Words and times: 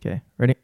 Okay, 0.00 0.22
ready? 0.36 0.54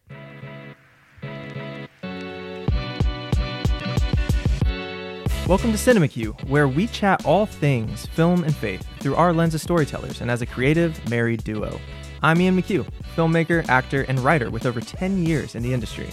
Welcome 5.49 5.72
to 5.72 5.76
CineMcCue, 5.76 6.49
where 6.49 6.68
we 6.68 6.87
chat 6.87 7.26
all 7.26 7.44
things 7.44 8.06
film 8.06 8.44
and 8.44 8.54
faith 8.54 8.86
through 9.00 9.16
our 9.16 9.32
lens 9.32 9.56
of 9.56 9.60
storytellers 9.60 10.20
and 10.20 10.30
as 10.30 10.40
a 10.40 10.46
creative, 10.46 11.10
married 11.10 11.42
duo. 11.42 11.80
I'm 12.22 12.40
Ian 12.40 12.62
McCue, 12.62 12.88
filmmaker, 13.16 13.68
actor, 13.68 14.02
and 14.02 14.20
writer 14.20 14.50
with 14.50 14.66
over 14.66 14.80
10 14.80 15.27
years 15.27 15.57
in 15.57 15.64
the 15.64 15.75
industry. 15.75 16.11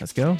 Let's 0.00 0.14
go. 0.14 0.38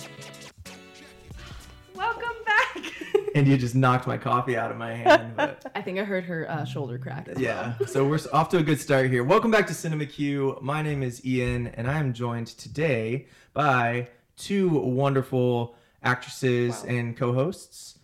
And 3.37 3.47
you 3.47 3.59
just 3.59 3.75
knocked 3.75 4.07
my 4.07 4.17
coffee 4.17 4.57
out 4.57 4.71
of 4.71 4.79
my 4.79 4.95
hand. 4.95 5.35
But 5.37 5.71
I 5.75 5.83
think 5.83 5.99
I 5.99 6.05
heard 6.05 6.25
her 6.25 6.51
uh, 6.51 6.65
shoulder 6.65 6.97
crack. 6.97 7.29
as 7.29 7.39
yeah, 7.39 7.75
so 7.87 8.03
we're 8.09 8.19
off 8.33 8.49
to 8.49 8.57
a 8.57 8.63
good 8.63 8.81
start 8.81 9.11
here. 9.11 9.23
Welcome 9.25 9.51
back 9.51 9.67
to 9.67 9.75
CineMcCue. 9.75 10.63
My 10.63 10.81
name 10.81 11.03
is 11.03 11.23
Ian, 11.23 11.67
and 11.67 11.87
I 11.87 11.99
am 11.99 12.15
joined 12.15 12.47
today 12.47 13.27
by 13.53 14.09
two 14.39 14.71
wonderful 14.71 15.75
actresses 16.03 16.83
Wow. 16.83 16.89
and 16.95 17.15
co-hosts. 17.15 17.99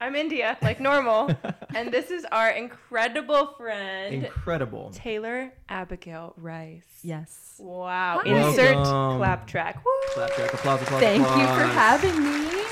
I'm 0.00 0.16
India, 0.16 0.58
like 0.62 0.80
normal. 0.80 1.30
and 1.76 1.92
this 1.92 2.10
is 2.10 2.24
our 2.32 2.50
incredible 2.50 3.54
friend, 3.56 4.12
Incredible. 4.24 4.90
Taylor 4.92 5.52
Abigail 5.68 6.34
Rice. 6.36 6.82
Yes. 7.04 7.54
Wow. 7.60 8.22
Hi. 8.24 8.48
Insert 8.48 8.74
Welcome. 8.74 9.18
clap 9.18 9.46
track. 9.46 9.84
Woo. 9.84 9.92
Clap, 10.14 10.30
track. 10.32 10.54
applause, 10.54 10.82
applause, 10.82 11.00
Thank 11.02 11.22
you 11.22 11.46
for 11.46 11.66
having 11.72 12.20
me. 12.24 12.62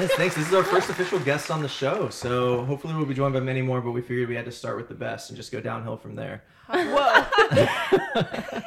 Yes, 0.00 0.12
thanks. 0.14 0.34
This 0.34 0.48
is 0.48 0.54
our 0.54 0.64
first 0.64 0.90
official 0.90 1.18
guest 1.20 1.50
on 1.50 1.62
the 1.62 1.68
show, 1.68 2.08
so 2.08 2.64
hopefully 2.64 2.94
we'll 2.94 3.06
be 3.06 3.14
joined 3.14 3.34
by 3.34 3.40
many 3.40 3.62
more. 3.62 3.80
But 3.80 3.92
we 3.92 4.00
figured 4.02 4.28
we 4.28 4.34
had 4.34 4.44
to 4.46 4.52
start 4.52 4.76
with 4.76 4.88
the 4.88 4.94
best 4.94 5.30
and 5.30 5.36
just 5.36 5.52
go 5.52 5.60
downhill 5.60 5.96
from 5.96 6.14
there. 6.16 6.42
Whoa. 6.68 7.24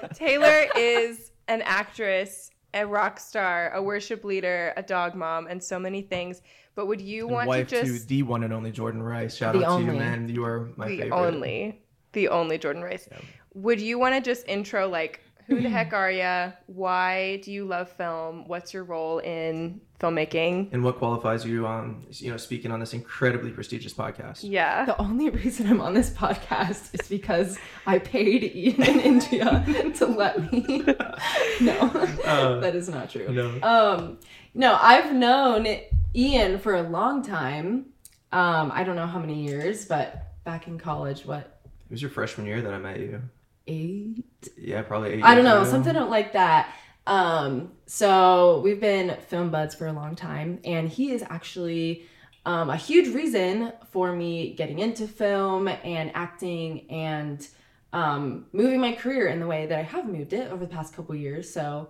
Taylor 0.14 0.67
is 0.75 1.31
an 1.48 1.61
actress, 1.64 2.50
a 2.73 2.86
rock 2.86 3.20
star, 3.20 3.72
a 3.73 3.81
worship 3.81 4.23
leader, 4.23 4.73
a 4.78 4.83
dog 4.83 5.16
mom, 5.16 5.48
and 5.48 5.61
so 5.61 5.78
many 5.80 6.02
things. 6.02 6.42
But 6.75 6.86
would 6.88 7.02
you 7.02 7.25
And 7.28 7.36
want 7.36 7.48
wife 7.50 7.67
to 7.70 7.81
to 7.81 7.86
just 7.86 8.08
the 8.08 8.23
one 8.23 8.44
and 8.44 8.53
only 8.53 8.72
Jordan 8.72 9.02
Rice. 9.02 9.36
Shout 9.36 9.53
The 9.53 9.66
out 9.66 9.80
to 9.80 9.86
you, 9.86 9.92
man. 9.94 10.30
You 10.30 10.45
are 10.45 10.70
my 10.78 10.88
the 10.88 10.98
favorite. 11.02 11.17
only, 11.17 11.81
the 12.14 12.28
only 12.30 12.58
Jordan 12.58 12.83
Rice? 12.83 13.08
Yeah. 13.11 13.17
Would 13.55 13.81
you 13.81 13.98
want 13.98 14.14
to 14.16 14.22
just 14.22 14.48
intro 14.48 14.88
like 14.88 15.22
who 15.48 15.62
the 15.62 15.70
heck 15.70 15.94
are 15.94 16.12
you? 16.12 16.53
Why 16.67 17.38
do 17.44 17.52
you 17.52 17.66
love 17.66 17.90
film? 17.92 18.48
What's 18.48 18.73
your 18.73 18.84
role 18.84 19.20
in 19.20 19.81
filmmaking? 20.00 20.72
And 20.73 20.84
what 20.84 20.98
qualifies 20.98 21.45
you 21.45 21.66
on, 21.66 22.06
you 22.12 22.30
know, 22.30 22.38
speaking 22.38 22.72
on 22.72 22.80
this 22.80 22.94
incredibly 22.94 23.52
prestigious 23.52 23.94
podcast? 23.94 24.39
Yeah. 24.44 24.86
The 24.86 25.00
only 25.02 25.30
reason 25.30 25.67
I'm 25.67 25.81
on 25.81 25.94
this 25.94 26.09
podcast 26.12 26.94
is 27.00 27.08
because 27.08 27.58
I 27.86 28.00
paid 28.00 28.44
Ian 28.44 28.84
in 28.84 29.00
India 29.00 29.92
to 29.95 30.06
let 30.06 30.52
me. 30.52 30.84
no, 31.61 31.78
Uh, 32.26 32.59
that 32.59 32.76
is 32.76 32.89
not 32.89 33.09
true. 33.09 33.28
No. 33.30 33.59
Um, 33.64 34.20
no, 34.54 34.78
I've 34.80 35.14
known 35.14 35.67
Ian 36.16 36.59
for 36.59 36.76
a 36.76 36.84
long 36.84 37.23
time. 37.23 37.88
Um, 38.32 38.72
I 38.73 38.84
don't 38.84 38.95
know 38.98 39.08
how 39.08 39.20
many 39.20 39.44
years, 39.48 39.86
but 39.86 40.34
back 40.44 40.67
in 40.67 40.78
college, 40.78 41.26
what 41.26 41.59
It 41.89 41.92
was 41.92 42.02
your 42.02 42.11
freshman 42.11 42.45
year 42.45 42.61
that 42.61 42.73
I 42.73 42.78
met 42.78 43.00
you. 43.00 43.22
Eight? 43.68 44.50
Yeah, 44.58 44.82
probably 44.82 45.14
eight. 45.14 45.23
I 45.23 45.36
don't 45.36 45.44
know, 45.44 45.62
ago. 45.62 45.72
something 45.72 45.96
like 45.96 46.34
that. 46.34 46.73
Um, 47.06 47.72
so 47.86 48.60
we've 48.64 48.82
been 48.82 49.18
film 49.28 49.50
buds 49.50 49.76
for 49.76 49.88
a 49.88 49.94
long 49.94 50.16
time, 50.16 50.60
and 50.66 50.90
he 50.90 51.12
is 51.12 51.23
actually 51.30 52.06
um, 52.45 52.70
a 52.70 52.78
huge 52.78 53.14
reason 53.14 53.73
for 53.92 54.14
me 54.14 54.54
getting 54.54 54.80
into 54.80 55.08
film 55.08 55.68
and 55.68 56.12
acting 56.14 56.90
and 56.90 57.48
um, 57.94 58.45
moving 58.52 58.80
my 58.80 58.94
career 58.94 59.27
in 59.27 59.39
the 59.39 59.48
way 59.48 59.66
that 59.66 59.80
I 59.80 59.83
have 59.83 60.06
moved 60.06 60.33
it 60.33 60.52
over 60.52 60.66
the 60.66 60.72
past 60.72 60.94
couple 60.94 61.16
years. 61.16 61.52
So 61.52 61.89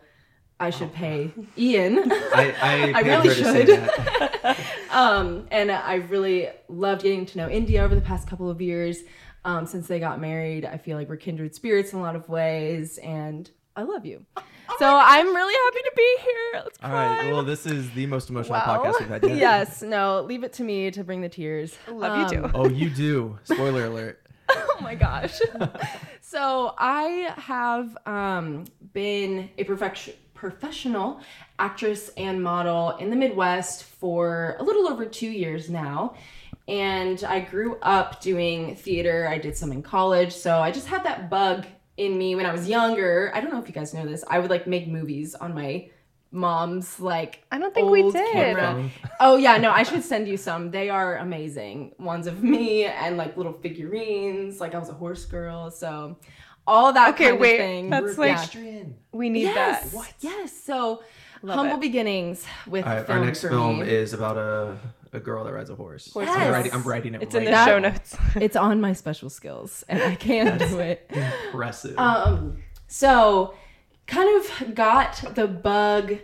I 0.60 0.70
should 0.70 0.94
pay 0.94 1.32
Ian. 1.58 2.00
I, 2.12 2.56
I, 2.62 2.92
I 2.96 3.00
really 3.02 3.30
her 3.30 3.36
to 3.36 3.44
say 3.44 3.66
should. 3.66 4.58
um, 4.92 5.48
and 5.52 5.72
I 5.72 5.96
really 5.96 6.50
loved 6.68 7.04
getting 7.04 7.26
to 7.28 7.38
know 7.38 7.50
India 7.50 7.84
over 7.84 7.96
the 7.96 8.02
past 8.02 8.28
couple 8.28 8.50
of 8.50 8.62
years. 8.62 9.00
Um, 9.47 9.66
since 9.66 9.88
they 9.88 10.00
got 10.00 10.19
married, 10.19 10.66
I 10.66 10.75
feel 10.78 10.97
like 10.97 11.08
we're 11.08 11.16
kindred 11.16 11.56
spirits 11.56 11.94
in 11.94 12.00
a 12.00 12.02
lot 12.02 12.18
of 12.18 12.28
ways, 12.28 12.97
and 12.97 13.50
I 13.78 13.84
love 13.84 14.06
you. 14.06 14.25
So 14.78 15.00
I'm 15.02 15.34
really 15.34 15.53
happy 15.66 15.84
to 15.84 15.91
be 15.96 16.18
here. 16.22 16.62
Let's 16.66 16.78
All 16.84 16.90
cry. 16.90 17.18
right. 17.18 17.31
Well, 17.31 17.44
this 17.44 17.66
is 17.66 17.90
the 17.91 18.07
most 18.07 18.30
emotional 18.30 18.56
Wow. 18.59 18.84
podcast 18.84 19.00
we've 19.00 19.07
had 19.07 19.24
yet. 19.24 19.38
yes, 19.38 19.81
no, 19.81 20.22
leave 20.24 20.44
it 20.44 20.52
to 20.53 20.63
me 20.63 20.91
to 20.91 21.02
bring 21.02 21.22
the 21.22 21.30
tears. 21.30 21.78
Love 21.90 22.30
you 22.34 22.38
too. 22.40 22.44
Um, 22.44 22.52
Oh, 22.56 22.68
you 22.68 22.90
do. 22.90 23.40
Spoiler 23.46 23.86
alert. 23.86 24.22
oh 24.50 24.78
my 24.81 24.96
gosh. 24.96 25.40
so 26.22 26.75
I 26.78 27.34
have 27.38 27.97
um, 28.06 28.66
been 28.91 29.50
a 29.57 29.63
perfection, 29.63 30.16
professional 30.34 31.22
actress 31.57 32.09
and 32.18 32.44
model 32.44 32.97
in 32.97 33.09
the 33.09 33.16
Midwest 33.16 33.86
for 33.86 34.57
a 34.59 34.63
little 34.63 34.90
over 34.90 35.06
two 35.06 35.30
years 35.30 35.69
now. 35.69 36.16
And 36.68 37.24
I 37.24 37.40
grew 37.40 37.78
up 37.82 38.22
doing 38.22 38.76
theater. 38.76 39.28
I 39.30 39.38
did 39.38 39.56
some 39.58 39.72
in 39.72 39.82
college. 39.82 40.34
So 40.34 40.60
I 40.60 40.72
just 40.72 40.88
had 40.88 41.04
that 41.06 41.30
bug 41.30 41.66
in 41.96 42.18
me 42.18 42.36
when 42.36 42.46
I 42.46 42.52
was 42.52 42.68
younger. 42.68 43.32
I 43.34 43.40
don't 43.42 43.52
know 43.54 43.60
if 43.62 43.68
you 43.68 43.74
guys 43.74 43.94
know 43.94 44.06
this. 44.06 44.24
I 44.28 44.40
would 44.40 44.50
like 44.50 44.68
make 44.68 44.88
movies 44.88 45.34
on 45.36 45.54
my 45.56 45.90
mom's 46.30 47.00
like 47.00 47.44
I 47.52 47.58
don't 47.58 47.74
think 47.74 47.90
we 47.90 48.04
did. 48.12 48.34
camera. 48.34 48.90
Oh 49.22 49.38
yeah, 49.38 49.58
no, 49.58 49.72
I 49.72 49.84
should 49.84 50.04
send 50.04 50.28
you 50.28 50.36
some. 50.38 50.72
They 50.72 50.90
are 50.90 51.18
amazing. 51.18 51.94
Ones 52.00 52.28
of 52.28 52.44
me 52.44 52.84
and 52.86 53.16
like 53.18 53.38
little 53.38 53.54
figurines. 53.54 54.60
Like 54.60 54.76
I 54.76 54.80
was 54.80 54.90
a 54.90 54.94
horse 54.94 55.26
girl, 55.26 55.72
so 55.72 56.18
all 56.68 56.92
that 56.94 57.14
Okay, 57.14 57.30
kind 57.30 57.40
wait, 57.40 57.54
of 57.54 57.58
thing. 57.60 57.90
that's 57.90 58.18
We're 58.18 58.28
like- 58.28 58.36
pedestrian. 58.36 58.96
We 59.14 59.30
need 59.30 59.44
yes, 59.44 59.90
that. 59.92 60.14
yes. 60.20 60.52
So 60.64 61.02
Love 61.42 61.58
humble 61.60 61.78
it. 61.78 61.82
beginnings 61.82 62.46
with 62.68 62.86
All 62.86 62.94
right, 62.96 63.06
film 63.06 63.20
our 63.20 63.26
next 63.26 63.42
for 63.42 63.50
film 63.50 63.80
me. 63.80 63.88
is 63.90 64.14
about 64.14 64.38
a, 64.38 64.78
a 65.13 65.19
girl 65.19 65.44
that 65.45 65.53
rides 65.53 65.69
a 65.69 65.75
horse. 65.75 66.12
Horse 66.12 66.28
I'm, 66.29 66.40
Yes. 66.41 66.51
writing, 66.51 66.73
I'm 66.73 66.84
writing 66.84 67.16
it 67.16 67.22
It's 67.23 67.34
right 67.34 67.41
in 67.41 67.45
the 67.45 67.51
now. 67.51 67.66
show 67.66 67.79
notes. 67.79 68.16
it's 68.35 68.56
on 68.56 68.81
my 68.81 68.94
special 68.94 69.29
skills, 69.29 69.84
and 69.88 70.01
I 70.01 70.16
can 70.16 70.57
do 70.57 70.79
it. 70.79 71.09
Impressive. 71.47 71.97
Um, 71.97 72.63
so 72.88 73.53
kind 74.06 74.41
of 74.41 74.75
got 74.75 75.35
the 75.35 75.47
bug 75.47 76.18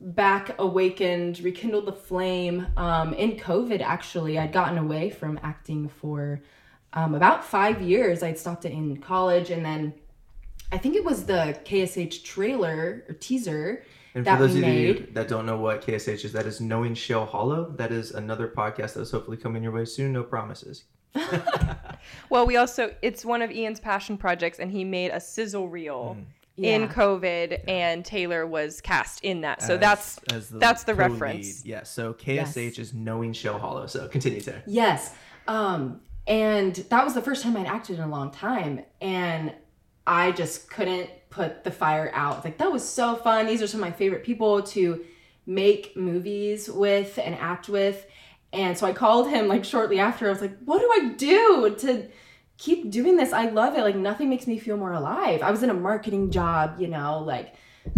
back 0.00 0.54
awakened, 0.58 1.40
rekindled 1.40 1.86
the 1.86 1.92
flame. 1.92 2.66
Um, 2.76 3.14
in 3.14 3.32
COVID, 3.36 3.80
actually, 3.80 4.38
I'd 4.38 4.52
gotten 4.52 4.78
away 4.78 5.10
from 5.10 5.38
acting 5.42 5.88
for 5.88 6.42
um, 6.92 7.14
about 7.14 7.44
five 7.44 7.80
years. 7.80 8.22
I'd 8.22 8.38
stopped 8.38 8.64
it 8.64 8.72
in 8.72 8.96
college, 8.98 9.50
and 9.50 9.64
then 9.64 9.94
I 10.72 10.78
think 10.78 10.96
it 10.96 11.04
was 11.04 11.24
the 11.26 11.58
KSH 11.64 12.22
trailer 12.24 13.04
or 13.08 13.14
teaser. 13.14 13.84
And 14.14 14.24
that 14.24 14.38
for 14.38 14.46
those 14.46 14.54
we 14.54 14.62
of 14.62 14.68
you 14.74 15.06
that 15.12 15.28
don't 15.28 15.46
know 15.46 15.56
what 15.58 15.82
KSH 15.82 16.24
is, 16.24 16.32
that 16.32 16.46
is 16.46 16.60
Knowing 16.60 16.94
Shell 16.94 17.26
Hollow. 17.26 17.72
That 17.76 17.92
is 17.92 18.10
another 18.12 18.48
podcast 18.48 18.94
that 18.94 19.00
is 19.00 19.10
hopefully 19.10 19.36
coming 19.36 19.62
your 19.62 19.72
way 19.72 19.84
soon. 19.84 20.12
No 20.12 20.22
promises. 20.22 20.84
well, 22.30 22.46
we 22.46 22.56
also 22.56 22.94
it's 23.02 23.24
one 23.24 23.42
of 23.42 23.50
Ian's 23.50 23.80
passion 23.80 24.16
projects, 24.16 24.58
and 24.58 24.70
he 24.70 24.84
made 24.84 25.10
a 25.10 25.20
sizzle 25.20 25.68
reel 25.68 26.16
in 26.56 26.82
Yeah. 26.82 26.86
COVID, 26.88 27.60
and 27.68 28.04
Taylor 28.04 28.46
was 28.46 28.80
cast 28.80 29.24
in 29.24 29.40
that. 29.42 29.62
So 29.62 29.74
As- 29.74 29.80
that's 29.80 30.18
as 30.32 30.48
the 30.50 30.58
that's 30.58 30.84
the 30.84 30.92
co-lead. 30.94 31.10
reference. 31.12 31.64
Yes. 31.64 31.90
So 31.90 32.12
KSH 32.14 32.78
is 32.78 32.92
Knowing 32.94 33.32
Shell 33.32 33.58
Hollow. 33.58 33.86
So 33.86 34.08
continue 34.08 34.40
to. 34.42 34.62
Yes. 34.66 35.14
Um, 35.48 36.00
and 36.26 36.74
that 36.76 37.04
was 37.04 37.14
the 37.14 37.22
first 37.22 37.42
time 37.42 37.56
I'd 37.56 37.66
acted 37.66 37.96
in 37.98 38.02
a 38.04 38.08
long 38.08 38.30
time. 38.30 38.82
And 39.00 39.52
I 40.06 40.32
just 40.32 40.70
couldn't 40.70 41.10
put 41.32 41.64
the 41.64 41.70
fire 41.70 42.12
out. 42.14 42.44
Like, 42.44 42.58
that 42.58 42.70
was 42.70 42.88
so 42.88 43.16
fun. 43.16 43.46
These 43.46 43.62
are 43.62 43.66
some 43.66 43.82
of 43.82 43.88
my 43.88 43.96
favorite 43.96 44.22
people 44.22 44.62
to 44.62 45.04
make 45.46 45.96
movies 45.96 46.70
with 46.70 47.18
and 47.18 47.34
act 47.34 47.68
with. 47.68 48.06
And 48.52 48.78
so 48.78 48.86
I 48.86 48.92
called 48.92 49.28
him 49.28 49.48
like 49.48 49.64
shortly 49.64 49.98
after. 49.98 50.28
I 50.28 50.30
was 50.30 50.40
like, 50.40 50.56
what 50.64 50.80
do 50.80 50.90
I 50.92 51.14
do 51.14 51.74
to 51.80 52.06
keep 52.58 52.90
doing 52.90 53.16
this? 53.16 53.32
I 53.32 53.48
love 53.48 53.76
it. 53.76 53.80
Like, 53.80 53.96
nothing 53.96 54.28
makes 54.28 54.46
me 54.46 54.58
feel 54.58 54.76
more 54.76 54.92
alive. 54.92 55.42
I 55.42 55.50
was 55.50 55.62
in 55.62 55.70
a 55.70 55.74
marketing 55.74 56.30
job, 56.30 56.76
you 56.78 56.86
know, 56.86 57.20
like 57.20 57.54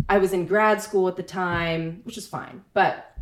I 0.09 0.19
was 0.19 0.33
in 0.33 0.47
grad 0.47 0.81
school 0.81 1.09
at 1.09 1.17
the 1.17 1.23
time, 1.23 2.01
which 2.05 2.17
is 2.17 2.27
fine. 2.27 2.65
But 2.73 3.15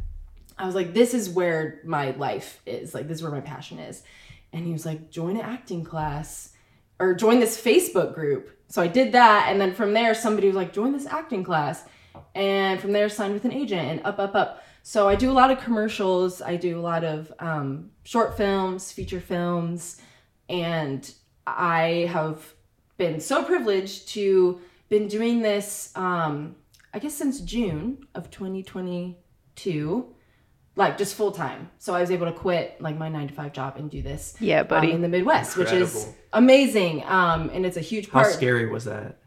I 0.58 0.66
was 0.66 0.74
like, 0.74 0.92
this 0.94 1.14
is 1.14 1.30
where 1.30 1.80
my 1.84 2.10
life 2.12 2.60
is. 2.66 2.94
Like, 2.94 3.08
this 3.08 3.16
is 3.16 3.22
where 3.22 3.32
my 3.32 3.40
passion 3.40 3.78
is. 3.78 4.02
And 4.52 4.66
he 4.66 4.72
was 4.72 4.84
like, 4.84 5.10
join 5.10 5.36
an 5.36 5.42
acting 5.42 5.82
class 5.82 6.50
or 6.98 7.14
join 7.14 7.40
this 7.40 7.60
Facebook 7.60 8.14
group. 8.14 8.50
So 8.72 8.80
I 8.80 8.86
did 8.86 9.12
that. 9.12 9.48
And 9.50 9.60
then 9.60 9.74
from 9.74 9.92
there, 9.92 10.14
somebody 10.14 10.46
was 10.46 10.56
like, 10.56 10.72
join 10.72 10.92
this 10.92 11.04
acting 11.04 11.44
class. 11.44 11.84
And 12.34 12.80
from 12.80 12.92
there, 12.92 13.10
signed 13.10 13.34
with 13.34 13.44
an 13.44 13.52
agent 13.52 13.86
and 13.86 14.00
up, 14.02 14.18
up, 14.18 14.34
up. 14.34 14.64
So 14.82 15.06
I 15.06 15.14
do 15.14 15.30
a 15.30 15.34
lot 15.34 15.50
of 15.50 15.60
commercials. 15.60 16.40
I 16.40 16.56
do 16.56 16.80
a 16.80 16.80
lot 16.80 17.04
of 17.04 17.30
um, 17.38 17.90
short 18.04 18.34
films, 18.34 18.90
feature 18.90 19.20
films. 19.20 20.00
And 20.48 21.12
I 21.46 22.08
have 22.10 22.54
been 22.96 23.20
so 23.20 23.44
privileged 23.44 24.08
to 24.14 24.58
been 24.88 25.06
doing 25.06 25.42
this, 25.42 25.92
um, 25.94 26.56
I 26.94 26.98
guess, 26.98 27.12
since 27.12 27.40
June 27.40 28.06
of 28.14 28.30
2022 28.30 30.14
like 30.74 30.96
just 30.96 31.14
full 31.14 31.32
time. 31.32 31.70
So 31.78 31.94
I 31.94 32.00
was 32.00 32.10
able 32.10 32.26
to 32.26 32.32
quit 32.32 32.80
like 32.80 32.96
my 32.96 33.08
nine 33.08 33.28
to 33.28 33.34
five 33.34 33.52
job 33.52 33.76
and 33.76 33.90
do 33.90 34.02
this. 34.02 34.34
Yeah, 34.40 34.60
um, 34.60 34.68
buddy. 34.68 34.90
in 34.92 35.02
the 35.02 35.08
Midwest, 35.08 35.56
which 35.56 35.72
is 35.72 36.12
amazing. 36.32 37.04
Um, 37.04 37.50
and 37.52 37.66
it's 37.66 37.76
a 37.76 37.80
huge 37.80 38.10
part. 38.10 38.24
How 38.24 38.30
part. 38.30 38.36
scary 38.36 38.68
was 38.68 38.84
that? 38.84 39.18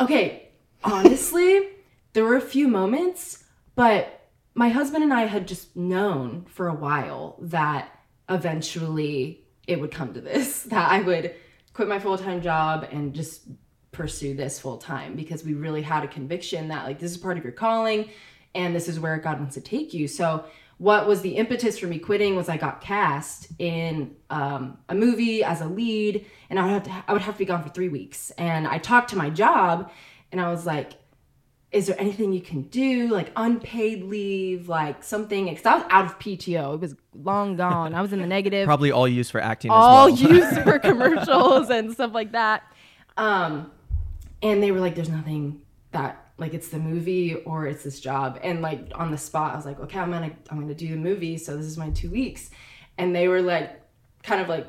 Okay, 0.00 0.50
honestly, 0.84 1.68
there 2.12 2.24
were 2.24 2.36
a 2.36 2.40
few 2.40 2.68
moments, 2.68 3.44
but 3.74 4.30
my 4.54 4.68
husband 4.68 5.02
and 5.02 5.12
I 5.12 5.22
had 5.22 5.48
just 5.48 5.76
known 5.76 6.46
for 6.48 6.68
a 6.68 6.74
while 6.74 7.36
that 7.40 7.90
eventually 8.28 9.44
it 9.66 9.80
would 9.80 9.90
come 9.90 10.14
to 10.14 10.20
this, 10.20 10.62
that 10.64 10.90
I 10.90 11.00
would 11.00 11.34
quit 11.72 11.88
my 11.88 11.98
full 11.98 12.18
time 12.18 12.40
job 12.40 12.86
and 12.90 13.14
just 13.14 13.42
pursue 13.90 14.34
this 14.34 14.60
full 14.60 14.78
time 14.78 15.16
because 15.16 15.42
we 15.42 15.54
really 15.54 15.82
had 15.82 16.04
a 16.04 16.08
conviction 16.08 16.68
that 16.68 16.84
like 16.84 17.00
this 17.00 17.10
is 17.10 17.16
part 17.16 17.36
of 17.36 17.42
your 17.42 17.52
calling 17.52 18.08
and 18.54 18.74
this 18.74 18.88
is 18.88 19.00
where 19.00 19.16
God 19.18 19.38
wants 19.40 19.54
to 19.54 19.60
take 19.60 19.92
you. 19.92 20.06
So 20.06 20.44
what 20.78 21.08
was 21.08 21.22
the 21.22 21.36
impetus 21.36 21.78
for 21.78 21.88
me 21.88 21.98
quitting 21.98 22.36
was 22.36 22.48
I 22.48 22.56
got 22.56 22.80
cast 22.80 23.48
in 23.58 24.14
um, 24.30 24.78
a 24.88 24.94
movie 24.94 25.42
as 25.42 25.60
a 25.60 25.66
lead, 25.66 26.24
and 26.48 26.58
I 26.58 26.62
would 26.62 26.70
have 26.70 26.82
to 26.84 27.04
I 27.08 27.12
would 27.12 27.22
have 27.22 27.34
to 27.34 27.38
be 27.38 27.44
gone 27.44 27.62
for 27.62 27.68
three 27.68 27.88
weeks. 27.88 28.30
And 28.32 28.66
I 28.66 28.78
talked 28.78 29.10
to 29.10 29.16
my 29.16 29.28
job, 29.28 29.90
and 30.30 30.40
I 30.40 30.48
was 30.50 30.66
like, 30.66 30.92
"Is 31.72 31.88
there 31.88 31.96
anything 32.00 32.32
you 32.32 32.40
can 32.40 32.62
do, 32.62 33.08
like 33.08 33.32
unpaid 33.34 34.04
leave, 34.04 34.68
like 34.68 35.02
something?" 35.02 35.46
Because 35.46 35.66
I 35.66 35.74
was 35.74 35.84
out 35.90 36.04
of 36.04 36.18
PTO; 36.20 36.74
it 36.74 36.80
was 36.80 36.94
long 37.12 37.56
gone. 37.56 37.92
I 37.92 38.00
was 38.00 38.12
in 38.12 38.20
the 38.20 38.26
negative 38.26 38.66
Probably 38.66 38.92
all 38.92 39.08
used 39.08 39.32
for 39.32 39.40
acting 39.40 39.72
all 39.72 40.06
as 40.06 40.22
well. 40.22 40.32
used 40.32 40.62
for 40.62 40.78
commercials 40.78 41.70
and 41.70 41.92
stuff 41.92 42.14
like 42.14 42.32
that. 42.32 42.62
Um, 43.16 43.72
and 44.42 44.62
they 44.62 44.70
were 44.70 44.78
like, 44.80 44.94
"There's 44.94 45.10
nothing 45.10 45.60
that 45.90 46.27
like 46.38 46.54
it's 46.54 46.68
the 46.68 46.78
movie 46.78 47.34
or 47.34 47.66
it's 47.66 47.84
this 47.84 48.00
job." 48.00 48.38
And 48.42 48.62
like 48.62 48.80
on 48.94 49.10
the 49.10 49.18
spot, 49.18 49.52
I 49.52 49.56
was 49.56 49.66
like, 49.66 49.80
"Okay, 49.80 49.98
I'm 49.98 50.10
gonna 50.10 50.32
I'm 50.50 50.60
gonna 50.60 50.74
do 50.74 50.88
the 50.88 50.96
movie. 50.96 51.36
So 51.36 51.56
this 51.56 51.66
is 51.66 51.76
my 51.76 51.90
two 51.90 52.10
weeks." 52.10 52.50
And 52.96 53.14
they 53.14 53.28
were 53.28 53.42
like, 53.42 53.80
kind 54.22 54.40
of 54.40 54.48
like, 54.48 54.66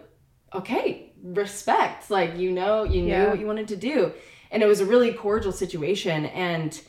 "Okay, 0.54 1.14
respect. 1.24 2.10
Like 2.12 2.38
you 2.38 2.52
know, 2.52 2.84
you 2.84 3.02
knew 3.02 3.10
Yeah. 3.10 3.30
what 3.30 3.40
you 3.40 3.48
wanted 3.48 3.68
to 3.70 3.76
do." 3.76 4.14
And 4.52 4.64
it 4.64 4.66
was 4.66 4.82
a 4.82 4.86
really 4.86 5.14
cordial 5.14 5.52
situation. 5.52 6.26
And 6.26 6.80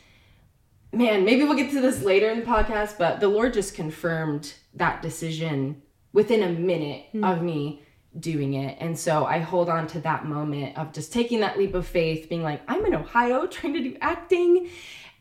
man, 0.93 1.25
maybe 1.25 1.45
we'll 1.45 1.57
get 1.57 1.71
to 1.71 1.81
this 1.81 2.03
later 2.03 2.31
in 2.31 2.41
the 2.41 2.47
podcast, 2.47 2.99
but 2.99 3.21
the 3.21 3.29
Lord 3.29 3.53
just 3.55 3.75
confirmed 3.75 4.55
that 4.75 5.03
decision 5.03 5.83
within 6.13 6.43
a 6.43 6.49
minute 6.51 7.07
hmm. 7.13 7.23
of 7.23 7.43
me 7.43 7.83
doing 8.19 8.55
it. 8.55 8.77
And 8.81 8.99
so 8.99 9.25
I 9.25 9.39
hold 9.39 9.69
on 9.69 9.87
to 9.89 10.01
that 10.01 10.25
moment 10.25 10.77
of 10.77 10.93
just 10.93 11.13
taking 11.13 11.41
that 11.41 11.59
leap 11.59 11.75
of 11.75 11.87
faith, 11.87 12.29
being 12.29 12.43
like, 12.43 12.63
I'm 12.67 12.85
in 12.85 12.95
Ohio 12.95 13.47
trying 13.49 13.75
to 13.75 13.81
do 13.81 13.97
acting. 14.01 14.71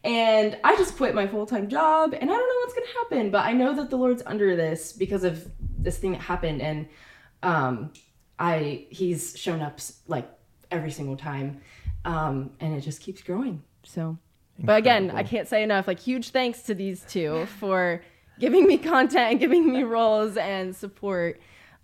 And 0.04 0.58
I 0.64 0.76
just 0.78 0.96
quit 0.96 1.14
my 1.14 1.28
full 1.28 1.46
time 1.46 1.68
job 1.68 2.14
and 2.14 2.24
I 2.24 2.34
don't 2.34 2.48
know 2.48 2.56
what's 2.62 2.74
going 2.74 2.88
to 2.88 2.94
happen, 2.94 3.32
but 3.32 3.46
I 3.46 3.52
know 3.52 3.76
that 3.76 3.90
the 3.90 3.98
Lord's 3.98 4.24
under 4.26 4.56
this 4.56 4.94
because 4.94 5.24
of 5.24 5.52
this 5.78 5.98
thing 5.98 6.14
that 6.14 6.22
happened. 6.22 6.62
And 6.62 6.88
um, 7.44 7.92
I, 8.40 8.88
he's 8.90 9.38
shown 9.38 9.62
up 9.62 9.80
like 10.08 10.30
every 10.72 10.92
single 10.92 11.18
time. 11.18 11.62
Um, 12.06 12.52
and 12.62 12.74
it 12.74 12.82
just 12.82 13.02
keeps 13.02 13.22
growing. 13.22 13.62
So, 13.84 14.18
but 14.58 14.78
again, 14.78 15.12
I 15.12 15.24
can't 15.24 15.48
say 15.48 15.64
enough. 15.64 15.88
Like, 15.88 16.00
huge 16.00 16.30
thanks 16.30 16.64
to 16.64 16.74
these 16.74 17.04
two 17.08 17.46
for 17.60 18.02
giving 18.40 18.66
me 18.66 18.78
content 18.78 19.32
and 19.32 19.40
giving 19.40 19.72
me 19.72 19.84
roles 19.84 20.38
and 20.38 20.76
support, 20.76 21.40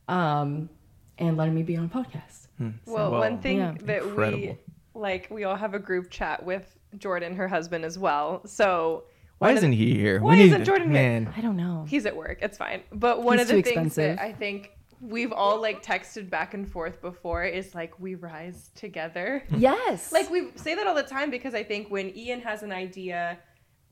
um, 0.07 0.69
and 1.17 1.38
letting 1.38 1.56
me 1.56 1.63
be 1.63 1.77
on 1.77 1.85
a 1.85 1.88
podcast. 1.88 2.47
Well, 2.59 2.69
hmm. 2.69 2.91
Well, 2.91 3.12
one 3.12 3.39
thing 3.39 3.57
yeah. 3.57 3.75
that 3.81 4.15
we 4.15 4.57
like, 4.94 5.27
we 5.29 5.44
all 5.44 5.56
have 5.56 5.73
a 5.73 5.79
group 5.79 6.09
chat 6.09 6.44
with 6.45 6.77
Jordan, 6.97 7.35
her 7.35 7.47
husband, 7.47 7.85
as 7.85 7.97
well. 8.00 8.45
So 8.45 9.03
Why 9.39 9.51
isn't 9.51 9.73
he 9.73 9.95
here? 9.95 10.21
Why 10.21 10.38
isn't 10.38 10.63
Jordan 10.63 10.91
here? 10.91 10.94
man. 10.94 11.33
I 11.35 11.41
don't 11.41 11.57
know. 11.57 11.85
He's 11.88 12.06
at 12.06 12.15
work. 12.15 12.39
It's 12.41 12.57
fine. 12.57 12.83
But 12.91 13.21
one 13.21 13.38
He's 13.38 13.50
of 13.50 13.56
the 13.56 13.62
things 13.62 13.67
expensive. 13.67 14.17
that 14.17 14.23
I 14.23 14.31
think 14.31 14.71
we've 15.01 15.31
all 15.31 15.62
like 15.62 15.83
texted 15.83 16.29
back 16.29 16.53
and 16.53 16.69
forth 16.69 17.01
before 17.01 17.44
is 17.44 17.75
like 17.75 18.00
we 18.00 18.15
rise 18.15 18.71
together. 18.75 19.44
Yes. 19.57 20.12
Like 20.12 20.29
we 20.29 20.51
say 20.56 20.75
that 20.75 20.88
all 20.88 20.95
the 20.95 21.03
time 21.03 21.29
because 21.29 21.53
I 21.53 21.63
think 21.63 21.89
when 21.89 22.15
Ian 22.15 22.41
has 22.41 22.63
an 22.63 22.71
idea 22.71 23.39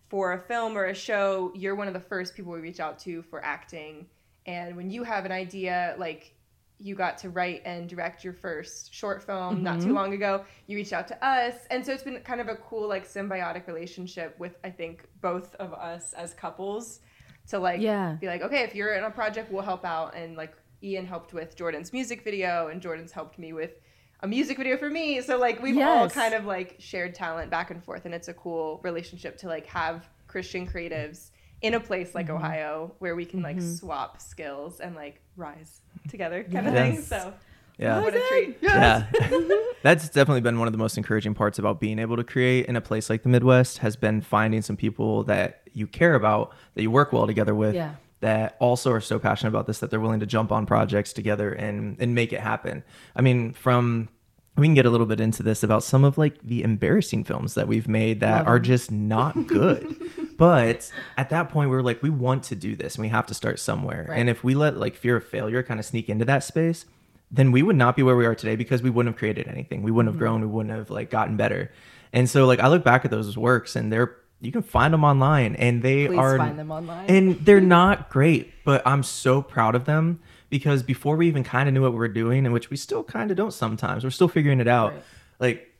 for 0.10 0.34
a 0.34 0.40
film 0.40 0.78
or 0.78 0.86
a 0.86 0.94
show, 0.94 1.52
you're 1.56 1.76
one 1.76 1.88
of 1.88 1.94
the 1.94 2.00
first 2.00 2.36
people 2.36 2.52
we 2.54 2.60
reach 2.60 2.80
out 2.80 3.00
to 3.00 3.22
for 3.24 3.44
acting. 3.44 4.08
And 4.46 4.76
when 4.76 4.90
you 4.90 5.04
have 5.04 5.26
an 5.26 5.32
idea, 5.32 5.96
like 5.98 6.36
you 6.84 6.96
got 6.96 7.18
to 7.18 7.30
write 7.30 7.62
and 7.64 7.88
direct 7.88 8.24
your 8.26 8.34
first 8.34 8.94
short 8.94 9.24
film 9.24 9.64
not 9.64 9.80
too 9.80 9.88
mm-hmm. 9.88 9.96
long 9.96 10.14
ago, 10.14 10.44
you 10.68 10.76
reached 10.76 10.92
out 10.92 11.08
to 11.08 11.26
us. 11.26 11.56
And 11.72 11.84
so 11.86 11.94
it's 11.94 12.04
been 12.04 12.20
kind 12.20 12.42
of 12.42 12.50
a 12.50 12.56
cool 12.56 12.90
like 12.90 13.08
symbiotic 13.08 13.68
relationship 13.68 14.38
with 14.38 14.58
I 14.66 14.70
think 14.70 15.06
both 15.22 15.56
of 15.56 15.74
us 15.74 16.12
as 16.14 16.34
couples 16.34 17.00
to 17.48 17.60
like 17.60 17.80
Yeah. 17.80 18.18
be 18.20 18.28
like, 18.28 18.42
okay, 18.42 18.64
if 18.64 18.76
you're 18.76 18.96
in 18.96 19.06
a 19.06 19.10
project, 19.10 19.50
we'll 19.52 19.64
help 19.64 19.86
out. 19.86 20.14
And 20.14 20.36
like 20.36 20.54
Ian 20.84 21.06
helped 21.06 21.34
with 21.34 21.56
Jordan's 21.56 21.94
music 21.94 22.24
video, 22.24 22.68
and 22.68 22.82
Jordan's 22.82 23.14
helped 23.14 23.40
me 23.40 23.54
with 23.54 23.80
a 24.20 24.28
music 24.28 24.58
video 24.58 24.76
for 24.76 24.90
me. 24.90 25.22
So 25.22 25.38
like 25.38 25.62
we've 25.62 25.78
all 25.78 26.10
kind 26.10 26.34
of 26.34 26.46
like 26.46 26.76
shared 26.80 27.16
talent 27.16 27.50
back 27.50 27.72
and 27.72 27.82
forth, 27.82 28.04
and 28.04 28.14
it's 28.14 28.28
a 28.28 28.34
cool 28.34 28.82
relationship 28.84 29.38
to 29.38 29.48
like 29.48 29.66
have 29.68 30.10
Christian 30.28 30.68
creatives 30.68 31.30
in 31.64 31.74
a 31.74 31.80
place 31.80 32.14
like 32.14 32.30
Ohio 32.30 32.92
where 33.00 33.16
we 33.16 33.26
can 33.26 33.42
like 33.42 33.60
swap 33.62 34.22
skills 34.22 34.80
and 34.80 34.96
like 34.96 35.20
rise 35.36 35.82
together 36.10 36.44
kind 36.44 36.68
of 36.68 36.74
thing. 36.74 37.02
So 37.02 37.34
Yeah. 37.80 38.02
what 38.02 38.14
a 38.16 38.20
treat. 38.30 38.58
Yeah. 38.62 39.08
That's 39.82 40.08
definitely 40.10 40.42
been 40.42 40.60
one 40.60 40.68
of 40.68 40.72
the 40.74 40.78
most 40.78 40.98
encouraging 40.98 41.34
parts 41.34 41.58
about 41.58 41.80
being 41.80 41.98
able 42.00 42.18
to 42.18 42.24
create 42.24 42.68
in 42.68 42.76
a 42.76 42.82
place 42.82 43.10
like 43.10 43.24
the 43.24 43.30
Midwest 43.30 43.80
has 43.80 43.96
been 43.96 44.22
finding 44.22 44.62
some 44.62 44.78
people 44.78 45.24
that 45.24 45.62
you 45.74 45.88
care 45.88 46.14
about, 46.16 46.54
that 46.76 46.84
you 46.84 46.92
work 46.92 47.12
well 47.14 47.26
together 47.26 47.56
with, 47.56 47.74
Yeah. 47.74 47.96
that 48.20 48.56
also 48.60 48.92
are 48.92 49.02
so 49.02 49.18
passionate 49.18 49.50
about 49.50 49.66
this 49.66 49.80
that 49.80 49.90
they're 49.90 50.00
willing 50.00 50.20
to 50.20 50.26
jump 50.28 50.52
on 50.52 50.66
projects 50.66 51.14
together 51.14 51.52
and 51.52 51.98
and 52.00 52.14
make 52.14 52.32
it 52.34 52.40
happen. 52.42 52.84
I 53.16 53.22
mean, 53.22 53.54
from 53.54 54.10
we 54.56 54.68
can 54.68 54.76
get 54.76 54.86
a 54.86 54.90
little 54.92 55.08
bit 55.08 55.20
into 55.20 55.42
this 55.42 55.64
about 55.64 55.82
some 55.84 56.04
of 56.04 56.18
like 56.18 56.36
the 56.44 56.62
embarrassing 56.62 57.24
films 57.24 57.56
that 57.56 57.68
we've 57.68 57.88
made 57.88 58.20
that 58.20 58.40
Love 58.40 58.48
are 58.48 58.56
'em. 58.58 58.64
just 58.64 58.92
not 58.92 59.48
good. 59.48 59.96
but 60.38 60.92
at 61.18 61.30
that 61.30 61.50
point 61.50 61.70
we 61.70 61.76
were 61.76 61.84
like 61.84 62.02
we 62.04 62.10
want 62.10 62.44
to 62.44 62.56
do 62.56 62.76
this 62.76 62.96
and 62.96 63.02
we 63.02 63.10
have 63.10 63.26
to 63.28 63.34
start 63.34 63.60
somewhere. 63.60 64.08
Right. 64.10 64.20
And 64.20 64.30
if 64.30 64.44
we 64.44 64.56
let 64.56 64.78
like 64.78 64.96
fear 64.96 65.16
of 65.18 65.26
failure 65.26 65.64
kind 65.64 65.80
of 65.80 65.86
sneak 65.86 66.10
into 66.10 66.26
that 66.26 66.44
space, 66.44 66.86
then 67.32 67.52
we 67.52 67.62
would 67.64 67.76
not 67.76 67.96
be 67.96 68.04
where 68.04 68.16
we 68.16 68.26
are 68.26 68.36
today 68.36 68.56
because 68.56 68.82
we 68.82 68.90
wouldn't 68.90 69.14
have 69.16 69.20
created 69.20 69.48
anything. 69.48 69.82
We 69.84 69.92
wouldn't 69.92 70.14
have 70.14 70.16
Mm-hmm. 70.16 70.20
grown. 70.26 70.42
We 70.42 70.48
wouldn't 70.48 70.76
have 70.76 70.90
like 70.90 71.10
gotten 71.10 71.36
better. 71.38 71.72
And 72.12 72.30
so 72.30 72.46
like 72.46 72.60
I 72.60 72.68
look 72.68 72.84
back 72.84 73.06
at 73.06 73.12
those 73.12 73.38
works 73.38 73.76
and 73.76 73.92
they're 73.92 74.16
you 74.42 74.52
can 74.52 74.62
find 74.62 74.94
them 74.94 75.06
online 75.06 75.56
and 75.56 75.82
they 75.82 76.08
Please 76.08 76.18
are 76.18 76.38
find 76.38 76.60
them 76.60 76.70
online. 76.70 77.06
and 77.08 77.46
they're 77.46 77.62
not 77.80 78.10
great, 78.10 78.52
but 78.66 78.82
I'm 78.86 79.02
so 79.02 79.42
proud 79.42 79.74
of 79.74 79.86
them 79.86 80.20
because 80.50 80.84
before 80.84 81.16
we 81.16 81.28
even 81.28 81.44
kind 81.46 81.68
of 81.70 81.74
knew 81.74 81.82
what 81.82 81.94
we 81.94 81.98
were 81.98 82.08
doing, 82.10 82.46
and 82.46 82.54
which 82.54 82.70
we 82.70 82.78
still 82.78 83.04
kind 83.04 83.32
of 83.32 83.38
don't 83.38 83.54
sometimes, 83.54 84.04
we're 84.04 84.10
still 84.12 84.28
figuring 84.28 84.60
it 84.60 84.68
out. 84.68 84.92
Right. 84.94 85.04
Like 85.40 85.74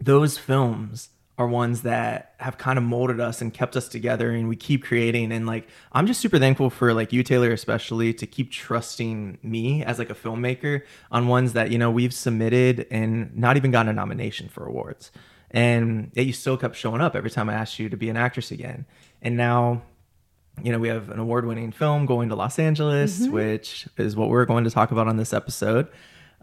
those 0.00 0.38
films 0.38 1.08
are 1.36 1.48
ones 1.48 1.82
that 1.82 2.34
have 2.38 2.58
kind 2.58 2.78
of 2.78 2.84
molded 2.84 3.18
us 3.18 3.40
and 3.40 3.52
kept 3.52 3.76
us 3.76 3.88
together 3.88 4.30
and 4.30 4.48
we 4.48 4.54
keep 4.54 4.84
creating. 4.84 5.32
And 5.32 5.46
like 5.46 5.68
i'm 5.92 6.06
just 6.06 6.20
super 6.20 6.38
thankful 6.38 6.70
for 6.70 6.94
like 6.94 7.12
you 7.12 7.22
taylor 7.22 7.50
especially 7.52 8.14
to 8.14 8.26
keep 8.26 8.50
trusting 8.50 9.38
me 9.42 9.82
as 9.82 9.98
like 9.98 10.10
a 10.10 10.14
filmmaker 10.14 10.82
on 11.10 11.26
ones 11.26 11.52
that 11.54 11.70
you 11.70 11.78
know 11.78 11.90
we've 11.90 12.14
submitted 12.14 12.86
and 12.90 13.36
not 13.36 13.56
even 13.56 13.70
gotten 13.70 13.88
a 13.88 13.92
nomination 13.92 14.48
for 14.48 14.64
awards. 14.66 15.10
And 15.50 16.10
yet 16.14 16.26
you 16.26 16.32
still 16.32 16.56
kept 16.56 16.74
showing 16.76 17.00
up 17.00 17.14
every 17.14 17.30
time 17.30 17.48
i 17.48 17.54
asked 17.54 17.78
you 17.78 17.88
to 17.88 17.96
be 17.96 18.08
an 18.08 18.16
actress 18.16 18.50
again. 18.50 18.86
And 19.22 19.36
now 19.36 19.82
you 20.62 20.70
know 20.70 20.78
we 20.78 20.88
have 20.88 21.10
an 21.10 21.18
award-winning 21.18 21.72
film 21.72 22.06
going 22.06 22.28
to 22.28 22.36
los 22.36 22.60
angeles 22.60 23.22
mm-hmm. 23.22 23.32
which 23.32 23.88
is 23.98 24.14
what 24.14 24.28
we're 24.28 24.44
going 24.44 24.62
to 24.62 24.70
talk 24.70 24.92
about 24.92 25.08
on 25.08 25.16
this 25.16 25.32
episode 25.32 25.88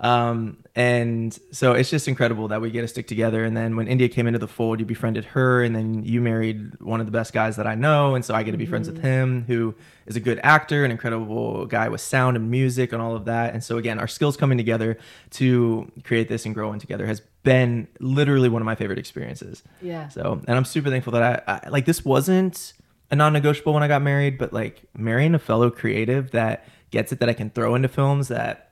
um, 0.02 0.58
and 0.76 1.38
so 1.52 1.74
it's 1.74 1.90
just 1.90 2.08
incredible 2.08 2.48
that 2.48 2.60
we 2.60 2.72
get 2.72 2.82
to 2.82 2.88
stick 2.88 3.08
together. 3.08 3.44
And 3.44 3.56
then 3.56 3.76
when 3.76 3.88
India 3.88 4.10
came 4.10 4.26
into 4.26 4.40
the 4.40 4.48
fold, 4.48 4.80
you 4.80 4.86
befriended 4.86 5.26
her, 5.26 5.64
and 5.64 5.76
then 5.76 6.04
you 6.04 6.22
married 6.22 6.80
one 6.82 7.00
of 7.00 7.06
the 7.06 7.12
best 7.12 7.34
guys 7.34 7.56
that 7.58 7.68
I 7.68 7.76
know. 7.76 8.16
And 8.16 8.26
so 8.26 8.34
I 8.34 8.42
get 8.42 8.52
to 8.52 8.58
be 8.58 8.66
friends 8.66 8.90
with 8.90 9.02
him, 9.02 9.44
who 9.46 9.76
is 10.08 10.16
a 10.16 10.20
good 10.20 10.40
actor, 10.42 10.84
an 10.84 10.90
incredible 10.90 11.68
guy 11.68 11.88
with 11.88 12.02
sound 12.02 12.36
and 12.36 12.50
music 12.50 12.94
and 12.94 13.02
all 13.02 13.16
of 13.16 13.26
that. 13.26 13.54
And 13.54 13.64
so 13.64 13.78
again, 13.78 14.00
our 14.00 14.08
skills 14.08 14.38
coming 14.38 14.58
together 14.58 14.98
to 15.32 15.92
create 16.04 16.30
this 16.30 16.46
and 16.46 16.56
growing 16.56 16.80
together 16.80 17.06
has 17.06 17.22
been 17.44 17.88
literally 18.00 18.50
one 18.50 18.62
of 18.62 18.66
my 18.66 18.76
favorite 18.76 18.98
experiences. 18.98 19.62
Yeah. 19.82 20.08
So, 20.08 20.42
and 20.48 20.58
I'm 20.58 20.66
super 20.66 20.90
thankful 20.90 21.14
that 21.14 21.44
I, 21.48 21.60
I 21.66 21.70
like 21.70 21.86
this 21.86 22.04
wasn't 22.04 22.74
a 23.12 23.16
non-negotiable 23.16 23.74
when 23.74 23.84
I 23.84 23.88
got 23.88 24.02
married, 24.02 24.38
but 24.38 24.52
like 24.54 24.84
marrying 24.98 25.36
a 25.36 25.40
fellow 25.40 25.70
creative 25.70 26.32
that 26.32 26.66
gets 26.92 27.12
it 27.12 27.20
that 27.20 27.30
I 27.30 27.34
can 27.34 27.50
throw 27.50 27.76
into 27.76 27.88
films 27.88 28.30
that 28.30 28.71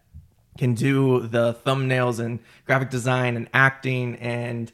can 0.58 0.74
do 0.74 1.22
the 1.22 1.53
thumbnails 1.65 2.20
and 2.20 2.39
graphic 2.65 2.89
design 2.89 3.36
and 3.38 3.48
acting 3.53 4.15
and 4.15 4.72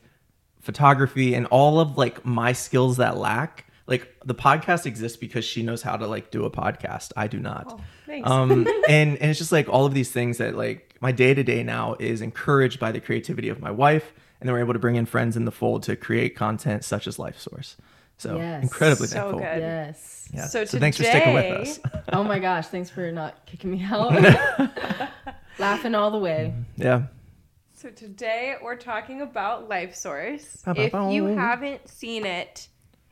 photography 0.62 1.36
and 1.36 1.46
all 1.48 1.80
of 1.80 1.98
like 1.98 2.26
my 2.26 2.54
skills 2.54 2.98
that 2.98 3.18
lack. 3.18 3.66
Like 3.88 4.16
the 4.26 4.34
podcast 4.34 4.88
exists 4.88 5.16
because 5.16 5.46
she 5.46 5.62
knows 5.62 5.84
how 5.84 5.96
to 5.96 6.08
like 6.08 6.32
do 6.32 6.44
a 6.46 6.50
podcast. 6.50 7.12
I 7.16 7.28
do 7.28 7.40
not. 7.40 7.80
Oh. 8.10 8.22
Um 8.24 8.52
and 8.90 9.18
and 9.18 9.30
it's 9.30 9.38
just 9.38 9.52
like 9.52 9.70
all 9.70 9.86
of 9.86 9.94
these 9.94 10.12
things 10.12 10.40
that 10.40 10.56
like 10.56 10.96
my 11.02 11.12
day 11.12 11.34
to 11.36 11.44
day 11.44 11.62
now 11.62 11.96
is 12.00 12.22
encouraged 12.22 12.80
by 12.80 12.92
the 12.92 13.00
creativity 13.00 13.50
of 13.50 13.60
my 13.60 13.70
wife 13.70 14.12
and 14.42 14.48
then 14.50 14.54
we're 14.54 14.60
able 14.62 14.74
to 14.74 14.80
bring 14.80 14.96
in 14.96 15.06
friends 15.06 15.38
in 15.38 15.46
the 15.46 15.52
fold 15.52 15.84
to 15.84 15.96
create 15.96 16.36
content 16.36 16.84
such 16.84 17.06
as 17.06 17.20
Life 17.20 17.40
Source. 17.40 17.76
So 18.18 18.38
Yes. 18.38 18.64
incredibly 18.64 19.06
So 19.08 19.16
thankful. 19.18 19.40
good. 19.40 19.60
Yes. 19.62 20.30
Yeah. 20.34 20.48
So 20.48 20.66
So, 20.66 20.80
thanks 20.80 20.98
for 20.98 21.04
sticking 21.04 21.34
with 21.34 21.44
today- 21.44 21.62
us. 21.62 21.80
Oh 22.12 22.24
my 22.24 22.40
gosh, 22.40 22.68
thanks 22.68 22.90
for 22.90 23.12
not 23.12 23.46
kicking 23.46 23.70
me 23.72 23.84
out. 23.84 24.14
Laughing 25.60 25.96
all 25.96 26.12
the 26.12 26.18
way. 26.20 26.54
yeah. 26.78 27.04
So 27.74 27.90
today 27.90 28.56
we're 28.64 28.76
talking 28.78 29.22
about 29.22 29.70
Life 29.70 29.96
Source. 29.96 30.62
Ba, 30.66 30.74
ba, 30.74 30.82
If 30.84 30.94
you 31.14 31.26
haven't 31.26 31.88
seen 31.88 32.26
it, 32.26 32.68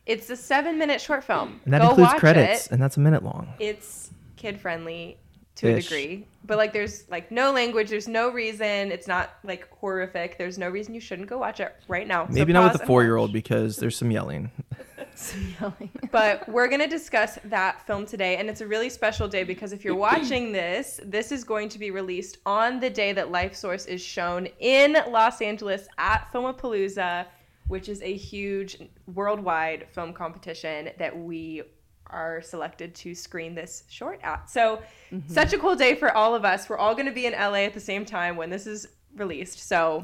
it's 0.05 0.29
a 0.29 0.35
seven-minute 0.35 0.99
short 1.01 1.23
film. 1.23 1.59
And 1.65 1.73
that 1.73 1.81
Go 1.81 1.89
includes 1.89 2.11
watch 2.13 2.19
credits, 2.19 2.65
It. 2.67 2.71
and 2.73 2.81
that's 2.81 2.97
a 2.97 2.99
minute 2.99 3.23
long. 3.23 3.53
It's 3.59 4.09
kid-friendly 4.37 5.17
to 5.55 5.67
a 5.75 5.81
degree, 5.81 6.25
but 6.45 6.57
like 6.57 6.73
there's 6.73 7.07
like 7.09 7.29
no 7.31 7.51
language. 7.51 7.89
There's 7.89 8.07
no 8.07 8.31
reason. 8.31 8.91
It's 8.91 9.07
not 9.07 9.35
like 9.43 9.69
horrific. 9.77 10.37
There's 10.37 10.57
no 10.57 10.67
reason 10.69 10.95
you 10.95 10.99
shouldn't 11.01 11.29
go 11.29 11.37
watch 11.37 11.59
it 11.59 11.75
right 11.87 12.07
now. 12.07 12.25
So 12.25 12.33
Maybe 12.33 12.51
not 12.53 12.63
with 12.63 12.71
pause 12.71 12.81
the 12.81 12.87
four 12.87 13.03
year 13.03 13.17
old 13.17 13.31
because 13.31 13.77
there's 13.77 13.95
some 13.95 14.09
yelling. 14.11 14.49
Some 15.15 15.53
yelling. 15.59 15.89
but 16.11 16.47
we're 16.49 16.67
going 16.67 16.81
to 16.81 16.87
discuss 16.87 17.37
that 17.45 17.85
film 17.85 18.05
today 18.05 18.37
and 18.37 18.49
it's 18.49 18.61
a 18.61 18.67
really 18.67 18.89
special 18.89 19.27
day 19.27 19.43
because 19.43 19.73
if 19.73 19.85
you're 19.85 19.95
watching 19.95 20.51
this 20.51 20.99
this 21.03 21.31
is 21.31 21.43
going 21.43 21.69
to 21.69 21.79
be 21.79 21.91
released 21.91 22.39
on 22.45 22.79
the 22.79 22.89
day 22.89 23.13
that 23.13 23.31
life 23.31 23.55
source 23.55 23.85
is 23.85 24.01
shown 24.01 24.47
in 24.59 24.97
los 25.09 25.41
angeles 25.41 25.87
at 25.97 26.27
filmapalooza 26.33 27.25
which 27.67 27.89
is 27.89 28.01
a 28.01 28.13
huge 28.13 28.77
worldwide 29.13 29.87
film 29.91 30.13
competition 30.13 30.89
that 30.97 31.17
we 31.17 31.61
are 32.07 32.41
selected 32.41 32.93
to 32.93 33.15
screen 33.15 33.55
this 33.55 33.83
short 33.89 34.19
at 34.23 34.49
so 34.49 34.81
mm-hmm. 35.11 35.31
such 35.31 35.53
a 35.53 35.57
cool 35.57 35.75
day 35.75 35.95
for 35.95 36.15
all 36.15 36.35
of 36.35 36.43
us 36.43 36.69
we're 36.69 36.77
all 36.77 36.93
going 36.93 37.05
to 37.05 37.11
be 37.11 37.25
in 37.25 37.33
la 37.33 37.53
at 37.53 37.73
the 37.73 37.79
same 37.79 38.05
time 38.05 38.35
when 38.35 38.49
this 38.49 38.67
is 38.67 38.87
released 39.15 39.59
so 39.67 40.03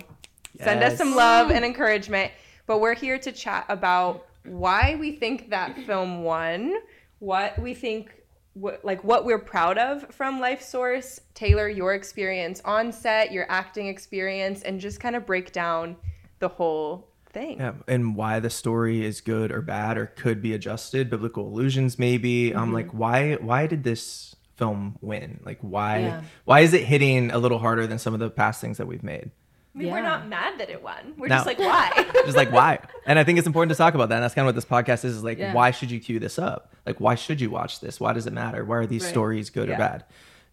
send 0.61 0.83
us 0.83 0.97
some 0.97 1.15
love 1.15 1.51
and 1.51 1.63
encouragement. 1.63 2.31
But 2.65 2.79
we're 2.79 2.95
here 2.95 3.17
to 3.19 3.31
chat 3.31 3.65
about 3.69 4.27
why 4.45 4.95
we 4.99 5.11
think 5.11 5.49
that 5.49 5.77
film 5.85 6.23
won, 6.23 6.75
what 7.19 7.59
we 7.59 7.73
think, 7.73 8.13
what, 8.53 8.83
like 8.83 9.03
what 9.03 9.25
we're 9.25 9.39
proud 9.39 9.77
of 9.77 10.13
from 10.13 10.39
Life 10.39 10.61
Source, 10.61 11.21
Taylor, 11.33 11.69
your 11.69 11.93
experience 11.93 12.61
on 12.65 12.91
set, 12.91 13.31
your 13.31 13.45
acting 13.49 13.87
experience, 13.87 14.61
and 14.63 14.79
just 14.79 14.99
kind 14.99 15.15
of 15.15 15.25
break 15.25 15.51
down 15.51 15.95
the 16.39 16.47
whole 16.47 17.09
thing. 17.31 17.59
Yeah, 17.59 17.73
and 17.87 18.15
why 18.15 18.39
the 18.39 18.49
story 18.49 19.05
is 19.05 19.21
good 19.21 19.51
or 19.51 19.61
bad 19.61 19.97
or 19.97 20.07
could 20.07 20.41
be 20.41 20.53
adjusted, 20.53 21.09
biblical 21.09 21.45
illusions 21.47 21.99
maybe. 21.99 22.49
Mm-hmm. 22.49 22.59
Um, 22.59 22.73
like 22.73 22.91
why 22.91 23.35
why 23.35 23.67
did 23.67 23.83
this 23.83 24.35
film 24.55 24.97
win? 25.01 25.39
Like 25.45 25.59
why 25.61 25.99
Yeah. 25.99 26.21
why 26.45 26.61
is 26.61 26.73
it 26.73 26.83
hitting 26.83 27.31
a 27.31 27.37
little 27.37 27.59
harder 27.59 27.87
than 27.87 27.99
some 27.99 28.13
of 28.13 28.19
the 28.19 28.29
past 28.29 28.61
things 28.61 28.77
that 28.77 28.87
we've 28.87 29.03
made? 29.03 29.31
Mean, 29.79 29.91
we're 29.91 30.01
not 30.01 30.27
mad 30.27 30.59
that 30.59 30.69
it 30.69 30.83
won. 30.83 31.13
We're 31.17 31.27
No. 31.27 31.35
just 31.35 31.45
like, 31.47 31.59
why? 31.59 32.05
Just 32.25 32.37
like 32.37 32.51
why? 32.51 32.79
And 33.05 33.17
I 33.17 33.23
think 33.23 33.37
it's 33.39 33.47
important 33.47 33.71
to 33.71 33.75
talk 33.77 33.93
about 33.95 34.09
that. 34.09 34.15
And 34.15 34.23
that's 34.23 34.33
kind 34.35 34.47
of 34.47 34.53
what 34.53 34.55
this 34.55 34.65
podcast 34.65 35.05
is, 35.05 35.15
is 35.17 35.23
like 35.23 35.37
Yeah. 35.37 35.53
why 35.53 35.71
should 35.71 35.89
you 35.89 35.99
cue 35.99 36.19
this 36.19 36.37
up? 36.37 36.73
Like 36.85 36.99
why 36.99 37.15
should 37.15 37.39
you 37.41 37.49
watch 37.49 37.79
this? 37.79 37.99
Why 37.99 38.13
does 38.13 38.27
it 38.27 38.33
matter? 38.33 38.63
Why 38.65 38.77
are 38.77 38.85
these 38.85 39.03
Right. 39.03 39.09
stories 39.11 39.49
good 39.49 39.69
Yeah. 39.69 39.75
or 39.75 39.77
bad? 39.77 40.03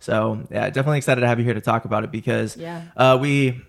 So 0.00 0.40
yeah, 0.50 0.66
definitely 0.70 0.98
excited 0.98 1.20
to 1.22 1.26
have 1.26 1.38
you 1.38 1.44
here 1.44 1.54
to 1.54 1.60
talk 1.60 1.84
about 1.84 2.04
it 2.04 2.10
because 2.12 2.56
Yeah. 2.56 2.82
uh, 2.96 3.18
we 3.20 3.60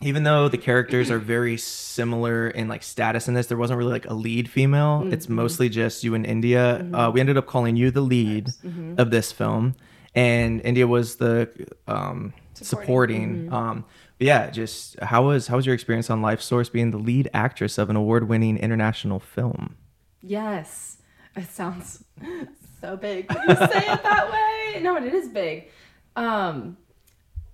even 0.00 0.22
though 0.24 0.48
the 0.48 0.58
characters 0.58 1.10
are 1.10 1.18
very 1.18 1.56
similar 1.56 2.48
in 2.48 2.68
like 2.68 2.82
status 2.82 3.26
in 3.28 3.34
this, 3.34 3.46
there 3.46 3.56
wasn't 3.56 3.78
really 3.78 3.92
like 3.92 4.06
a 4.06 4.12
lead 4.14 4.48
female. 4.50 5.00
Mm-hmm. 5.02 5.12
It's 5.14 5.28
mostly 5.28 5.68
just 5.68 6.04
you 6.04 6.14
and 6.14 6.26
India. 6.26 6.84
Uh, 6.92 7.10
we 7.14 7.20
ended 7.20 7.36
up 7.38 7.46
calling 7.46 7.76
you 7.76 7.90
the 7.90 8.00
lead 8.02 8.46
Mm-hmm. 8.64 8.94
of 8.98 9.10
this 9.10 9.32
film, 9.32 9.74
and 10.14 10.60
India 10.62 10.86
was 10.86 11.16
the 11.16 11.48
um, 11.88 12.34
Supporting. 12.54 12.64
supporting. 12.64 13.36
Mm-hmm. 13.46 13.54
Um, 13.54 13.84
yeah, 14.18 14.50
just 14.50 14.98
how 15.00 15.26
was 15.26 15.48
how 15.48 15.56
was 15.56 15.66
your 15.66 15.74
experience 15.74 16.10
on 16.10 16.22
Life 16.22 16.40
Source 16.40 16.68
being 16.68 16.90
the 16.90 16.98
lead 16.98 17.28
actress 17.34 17.78
of 17.78 17.90
an 17.90 17.96
award-winning 17.96 18.58
international 18.58 19.18
film? 19.20 19.76
Yes. 20.22 20.98
It 21.36 21.50
sounds 21.50 22.04
so 22.80 22.96
big 22.96 23.28
when 23.32 23.48
you 23.48 23.56
say 23.56 23.92
it 23.92 24.02
that 24.02 24.30
way. 24.74 24.80
No, 24.82 24.96
it 24.96 25.12
is 25.12 25.28
big. 25.28 25.68
Um 26.16 26.76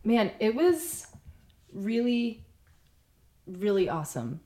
man, 0.04 0.32
it 0.38 0.54
was 0.54 1.06
really 1.72 2.44
really 3.46 3.88
awesome. 3.88 4.40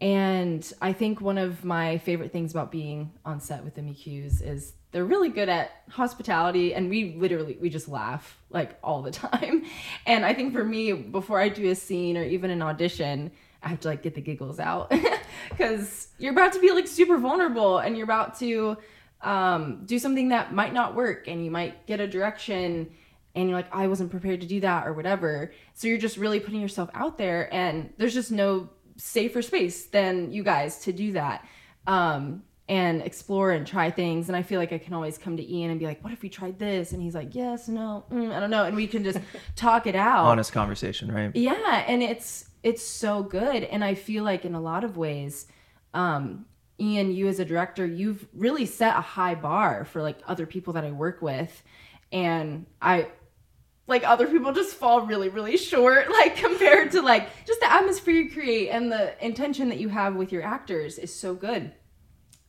And 0.00 0.70
I 0.80 0.92
think 0.92 1.20
one 1.20 1.38
of 1.38 1.64
my 1.64 1.98
favorite 1.98 2.32
things 2.32 2.52
about 2.52 2.70
being 2.70 3.12
on 3.24 3.40
set 3.40 3.64
with 3.64 3.74
the 3.74 3.80
McCues 3.80 4.42
is 4.42 4.74
they're 4.90 5.04
really 5.04 5.28
good 5.28 5.48
at 5.48 5.82
hospitality 5.90 6.74
and 6.74 6.88
we 6.88 7.14
literally 7.16 7.58
we 7.60 7.68
just 7.68 7.88
laugh 7.88 8.38
like 8.50 8.78
all 8.82 9.02
the 9.02 9.10
time. 9.28 9.64
And 10.06 10.24
I 10.24 10.34
think 10.34 10.52
for 10.52 10.64
me 10.64 10.92
before 10.92 11.40
I 11.40 11.48
do 11.48 11.70
a 11.70 11.74
scene 11.74 12.16
or 12.16 12.24
even 12.24 12.50
an 12.50 12.62
audition, 12.62 13.30
I 13.62 13.68
have 13.68 13.80
to 13.80 13.88
like 13.88 14.02
get 14.02 14.14
the 14.14 14.20
giggles 14.20 14.58
out 14.58 14.92
cuz 15.58 16.08
you're 16.18 16.32
about 16.32 16.52
to 16.54 16.60
be 16.60 16.70
like 16.72 16.86
super 16.86 17.18
vulnerable 17.18 17.78
and 17.78 17.96
you're 17.96 18.04
about 18.04 18.38
to 18.38 18.76
um, 19.20 19.82
do 19.84 19.98
something 19.98 20.28
that 20.28 20.54
might 20.54 20.72
not 20.72 20.94
work 20.94 21.26
and 21.26 21.44
you 21.44 21.50
might 21.50 21.86
get 21.86 22.00
a 22.00 22.06
direction 22.06 22.88
and 23.34 23.48
you're 23.48 23.58
like 23.58 23.72
I 23.74 23.88
wasn't 23.88 24.10
prepared 24.10 24.40
to 24.40 24.46
do 24.46 24.60
that 24.60 24.86
or 24.86 24.92
whatever. 24.92 25.52
So 25.74 25.88
you're 25.88 25.98
just 25.98 26.16
really 26.16 26.40
putting 26.40 26.60
yourself 26.60 26.88
out 26.94 27.18
there 27.18 27.52
and 27.52 27.92
there's 27.98 28.14
just 28.14 28.32
no 28.32 28.70
safer 28.96 29.42
space 29.42 29.86
than 29.86 30.32
you 30.32 30.42
guys 30.42 30.80
to 30.80 30.92
do 30.92 31.12
that. 31.12 31.46
Um, 31.86 32.42
and 32.68 33.00
explore 33.02 33.52
and 33.52 33.66
try 33.66 33.90
things. 33.90 34.28
And 34.28 34.36
I 34.36 34.42
feel 34.42 34.60
like 34.60 34.72
I 34.72 34.78
can 34.78 34.92
always 34.92 35.16
come 35.16 35.36
to 35.36 35.52
Ian 35.52 35.70
and 35.70 35.80
be 35.80 35.86
like, 35.86 36.04
"What 36.04 36.12
if 36.12 36.22
we 36.22 36.28
tried 36.28 36.58
this?" 36.58 36.92
And 36.92 37.02
he's 37.02 37.14
like, 37.14 37.34
"Yes, 37.34 37.68
no, 37.68 38.04
mm, 38.10 38.32
I 38.32 38.40
don't 38.40 38.50
know," 38.50 38.64
and 38.64 38.76
we 38.76 38.86
can 38.86 39.04
just 39.04 39.18
talk 39.56 39.86
it 39.86 39.96
out. 39.96 40.26
Honest 40.26 40.52
conversation, 40.52 41.12
right? 41.12 41.34
Yeah, 41.34 41.84
and 41.86 42.02
it's 42.02 42.50
it's 42.62 42.84
so 42.84 43.22
good, 43.22 43.64
and 43.64 43.82
I 43.82 43.94
feel 43.94 44.24
like 44.24 44.44
in 44.44 44.54
a 44.54 44.60
lot 44.60 44.84
of 44.84 44.96
ways, 44.96 45.46
um, 45.94 46.44
Ian, 46.78 47.12
you 47.12 47.28
as 47.28 47.40
a 47.40 47.44
director, 47.44 47.86
you've 47.86 48.26
really 48.34 48.66
set 48.66 48.96
a 48.96 49.00
high 49.00 49.34
bar 49.34 49.84
for 49.84 50.02
like 50.02 50.18
other 50.26 50.46
people 50.46 50.74
that 50.74 50.84
I 50.84 50.92
work 50.92 51.22
with, 51.22 51.62
and 52.12 52.66
I 52.82 53.08
like 53.86 54.06
other 54.06 54.26
people 54.26 54.52
just 54.52 54.74
fall 54.74 55.06
really 55.06 55.30
really 55.30 55.56
short 55.56 56.10
like 56.10 56.36
compared 56.36 56.90
to 56.90 57.00
like 57.00 57.30
just 57.46 57.58
the 57.60 57.72
atmosphere 57.72 58.14
you 58.14 58.30
create 58.30 58.68
and 58.68 58.92
the 58.92 59.24
intention 59.24 59.70
that 59.70 59.78
you 59.78 59.88
have 59.88 60.14
with 60.14 60.30
your 60.30 60.42
actors 60.42 60.98
is 60.98 61.14
so 61.14 61.34
good 61.34 61.72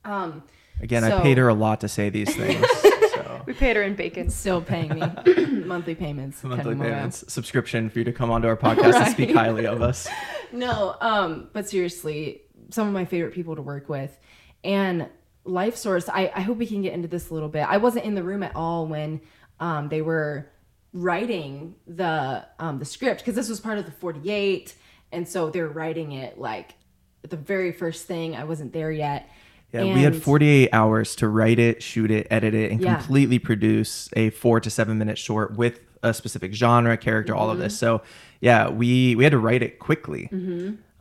um 0.06 0.44
Again, 0.82 1.04
So- 1.04 1.18
I 1.18 1.22
paid 1.22 1.38
her 1.38 1.50
a 1.50 1.54
lot 1.54 1.82
to 1.82 1.90
say 1.90 2.10
these 2.10 2.34
things. 2.36 2.66
so. 3.14 3.42
we 3.46 3.54
paid 3.54 3.76
her 3.76 3.84
in 3.84 3.96
bacon. 3.96 4.30
still 4.30 4.62
paying 4.62 4.94
me 4.94 5.02
monthly 5.66 5.94
payments 5.96 6.42
Monthly 6.44 6.64
cutting 6.64 6.78
them 6.80 6.88
around. 6.88 6.94
payments, 6.96 7.26
subscription 7.32 7.90
for 7.90 8.00
you 8.00 8.06
to 8.06 8.14
come 8.14 8.32
onto 8.32 8.48
our 8.48 8.56
podcast 8.58 8.94
and 8.96 9.12
speak 9.12 9.32
highly 9.36 9.66
of 9.66 9.82
us. 9.82 10.08
no 10.54 10.96
um 11.02 11.50
but 11.54 11.68
seriously 11.70 12.42
some 12.70 12.88
of 12.88 12.94
my 12.94 13.04
favorite 13.06 13.34
people 13.34 13.56
to 13.58 13.62
work 13.62 13.90
with 13.90 14.18
and 14.64 15.08
life 15.44 15.76
source 15.76 16.08
i 16.10 16.32
i 16.36 16.42
hope 16.42 16.58
we 16.58 16.66
can 16.66 16.82
get 16.82 16.94
into 16.94 17.08
this 17.08 17.30
a 17.30 17.34
little 17.34 17.50
bit 17.50 17.62
i 17.68 17.78
wasn't 17.78 18.04
in 18.06 18.16
the 18.16 18.24
room 18.24 18.42
at 18.44 18.56
all 18.56 18.88
when 18.88 19.20
um 19.60 19.90
they 19.90 20.02
were 20.02 20.50
writing 20.94 21.76
the 21.88 22.46
um 22.58 22.80
the 22.80 22.86
script 22.86 23.20
because 23.22 23.36
this 23.36 23.48
was 23.50 23.60
part 23.60 23.78
of 23.78 23.86
the 23.86 23.92
48 23.92 24.76
and 25.12 25.28
so 25.28 25.50
they're 25.50 25.68
writing 25.68 26.14
it 26.14 26.38
like 26.40 26.74
the 27.22 27.38
very 27.38 27.72
first 27.72 28.06
thing 28.08 28.36
i 28.36 28.44
wasn't 28.44 28.74
there 28.74 28.92
yet 28.92 29.30
Yeah, 29.72 29.84
we 29.94 30.02
had 30.02 30.16
48 30.22 30.70
hours 30.74 31.16
to 31.18 31.28
write 31.28 31.60
it, 31.60 31.84
shoot 31.84 32.10
it, 32.10 32.26
edit 32.32 32.54
it, 32.56 32.72
and 32.72 32.82
Yeah. 32.82 32.96
completely 32.96 33.38
produce 33.38 34.10
a 34.16 34.32
four 34.32 34.60
to 34.60 34.70
seven 34.70 34.98
minute 34.98 35.18
short 35.18 35.56
with 35.58 35.80
a 36.02 36.14
specific 36.14 36.54
genre, 36.54 36.98
character, 36.98 37.36
all 37.36 37.50
of 37.50 37.56
Mm-hmm. 37.58 37.64
this. 37.66 37.78
So, 37.78 38.02
yeah, 38.42 38.70
we 38.70 39.16
we 39.16 39.24
had 39.24 39.32
to 39.32 39.38
write 39.38 39.62
it 39.62 39.78
quickly. 39.80 40.28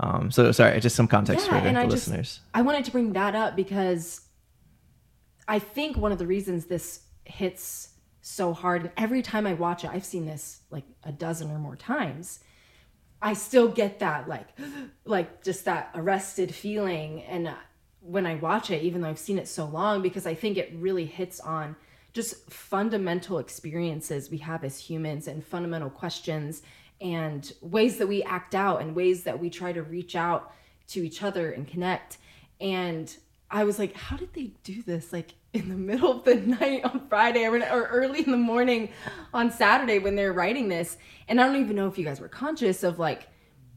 Um, 0.00 0.30
so 0.30 0.52
sorry, 0.52 0.78
just 0.80 0.96
some 0.96 1.08
context 1.08 1.46
Yeah, 1.46 1.54
for 1.54 1.60
the, 1.62 1.68
and 1.68 1.76
the 1.76 1.80
I 1.80 1.84
just- 1.84 2.08
listeners. 2.08 2.40
I 2.52 2.62
wanted 2.62 2.84
to 2.84 2.90
bring 2.90 3.12
that 3.14 3.34
up 3.34 3.56
because 3.56 4.20
I 5.46 5.58
think 5.58 5.96
one 5.96 6.12
of 6.12 6.18
the 6.18 6.26
reasons 6.26 6.66
this 6.66 7.00
hits 7.24 7.88
so 8.20 8.52
hard, 8.52 8.82
and 8.82 8.90
every 8.98 9.22
time 9.22 9.46
I 9.46 9.54
watch 9.54 9.84
it, 9.84 9.90
I've 9.90 10.04
seen 10.04 10.26
this 10.26 10.60
like 10.70 10.84
a 11.04 11.12
dozen 11.12 11.50
or 11.50 11.58
more 11.58 11.76
times. 11.76 12.40
I 13.22 13.32
still 13.32 13.68
get 13.68 13.98
that 14.00 14.28
like, 14.28 14.46
like 15.04 15.42
just 15.42 15.64
that 15.64 15.90
arrested 15.94 16.54
feeling, 16.54 17.22
and 17.22 17.48
uh, 17.48 17.54
when 18.08 18.24
I 18.24 18.36
watch 18.36 18.70
it, 18.70 18.82
even 18.82 19.02
though 19.02 19.08
I've 19.08 19.18
seen 19.18 19.38
it 19.38 19.46
so 19.46 19.66
long, 19.66 20.00
because 20.00 20.26
I 20.26 20.34
think 20.34 20.56
it 20.56 20.72
really 20.74 21.04
hits 21.04 21.40
on 21.40 21.76
just 22.14 22.50
fundamental 22.50 23.38
experiences 23.38 24.30
we 24.30 24.38
have 24.38 24.64
as 24.64 24.78
humans 24.78 25.28
and 25.28 25.44
fundamental 25.44 25.90
questions 25.90 26.62
and 27.02 27.52
ways 27.60 27.98
that 27.98 28.08
we 28.08 28.22
act 28.22 28.54
out 28.54 28.80
and 28.80 28.96
ways 28.96 29.24
that 29.24 29.38
we 29.38 29.50
try 29.50 29.72
to 29.72 29.82
reach 29.82 30.16
out 30.16 30.54
to 30.88 31.04
each 31.04 31.22
other 31.22 31.52
and 31.52 31.68
connect. 31.68 32.16
And 32.62 33.14
I 33.50 33.64
was 33.64 33.78
like, 33.78 33.94
how 33.94 34.16
did 34.16 34.32
they 34.32 34.52
do 34.64 34.82
this? 34.82 35.12
Like 35.12 35.34
in 35.52 35.68
the 35.68 35.74
middle 35.90 36.10
of 36.10 36.24
the 36.24 36.36
night 36.36 36.84
on 36.84 37.06
Friday 37.10 37.44
or, 37.44 37.58
early 37.60 38.20
in 38.20 38.30
the 38.30 38.38
morning 38.38 38.88
on 39.34 39.50
Saturday 39.50 39.98
when 39.98 40.16
they're 40.16 40.32
writing 40.32 40.68
this. 40.68 40.96
And 41.28 41.38
I 41.38 41.46
don't 41.46 41.60
even 41.60 41.76
know 41.76 41.88
if 41.88 41.98
you 41.98 42.06
guys 42.06 42.20
were 42.20 42.28
conscious 42.28 42.82
of 42.82 42.98
like, 42.98 43.28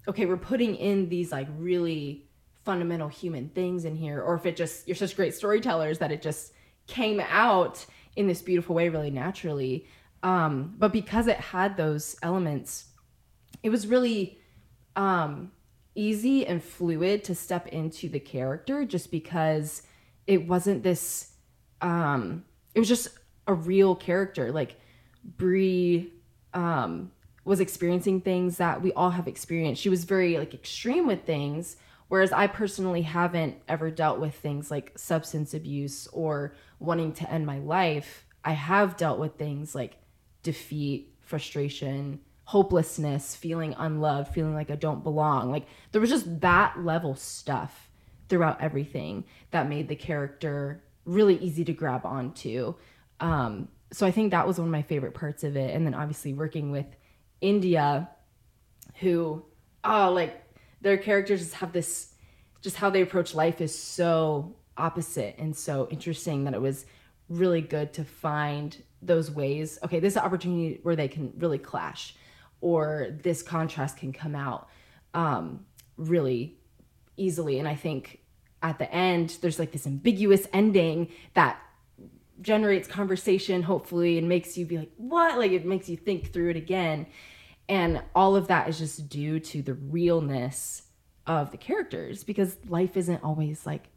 okay, 0.08 0.26
we're 0.26 0.38
putting 0.38 0.76
in 0.76 1.10
these 1.10 1.34
like 1.34 1.50
really 1.58 2.26
fundamental 2.64 3.08
human 3.08 3.50
things 3.50 3.86
in 3.86 3.96
here, 3.96 4.22
or 4.22 4.36
if 4.36 4.46
it 4.46 4.56
just, 4.56 4.88
you're 4.88 4.96
such 4.96 5.16
great 5.16 5.34
storytellers 5.34 6.00
that 6.00 6.12
it 6.12 6.22
just 6.22 6.54
came 6.88 7.20
out 7.20 7.86
in 8.16 8.28
this 8.28 8.42
beautiful 8.42 8.76
way 8.76 8.90
really 8.90 9.12
naturally. 9.12 9.88
Um, 10.24 10.76
but 10.78 10.92
because 10.92 11.28
it 11.28 11.38
had 11.38 11.78
those 11.78 12.16
elements, 12.22 12.86
it 13.64 13.70
was 13.70 13.88
really 13.88 14.40
um, 14.96 15.52
easy 15.96 16.46
and 16.46 16.64
fluid 16.64 17.24
to 17.26 17.36
step 17.36 17.68
into 17.68 18.08
the 18.08 18.20
character 18.20 18.86
just 18.86 19.12
because 19.12 19.84
it 20.28 20.48
wasn't 20.48 20.84
this 20.84 21.34
um 21.82 22.46
it 22.74 22.80
was 22.80 22.88
just 22.88 23.10
a 23.48 23.54
real 23.54 23.96
character 23.96 24.52
like 24.52 24.76
Brie 25.38 26.14
um 26.54 27.12
was 27.44 27.60
experiencing 27.60 28.22
things 28.22 28.58
that 28.58 28.82
we 28.82 28.94
all 28.94 29.10
have 29.10 29.28
experienced 29.28 29.82
she 29.82 29.90
was 29.90 30.06
very 30.06 30.38
like 30.38 30.54
extreme 30.54 31.08
with 31.08 31.26
things 31.26 31.76
whereas 32.12 32.32
I 32.32 32.48
personally 32.48 33.04
haven't 33.04 33.56
ever 33.68 33.90
dealt 33.90 34.20
with 34.20 34.36
things 34.36 34.70
like 34.70 34.92
substance 34.98 35.54
abuse 35.54 36.08
or 36.08 36.56
wanting 36.80 37.14
to 37.14 37.32
end 37.32 37.46
my 37.46 37.60
life 37.60 38.26
I 38.44 38.54
have 38.54 38.98
dealt 38.98 39.20
with 39.20 39.36
things 39.36 39.74
like 39.76 39.98
defeat 40.44 41.14
frustration 41.22 42.20
hopelessness 42.44 43.36
feeling 43.36 43.76
unloved 43.78 44.34
feeling 44.34 44.54
like 44.54 44.70
I 44.70 44.76
don't 44.76 45.04
belong 45.04 45.52
like 45.52 45.68
there 45.92 46.02
was 46.02 46.10
just 46.10 46.42
that 46.42 46.84
level 46.84 47.16
stuff 47.16 47.90
throughout 48.32 48.62
everything 48.62 49.26
that 49.52 49.68
made 49.68 49.90
the 49.90 49.96
character 49.96 50.84
really 51.06 51.36
easy 51.38 51.66
to 51.66 51.74
grab 51.74 52.06
onto. 52.06 52.74
Um, 53.20 53.68
so 53.92 54.06
I 54.06 54.12
think 54.12 54.32
that 54.32 54.48
was 54.48 54.58
one 54.58 54.68
of 54.68 54.72
my 54.72 54.82
favorite 54.82 55.14
parts 55.14 55.44
of 55.44 55.58
it. 55.58 55.76
And 55.76 55.86
then 55.86 55.94
obviously 55.94 56.34
working 56.34 56.72
with 56.72 56.86
India, 57.42 58.10
who, 59.00 59.44
oh, 59.84 60.12
like 60.12 60.41
their 60.82 60.98
characters 60.98 61.40
just 61.40 61.54
have 61.56 61.72
this, 61.72 62.14
just 62.62 62.76
how 62.76 62.90
they 62.90 63.02
approach 63.02 63.34
life 63.34 63.62
is 63.62 63.78
so 63.78 64.56
opposite 64.78 65.36
and 65.38 65.56
so 65.56 65.88
interesting 65.92 66.46
that 66.46 66.54
it 66.54 66.62
was 66.62 66.86
really 67.30 67.62
good 67.62 67.94
to 67.94 68.04
find 68.04 68.84
those 69.02 69.32
ways. 69.32 69.80
Okay, 69.84 70.00
this 70.00 70.14
is 70.14 70.18
an 70.18 70.24
opportunity 70.24 70.80
where 70.84 70.96
they 70.96 71.08
can 71.08 71.34
really 71.38 71.58
clash 71.58 72.16
or 72.62 73.18
this 73.24 73.42
contrast 73.42 73.98
can 73.98 74.14
come 74.14 74.36
out 74.36 74.70
um, 75.14 75.66
really 75.98 76.58
easily. 77.18 77.60
And 77.60 77.68
I 77.68 77.76
think 77.76 78.20
at 78.62 78.78
the 78.78 78.92
end 78.94 79.38
there's 79.42 79.60
like 79.60 79.72
this 79.72 79.88
ambiguous 79.88 80.48
ending 80.54 81.10
that 81.34 81.60
generates 82.42 82.88
conversation 82.88 83.62
hopefully 83.62 84.18
and 84.18 84.28
makes 84.28 84.58
you 84.58 84.66
be 84.66 84.78
like 84.80 84.92
what 84.98 85.38
like 85.38 85.52
it 85.52 85.64
makes 85.66 85.88
you 85.88 85.96
think 85.96 86.34
through 86.34 86.50
it 86.50 86.56
again 86.56 87.06
and 87.70 88.02
all 88.16 88.36
of 88.36 88.48
that 88.48 88.68
is 88.68 88.78
just 88.78 89.10
due 89.10 89.40
to 89.40 89.62
the 89.62 89.74
realness 89.74 90.84
of 91.28 91.52
the 91.52 91.58
characters 91.58 92.24
because 92.24 92.58
life 92.68 92.98
isn't 92.98 93.24
always 93.24 93.66
like 93.66 93.90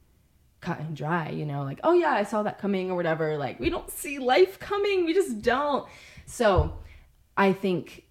cut 0.61 0.79
and 0.79 0.97
dry 0.97 1.29
you 1.29 1.45
know 1.45 1.63
like 1.63 1.81
oh 1.85 1.93
yeah 1.93 2.13
i 2.13 2.23
saw 2.23 2.43
that 2.43 2.59
coming 2.59 2.91
or 2.91 2.97
whatever 2.97 3.37
like 3.37 3.61
we 3.61 3.69
don't 3.69 3.91
see 3.91 4.19
life 4.19 4.59
coming 4.59 5.05
we 5.05 5.13
just 5.13 5.43
don't 5.43 5.87
so 6.27 6.79
i 7.37 7.53
think 7.53 8.05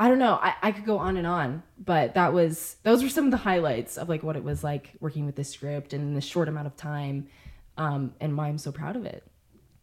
I 0.00 0.08
don't 0.08 0.18
know. 0.18 0.38
I, 0.40 0.54
I 0.62 0.72
could 0.72 0.86
go 0.86 0.96
on 0.96 1.18
and 1.18 1.26
on, 1.26 1.62
but 1.78 2.14
that 2.14 2.32
was 2.32 2.76
those 2.84 3.02
were 3.02 3.10
some 3.10 3.26
of 3.26 3.32
the 3.32 3.36
highlights 3.36 3.98
of 3.98 4.08
like 4.08 4.22
what 4.22 4.34
it 4.34 4.42
was 4.42 4.64
like 4.64 4.92
working 4.98 5.26
with 5.26 5.36
this 5.36 5.50
script 5.50 5.92
and 5.92 6.02
in 6.02 6.14
this 6.14 6.24
short 6.24 6.48
amount 6.48 6.68
of 6.68 6.74
time, 6.74 7.28
um, 7.76 8.14
and 8.18 8.34
why 8.34 8.48
I'm 8.48 8.56
so 8.56 8.72
proud 8.72 8.96
of 8.96 9.04
it. 9.04 9.22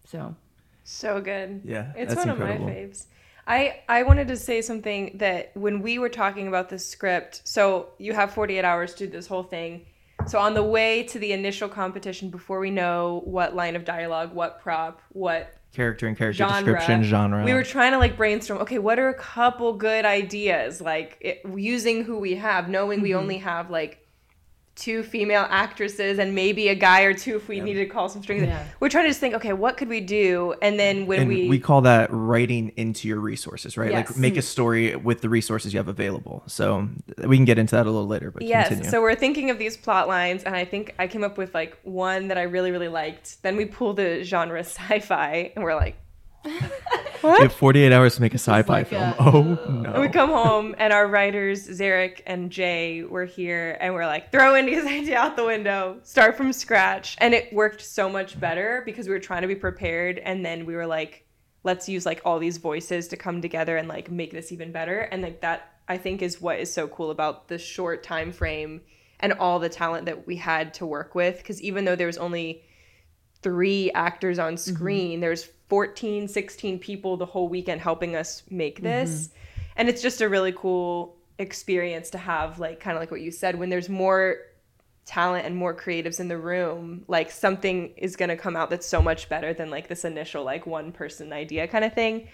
So, 0.06 0.36
so 0.84 1.22
good. 1.22 1.62
Yeah, 1.64 1.94
it's 1.96 2.16
that's 2.16 2.26
one 2.26 2.36
incredible. 2.36 2.68
of 2.68 2.74
my 2.74 2.80
faves. 2.80 3.06
I 3.48 3.80
I 3.88 4.04
wanted 4.04 4.28
to 4.28 4.36
say 4.36 4.62
something 4.62 5.18
that 5.20 5.52
when 5.56 5.82
we 5.82 5.98
were 6.00 6.10
talking 6.10 6.48
about 6.48 6.70
the 6.70 6.78
script, 6.78 7.42
so 7.46 7.90
you 7.98 8.14
have 8.14 8.34
48 8.34 8.64
hours 8.66 8.94
to 8.96 9.06
do 9.06 9.12
this 9.12 9.28
whole 9.28 9.44
thing. 9.44 9.86
So 10.26 10.40
on 10.40 10.54
the 10.54 10.64
way 10.64 11.04
to 11.04 11.20
the 11.20 11.32
initial 11.32 11.70
competition, 11.70 12.30
before 12.30 12.60
we 12.60 12.72
know 12.72 13.22
what 13.24 13.56
line 13.56 13.76
of 13.76 13.86
dialogue, 13.86 14.34
what 14.34 14.60
prop, 14.62 15.02
what 15.10 15.54
character 15.74 16.08
and 16.08 16.18
character 16.18 16.40
genre. 16.44 16.74
description 16.74 17.04
genre. 17.04 17.46
We 17.46 17.54
were 17.54 17.64
trying 17.64 17.92
to 17.94 18.00
like 18.00 18.18
brainstorm. 18.18 18.60
Okay, 18.62 18.80
what 18.80 19.00
are 19.00 19.10
a 19.10 19.14
couple 19.14 19.74
good 19.74 20.06
ideas? 20.06 20.82
Like 20.82 21.18
it, 21.22 21.42
using 21.56 22.04
who 22.04 22.18
we 22.18 22.36
have, 22.36 22.68
knowing 22.68 23.02
we 23.02 23.12
Mm-hmm. 23.12 23.20
only 23.20 23.38
have 23.38 23.70
like 23.70 24.07
two 24.78 25.02
female 25.02 25.46
actresses 25.50 26.20
and 26.20 26.36
maybe 26.36 26.70
a 26.70 26.76
guy 26.76 27.02
or 27.02 27.14
two 27.14 27.36
if 27.36 27.48
we 27.48 27.60
needed 27.60 27.80
to 27.80 27.86
call 27.88 28.08
some 28.08 28.22
strings. 28.22 28.44
Yeah. 28.44 28.64
We're 28.80 28.90
trying 28.90 29.06
to 29.06 29.10
just 29.10 29.20
think, 29.20 29.34
okay, 29.34 29.52
what 29.52 29.76
could 29.76 29.90
we 29.90 30.00
do? 30.00 30.54
And 30.62 30.80
then 30.80 31.08
when 31.08 31.22
and 31.22 31.30
we, 31.30 31.50
we, 31.50 31.60
call 31.60 31.82
that 31.82 32.10
writing 32.12 32.72
into 32.78 33.08
your 33.08 33.20
resources, 33.20 33.76
right? 33.76 33.92
Yes. 33.92 34.12
Like 34.12 34.18
make 34.18 34.38
a 34.38 34.42
story 34.42 34.96
with 34.96 35.22
the 35.22 35.30
resources 35.30 35.74
you 35.74 35.80
have 35.80 35.88
available. 35.88 36.44
So 36.46 36.88
we 37.26 37.36
can 37.38 37.46
get 37.46 37.58
into 37.58 37.76
that 37.76 37.88
a 37.88 37.92
little 37.92 38.08
later, 38.08 38.30
but 38.32 38.44
Yes. 38.44 38.70
continue. 38.70 38.90
So 38.90 39.02
we're 39.02 39.16
thinking 39.16 39.50
of 39.50 39.58
these 39.58 39.76
plot 39.76 40.08
lines, 40.08 40.44
and 40.44 40.56
I 40.56 40.64
think 40.64 40.94
I 41.00 41.08
came 41.08 41.24
up 41.24 41.38
with 41.38 41.56
like 41.56 41.78
one 41.84 42.28
that 42.28 42.38
I 42.38 42.44
really, 42.44 42.72
really 42.72 42.88
liked. 42.88 43.42
Then 43.42 43.58
we 43.58 43.66
pull 43.66 43.94
the 43.94 44.24
genre 44.24 44.60
sci-fi, 44.64 45.52
and 45.56 45.64
we're 45.64 45.76
like, 45.76 45.96
we 46.46 47.42
have 47.42 47.54
48 47.54 47.92
hours 47.92 48.16
to 48.16 48.22
make 48.22 48.34
a 48.34 48.38
sci-fi 48.38 48.80
like 48.80 48.88
film. 48.88 49.04
a- 49.04 49.16
oh 49.20 49.84
And 49.86 50.02
we 50.02 50.10
come 50.10 50.30
home, 50.30 50.76
and 50.78 50.94
our 50.94 51.08
writers 51.08 51.68
Zarek 51.68 52.22
and 52.26 52.52
Jay 52.52 53.04
were 53.04 53.26
here, 53.26 53.78
and 53.80 53.94
we're 53.94 54.06
like, 54.06 54.32
throw 54.32 54.56
Indy's 54.56 54.86
idea 54.86 55.18
out 55.18 55.36
the 55.36 55.46
window, 55.46 56.00
start 56.04 56.38
from 56.38 56.54
scratch, 56.54 57.16
and 57.20 57.34
it 57.34 57.52
worked 57.54 57.82
so 57.82 58.10
much 58.10 58.40
better 58.40 58.84
because 58.86 59.08
we 59.08 59.14
were 59.14 59.20
trying 59.20 59.42
to 59.42 59.48
be 59.48 59.56
prepared, 59.56 60.20
and 60.20 60.46
then 60.46 60.66
we 60.66 60.76
were 60.76 60.88
like, 60.88 61.26
let's 61.64 61.90
use 61.90 62.06
like 62.06 62.22
all 62.24 62.40
these 62.40 62.58
voices 62.58 63.08
to 63.10 63.18
come 63.18 63.42
together 63.42 63.78
and 63.78 63.88
like 63.88 64.10
make 64.12 64.32
this 64.32 64.52
even 64.52 64.72
better, 64.72 65.00
and 65.00 65.22
like 65.22 65.42
that 65.42 65.74
I 65.88 65.98
think 65.98 66.22
is 66.22 66.42
what 66.42 66.60
is 66.60 66.72
so 66.72 66.88
cool 66.88 67.12
about 67.12 67.48
the 67.48 67.58
short 67.58 68.04
time 68.04 68.32
frame 68.32 68.82
and 69.20 69.34
all 69.34 69.58
the 69.58 69.70
talent 69.70 70.06
that 70.06 70.28
we 70.28 70.36
had 70.36 70.76
to 70.76 70.86
work 70.86 71.16
with, 71.16 71.38
because 71.38 71.62
even 71.62 71.86
though 71.86 71.96
there 71.96 72.08
was 72.08 72.18
only 72.18 72.64
three 73.42 73.92
actors 73.92 74.40
on 74.40 74.56
mm-hmm. 74.56 74.76
screen 74.76 75.20
there's 75.20 75.50
14 75.70 76.28
16 76.28 76.80
people 76.80 77.18
the 77.18 77.26
whole 77.26 77.50
weekend 77.50 77.82
helping 77.82 78.16
us 78.16 78.44
make 78.50 78.76
mm-hmm. 78.78 78.86
this. 78.86 79.30
And 79.76 79.90
it's 79.90 80.02
just 80.02 80.22
a 80.22 80.30
really 80.30 80.54
cool 80.54 81.16
experience 81.40 82.10
to 82.12 82.18
have 82.18 82.60
like 82.60 82.80
kind 82.80 82.98
of 82.98 83.02
like 83.02 83.12
what 83.12 83.22
you 83.22 83.32
said 83.32 83.58
when 83.60 83.70
there's 83.70 83.90
more 83.90 84.38
talent 85.06 85.46
and 85.46 85.56
more 85.56 85.74
creatives 85.74 86.20
in 86.20 86.28
the 86.28 86.38
room 86.38 87.06
like 87.08 87.32
something 87.32 87.94
is 87.96 88.18
going 88.18 88.28
to 88.28 88.36
come 88.36 88.58
out 88.58 88.70
that's 88.70 88.86
so 88.86 89.02
much 89.02 89.30
better 89.30 89.54
than 89.54 89.70
like 89.70 89.88
this 89.88 90.04
initial 90.04 90.44
like 90.44 90.66
one 90.66 90.92
person 90.92 91.32
idea 91.32 91.68
kind 91.68 91.86
of 91.86 91.94
thing. 91.94 92.28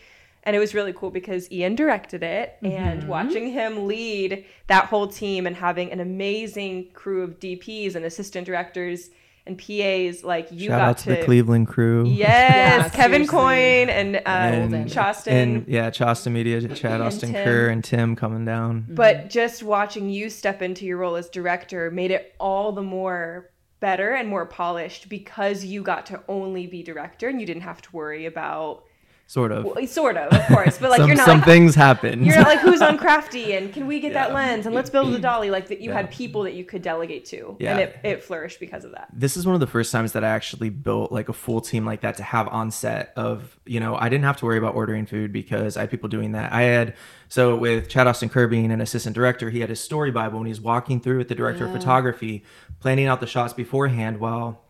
And 0.46 0.56
it 0.56 0.60
was 0.60 0.74
really 0.74 0.92
cool 0.92 1.10
because 1.10 1.50
Ian 1.52 1.76
directed 1.76 2.22
it 2.22 2.58
and 2.62 3.02
mm-hmm. 3.02 3.08
watching 3.08 3.50
him 3.52 3.88
lead 3.88 4.46
that 4.68 4.86
whole 4.86 5.08
team 5.08 5.48
and 5.48 5.56
having 5.56 5.92
an 5.92 6.02
amazing 6.02 6.90
crew 6.94 7.24
of 7.24 7.40
DPs 7.40 7.96
and 7.96 8.04
assistant 8.04 8.46
directors 8.46 9.10
and 9.46 9.58
PAs 9.58 10.24
like 10.24 10.50
you 10.52 10.68
Shout 10.70 10.80
got 10.80 10.82
out 10.90 10.98
to, 11.00 11.10
the 11.10 11.24
Cleveland 11.26 11.68
crew. 11.68 12.06
Yes, 12.08 12.20
Yeah, 12.28 12.90
Kevin 12.90 13.26
seriously. 13.28 13.28
Coyne 13.28 13.90
and, 13.90 14.16
uh, 14.16 14.20
And, 14.26 14.90
Chaston. 14.92 15.34
and 15.38 15.68
yeah, 15.68 15.90
Chaston 15.90 16.32
Media, 16.34 16.66
Chad 16.70 17.02
Austin 17.02 17.34
Tim. 17.34 17.44
Kerr, 17.44 17.68
and 17.70 17.84
Tim 17.84 18.16
coming 18.16 18.46
down. 18.46 18.86
but 18.90 19.30
just 19.30 19.62
watching 19.64 20.10
you 20.10 20.30
step 20.30 20.62
into 20.62 20.86
your 20.86 20.98
role 20.98 21.16
as 21.18 21.30
director 21.30 21.92
made 21.92 22.12
it 22.12 22.34
all 22.40 22.72
the 22.72 22.82
more 22.82 23.50
better 23.82 24.14
and 24.14 24.30
more 24.30 24.46
polished 24.46 25.10
because 25.10 25.66
you 25.66 25.82
got 25.84 26.06
to 26.06 26.22
only 26.30 26.66
be 26.68 26.82
director 26.82 27.28
and 27.28 27.42
you 27.42 27.46
didn't 27.46 27.64
have 27.64 27.82
to 27.82 27.90
worry 27.94 28.26
about 28.26 28.86
Sort 29.26 29.52
of. 29.52 29.64
well, 29.64 29.88
sort 29.88 30.18
of, 30.18 30.32
of 30.32 30.46
course, 30.48 30.78
but 30.78 30.92
like 30.92 31.00
some 31.00 31.08
you're 31.08 31.18
not 31.18 31.26
some 31.26 31.38
like, 31.40 31.48
things 31.48 31.76
happen. 31.76 32.24
you're 32.24 32.36
not 32.36 32.48
like 32.48 32.60
who's 32.60 32.82
on 32.84 32.98
crafty 32.98 33.54
and 33.54 33.74
can 33.74 33.88
we 33.88 34.00
get 34.00 34.14
that 34.14 34.34
lens 34.34 34.66
and 34.66 34.76
let's 34.76 34.90
build 34.90 35.14
a 35.14 35.20
dolly 35.20 35.50
like 35.50 35.70
that 35.70 35.82
you 35.82 35.90
Yeah. 35.90 35.98
had 35.98 36.12
people 36.12 36.44
that 36.44 36.54
you 36.54 36.66
could 36.66 36.82
delegate 36.82 37.26
to 37.26 37.56
Yeah. 37.60 37.72
and 37.72 37.80
it, 37.80 38.00
it 38.04 38.24
flourished 38.24 38.60
because 38.60 38.86
of 38.86 38.92
that 38.92 39.08
this 39.14 39.38
is 39.38 39.46
one 39.46 39.56
of 39.56 39.60
the 39.60 39.68
first 39.68 39.92
times 39.92 40.12
that 40.12 40.24
I 40.24 40.30
actually 40.30 40.70
built 40.70 41.12
like 41.12 41.30
a 41.30 41.34
full 41.34 41.62
team 41.62 41.86
like 41.86 42.02
that 42.02 42.18
to 42.18 42.24
have 42.24 42.48
on 42.50 42.72
set 42.72 43.14
of, 43.16 43.58
you 43.66 43.80
know, 43.80 43.96
I 43.96 44.10
didn't 44.10 44.26
have 44.26 44.38
to 44.38 44.46
worry 44.46 44.58
about 44.58 44.76
ordering 44.76 45.06
food 45.06 45.32
because 45.32 45.78
I 45.78 45.82
had 45.82 45.92
people 45.92 46.10
doing 46.10 46.34
that. 46.34 46.52
I 46.52 46.64
had, 46.64 46.96
so 47.30 47.56
with 47.56 47.90
Chad 47.90 48.08
Austin 48.08 48.30
Kirby, 48.30 48.58
being 48.58 48.72
an 48.72 48.82
assistant 48.82 49.16
director, 49.16 49.50
he 49.50 49.62
had 49.62 49.70
his 49.70 49.80
story 49.80 50.12
Bible 50.12 50.38
and 50.40 50.48
he's 50.48 50.62
walking 50.62 51.00
through 51.00 51.18
with 51.20 51.28
the 51.28 51.36
director 51.36 51.66
of 51.66 51.72
mm. 51.72 51.74
photography, 51.74 52.44
planning 52.80 53.08
out 53.08 53.20
the 53.20 53.28
shots 53.28 53.54
beforehand 53.54 54.20
while 54.20 54.63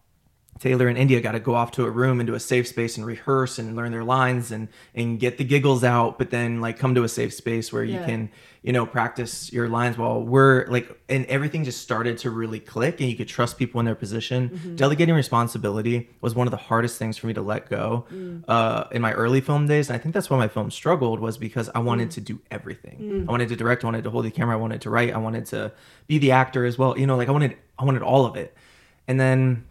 Taylor 0.63 0.87
and 0.87 0.97
India 0.97 1.19
got 1.19 1.33
to 1.33 1.41
go 1.41 1.55
off 1.55 1.71
to 1.71 1.83
a 1.83 1.91
room 1.91 2.21
into 2.21 2.35
a 2.35 2.39
safe 2.39 2.69
space 2.69 2.95
and 2.95 3.05
rehearse 3.05 3.59
and 3.59 3.75
learn 3.75 3.91
their 3.91 4.05
lines 4.05 4.49
and 4.49 4.69
and 4.95 5.19
get 5.19 5.37
the 5.37 5.43
giggles 5.43 5.83
out, 5.83 6.17
but 6.17 6.29
then 6.29 6.61
like 6.61 6.79
come 6.79 6.95
to 6.95 7.03
a 7.03 7.09
safe 7.09 7.33
space 7.33 7.73
where 7.73 7.83
you 7.83 7.95
Yeah. 7.95 8.05
can 8.05 8.29
you 8.61 8.71
know 8.71 8.85
practice 8.85 9.51
your 9.51 9.67
lines 9.67 9.97
while 9.97 10.23
we're 10.23 10.65
like 10.67 10.87
and 11.09 11.25
everything 11.25 11.65
just 11.65 11.81
started 11.81 12.17
to 12.19 12.29
really 12.29 12.61
click 12.61 13.01
and 13.01 13.09
you 13.09 13.17
could 13.17 13.27
trust 13.27 13.57
people 13.57 13.81
in 13.81 13.85
their 13.85 13.93
position. 13.93 14.51
Mm-hmm. 14.51 14.75
Delegating 14.77 15.15
responsibility 15.15 16.09
was 16.21 16.33
one 16.33 16.47
of 16.47 16.51
the 16.51 16.63
hardest 16.71 16.97
things 16.97 17.17
for 17.17 17.27
me 17.27 17.33
to 17.33 17.41
let 17.41 17.69
go 17.69 18.05
mm. 18.09 18.45
uh, 18.47 18.85
in 18.91 19.01
my 19.01 19.11
early 19.11 19.41
film 19.41 19.67
days, 19.67 19.89
and 19.89 19.97
I 19.97 19.99
think 19.99 20.13
that's 20.13 20.29
why 20.29 20.37
my 20.37 20.47
film 20.47 20.71
struggled 20.71 21.19
was 21.19 21.37
because 21.37 21.69
I 21.75 21.79
wanted 21.79 22.07
mm. 22.07 22.13
to 22.13 22.21
do 22.21 22.39
everything. 22.49 22.97
Mm. 23.01 23.27
I 23.27 23.31
wanted 23.31 23.49
to 23.49 23.57
direct, 23.57 23.83
I 23.83 23.87
wanted 23.87 24.05
to 24.05 24.11
hold 24.11 24.23
the 24.23 24.31
camera, 24.31 24.55
I 24.55 24.61
wanted 24.61 24.79
to 24.79 24.89
write, 24.89 25.13
I 25.13 25.17
wanted 25.17 25.45
to 25.47 25.73
be 26.07 26.19
the 26.19 26.31
actor 26.31 26.63
as 26.63 26.77
well. 26.77 26.97
You 26.97 27.05
know, 27.05 27.17
like 27.17 27.27
I 27.27 27.33
wanted 27.33 27.57
I 27.77 27.83
wanted 27.83 28.01
all 28.01 28.25
of 28.25 28.37
it, 28.37 28.55
and 29.09 29.19
then 29.19 29.65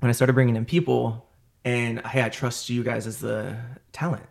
when 0.00 0.08
I 0.08 0.12
started 0.12 0.32
bringing 0.32 0.56
in 0.56 0.64
people 0.64 1.28
and 1.64 2.04
hey, 2.06 2.22
I 2.22 2.28
trust 2.28 2.68
you 2.68 2.82
guys 2.82 3.06
as 3.06 3.20
the 3.20 3.56
talent 3.92 4.24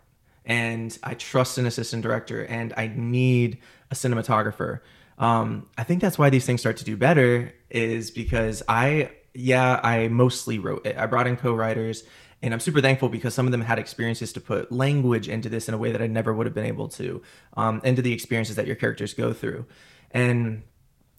and 0.44 0.96
I 1.02 1.14
trust 1.14 1.58
an 1.58 1.66
assistant 1.66 2.02
director 2.02 2.44
and 2.44 2.74
I 2.76 2.92
need 2.94 3.58
a 3.90 3.94
cinematographer. 3.94 4.80
Um, 5.18 5.68
I 5.78 5.84
think 5.84 6.00
that's 6.00 6.18
why 6.18 6.30
these 6.30 6.44
things 6.44 6.60
start 6.60 6.78
to 6.78 6.84
do 6.84 6.96
better 6.96 7.52
is 7.68 8.10
because 8.10 8.62
I, 8.68 9.12
yeah, 9.34 9.80
I 9.82 10.08
mostly 10.08 10.58
wrote 10.58 10.86
it. 10.86 10.96
I 10.96 11.06
brought 11.06 11.26
in 11.26 11.36
co-writers 11.36 12.02
and 12.42 12.54
I'm 12.54 12.60
super 12.60 12.80
thankful 12.80 13.08
because 13.08 13.34
some 13.34 13.46
of 13.46 13.52
them 13.52 13.60
had 13.60 13.78
experiences 13.78 14.32
to 14.32 14.40
put 14.40 14.72
language 14.72 15.28
into 15.28 15.48
this 15.48 15.68
in 15.68 15.74
a 15.74 15.78
way 15.78 15.92
that 15.92 16.00
I 16.00 16.06
never 16.06 16.32
would 16.32 16.46
have 16.46 16.54
been 16.54 16.66
able 16.66 16.88
to, 16.88 17.22
um, 17.56 17.80
into 17.84 18.02
the 18.02 18.12
experiences 18.12 18.56
that 18.56 18.66
your 18.66 18.76
characters 18.76 19.12
go 19.14 19.32
through. 19.32 19.66
And 20.10 20.62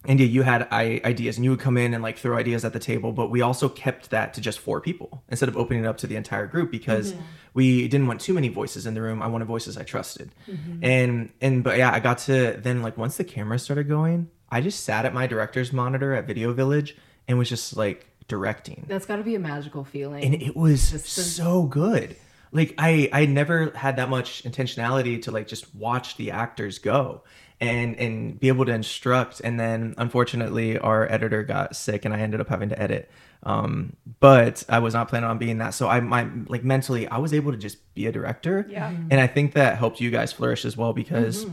and 0.04 0.18
yeah, 0.18 0.26
you 0.26 0.42
had 0.42 0.70
ideas, 0.72 1.36
and 1.36 1.44
you 1.44 1.50
would 1.50 1.60
come 1.60 1.78
in 1.78 1.94
and 1.94 2.02
like 2.02 2.18
throw 2.18 2.36
ideas 2.36 2.64
at 2.64 2.72
the 2.72 2.78
table. 2.78 3.12
But 3.12 3.30
we 3.30 3.40
also 3.40 3.68
kept 3.68 4.10
that 4.10 4.34
to 4.34 4.40
just 4.40 4.58
four 4.58 4.80
people 4.80 5.22
instead 5.28 5.48
of 5.48 5.56
opening 5.56 5.84
it 5.84 5.86
up 5.86 5.98
to 5.98 6.06
the 6.06 6.16
entire 6.16 6.46
group 6.46 6.70
because 6.70 7.14
we 7.54 7.86
didn't 7.88 8.06
want 8.06 8.20
too 8.20 8.34
many 8.34 8.48
voices 8.48 8.86
in 8.86 8.94
the 8.94 9.02
room. 9.02 9.22
I 9.22 9.28
wanted 9.28 9.46
voices 9.46 9.76
I 9.76 9.84
trusted, 9.84 10.30
mm-hmm. 10.48 10.84
and 10.84 11.32
and 11.40 11.62
but 11.62 11.78
yeah, 11.78 11.92
I 11.92 12.00
got 12.00 12.18
to 12.18 12.58
then 12.60 12.82
like 12.82 12.96
once 12.98 13.16
the 13.16 13.24
camera 13.24 13.58
started 13.58 13.88
going, 13.88 14.28
I 14.50 14.60
just 14.60 14.84
sat 14.84 15.04
at 15.04 15.14
my 15.14 15.26
director's 15.26 15.72
monitor 15.72 16.14
at 16.14 16.26
Video 16.26 16.52
Village 16.52 16.96
and 17.28 17.38
was 17.38 17.48
just 17.48 17.76
like 17.76 18.06
directing 18.28 18.84
That's 18.88 19.06
got 19.06 19.16
to 19.16 19.22
be 19.22 19.34
a 19.34 19.38
magical 19.38 19.84
feeling. 19.84 20.24
and 20.24 20.34
it 20.34 20.56
was 20.56 20.90
Just 20.90 21.06
so 21.36 21.64
good 21.64 22.16
like 22.52 22.74
i 22.78 23.08
i 23.12 23.26
never 23.26 23.70
had 23.70 23.96
that 23.96 24.08
much 24.08 24.44
intentionality 24.44 25.20
to 25.22 25.30
like 25.30 25.48
just 25.48 25.74
watch 25.74 26.16
the 26.16 26.30
actors 26.30 26.78
go 26.78 27.22
and 27.62 27.96
and 27.98 28.38
be 28.40 28.48
able 28.48 28.64
to 28.66 28.72
instruct. 28.72 29.40
And 29.44 29.58
then 29.58 29.94
unfortunately 29.96 30.78
our 30.78 31.10
editor 31.10 31.42
got 31.44 31.76
sick 31.76 32.04
and 32.04 32.12
i 32.12 32.18
ended 32.18 32.40
up 32.40 32.48
having 32.48 32.68
to 32.70 32.78
edit. 32.82 33.10
Um 33.44 33.96
but 34.20 34.64
i 34.68 34.78
was 34.80 34.94
not 34.94 35.08
planning 35.08 35.28
on 35.30 35.38
being 35.38 35.58
that. 35.58 35.70
So 35.74 35.88
i 35.88 36.00
my 36.00 36.28
like 36.48 36.64
mentally 36.64 37.06
i 37.08 37.18
was 37.18 37.32
able 37.32 37.52
to 37.52 37.58
just 37.58 37.78
be 37.94 38.06
a 38.06 38.12
director. 38.12 38.66
Yeah. 38.68 38.90
Mhm. 38.90 39.08
and 39.10 39.20
i 39.20 39.26
think 39.26 39.54
that 39.54 39.78
helped 39.78 40.00
you 40.00 40.10
guys 40.10 40.32
flourish 40.32 40.64
as 40.64 40.76
well 40.76 40.92
because 40.92 41.46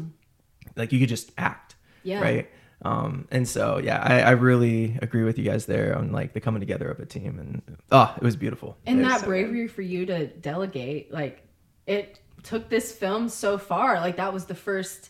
like 0.75 0.91
you 0.91 0.99
could 0.99 1.09
just 1.09 1.31
act 1.37 1.75
Yeah. 2.03 2.21
right? 2.21 2.49
Um 2.81 3.27
and 3.29 3.47
so 3.47 3.77
yeah 3.77 3.99
I, 4.01 4.21
I 4.21 4.31
really 4.31 4.97
agree 5.01 5.23
with 5.23 5.37
you 5.37 5.43
guys 5.43 5.65
there 5.65 5.95
on 5.97 6.11
like 6.11 6.33
the 6.33 6.39
coming 6.39 6.59
together 6.61 6.89
of 6.89 6.99
a 6.99 7.05
team. 7.05 7.37
And 7.39 7.77
oh 7.91 8.13
it 8.17 8.23
was 8.23 8.35
beautiful. 8.35 8.77
And 8.85 8.99
It 9.01 9.03
that 9.03 9.19
so 9.21 9.27
bravery 9.27 9.67
for 9.67 9.81
you 9.83 10.05
to 10.07 10.27
delegate 10.27 11.11
like 11.13 11.45
it 11.85 12.19
took 12.43 12.69
this 12.69 12.91
film 12.93 13.27
so 13.29 13.57
far. 13.57 13.99
Like 13.99 14.15
that 14.17 14.31
was 14.33 14.45
the 14.45 14.55
first 14.55 15.09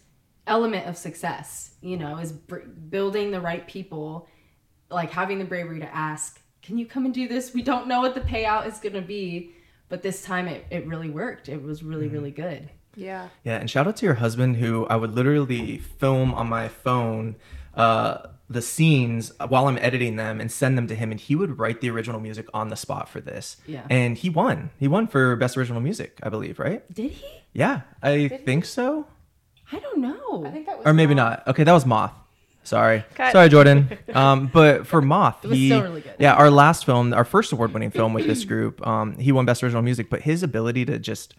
element 0.50 0.88
of 0.88 0.98
success 0.98 1.72
you 1.82 1.96
know 1.98 2.18
is 2.18 2.32
br- 2.32 2.60
building 2.90 3.32
the 3.32 3.40
right 3.40 3.68
people 3.68 4.28
like 4.90 5.12
having 5.12 5.40
the 5.40 5.46
bravery 5.46 5.80
to 5.80 5.96
ask 5.96 6.42
can 6.62 6.78
you 6.78 6.86
come 6.86 7.06
and 7.06 7.14
do 7.14 7.28
this 7.28 7.54
we 7.54 7.62
don't 7.62 7.88
know 7.88 8.02
what 8.02 8.16
the 8.16 8.22
payout 8.22 8.66
is 8.68 8.80
going 8.80 8.94
to 8.94 9.02
be 9.02 9.52
but 9.88 10.02
this 10.04 10.22
time 10.24 10.48
it, 10.48 10.66
it 10.70 10.86
really 10.88 11.10
worked 11.10 11.48
it 11.50 11.62
was 11.62 11.84
really 11.84 12.08
really 12.08 12.32
good 12.32 12.70
Yeah. 12.96 13.30
Yeah, 13.46 13.58
and 13.62 13.70
shout 13.70 13.88
out 13.88 13.96
to 13.98 14.06
your 14.06 14.16
husband 14.16 14.58
who 14.58 14.86
I 14.88 14.96
would 14.98 15.14
literally 15.16 15.78
film 15.78 16.34
on 16.34 16.50
my 16.50 16.68
phone 16.68 17.36
uh, 17.76 18.28
the 18.50 18.62
scenes 18.64 19.32
while 19.48 19.68
I'm 19.68 19.78
editing 19.78 20.16
them 20.16 20.42
and 20.42 20.52
send 20.52 20.76
them 20.78 20.88
to 20.88 20.96
him, 20.96 21.12
and 21.12 21.20
he 21.20 21.36
would 21.36 21.60
write 21.60 21.82
the 21.82 21.90
original 21.92 22.20
music 22.20 22.48
on 22.54 22.70
the 22.70 22.76
spot 22.76 23.08
for 23.08 23.22
this. 23.22 23.58
Yeah. 23.68 23.86
And 23.92 24.18
he 24.18 24.30
won. 24.30 24.72
He 24.80 24.88
won 24.88 25.06
for 25.08 25.36
best 25.36 25.56
original 25.56 25.80
music, 25.80 26.18
I 26.24 26.30
believe, 26.30 26.58
right? 26.60 26.82
did 26.92 27.12
he 27.12 27.26
Yeah, 27.54 27.82
I 28.02 28.18
he? 28.18 28.28
think 28.30 28.66
so. 28.66 29.06
I 29.72 29.80
don't 29.80 30.00
know 30.00 30.46
I 30.46 30.52
think 30.52 30.66
that 30.68 30.78
was 30.78 30.86
Or 30.88 30.94
maybe 30.94 31.10
wrong. 31.16 31.30
not. 31.32 31.48
Okay, 31.48 31.64
that 31.64 31.74
was 31.74 31.86
Moth. 31.86 32.14
Sorry, 32.64 33.04
Cut. 33.16 33.32
sorry, 33.32 33.50
Jordan. 33.50 33.90
Um, 34.14 34.48
but 34.48 34.86
for 34.86 35.02
Moth, 35.02 35.44
was 35.44 35.58
he 35.58 35.68
still 35.70 35.82
really 35.84 36.02
good. 36.02 36.14
yeah, 36.20 36.34
our 36.34 36.50
last 36.52 36.86
film, 36.86 37.14
our 37.14 37.24
first 37.26 37.52
award-winning 37.52 37.90
film 37.92 38.14
with 38.14 38.28
this 38.28 38.44
group, 38.46 38.86
um, 38.86 39.18
he 39.18 39.32
won 39.32 39.46
best 39.46 39.64
original 39.64 39.82
music. 39.82 40.10
But 40.10 40.22
his 40.22 40.44
ability 40.44 40.86
to 40.86 41.00
just 41.00 41.36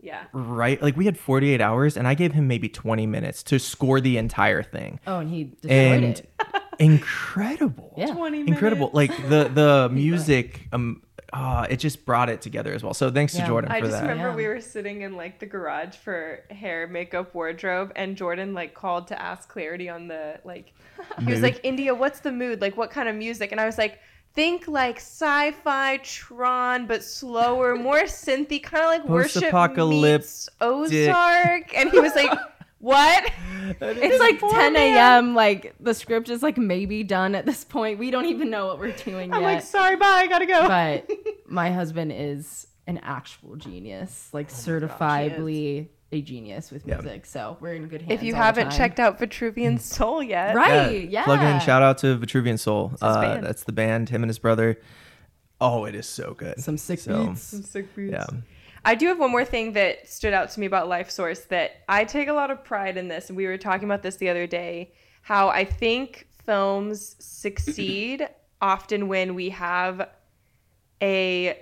Yeah. 0.00 0.22
right 0.32 0.80
like 0.80 0.96
we 0.96 1.04
had 1.04 1.18
48 1.18 1.60
hours 1.60 1.96
and 1.98 2.08
i 2.08 2.14
gave 2.14 2.32
him 2.32 2.48
maybe 2.48 2.68
20 2.70 3.06
minutes 3.06 3.42
to 3.44 3.58
score 3.58 4.00
the 4.00 4.16
entire 4.16 4.62
thing 4.62 4.98
oh 5.06 5.18
and 5.18 5.28
he 5.28 5.44
destroyed 5.44 5.72
and 5.72 6.04
it 6.04 6.30
incredible 6.78 7.92
Yeah. 7.96 8.06
20 8.14 8.40
incredible 8.40 8.90
minutes. 8.94 9.18
like 9.18 9.28
the 9.28 9.48
the 9.52 9.88
music 9.92 10.68
um 10.72 11.02
uh, 11.32 11.66
it 11.70 11.76
just 11.76 12.04
brought 12.04 12.28
it 12.28 12.40
together 12.42 12.72
as 12.74 12.82
well 12.82 12.92
so 12.94 13.10
thanks 13.10 13.32
to 13.34 13.38
Yeah. 13.38 13.46
jordan 13.46 13.70
I 13.72 13.80
for 13.80 13.86
just 13.86 14.00
that 14.00 14.08
remember 14.08 14.30
Yeah. 14.30 14.34
we 14.36 14.46
were 14.48 14.60
sitting 14.60 15.02
in 15.02 15.16
like 15.16 15.38
the 15.38 15.46
garage 15.46 15.94
for 15.96 16.40
hair, 16.50 16.86
makeup, 16.86 17.34
wardrobe, 17.34 17.92
and 17.96 18.16
Jordan 18.16 18.52
like 18.54 18.74
called 18.74 19.06
to 19.08 19.20
ask 19.20 19.48
clarity 19.48 19.88
on 19.88 20.08
the 20.08 20.40
like. 20.44 20.72
He 21.24 21.30
was 21.30 21.40
like, 21.40 21.60
"India, 21.62 21.94
what's 21.94 22.20
the 22.20 22.32
mood? 22.32 22.60
Like, 22.60 22.76
what 22.76 22.90
kind 22.90 23.08
of 23.08 23.14
music?" 23.16 23.52
And 23.52 23.60
I 23.60 23.64
was 23.66 23.78
like, 23.78 23.98
"Think 24.34 24.68
like 24.68 24.96
sci-fi 24.96 25.96
Tron, 26.02 26.86
but 26.86 27.02
slower, 27.02 27.74
more 27.74 28.02
synthy, 28.22 28.62
kind 28.62 28.84
of 28.84 28.90
like 28.90 29.04
worship 29.08 29.42
Post-apocalyptic. 29.44 30.20
meets 30.20 30.48
Ozark." 30.60 31.74
And 31.76 31.90
he 31.90 32.00
was 32.00 32.14
like, 32.14 32.30
"What?" 32.80 33.30
It's 33.80 34.18
like 34.20 34.40
10 34.40 34.74
a.m. 34.74 34.96
a.m. 34.96 35.34
Like 35.34 35.74
the 35.78 35.94
script 35.94 36.28
is 36.28 36.42
like 36.42 36.58
maybe 36.58 37.02
done 37.04 37.34
at 37.36 37.46
this 37.46 37.64
point. 37.64 37.98
We 38.00 38.10
don't 38.10 38.26
even 38.26 38.50
know 38.50 38.66
what 38.66 38.78
we're 38.80 38.90
doing 38.92 39.32
I'm 39.32 39.42
yet. 39.42 39.46
like, 39.54 39.62
"Sorry, 39.62 39.94
bye, 39.96 40.06
I 40.06 40.26
gotta 40.26 40.46
go." 40.46 40.66
but 40.66 41.10
my 41.46 41.70
husband 41.70 42.12
is 42.12 42.66
an 42.88 42.98
actual 43.04 43.54
genius, 43.56 44.28
like 44.32 44.48
certifiably 44.50 45.88
a 46.12 46.20
genius 46.20 46.70
with 46.72 46.86
Yeah. 46.86 46.96
music. 47.00 47.26
So 47.26 47.56
we're 47.60 47.74
in 47.74 47.86
good 47.86 48.02
hands. 48.02 48.12
if 48.12 48.22
you 48.24 48.34
all 48.34 48.40
the 48.40 48.44
haven't 48.46 48.68
time. 48.70 48.76
checked 48.78 48.98
out 48.98 49.18
Vitruvian 49.20 49.78
Soul 49.78 50.22
yet, 50.22 50.56
right, 50.56 51.08
yeah, 51.08 51.24
plug 51.24 51.40
in 51.42 51.60
shout 51.60 51.82
out 51.82 51.98
to 51.98 52.18
vitruvian 52.18 52.58
soul 52.58 52.88
his 52.88 52.98
uh, 53.02 53.20
band. 53.20 53.46
that's 53.46 53.62
the 53.64 53.72
band 53.72 54.08
him 54.08 54.22
and 54.24 54.28
his 54.30 54.38
brother 54.40 54.80
oh 55.60 55.84
it 55.84 55.94
is 55.94 56.06
so 56.08 56.34
good 56.34 56.58
some 56.60 56.76
sick 56.78 56.98
So, 56.98 57.26
beats. 57.28 57.42
Some 57.42 57.62
sick 57.62 57.94
beats. 57.94 58.12
yeah 58.12 58.26
I 58.84 58.94
do 58.94 59.06
have 59.08 59.18
one 59.18 59.30
more 59.30 59.44
thing 59.44 59.72
that 59.74 60.08
stood 60.08 60.32
out 60.32 60.50
to 60.50 60.60
me 60.60 60.66
about 60.66 60.88
Life 60.88 61.10
Source 61.10 61.40
that 61.46 61.82
I 61.88 62.04
take 62.04 62.28
a 62.28 62.32
lot 62.32 62.50
of 62.50 62.64
pride 62.64 62.96
in 62.96 63.08
this, 63.08 63.28
and 63.28 63.36
we 63.36 63.46
were 63.46 63.58
talking 63.58 63.84
about 63.84 64.02
this 64.02 64.16
the 64.16 64.28
other 64.28 64.46
day. 64.46 64.92
How 65.22 65.48
I 65.48 65.64
think 65.64 66.26
films 66.46 67.16
succeed 67.18 68.26
often 68.60 69.08
when 69.08 69.34
we 69.34 69.50
have 69.50 70.08
a 71.02 71.58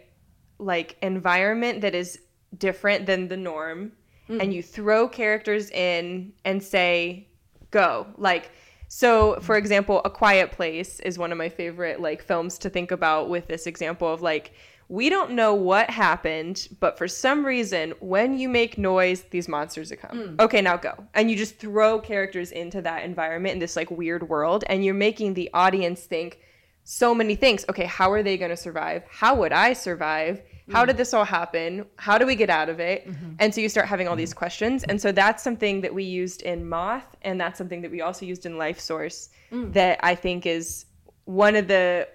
like 0.58 0.96
environment 1.02 1.80
that 1.80 1.94
is 1.94 2.20
different 2.56 3.06
than 3.06 3.28
the 3.28 3.36
norm, 3.36 3.92
mm. 4.28 4.40
and 4.40 4.54
you 4.54 4.62
throw 4.62 5.08
characters 5.08 5.70
in 5.70 6.32
and 6.44 6.62
say, 6.62 7.28
"Go!" 7.70 8.06
Like. 8.16 8.50
So, 8.90 9.38
for 9.42 9.58
example, 9.58 10.00
A 10.06 10.08
Quiet 10.08 10.50
Place 10.50 10.98
is 11.00 11.18
one 11.18 11.30
of 11.30 11.36
my 11.36 11.50
favorite 11.50 12.00
like 12.00 12.22
films 12.22 12.56
to 12.56 12.70
think 12.70 12.90
about 12.90 13.28
with 13.28 13.46
this 13.46 13.66
example 13.66 14.10
of 14.10 14.22
like 14.22 14.52
we 14.88 15.10
don't 15.10 15.32
know 15.32 15.54
what 15.54 15.90
happened, 15.90 16.68
but 16.80 16.96
for 16.96 17.06
some 17.06 17.44
reason, 17.44 17.92
when 18.00 18.38
you 18.38 18.48
make 18.48 18.78
noise, 18.78 19.22
these 19.30 19.46
monsters 19.46 19.92
are 19.92 19.96
come. 19.96 20.18
Hmm. 20.18 20.40
Okay, 20.40 20.62
now 20.62 20.78
go. 20.78 20.94
And 21.14 21.30
you 21.30 21.36
just 21.36 21.58
throw 21.58 22.00
characters 22.00 22.52
into 22.52 22.80
that 22.82 23.04
environment 23.04 23.52
in 23.52 23.58
this 23.58 23.76
like 23.76 23.90
weird 23.90 24.26
world, 24.28 24.64
and 24.66 24.84
you're 24.84 24.94
making 24.94 25.34
the 25.34 25.50
audience 25.52 26.04
think 26.04 26.40
so 26.84 27.14
many 27.14 27.34
things. 27.34 27.66
Okay, 27.68 27.84
how 27.84 28.10
are 28.10 28.22
they 28.22 28.38
going 28.38 28.50
to 28.50 28.56
survive? 28.56 29.02
How 29.10 29.34
would 29.34 29.52
I 29.52 29.74
survive? 29.74 30.40
How 30.70 30.82
hmm. 30.82 30.86
did 30.86 30.96
this 30.96 31.12
all 31.12 31.24
happen? 31.24 31.84
How 31.96 32.16
do 32.16 32.24
we 32.24 32.34
get 32.34 32.48
out 32.48 32.70
of 32.70 32.80
it? 32.80 33.06
Mm-hmm. 33.06 33.32
And 33.40 33.54
so 33.54 33.60
you 33.60 33.68
start 33.68 33.86
having 33.86 34.08
all 34.08 34.14
hmm. 34.14 34.20
these 34.20 34.32
questions. 34.32 34.84
And 34.84 34.98
so 34.98 35.12
that's 35.12 35.42
something 35.42 35.82
that 35.82 35.92
we 35.92 36.04
used 36.04 36.42
in 36.42 36.66
Moth, 36.66 37.14
and 37.20 37.38
that's 37.38 37.58
something 37.58 37.82
that 37.82 37.90
we 37.90 38.00
also 38.00 38.24
used 38.24 38.46
in 38.46 38.56
Life 38.56 38.80
Source 38.80 39.28
that 39.50 39.98
I 40.02 40.14
think 40.14 40.46
is 40.46 40.86
one 41.24 41.56
of 41.56 41.68
the 41.68 42.08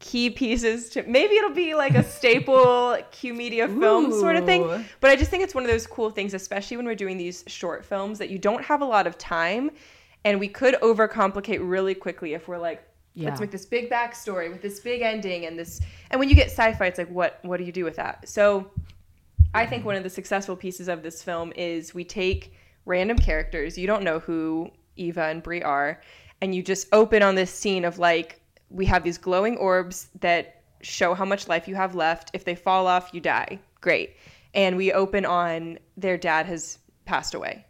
key 0.00 0.30
pieces 0.30 0.90
to 0.90 1.02
maybe 1.04 1.34
it'll 1.34 1.50
be 1.50 1.74
like 1.74 1.94
a 1.94 2.02
staple 2.04 2.96
Q 3.10 3.34
media 3.34 3.66
film 3.66 4.12
sort 4.12 4.36
of 4.36 4.44
thing. 4.44 4.84
But 5.00 5.10
I 5.10 5.16
just 5.16 5.30
think 5.30 5.42
it's 5.42 5.54
one 5.54 5.64
of 5.64 5.70
those 5.70 5.86
cool 5.86 6.10
things, 6.10 6.34
especially 6.34 6.76
when 6.76 6.86
we're 6.86 6.94
doing 6.94 7.16
these 7.16 7.42
short 7.46 7.84
films 7.84 8.18
that 8.18 8.30
you 8.30 8.38
don't 8.38 8.64
have 8.64 8.80
a 8.80 8.84
lot 8.84 9.06
of 9.06 9.18
time. 9.18 9.70
And 10.24 10.38
we 10.38 10.48
could 10.48 10.74
overcomplicate 10.82 11.58
really 11.60 11.94
quickly 11.94 12.34
if 12.34 12.46
we're 12.48 12.58
like, 12.58 12.82
Yeah. 13.14 13.28
let's 13.30 13.40
make 13.40 13.50
this 13.50 13.66
big 13.66 13.90
backstory 13.90 14.50
with 14.50 14.62
this 14.62 14.78
big 14.80 15.02
ending 15.02 15.46
and 15.46 15.58
this. 15.58 15.80
And 16.10 16.20
when 16.20 16.28
you 16.28 16.36
get 16.36 16.46
sci-fi, 16.50 16.86
it's 16.86 16.98
like, 16.98 17.10
what 17.10 17.38
what 17.42 17.56
do 17.56 17.64
you 17.64 17.72
do 17.72 17.84
with 17.84 17.96
that? 17.96 18.28
So, 18.28 18.70
I 19.54 19.64
think 19.66 19.84
one 19.84 19.96
of 19.96 20.02
the 20.04 20.10
successful 20.10 20.54
pieces 20.54 20.88
of 20.88 21.02
this 21.02 21.22
film 21.22 21.52
is 21.56 21.94
we 21.94 22.04
take 22.04 22.52
random 22.84 23.18
characters. 23.18 23.78
You 23.78 23.86
don't 23.86 24.02
know 24.02 24.18
who 24.20 24.70
Eva 24.96 25.22
and 25.24 25.42
Brie 25.42 25.62
are, 25.62 26.00
and 26.40 26.54
you 26.54 26.62
just 26.62 26.86
open 26.92 27.22
on 27.22 27.34
this 27.34 27.50
scene 27.50 27.84
of 27.84 27.98
like 27.98 28.40
we 28.70 28.86
have 28.86 29.02
these 29.04 29.18
glowing 29.18 29.56
orbs 29.56 30.08
that 30.20 30.62
show 30.82 31.14
how 31.14 31.24
much 31.24 31.48
life 31.48 31.66
you 31.68 31.74
have 31.74 31.94
left. 31.94 32.30
If 32.34 32.44
they 32.44 32.54
fall 32.54 32.86
off, 32.86 33.10
you 33.12 33.20
die. 33.20 33.58
Great. 33.80 34.16
And 34.54 34.76
we 34.76 34.92
open 34.92 35.24
on 35.24 35.78
their 35.96 36.16
dad 36.18 36.46
has 36.46 36.78
passed 37.04 37.34
away. 37.34 37.64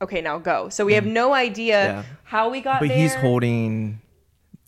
Okay, 0.00 0.20
now 0.20 0.38
go. 0.38 0.68
So 0.68 0.84
we 0.84 0.94
have 0.94 1.06
no 1.06 1.32
idea 1.32 1.84
Yeah. 1.84 2.02
how 2.24 2.50
we 2.50 2.60
got 2.60 2.80
there. 2.80 2.88
but 2.88 2.94
there. 2.94 2.98
he's 3.02 3.14
holding 3.14 4.00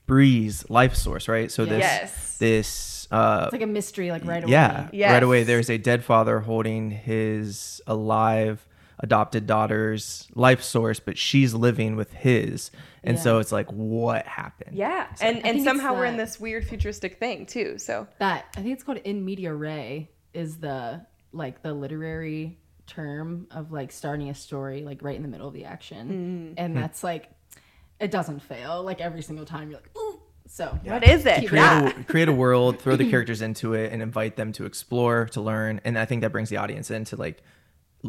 Bree's 0.06 0.68
life 0.68 0.94
source, 0.94 1.28
right? 1.28 1.50
So 1.50 1.64
this 1.64 1.80
Yes. 1.80 2.36
this 2.38 3.08
uh 3.10 3.42
It's 3.44 3.52
like 3.52 3.62
a 3.62 3.66
mystery, 3.66 4.10
like 4.10 4.24
right 4.24 4.42
away. 4.42 4.52
yeah, 4.52 4.88
Yes. 4.92 5.12
right 5.12 5.22
away 5.22 5.42
there's 5.44 5.70
a 5.70 5.78
dead 5.78 6.04
father 6.04 6.40
holding 6.40 6.90
his 6.90 7.80
alive 7.86 8.66
adopted 9.00 9.46
daughter's 9.46 10.28
life 10.34 10.62
source, 10.62 11.00
but 11.00 11.18
she's 11.18 11.54
living 11.54 11.96
with 11.96 12.12
his. 12.12 12.70
And 13.02 13.18
so 13.18 13.38
it's 13.38 13.52
like 13.52 13.70
what 13.70 14.26
happened? 14.26 14.76
Yeah, 14.76 15.06
I 15.20 15.26
and 15.26 15.44
and 15.44 15.56
it's 15.58 15.64
somehow 15.64 15.94
we're 15.94 16.06
in 16.06 16.16
this 16.16 16.40
weird 16.40 16.66
futuristic 16.66 17.18
thing 17.18 17.46
too. 17.46 17.78
So 17.78 18.06
That 18.18 18.46
I 18.56 18.62
think 18.62 18.72
it's 18.74 18.82
called 18.82 18.98
in 18.98 19.24
medias 19.24 19.52
res 19.54 20.06
is 20.32 20.56
the 20.58 21.04
like 21.32 21.62
the 21.62 21.74
literary 21.74 22.58
term 22.86 23.46
of 23.50 23.72
like 23.72 23.90
starting 23.92 24.28
a 24.30 24.34
story 24.34 24.82
like 24.84 25.02
right 25.02 25.16
in 25.16 25.22
the 25.22 25.28
middle 25.28 25.48
of 25.48 25.54
the 25.54 25.64
action, 25.64 26.54
Mm. 26.56 26.62
and 26.62 26.76
that's 26.76 27.04
like 27.04 27.30
it 28.00 28.10
doesn't 28.10 28.40
fail. 28.40 28.82
Like 28.82 29.00
every 29.00 29.22
single 29.22 29.44
time 29.46 29.70
you're 29.70 29.80
like, 29.80 29.96
ooh. 29.96 30.20
So 30.46 30.78
what 30.84 31.02
is 31.08 31.24
it? 31.26 31.48
Create, 31.48 31.52
Yeah. 31.62 31.88
a, 31.88 32.04
create 32.04 32.28
a 32.28 32.32
world, 32.32 32.78
throw 32.78 32.96
the 32.96 33.08
characters 33.10 33.40
into 33.42 33.72
it, 33.74 33.92
and 33.92 34.02
invite 34.02 34.36
them 34.36 34.52
to 34.52 34.66
explore, 34.66 35.24
to 35.32 35.40
learn. 35.40 35.80
And 35.84 35.98
I 35.98 36.04
think 36.04 36.20
that 36.20 36.32
brings 36.32 36.48
the 36.50 36.58
audience 36.58 36.90
in 36.90 37.04
to 37.06 37.16
like 37.16 37.42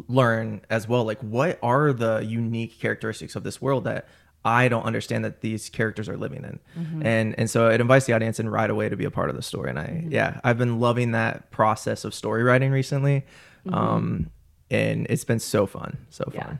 learn 0.08 0.60
as 0.70 0.86
well. 0.88 1.04
Like, 1.04 1.20
what 1.20 1.58
are 1.62 1.92
the 1.92 2.18
unique 2.24 2.78
characteristics 2.80 3.34
of 3.36 3.42
this 3.44 3.60
world 3.60 3.84
that 3.84 4.06
I 4.44 4.68
don't 4.68 4.84
understand 4.84 5.24
that 5.24 5.40
these 5.40 5.68
characters 5.68 6.08
are 6.08 6.16
living 6.16 6.44
in. 6.44 6.60
Mm-hmm. 6.80 7.04
And 7.04 7.34
and 7.36 7.50
so 7.50 7.68
it 7.68 7.80
invites 7.80 8.06
the 8.06 8.12
audience 8.12 8.38
in 8.38 8.48
right 8.48 8.70
away 8.70 8.88
to 8.88 8.96
be 8.96 9.04
a 9.04 9.10
part 9.10 9.28
of 9.28 9.34
the 9.34 9.42
story. 9.42 9.70
And 9.70 9.78
I 9.78 9.86
Mm-hmm. 9.86 10.12
yeah, 10.12 10.40
I've 10.44 10.56
been 10.56 10.78
loving 10.78 11.10
that 11.12 11.50
process 11.50 12.04
of 12.04 12.14
story 12.14 12.44
writing 12.44 12.70
recently. 12.70 13.24
Um 13.72 14.30
and 14.70 15.06
it's 15.10 15.24
been 15.24 15.40
so 15.40 15.66
fun. 15.66 15.98
So 16.10 16.24
Mm-hmm. 16.26 16.36
Yeah. 16.36 16.44
fun. 16.44 16.58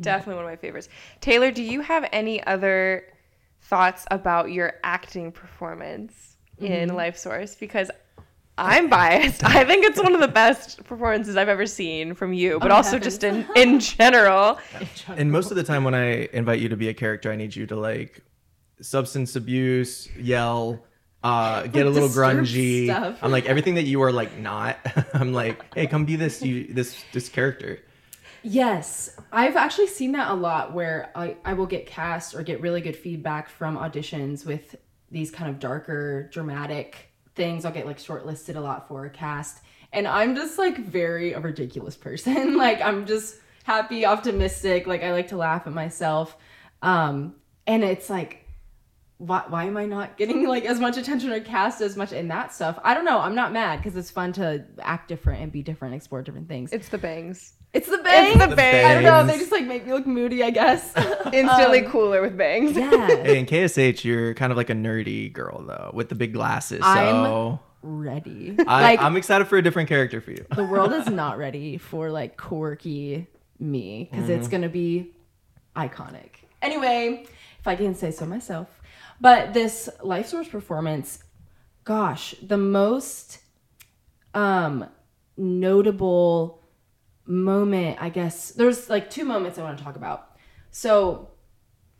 Definitely 0.00 0.34
one 0.34 0.44
of 0.46 0.50
my 0.50 0.56
favorites. 0.56 0.88
Taylor, 1.20 1.52
do 1.52 1.62
you 1.62 1.80
have 1.82 2.08
any 2.12 2.44
other 2.44 3.04
thoughts 3.62 4.04
about 4.10 4.50
your 4.50 4.72
acting 4.82 5.30
performance 5.30 6.36
in 6.58 6.94
Life 6.94 7.16
Source? 7.16 7.54
Because 7.54 7.88
I'm 8.58 8.88
biased. 8.90 9.44
I 9.44 9.64
think 9.64 9.84
it's 9.84 10.02
one 10.02 10.14
of 10.14 10.20
the 10.20 10.28
best 10.28 10.84
performances 10.84 11.36
I've 11.36 11.48
ever 11.48 11.64
seen 11.66 12.14
from 12.14 12.32
you, 12.32 12.58
but 12.58 12.70
Oh, 12.70 12.76
also 12.76 12.92
heavens. 12.98 13.04
just 13.04 13.24
in 13.24 13.46
in 13.56 13.80
general. 13.80 14.58
And 15.08 15.30
most 15.32 15.50
of 15.50 15.56
the 15.56 15.64
time 15.64 15.84
when 15.84 15.94
I 15.94 16.28
invite 16.32 16.60
you 16.60 16.68
to 16.70 16.76
be 16.76 16.88
a 16.88 16.94
character, 16.94 17.30
I 17.32 17.36
need 17.36 17.54
you 17.56 17.66
to 17.66 17.76
like 17.76 18.20
substance 18.80 19.36
abuse, 19.36 20.08
yell, 20.18 20.84
uh, 21.22 21.62
get 21.68 21.86
a 21.86 21.90
little 21.90 22.08
grungy. 22.08 22.86
stuff. 22.86 23.18
I'm 23.22 23.30
like 23.30 23.46
everything 23.46 23.74
that 23.76 23.84
you 23.84 24.02
are 24.02 24.12
like 24.12 24.36
not. 24.38 24.76
I'm 25.14 25.32
like, 25.32 25.62
hey, 25.74 25.86
come 25.86 26.04
be 26.04 26.16
this 26.16 26.42
you 26.42 26.72
this 26.72 27.02
this 27.12 27.28
character. 27.28 27.78
Yes, 28.44 29.16
I've 29.32 29.56
actually 29.56 29.88
seen 29.88 30.12
that 30.12 30.30
a 30.30 30.34
lot 30.34 30.72
where 30.72 31.10
I, 31.14 31.36
I 31.44 31.54
will 31.54 31.66
get 31.66 31.86
cast 31.86 32.34
or 32.36 32.42
get 32.44 32.60
really 32.60 32.80
good 32.80 32.96
feedback 32.96 33.48
from 33.48 33.76
auditions 33.76 34.46
with 34.46 34.76
these 35.10 35.30
kind 35.32 35.50
of 35.50 35.58
darker, 35.58 36.28
dramatic 36.32 37.07
things. 37.38 37.64
I'll 37.64 37.72
get 37.72 37.86
like 37.86 37.96
shortlisted 37.96 38.56
a 38.56 38.60
lot 38.60 38.86
for 38.86 39.06
a 39.06 39.10
cast. 39.10 39.62
And 39.94 40.06
I'm 40.06 40.36
just 40.36 40.58
like 40.58 40.76
very 40.76 41.32
a 41.32 41.40
ridiculous 41.40 41.96
person. 41.96 42.56
like 42.58 42.82
I'm 42.82 43.06
just 43.06 43.36
happy, 43.64 44.04
optimistic. 44.04 44.86
Like 44.86 45.02
I 45.02 45.12
like 45.12 45.28
to 45.28 45.38
laugh 45.38 45.66
at 45.66 45.72
myself. 45.72 46.36
Um, 46.82 47.36
and 47.66 47.82
it's 47.82 48.10
like, 48.10 48.44
why, 49.18 49.42
why 49.48 49.64
am 49.64 49.76
I 49.76 49.84
not 49.86 50.16
getting 50.16 50.46
like 50.46 50.64
as 50.64 50.78
much 50.80 50.96
attention 50.96 51.30
or 51.32 51.40
cast 51.40 51.80
as 51.80 51.96
much 51.96 52.12
in 52.12 52.28
that 52.28 52.54
stuff? 52.54 52.78
I 52.84 52.94
don't 52.94 53.04
know. 53.04 53.18
I'm 53.18 53.34
not 53.34 53.52
mad 53.52 53.76
because 53.78 53.96
it's 53.96 54.10
fun 54.10 54.32
to 54.34 54.64
act 54.80 55.08
different 55.08 55.42
and 55.42 55.52
be 55.52 55.62
different, 55.62 55.94
explore 55.94 56.22
different 56.22 56.48
things. 56.48 56.72
It's 56.72 56.88
the 56.88 56.98
bangs. 56.98 57.52
It's 57.74 57.88
the 57.88 57.98
bangs. 57.98 58.36
It's 58.36 58.46
the 58.46 58.56
bangs. 58.56 58.86
I 58.86 58.94
don't 58.94 59.02
know. 59.02 59.26
They 59.30 59.38
just 59.38 59.52
like 59.52 59.66
make 59.66 59.84
me 59.86 59.92
look 59.92 60.06
moody, 60.06 60.42
I 60.42 60.50
guess. 60.50 60.92
Instantly 61.32 61.84
Um, 61.84 61.90
cooler 61.90 62.22
with 62.22 62.36
bangs. 62.38 62.76
Yeah. 62.76 63.06
Hey, 63.08 63.38
in 63.40 63.46
KSH, 63.46 64.04
you're 64.04 64.32
kind 64.34 64.50
of 64.52 64.56
like 64.56 64.70
a 64.70 64.74
nerdy 64.74 65.32
girl 65.32 65.62
though, 65.66 65.90
with 65.92 66.08
the 66.08 66.14
big 66.14 66.32
glasses. 66.32 66.80
So 66.80 66.86
I'm- 66.86 67.58
Ready. 67.80 68.56
I, 68.66 68.82
like 68.82 69.00
I'm 69.00 69.16
excited 69.16 69.46
for 69.46 69.56
a 69.56 69.62
different 69.62 69.88
character 69.88 70.20
for 70.20 70.32
you. 70.32 70.44
the 70.54 70.64
world 70.64 70.92
is 70.92 71.06
not 71.10 71.38
ready 71.38 71.78
for 71.78 72.10
like 72.10 72.36
quirky 72.36 73.28
me 73.60 74.08
because 74.10 74.24
Mm-hmm. 74.28 74.32
it's 74.40 74.48
gonna 74.48 74.68
be 74.68 75.12
iconic. 75.76 76.30
Anyway, 76.60 77.24
if 77.60 77.66
I 77.68 77.76
can 77.76 77.94
say 77.94 78.10
so 78.10 78.26
myself. 78.26 78.68
But 79.20 79.52
this 79.52 79.88
life 80.02 80.26
source 80.26 80.48
performance, 80.48 81.22
gosh, 81.84 82.34
the 82.42 82.58
most 82.58 83.38
um 84.34 84.86
notable 85.36 86.62
moment, 87.24 87.98
I 88.00 88.08
guess. 88.08 88.50
There's 88.50 88.88
like 88.88 89.10
two 89.10 89.24
moments 89.24 89.58
I 89.58 89.62
want 89.62 89.78
to 89.78 89.84
talk 89.84 89.96
about. 89.96 90.36
So 90.70 91.30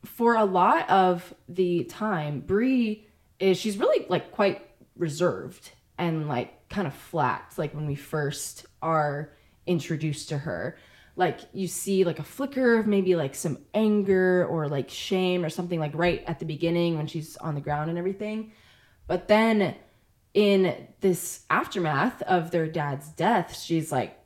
for 0.04 0.37
a 0.37 0.44
lot 0.44 0.88
of 0.90 1.35
the 1.48 1.85
time, 1.85 2.40
Brie 2.40 3.07
is 3.38 3.59
she's 3.59 3.78
really 3.78 4.07
like 4.09 4.33
quite 4.33 4.66
reserved 4.96 5.70
and 5.96 6.28
like 6.28 6.68
kind 6.68 6.87
of 6.87 6.94
flat. 6.94 7.54
Like 7.57 7.74
when 7.74 7.87
we 7.87 7.94
first 7.94 8.66
are 8.83 9.33
introduced 9.66 10.28
to 10.31 10.38
her, 10.38 10.78
like 11.18 11.40
you 11.52 11.66
see 11.66 12.04
like 12.04 12.20
a 12.20 12.22
flicker 12.22 12.78
of 12.78 12.87
maybe 12.87 13.16
like 13.16 13.35
some 13.35 13.59
anger 13.74 14.46
or 14.46 14.68
like 14.68 14.88
shame 14.88 15.44
or 15.44 15.50
something 15.50 15.81
like 15.81 15.90
right 15.94 16.22
at 16.28 16.38
the 16.38 16.44
beginning 16.44 16.96
when 16.96 17.09
she's 17.09 17.37
on 17.38 17.57
the 17.57 17.61
ground 17.61 17.90
and 17.90 17.98
everything. 17.98 18.52
But 19.09 19.26
then 19.26 19.74
in 20.33 20.87
this 21.00 21.44
aftermath 21.50 22.22
of 22.22 22.52
their 22.52 22.68
dad's 22.68 23.09
death, 23.09 23.59
she's 23.59 23.90
like 23.90 24.16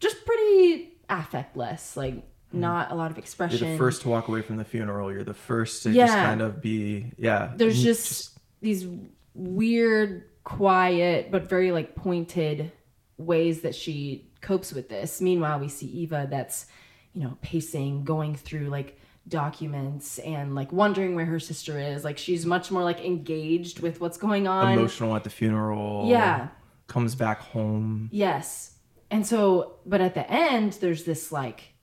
just 0.00 0.24
pretty 0.24 0.94
affectless, 1.10 1.96
like 1.96 2.14
hmm. 2.50 2.60
not 2.60 2.90
a 2.90 2.94
lot 2.94 3.10
of 3.10 3.18
expression. 3.18 3.58
You're 3.66 3.72
the 3.72 3.78
first 3.78 4.00
to 4.02 4.08
walk 4.08 4.28
away 4.28 4.40
from 4.40 4.56
the 4.56 4.64
funeral. 4.64 5.12
You're 5.12 5.24
the 5.24 5.34
first 5.34 5.82
to 5.82 5.92
just 5.92 6.14
kind 6.14 6.40
of 6.40 6.62
be 6.62 7.12
yeah. 7.18 7.52
There's 7.54 7.76
n- 7.76 7.84
just, 7.84 8.38
these 8.62 8.86
weird, 9.34 10.30
quiet, 10.44 11.30
but 11.30 11.46
very 11.46 11.72
like 11.72 11.94
pointed 11.94 12.72
ways 13.18 13.60
that 13.60 13.74
she 13.74 14.31
copes 14.42 14.72
with 14.72 14.88
this. 14.88 15.20
Meanwhile, 15.20 15.60
we 15.60 15.68
see 15.68 15.86
Eva 15.86 16.26
that's, 16.30 16.66
you 17.14 17.22
know, 17.22 17.38
pacing, 17.40 18.04
going 18.04 18.34
through 18.34 18.68
like 18.68 18.98
documents 19.28 20.18
and 20.18 20.54
like 20.54 20.72
wondering 20.72 21.14
where 21.14 21.24
her 21.24 21.40
sister 21.40 21.78
is. 21.78 22.04
Like 22.04 22.18
she's 22.18 22.44
much 22.44 22.70
more 22.70 22.82
like 22.82 23.00
engaged 23.00 23.80
with 23.80 24.00
what's 24.00 24.18
going 24.18 24.46
on. 24.46 24.72
emotional 24.72 25.16
at 25.16 25.24
the 25.24 25.30
funeral. 25.30 26.06
Yeah. 26.08 26.48
Comes 26.88 27.14
back 27.14 27.40
home. 27.40 28.10
Yes. 28.12 28.72
And 29.10 29.26
so, 29.26 29.76
but 29.86 30.00
at 30.00 30.14
the 30.14 30.28
end, 30.30 30.74
there's 30.74 31.04
this 31.04 31.32
like 31.32 31.74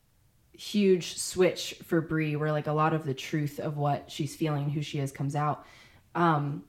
huge 0.53 1.17
switch 1.17 1.75
for 1.85 2.01
Brie 2.01 2.35
where 2.35 2.51
like 2.51 2.67
a 2.67 2.73
lot 2.73 2.93
of 2.93 3.05
the 3.05 3.13
truth 3.13 3.59
of 3.59 3.77
what 3.77 4.11
she's 4.11 4.35
feeling, 4.35 4.69
who 4.69 4.81
she 4.81 4.99
is, 4.99 5.11
comes 5.11 5.35
out. 5.35 5.65
Um, 6.15 6.63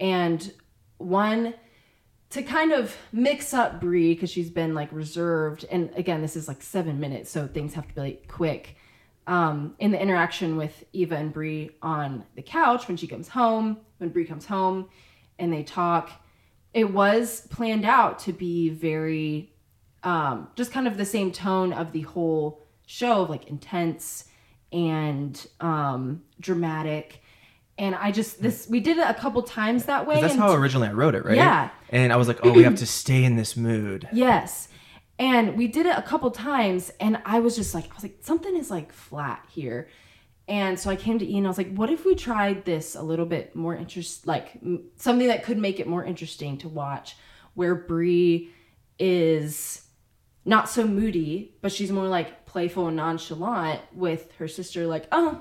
and 0.00 0.52
one 0.98 1.54
to 2.34 2.42
kind 2.42 2.72
of 2.72 2.96
mix 3.12 3.54
up 3.54 3.80
Brie 3.80 4.12
because 4.12 4.28
she's 4.28 4.50
been 4.50 4.74
like 4.74 4.88
reserved, 4.90 5.64
and 5.70 5.88
again, 5.94 6.20
this 6.20 6.34
is 6.34 6.48
like 6.48 6.62
seven 6.62 6.98
minutes, 6.98 7.30
so 7.30 7.46
things 7.46 7.74
have 7.74 7.86
to 7.86 7.94
be 7.94 8.00
like 8.00 8.28
quick. 8.28 8.76
Um, 9.28 9.76
in 9.78 9.92
the 9.92 10.02
interaction 10.02 10.56
with 10.56 10.84
Eva 10.92 11.14
and 11.14 11.32
Brie 11.32 11.70
on 11.80 12.24
the 12.34 12.42
couch 12.42 12.88
when 12.88 12.96
she 12.96 13.06
comes 13.06 13.28
home, 13.28 13.78
when 13.98 14.10
Brie 14.10 14.24
comes 14.24 14.46
home, 14.46 14.88
and 15.38 15.52
they 15.52 15.62
talk, 15.62 16.10
it 16.72 16.92
was 16.92 17.46
planned 17.50 17.84
out 17.84 18.18
to 18.20 18.32
be 18.32 18.68
very 18.68 19.52
um, 20.02 20.48
just 20.56 20.72
kind 20.72 20.88
of 20.88 20.96
the 20.96 21.06
same 21.06 21.30
tone 21.30 21.72
of 21.72 21.92
the 21.92 22.00
whole 22.00 22.66
show 22.84 23.22
of 23.22 23.30
like 23.30 23.46
intense 23.46 24.24
and 24.72 25.46
um, 25.60 26.24
dramatic. 26.40 27.22
And 27.76 27.94
I 27.94 28.10
just 28.10 28.36
hmm. 28.36 28.44
this 28.44 28.68
we 28.68 28.80
did 28.80 28.98
it 28.98 29.08
a 29.08 29.14
couple 29.14 29.42
times 29.42 29.86
that 29.86 30.06
way. 30.06 30.20
that's 30.20 30.36
how 30.36 30.52
originally 30.52 30.88
I 30.88 30.92
wrote 30.92 31.14
it, 31.14 31.24
right? 31.24 31.36
Yeah. 31.36 31.70
And 31.90 32.12
I 32.12 32.16
was 32.16 32.28
like, 32.28 32.40
oh, 32.42 32.52
we 32.52 32.62
have 32.62 32.76
to 32.76 32.86
stay 33.02 33.24
in 33.24 33.36
this 33.36 33.56
mood. 33.56 34.08
Yes. 34.12 34.68
And 35.18 35.56
we 35.56 35.68
did 35.68 35.86
it 35.86 35.96
a 35.96 36.02
couple 36.02 36.30
times 36.30 36.92
and 37.00 37.20
I 37.24 37.40
was 37.40 37.56
just 37.56 37.74
like 37.74 37.90
I 37.90 37.94
was 37.94 38.02
like 38.02 38.18
something 38.20 38.56
is 38.56 38.70
like 38.70 38.92
flat 38.92 39.44
here. 39.50 39.88
And 40.46 40.78
so 40.78 40.90
I 40.90 40.96
came 40.96 41.18
to 41.18 41.26
Ian 41.26 41.46
I 41.46 41.48
was 41.48 41.58
like 41.58 41.74
what 41.74 41.90
if 41.90 42.04
we 42.04 42.14
tried 42.14 42.64
this 42.64 42.94
a 42.94 43.02
little 43.02 43.26
bit 43.26 43.56
more 43.56 43.74
interest 43.74 44.26
like 44.26 44.52
m- 44.62 44.90
something 44.96 45.28
that 45.28 45.42
could 45.44 45.58
make 45.58 45.80
it 45.80 45.86
more 45.86 46.04
interesting 46.04 46.58
to 46.58 46.68
watch 46.68 47.16
where 47.54 47.74
Brie 47.74 48.50
is 48.98 49.84
not 50.44 50.68
so 50.68 50.86
moody, 50.86 51.54
but 51.62 51.72
she's 51.72 51.90
more 51.90 52.06
like 52.06 52.44
playful 52.46 52.88
and 52.88 52.96
nonchalant 52.96 53.80
with 53.92 54.32
her 54.38 54.48
sister 54.48 54.86
like, 54.86 55.06
"Oh, 55.10 55.40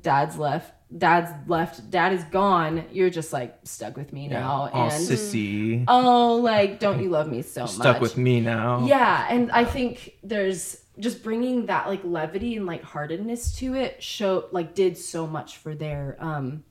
dad's 0.00 0.38
left. 0.38 0.74
Dad's 0.98 1.32
left. 1.48 1.90
Dad 1.90 2.12
is 2.12 2.22
gone. 2.24 2.84
You're 2.92 3.10
just 3.10 3.32
like 3.32 3.58
stuck 3.64 3.96
with 3.96 4.12
me 4.12 4.28
now." 4.28 4.70
Oh, 4.72 4.78
and 4.78 4.92
sissy. 4.92 5.84
oh 5.88 6.36
like 6.36 6.78
don't 6.80 7.02
you 7.02 7.08
love 7.08 7.28
me 7.28 7.42
so 7.42 7.66
Stuck 7.66 7.78
much 7.78 7.84
Stuck 7.94 8.00
with 8.02 8.16
me 8.16 8.40
now. 8.40 8.84
yeah 8.86 9.26
and 9.30 9.50
i 9.52 9.64
think 9.64 10.14
there's 10.22 10.82
just 10.98 11.22
bringing 11.22 11.66
that 11.66 11.86
like 11.88 12.00
levity 12.04 12.56
and 12.56 12.66
lightheartedness 12.66 13.56
to 13.58 13.74
it 13.74 14.02
show 14.02 14.46
like 14.52 14.74
did 14.74 14.96
so 14.98 15.26
much 15.26 15.56
for 15.56 15.74
their 15.74 16.16
um 16.20 16.62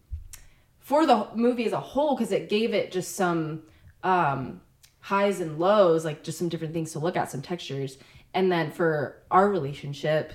for 0.80 1.06
the 1.06 1.28
movie 1.36 1.66
as 1.66 1.72
a 1.74 1.80
whole 1.80 2.16
because 2.16 2.32
it 2.32 2.50
gave 2.50 2.74
it 2.74 2.92
just 2.92 3.16
some 3.16 3.64
um 4.04 4.62
highs 5.00 5.40
and 5.40 5.58
lows 5.58 6.06
like 6.06 6.24
just 6.24 6.38
some 6.38 6.50
different 6.50 6.74
things 6.74 6.92
to 6.92 7.00
look 7.00 7.18
at 7.18 7.32
some 7.32 7.42
textures 7.42 7.98
and 8.34 8.52
then 8.52 8.72
for 8.72 9.18
our 9.32 9.50
relationship 9.50 10.34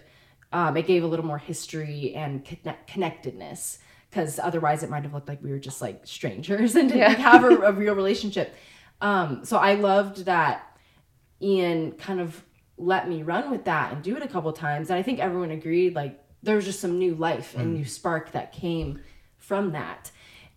um 0.53 0.77
it 0.77 0.87
gave 0.87 1.03
a 1.03 1.07
little 1.07 1.25
more 1.27 1.39
history 1.39 2.15
and 2.15 2.45
connect- 2.45 2.87
connectedness 2.89 3.79
because 4.11 4.39
otherwise 4.39 4.83
it 4.83 4.91
might 4.91 5.03
have 5.03 5.13
looked 5.15 5.29
like 5.29 5.43
we 5.43 5.51
were 5.51 5.59
just 5.59 5.81
like 5.83 6.07
strangers 6.07 6.75
and 6.77 6.89
didn't 6.89 7.01
Yeah. 7.01 7.09
like, 7.09 7.19
have 7.19 7.45
a, 7.45 7.49
a 7.71 7.73
real 7.73 7.95
relationship. 7.95 8.55
Um 9.01 9.45
so 9.45 9.57
i 9.59 9.75
loved 9.75 10.25
that 10.27 10.79
ian 11.43 11.93
kind 11.93 12.21
of 12.21 12.43
let 12.79 13.09
me 13.09 13.23
run 13.23 13.51
with 13.51 13.65
that 13.65 13.93
and 13.93 14.03
do 14.03 14.17
it 14.17 14.23
a 14.23 14.29
couple 14.29 14.53
times 14.53 14.91
and 14.91 14.99
i 14.99 15.03
think 15.03 15.19
everyone 15.19 15.51
agreed 15.51 15.95
like 15.95 16.19
there 16.43 16.57
was 16.57 16.65
just 16.65 16.81
some 16.81 16.99
new 16.99 17.15
life 17.15 17.55
and 17.57 17.75
new 17.75 17.85
spark 17.85 18.33
that 18.33 18.53
came 18.53 19.01
from 19.39 19.73
that. 19.73 20.11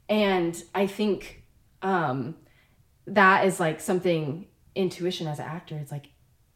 And 0.08 0.62
i 0.76 0.86
think 0.88 1.44
um 1.82 2.36
that 3.08 3.46
is 3.46 3.60
like 3.60 3.80
something 3.82 4.48
intuition 4.76 5.28
as 5.28 5.40
an 5.40 5.46
actor 5.46 5.76
it's 5.78 5.92
like 5.92 6.08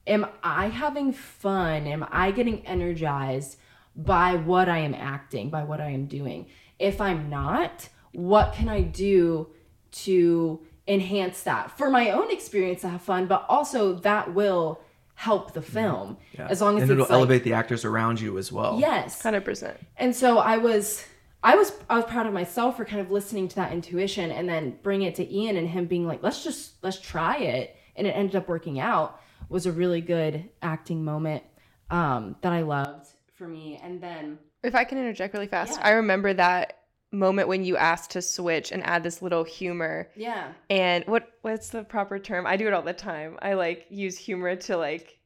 am 0.08 0.26
i 0.44 0.68
having 0.68 1.12
fun 1.14 1.88
am 1.88 2.06
i 2.12 2.32
getting 2.32 2.66
energized 2.66 3.58
by 3.96 4.36
what 4.36 4.68
i 4.70 4.78
am 4.78 4.94
acting 4.94 5.50
by 5.50 5.64
what 5.64 5.80
i 5.80 5.90
am 5.90 6.06
doing 6.06 6.46
if 6.80 7.00
i'm 7.00 7.30
not 7.30 7.88
what 8.14 8.54
can 8.54 8.70
i 8.70 8.82
do 8.82 9.48
to 9.92 10.60
enhance 10.88 11.44
that 11.44 11.76
for 11.78 11.90
my 11.90 12.10
own 12.12 12.32
experience 12.32 12.82
to 12.82 12.90
have 12.90 13.02
fun 13.02 13.26
but 13.28 13.46
also 13.48 13.96
that 13.96 14.34
will 14.34 14.82
help 15.16 15.54
the 15.54 15.62
mm-hmm. 15.62 15.74
film 15.74 16.18
Yeah. 16.34 16.48
as 16.50 16.62
long 16.62 16.78
as 16.78 16.84
and 16.84 16.92
it's 16.92 16.96
it'll 16.96 17.04
like- 17.04 17.12
elevate 17.12 17.44
the 17.44 17.54
actors 17.54 17.86
around 17.86 18.20
you 18.20 18.38
as 18.38 18.52
well. 18.52 18.80
yes 18.80 19.22
100%. 19.22 19.76
and 19.98 20.16
so 20.16 20.40
I 20.40 20.58
was 20.58 21.06
I 21.44 21.56
was 21.56 21.74
I 21.90 21.98
was 21.98 22.06
proud 22.06 22.26
of 22.26 22.34
myself 22.34 22.78
for 22.78 22.86
kind 22.86 23.02
of 23.02 23.12
listening 23.12 23.48
to 23.50 23.56
that 23.58 23.74
intuition 23.74 24.32
and 24.32 24.48
then 24.48 24.78
bring 24.82 25.02
it 25.02 25.16
to 25.16 25.30
Ian 25.30 25.58
and 25.58 25.68
him 25.68 25.86
being 25.86 26.08
like, 26.08 26.24
let's 26.24 26.44
just 26.44 26.82
let's 26.82 27.00
try 27.00 27.38
it, 27.38 27.76
and 27.96 28.08
it 28.08 28.12
ended 28.12 28.38
up 28.38 28.48
working 28.48 28.80
out. 28.80 29.20
Was 29.54 29.66
a 29.68 29.72
really 29.72 30.02
good 30.02 30.50
acting 30.62 31.06
moment 31.06 31.44
um, 31.92 32.36
that 32.42 32.52
I 32.52 32.62
loved 32.64 33.08
for 33.38 33.48
me. 33.48 33.80
And 33.84 34.02
then 34.02 34.40
If 34.64 34.74
I 34.76 34.84
can 34.84 34.98
interject 34.98 35.34
really 35.34 35.48
fast, 35.48 35.78
Yeah. 35.80 35.88
I 35.88 35.92
remember 35.92 36.34
that 36.34 36.80
moment 37.12 37.48
when 37.48 37.64
you 37.64 37.78
asked 37.78 38.10
to 38.12 38.22
switch 38.24 38.72
and 38.72 38.82
add 38.84 39.04
this 39.04 39.22
little 39.22 39.44
humor. 39.44 40.10
yeah, 40.16 40.54
And 40.72 41.06
what 41.06 41.30
what's 41.44 41.70
the 41.70 41.84
proper 41.84 42.18
term? 42.18 42.48
I 42.48 42.58
do 42.58 42.66
it 42.68 42.74
all 42.74 42.82
the 42.82 42.94
time. 42.94 43.38
I 43.44 43.54
like 43.54 43.86
use 43.90 44.18
humor 44.18 44.56
to 44.56 44.76
like 44.78 45.20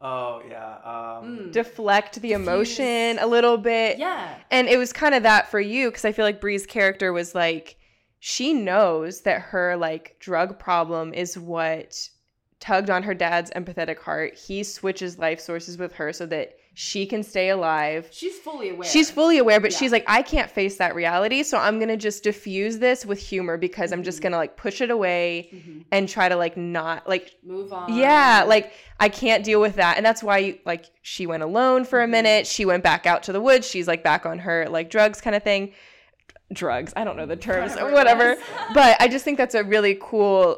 Oh 0.00 0.42
yeah. 0.48 0.76
Um, 0.84 1.24
Mm. 1.48 1.52
deflect 1.52 2.14
the 2.14 2.28
Diffuse. 2.30 2.40
emotion 2.48 3.18
a 3.20 3.26
little 3.26 3.58
bit. 3.58 3.98
yeah, 3.98 4.34
And 4.50 4.66
it 4.68 4.78
was 4.78 4.92
kind 4.94 5.14
of 5.14 5.22
that 5.24 5.50
for 5.50 5.60
you 5.60 5.90
because 5.90 6.04
I 6.06 6.12
feel 6.12 6.24
like 6.24 6.40
Bree's 6.40 6.66
character 6.66 7.12
was 7.12 7.34
like, 7.34 7.76
she 8.18 8.54
knows 8.54 9.20
that 9.22 9.40
her 9.52 9.76
like 9.76 10.16
drug 10.20 10.58
problem 10.58 11.12
is 11.12 11.36
what 11.38 12.08
tugged 12.64 12.88
on 12.88 13.02
her 13.02 13.12
dad's 13.14 13.50
empathetic 13.50 13.98
heart. 13.98 14.34
He 14.38 14.62
switches 14.62 15.18
life 15.18 15.38
sources 15.38 15.76
with 15.76 15.92
her 15.94 16.12
so 16.14 16.24
that 16.26 16.56
she 16.76 17.04
can 17.06 17.22
stay 17.22 17.50
alive. 17.50 18.08
she's 18.10 18.36
fully 18.38 18.70
aware. 18.70 18.88
She's 18.88 19.08
fully 19.10 19.38
aware, 19.38 19.60
but 19.60 19.70
Yeah. 19.70 19.78
she's 19.78 19.92
like, 19.92 20.04
I 20.08 20.22
can't 20.22 20.50
face 20.50 20.76
that 20.78 20.94
reality. 20.94 21.42
So 21.44 21.56
I'm 21.58 21.78
going 21.78 21.88
to 21.90 21.96
just 21.96 22.24
diffuse 22.24 22.78
this 22.78 23.04
with 23.06 23.20
humor 23.20 23.56
because 23.56 23.92
I'm 23.92 24.02
just 24.02 24.18
Mhm. 24.18 24.22
going 24.22 24.32
to 24.32 24.38
like 24.38 24.56
push 24.56 24.80
it 24.80 24.90
away 24.90 25.50
Mhm. 25.54 25.84
and 25.92 26.08
try 26.08 26.28
to 26.28 26.34
like 26.36 26.56
not 26.56 27.06
like 27.08 27.32
move 27.44 27.72
on. 27.72 27.94
yeah, 27.94 28.44
like 28.46 28.72
I 28.98 29.08
can't 29.08 29.44
deal 29.44 29.60
with 29.60 29.76
that. 29.76 29.98
And 29.98 30.04
that's 30.06 30.22
why 30.22 30.58
like 30.64 30.86
she 31.02 31.26
went 31.26 31.42
alone 31.44 31.84
for 31.84 32.02
a 32.02 32.06
Mhm. 32.06 32.10
minute. 32.10 32.46
She 32.46 32.64
went 32.64 32.82
back 32.82 33.06
out 33.06 33.22
to 33.24 33.32
the 33.32 33.40
woods. 33.40 33.68
She's 33.68 33.86
like 33.86 34.02
back 34.02 34.24
on 34.26 34.38
her 34.40 34.66
like 34.68 34.88
drugs 34.90 35.20
kind 35.20 35.36
of 35.36 35.42
thing. 35.44 35.74
Drugs. 36.52 36.92
I 36.96 37.04
don't 37.04 37.16
know 37.16 37.26
the 37.26 37.36
terms 37.36 37.72
Whatever 37.72 37.90
or 37.90 37.92
whatever. 37.94 38.36
but 38.74 38.96
I 39.00 39.06
just 39.08 39.24
think 39.24 39.38
that's 39.38 39.54
a 39.54 39.62
really 39.62 39.96
cool 40.00 40.56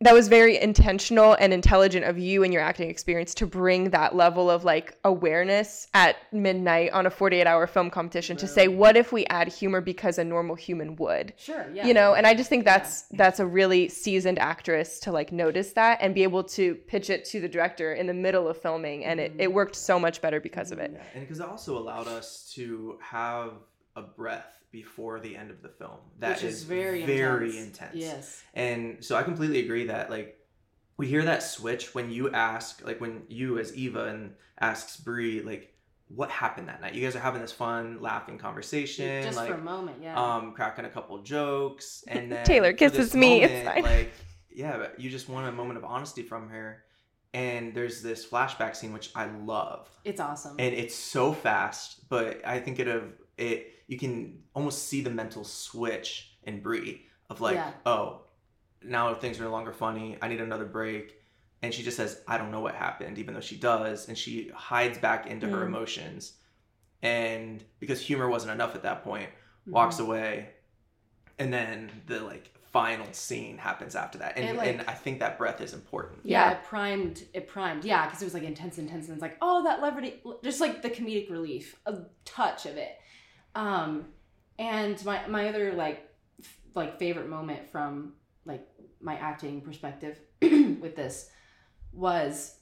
that 0.00 0.14
was 0.14 0.28
very 0.28 0.60
intentional 0.60 1.36
and 1.40 1.52
intelligent 1.52 2.04
of 2.04 2.18
you 2.18 2.44
and 2.44 2.52
your 2.52 2.62
acting 2.62 2.88
experience 2.88 3.34
to 3.34 3.46
bring 3.46 3.90
that 3.90 4.14
level 4.14 4.48
of 4.48 4.64
like 4.64 4.96
awareness 5.04 5.88
at 5.92 6.16
midnight 6.32 6.92
on 6.92 7.06
a 7.06 7.10
48 7.10 7.46
hour 7.46 7.66
film 7.66 7.90
competition 7.90 8.36
to 8.36 8.46
say 8.46 8.68
what 8.68 8.96
if 8.96 9.12
we 9.12 9.26
add 9.26 9.48
humor 9.48 9.80
because 9.80 10.18
a 10.18 10.24
normal 10.24 10.54
human 10.54 10.94
would? 10.96 11.32
Sure, 11.36 11.66
yeah, 11.72 11.86
you 11.86 11.94
know 11.94 12.14
and 12.14 12.26
i 12.26 12.34
just 12.34 12.48
think 12.48 12.64
that's 12.64 13.02
that's 13.12 13.40
a 13.40 13.46
really 13.46 13.88
seasoned 13.88 14.38
actress 14.38 15.00
to 15.00 15.10
like 15.10 15.32
notice 15.32 15.72
that 15.72 15.98
and 16.00 16.14
be 16.14 16.22
able 16.22 16.44
to 16.44 16.74
pitch 16.74 17.10
it 17.10 17.24
to 17.24 17.40
the 17.40 17.48
director 17.48 17.94
in 17.94 18.06
the 18.06 18.14
middle 18.14 18.48
of 18.48 18.60
filming 18.60 19.04
and 19.04 19.18
it, 19.18 19.32
it 19.38 19.44
mm-hmm. 19.44 19.52
worked 19.52 19.74
so 19.74 19.98
much 19.98 20.20
better 20.20 20.40
because 20.40 20.70
of 20.70 20.78
it. 20.78 20.92
Yeah, 20.94 21.02
and 21.14 21.22
because 21.22 21.40
it 21.40 21.46
also 21.46 21.76
allowed 21.76 22.06
us 22.06 22.52
to 22.54 22.98
have 23.00 23.52
a 23.96 24.02
breath 24.02 24.57
before 24.70 25.20
the 25.20 25.36
end 25.36 25.50
of 25.50 25.62
the 25.62 25.68
film. 25.68 25.98
That 26.18 26.36
Which 26.36 26.44
is 26.44 26.54
is 26.58 26.62
very 26.64 27.04
very 27.04 27.56
intense. 27.58 27.66
intense. 27.66 27.96
Yes. 27.96 28.42
And 28.54 29.04
so 29.04 29.16
I 29.16 29.22
completely 29.22 29.60
agree 29.60 29.86
that 29.86 30.10
like 30.10 30.36
we 30.96 31.06
hear 31.06 31.24
that 31.24 31.42
switch 31.42 31.94
when 31.94 32.10
you 32.10 32.30
ask, 32.30 32.84
like 32.84 33.00
when 33.00 33.22
you 33.28 33.58
as 33.58 33.74
Eva 33.76 34.04
and 34.06 34.34
asks 34.60 34.96
Brie, 34.96 35.42
like 35.42 35.72
what 36.08 36.30
happened 36.30 36.68
that 36.68 36.80
night. 36.80 36.94
You 36.94 37.02
guys 37.02 37.14
are 37.16 37.20
having 37.20 37.40
this 37.40 37.52
fun, 37.52 38.00
laughing 38.00 38.38
conversation, 38.38 39.22
Just 39.22 39.36
like 39.36 39.48
for 39.48 39.54
a 39.54 39.58
moment, 39.58 39.98
yeah. 40.02 40.16
um, 40.36 40.52
cracking 40.52 40.84
a 40.84 40.90
couple 40.90 41.18
jokes, 41.22 42.02
and 42.08 42.32
then 42.32 42.44
Taylor 42.44 42.72
kisses 42.72 43.10
this 43.10 43.14
me, 43.14 43.42
it's 43.42 43.68
fine. 43.68 43.82
Like, 43.82 44.12
yeah, 44.50 44.76
but 44.78 44.98
you 44.98 45.10
just 45.10 45.28
want 45.28 45.46
a 45.46 45.52
moment 45.52 45.76
of 45.78 45.84
honesty 45.84 46.22
from 46.22 46.48
her, 46.48 46.82
and 47.34 47.74
there's 47.74 48.02
this 48.02 48.26
flashback 48.26 48.74
scene 48.74 48.92
which 48.92 49.10
I 49.14 49.26
love, 49.26 49.88
it's 50.04 50.20
awesome. 50.20 50.56
and 50.58 50.74
it's 50.74 50.94
so 50.94 51.32
fast, 51.32 52.08
but 52.08 52.40
I 52.46 52.58
think 52.58 52.78
it 52.80 52.88
of 52.88 53.04
it 53.36 53.74
you 53.88 53.98
can 53.98 54.38
almost 54.54 54.86
see 54.86 55.00
the 55.00 55.10
mental 55.10 55.42
switch 55.44 56.36
in 56.44 56.60
Brie 56.60 57.06
of 57.30 57.40
like, 57.40 57.54
Yeah. 57.56 57.72
oh, 57.86 58.20
now 58.82 59.12
things 59.14 59.40
are 59.40 59.44
no 59.44 59.50
longer 59.50 59.72
funny. 59.72 60.16
I 60.22 60.28
need 60.28 60.40
another 60.40 60.66
break. 60.66 61.14
And 61.62 61.74
she 61.74 61.82
just 61.82 61.96
says, 61.96 62.20
I 62.28 62.38
don't 62.38 62.52
know 62.52 62.60
what 62.60 62.74
happened, 62.76 63.18
even 63.18 63.34
though 63.34 63.40
she 63.40 63.56
does. 63.56 64.06
And 64.08 64.16
she 64.16 64.50
hides 64.54 64.98
back 64.98 65.26
into 65.26 65.48
her 65.48 65.64
Mm. 65.64 65.66
emotions. 65.66 66.34
And 67.02 67.64
because 67.80 68.00
humor 68.00 68.28
wasn't 68.28 68.52
enough 68.52 68.74
at 68.76 68.82
that 68.82 69.02
point, 69.02 69.30
walks 69.66 69.96
Mhm. 69.96 70.00
away. 70.04 70.50
And 71.38 71.52
then 71.52 71.90
the 72.06 72.20
like 72.20 72.52
final 72.72 73.06
scene 73.12 73.56
happens 73.58 73.96
after 73.96 74.18
that. 74.18 74.36
And, 74.36 74.50
It, 74.50 74.56
like- 74.56 74.68
and 74.68 74.80
I 74.82 74.92
think 74.94 75.20
that 75.20 75.38
breath 75.38 75.60
is 75.60 75.72
important. 75.72 76.20
yeah, 76.24 76.50
Yeah. 76.50 76.56
it 76.58 76.64
primed 76.64 77.24
it 77.32 77.48
primed 77.48 77.84
yeah 77.84 78.04
because 78.06 78.20
it 78.20 78.26
was 78.26 78.34
like 78.34 78.42
intense 78.42 78.76
intense 78.78 79.06
and 79.06 79.14
it's 79.14 79.22
like 79.22 79.38
oh 79.40 79.64
that 79.64 79.80
levity 79.80 80.22
just 80.44 80.60
like 80.60 80.82
the 80.82 80.90
comedic 80.90 81.30
relief 81.30 81.80
a 81.86 82.02
touch 82.26 82.66
of 82.66 82.76
it 82.76 83.00
um 83.58 84.06
and 84.58 85.04
my 85.04 85.26
my 85.26 85.48
other 85.48 85.72
like 85.72 86.08
f- 86.40 86.58
like 86.74 86.98
favorite 86.98 87.28
moment 87.28 87.68
from 87.70 88.12
like 88.44 88.66
my 89.00 89.16
acting 89.16 89.60
perspective 89.60 90.18
with 90.40 90.94
this 90.96 91.28
was 91.92 92.54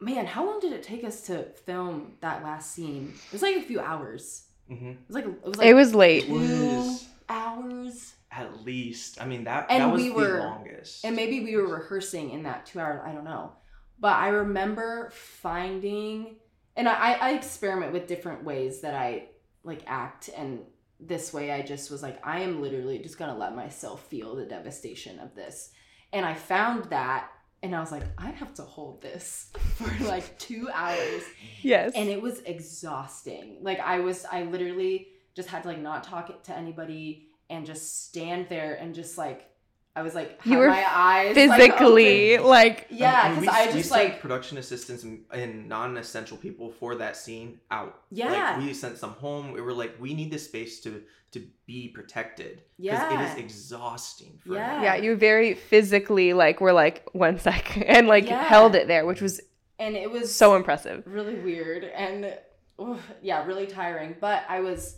man 0.00 0.24
how 0.26 0.46
long 0.46 0.60
did 0.60 0.72
it 0.72 0.82
take 0.82 1.04
us 1.04 1.22
to 1.26 1.44
film 1.66 2.12
that 2.20 2.42
last 2.42 2.72
scene 2.72 3.12
it 3.26 3.32
was 3.32 3.42
like 3.42 3.56
a 3.56 3.62
few 3.62 3.80
hours 3.80 4.44
hmm 4.68 4.90
it 4.90 4.96
was 5.08 5.14
like 5.16 5.24
it 5.26 5.44
was 5.44 5.56
like 5.58 5.66
it 5.68 5.74
was 5.74 5.94
late 5.94 6.24
It 6.24 6.30
was 6.30 7.06
hours 7.28 8.14
at 8.32 8.64
least. 8.64 9.20
I 9.20 9.24
mean, 9.26 9.42
that, 9.44 9.66
And 9.70 9.82
that 9.82 9.92
was 9.92 10.02
we 10.02 10.08
the 10.10 10.14
were- 10.14 10.38
longest. 10.38 11.04
And 11.04 11.16
maybe 11.16 11.40
we 11.40 11.56
were 11.56 11.66
rehearsing 11.66 12.30
in 12.30 12.44
that 12.44 12.64
two 12.64 12.78
hours, 12.78 13.00
I 13.04 13.10
don't 13.10 13.24
know. 13.24 13.54
But 13.98 14.12
I 14.18 14.28
remember 14.28 15.10
finding, 15.12 16.36
and 16.76 16.88
I, 16.88 17.14
I 17.14 17.32
experiment 17.32 17.92
with 17.92 18.06
different 18.06 18.44
ways 18.44 18.82
that 18.82 18.94
I 18.94 19.29
like 19.64 19.82
act. 19.86 20.30
And 20.36 20.60
this 20.98 21.32
way 21.32 21.50
I 21.50 21.62
just 21.62 21.90
was 21.90 22.02
like, 22.02 22.20
I 22.24 22.40
am 22.40 22.60
literally 22.60 22.98
just 22.98 23.18
going 23.18 23.32
to 23.32 23.38
let 23.38 23.54
myself 23.54 24.06
feel 24.06 24.34
the 24.34 24.44
devastation 24.44 25.18
of 25.18 25.34
this. 25.34 25.70
And 26.12 26.26
I 26.26 26.34
found 26.34 26.84
that, 26.86 27.30
and 27.62 27.74
I 27.74 27.80
was 27.80 27.92
like, 27.92 28.04
I 28.18 28.30
have 28.30 28.54
to 28.54 28.62
hold 28.62 29.02
this 29.02 29.50
for 29.74 30.04
like 30.04 30.38
two 30.38 30.68
hours 30.72 31.22
yes 31.62 31.92
and 31.94 32.08
it 32.08 32.20
was 32.20 32.40
exhausting 32.40 33.58
like 33.60 33.78
i 33.80 34.00
was 34.00 34.24
i 34.30 34.42
literally 34.44 35.08
just 35.34 35.48
had 35.48 35.62
to 35.62 35.68
like 35.68 35.80
not 35.80 36.04
talk 36.04 36.42
to 36.44 36.56
anybody 36.56 37.28
and 37.48 37.66
just 37.66 38.06
stand 38.06 38.46
there 38.48 38.74
and 38.74 38.94
just 38.94 39.18
like 39.18 39.49
i 39.96 40.02
was 40.02 40.14
like 40.14 40.38
You 40.44 40.58
were 40.58 40.68
my 40.68 40.84
eyes 40.88 41.34
physically 41.34 42.36
open. 42.36 42.46
like 42.48 42.86
yeah 42.90 43.32
mean, 43.34 43.40
because 43.40 43.54
we- 43.54 43.62
i 43.62 43.66
we 43.66 43.72
just 43.78 43.88
sent 43.90 44.10
like 44.10 44.20
production 44.20 44.58
assistants 44.58 45.02
and, 45.02 45.24
and 45.32 45.68
non-essential 45.68 46.36
people 46.36 46.70
for 46.70 46.94
that 46.96 47.16
scene 47.16 47.60
out. 47.70 48.02
Yeah. 48.10 48.30
like, 48.32 48.58
we 48.58 48.72
sent 48.72 48.98
some 48.98 49.10
home. 49.12 49.52
We 49.52 49.60
were 49.60 49.72
like, 49.72 49.96
we 50.00 50.14
need 50.14 50.30
this 50.30 50.44
space 50.44 50.80
to 50.82 51.02
to 51.32 51.40
be 51.66 51.88
protected. 51.88 52.62
Yeah. 52.78 53.20
it 53.20 53.32
is 53.32 53.38
exhausting. 53.44 54.38
For 54.44 54.54
Yeah. 54.54 54.64
everyone. 54.64 54.84
yeah 54.84 54.94
you 54.96 55.16
very 55.16 55.54
physically 55.54 56.32
like 56.32 56.60
were 56.60 56.72
like 56.72 57.08
one 57.12 57.38
sec 57.38 57.76
and 57.86 58.06
like 58.08 58.26
Yeah. 58.28 58.42
held 58.44 58.74
it 58.74 58.86
there 58.88 59.04
which 59.06 59.20
was 59.20 59.40
and 59.78 59.96
it 59.96 60.10
was 60.10 60.34
so 60.34 60.54
impressive 60.56 61.02
really 61.06 61.34
weird 61.36 61.84
and 61.84 62.36
oof, 62.80 63.00
yeah 63.22 63.44
really 63.46 63.66
tiring 63.66 64.14
but 64.20 64.42
i 64.48 64.60
was 64.60 64.96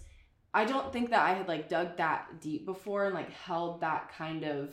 i 0.55 0.65
don't 0.65 0.93
think 0.93 1.11
that 1.11 1.21
i 1.21 1.33
had 1.35 1.47
like 1.49 1.69
dug 1.69 1.97
that 1.99 2.41
deep 2.41 2.65
before 2.67 3.05
and 3.07 3.15
like 3.15 3.31
held 3.31 3.81
that 3.83 4.11
kind 4.17 4.43
of 4.45 4.71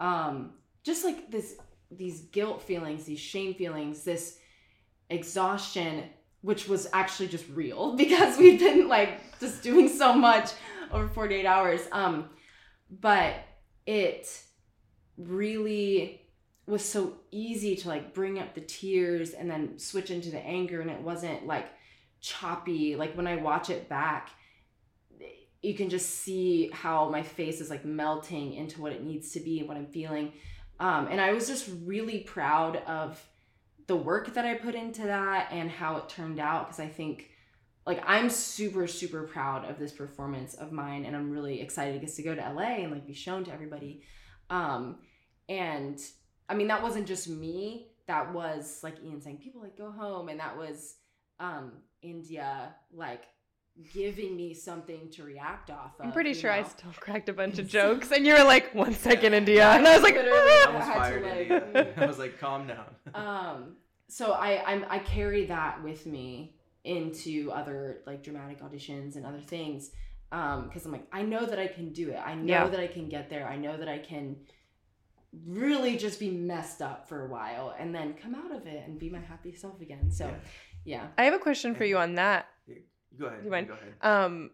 um 0.00 0.52
just 0.84 1.04
like 1.04 1.30
this 1.30 1.56
these 1.90 2.22
guilt 2.22 2.62
feelings 2.62 3.04
these 3.04 3.20
shame 3.20 3.54
feelings 3.54 4.04
this 4.04 4.38
exhaustion 5.10 6.04
which 6.40 6.68
was 6.68 6.88
actually 6.92 7.28
just 7.28 7.48
real 7.50 7.96
because 7.96 8.38
we've 8.38 8.58
been 8.58 8.88
like 8.88 9.38
just 9.40 9.62
doing 9.62 9.88
so 9.88 10.12
much 10.12 10.50
over 10.90 11.08
48 11.08 11.46
hours. 11.46 11.80
Um 11.92 12.30
but 12.90 13.34
it 13.86 14.42
really 15.16 16.22
was 16.66 16.84
so 16.84 17.14
easy 17.30 17.76
to 17.76 17.88
like 17.88 18.14
bring 18.14 18.38
up 18.38 18.54
the 18.54 18.60
tears 18.60 19.30
and 19.32 19.50
then 19.50 19.78
switch 19.78 20.10
into 20.10 20.30
the 20.30 20.38
anger 20.38 20.80
and 20.80 20.90
it 20.90 21.00
wasn't 21.00 21.46
like 21.46 21.66
choppy. 22.20 22.96
Like 22.96 23.16
when 23.16 23.26
i 23.26 23.36
watch 23.36 23.70
it 23.70 23.88
back 23.88 24.30
you 25.62 25.74
can 25.74 25.90
just 25.90 26.08
see 26.08 26.70
how 26.72 27.08
my 27.08 27.22
face 27.22 27.60
is 27.60 27.70
like 27.70 27.84
melting 27.84 28.54
into 28.54 28.80
what 28.80 28.92
it 28.92 29.02
needs 29.02 29.32
to 29.32 29.40
be 29.40 29.58
and 29.60 29.68
what 29.68 29.76
i'm 29.76 29.86
feeling 29.86 30.32
um, 30.80 31.08
and 31.08 31.20
i 31.20 31.32
was 31.32 31.46
just 31.48 31.68
really 31.84 32.20
proud 32.20 32.76
of 32.86 33.22
the 33.86 33.96
work 33.96 34.34
that 34.34 34.44
i 34.44 34.54
put 34.54 34.74
into 34.74 35.02
that 35.02 35.48
and 35.52 35.70
how 35.70 35.96
it 35.96 36.08
turned 36.08 36.38
out 36.38 36.66
because 36.66 36.80
i 36.80 36.88
think 36.88 37.30
like 37.86 38.02
i'm 38.06 38.30
super 38.30 38.86
super 38.86 39.22
proud 39.22 39.68
of 39.68 39.78
this 39.78 39.92
performance 39.92 40.54
of 40.54 40.72
mine 40.72 41.04
and 41.04 41.16
i'm 41.16 41.30
really 41.30 41.60
excited 41.60 41.94
it 41.94 42.00
gets 42.00 42.16
to 42.16 42.22
go 42.22 42.34
to 42.34 42.52
la 42.52 42.62
and 42.62 42.92
like 42.92 43.06
be 43.06 43.14
shown 43.14 43.44
to 43.44 43.52
everybody 43.52 44.02
um, 44.50 44.98
and 45.48 46.00
I 46.48 46.54
mean, 46.54 46.68
that 46.68 46.82
wasn't 46.82 47.06
just 47.06 47.28
me. 47.28 47.88
That 48.06 48.32
was 48.32 48.80
like 48.82 48.96
Ian 49.04 49.20
saying, 49.20 49.38
people 49.38 49.60
like 49.60 49.76
go 49.76 49.90
home. 49.90 50.28
And 50.28 50.40
that 50.40 50.56
was 50.56 50.94
um 51.40 51.72
India 52.02 52.74
like 52.92 53.24
giving 53.92 54.34
me 54.36 54.52
something 54.54 55.08
to 55.10 55.22
react 55.22 55.70
off 55.70 55.92
of. 56.00 56.06
i'm 56.06 56.12
pretty 56.12 56.30
you 56.30 56.34
sure 56.34 56.50
i 56.50 56.62
still 56.64 56.90
cracked 56.98 57.28
a 57.28 57.32
bunch 57.32 57.58
of 57.60 57.68
jokes 57.78 58.10
and 58.10 58.26
you 58.26 58.32
were 58.34 58.42
like 58.42 58.74
one 58.74 58.92
second 58.92 59.34
india 59.34 59.68
and 59.70 59.86
i 59.86 59.94
was 59.94 60.02
like 60.02 60.14
Literally. 60.16 60.36
I 60.38 60.64
almost 60.66 60.86
I 60.88 60.94
fired 60.94 61.22
like- 61.22 61.50
India. 61.66 61.94
I 61.96 62.06
was 62.06 62.18
like, 62.18 62.38
calm 62.40 62.66
down. 62.66 62.86
um 63.14 63.76
so 64.08 64.32
I 64.32 64.64
I'm 64.66 64.84
I 64.88 64.98
carry 64.98 65.46
that 65.46 65.82
with 65.84 66.06
me 66.06 66.54
into 66.84 67.52
other 67.52 68.00
like 68.06 68.22
dramatic 68.22 68.60
auditions 68.62 69.16
and 69.16 69.26
other 69.26 69.40
things. 69.40 69.90
Um, 70.32 70.64
because 70.68 70.84
I'm 70.86 70.92
like, 70.92 71.06
I 71.12 71.22
know 71.22 71.44
that 71.46 71.58
I 71.58 71.66
can 71.68 71.92
do 71.92 72.10
it. 72.10 72.16
I 72.16 72.34
know 72.34 72.44
Yeah. 72.52 72.66
that 72.68 72.80
I 72.80 72.86
can 72.86 73.08
get 73.08 73.28
there. 73.30 73.46
I 73.48 73.56
know 73.56 73.76
that 73.76 73.88
I 73.88 73.98
can 73.98 74.36
really 75.46 75.96
just 75.96 76.18
be 76.20 76.30
messed 76.30 76.80
up 76.82 77.08
for 77.08 77.26
a 77.26 77.28
while 77.28 77.74
and 77.78 77.94
then 77.94 78.14
come 78.14 78.34
out 78.34 78.50
of 78.54 78.66
it 78.66 78.82
and 78.86 78.98
be 78.98 79.10
my 79.10 79.20
happy 79.20 79.54
self 79.54 79.80
again. 79.80 80.10
So, 80.10 80.26
Yeah. 80.26 80.34
yeah. 80.84 81.06
I 81.18 81.24
have 81.24 81.34
a 81.34 81.38
question 81.38 81.74
for 81.74 81.84
you 81.84 81.98
on 81.98 82.14
that. 82.14 82.46
Go 83.18 83.26
ahead. 83.26 83.40
You 83.44 83.50
mind? 83.50 83.68
Go 83.68 83.74
ahead. 83.74 83.94
Um, 84.02 84.50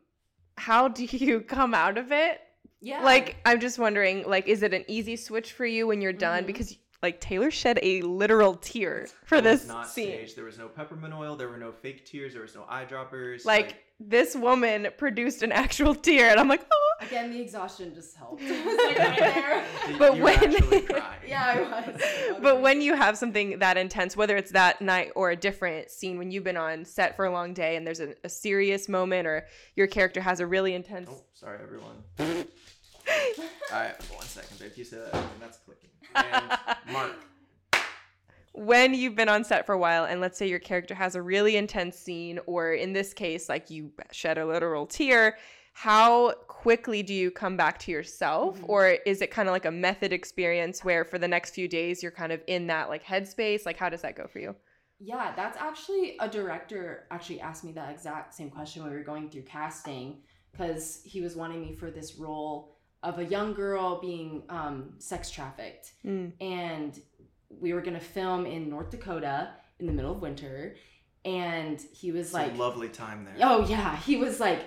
how 0.57 0.89
do 0.89 1.05
you 1.05 1.41
come 1.57 1.75
out 1.75 1.99
of 1.99 2.13
it? 2.13 2.41
Yeah. 2.81 3.03
Like, 3.03 3.37
I'm 3.47 3.61
just 3.61 3.79
wondering, 3.79 4.29
like, 4.29 4.47
is 4.47 4.63
it 4.63 4.75
an 4.75 4.85
easy 4.89 5.17
switch 5.17 5.53
for 5.53 5.65
you 5.65 5.87
when 5.87 6.01
you're 6.03 6.13
done? 6.13 6.45
Mhm. 6.45 6.49
Because 6.49 6.77
like 7.03 7.21
Taylor 7.21 7.51
shed 7.51 7.79
a 7.83 8.01
literal 8.03 8.55
tear 8.55 9.09
for 9.27 9.37
was 9.37 9.45
this 9.45 9.67
not 9.67 9.87
scene. 9.89 10.09
staged. 10.09 10.37
There 10.37 10.45
was 10.45 10.57
no 10.59 10.69
peppermint 10.69 11.13
oil. 11.13 11.37
There 11.37 11.49
were 11.49 11.59
no 11.59 11.71
fake 11.73 12.07
tears. 12.07 12.33
There 12.33 12.41
was 12.43 12.55
no 12.55 12.63
eyedroppers. 12.63 13.45
Like, 13.45 13.85
this 14.01 14.34
woman 14.34 14.88
produced 14.99 15.42
an 15.42 15.53
actual 15.53 15.95
tear, 15.95 16.30
and 16.30 16.40
I'm 16.40 16.49
like, 16.49 16.66
oh. 16.70 17.07
again, 17.07 17.30
the 17.32 17.40
exhaustion 17.40 17.95
just 17.95 18.16
helped. 18.16 18.42
It 18.45 18.64
was 18.64 18.76
like 18.76 18.99
right 18.99 19.18
there. 19.34 19.64
but 19.99 20.16
you 20.16 20.22
when- 20.22 20.55
actually 20.55 20.86
yeah, 21.28 21.45
I 21.47 21.90
was. 21.90 22.03
But 22.42 22.61
when 22.61 22.80
you 22.80 22.95
have 22.95 23.16
something 23.16 23.59
that 23.61 23.76
intense, 23.76 24.16
whether 24.16 24.36
it's 24.36 24.51
that 24.53 24.80
night 24.82 25.12
or 25.14 25.30
a 25.30 25.36
different 25.36 25.90
scene, 25.90 26.18
when 26.18 26.30
you've 26.30 26.45
been 26.45 26.57
on 26.57 26.84
set 26.84 27.16
for 27.16 27.24
a 27.24 27.30
long 27.30 27.55
day 27.55 27.76
and 27.76 27.86
there's 27.86 28.01
a, 28.01 28.14
a 28.24 28.28
serious 28.28 28.88
moment 28.88 29.26
or 29.26 29.47
your 29.76 29.86
character 29.86 30.20
has 30.20 30.40
a 30.40 30.47
really 30.47 30.74
intense. 30.74 31.09
Oh, 31.11 31.22
sorry, 31.34 31.59
everyone. 31.62 32.03
All 32.18 33.80
right, 33.80 33.95
one 34.14 34.26
second, 34.26 34.59
babe. 34.59 34.72
You 34.76 34.84
said 34.84 35.05
that. 35.07 35.14
and 35.14 35.24
That's 35.40 35.59
clicking. 35.59 35.90
And 36.14 36.59
Mark. 36.92 37.12
When 38.57 38.95
you've 38.95 39.17
been 39.17 39.29
on 39.29 39.43
set 39.45 39.67
for 39.67 39.73
a 39.73 39.79
while 39.79 40.05
and 40.05 40.21
let's 40.21 40.39
say 40.39 40.49
your 40.49 40.61
character 40.61 40.95
has 40.95 41.15
a 41.17 41.23
really 41.23 41.57
intense 41.57 41.99
scene 41.99 42.39
or 42.47 42.73
in 42.73 42.93
this 42.93 43.13
case 43.13 43.49
like 43.49 43.69
you 43.69 43.91
shed 44.13 44.39
a 44.39 44.47
literal 44.47 44.87
tear 44.87 45.37
how 45.73 46.33
quickly 46.47 47.03
do 47.03 47.13
you 47.13 47.33
come 47.33 47.57
back 47.57 47.79
to 47.81 47.91
yourself 47.91 48.61
Mhm. 48.61 48.69
or 48.69 48.87
is 49.05 49.21
it 49.21 49.33
kind 49.33 49.49
of 49.49 49.53
like 49.53 49.65
a 49.65 49.73
method 49.73 50.13
experience 50.13 50.85
where 50.85 51.05
for 51.05 51.19
the 51.19 51.27
next 51.27 51.51
few 51.53 51.67
days 51.67 52.01
you're 52.03 52.13
kind 52.13 52.31
of 52.31 52.41
in 52.47 52.69
that 52.69 52.89
like 52.89 53.03
headspace 53.05 53.67
like 53.67 53.77
how 53.77 53.89
does 53.89 54.03
that 54.03 54.15
go 54.17 54.27
for 54.29 54.39
you 54.39 54.55
Yeah, 55.01 55.33
that's 55.35 55.59
actually 55.59 56.17
a 56.21 56.29
director 56.29 57.07
actually 57.11 57.41
asked 57.41 57.65
me 57.65 57.73
that 57.73 57.91
exact 57.91 58.33
same 58.35 58.51
question 58.51 58.83
when 58.83 58.93
we 58.93 58.97
were 58.97 59.03
going 59.05 59.29
through 59.31 59.43
casting 59.43 60.23
because 60.53 61.03
he 61.05 61.21
was 61.21 61.35
wanting 61.35 61.61
me 61.61 61.73
for 61.75 61.91
this 61.91 62.15
role 62.17 62.77
of 63.03 63.19
a 63.19 63.25
young 63.25 63.53
girl 63.53 64.01
being 64.01 64.45
um, 64.49 64.95
sex 64.99 65.31
trafficked. 65.31 65.93
And 66.05 66.99
we 67.61 67.73
were 67.73 67.81
going 67.81 67.95
to 67.95 68.01
film 68.05 68.47
in 68.47 68.69
North 68.69 68.91
Dakota 68.91 69.51
in 69.79 69.87
the 69.87 69.93
middle 69.93 70.13
of 70.13 70.21
winter. 70.23 70.77
And 71.25 71.81
he 71.93 72.13
was 72.13 72.27
It's 72.27 72.35
like, 72.35 72.55
a 72.55 72.57
lovely 72.57 72.89
time 72.89 73.25
there. 73.25 73.35
Oh 73.41 73.67
yeah, 73.67 73.97
he 73.97 74.17
was 74.17 74.41
like, 74.41 74.61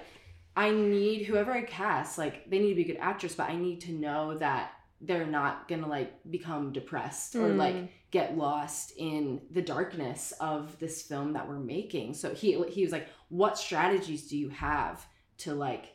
I 0.55 0.71
need 0.71 1.25
whoever 1.25 1.51
I 1.51 1.61
cast, 1.61 2.17
like 2.17 2.49
they 2.49 2.57
need 2.59 2.69
to 2.69 2.75
be 2.75 2.81
a 2.81 2.87
good 2.87 2.97
actress, 2.99 3.35
but 3.35 3.49
I 3.49 3.55
need 3.55 3.81
to 3.81 3.91
know 3.91 4.37
that 4.39 4.71
they're 4.99 5.27
not 5.27 5.67
gonna 5.67 5.87
like 5.87 6.13
become 6.31 6.73
depressed 6.73 7.35
or 7.35 7.49
Mm. 7.49 7.57
like 7.57 7.75
get 8.09 8.35
lost 8.35 8.93
in 8.97 9.41
the 9.51 9.61
darkness 9.61 10.33
of 10.39 10.79
this 10.79 11.03
film 11.03 11.33
that 11.33 11.47
we're 11.47 11.59
making. 11.59 12.15
So 12.15 12.33
he 12.33 12.59
he 12.69 12.81
was 12.81 12.91
like, 12.91 13.07
what 13.29 13.59
strategies 13.59 14.27
do 14.27 14.35
you 14.35 14.49
have 14.49 15.05
to 15.39 15.53
like 15.53 15.93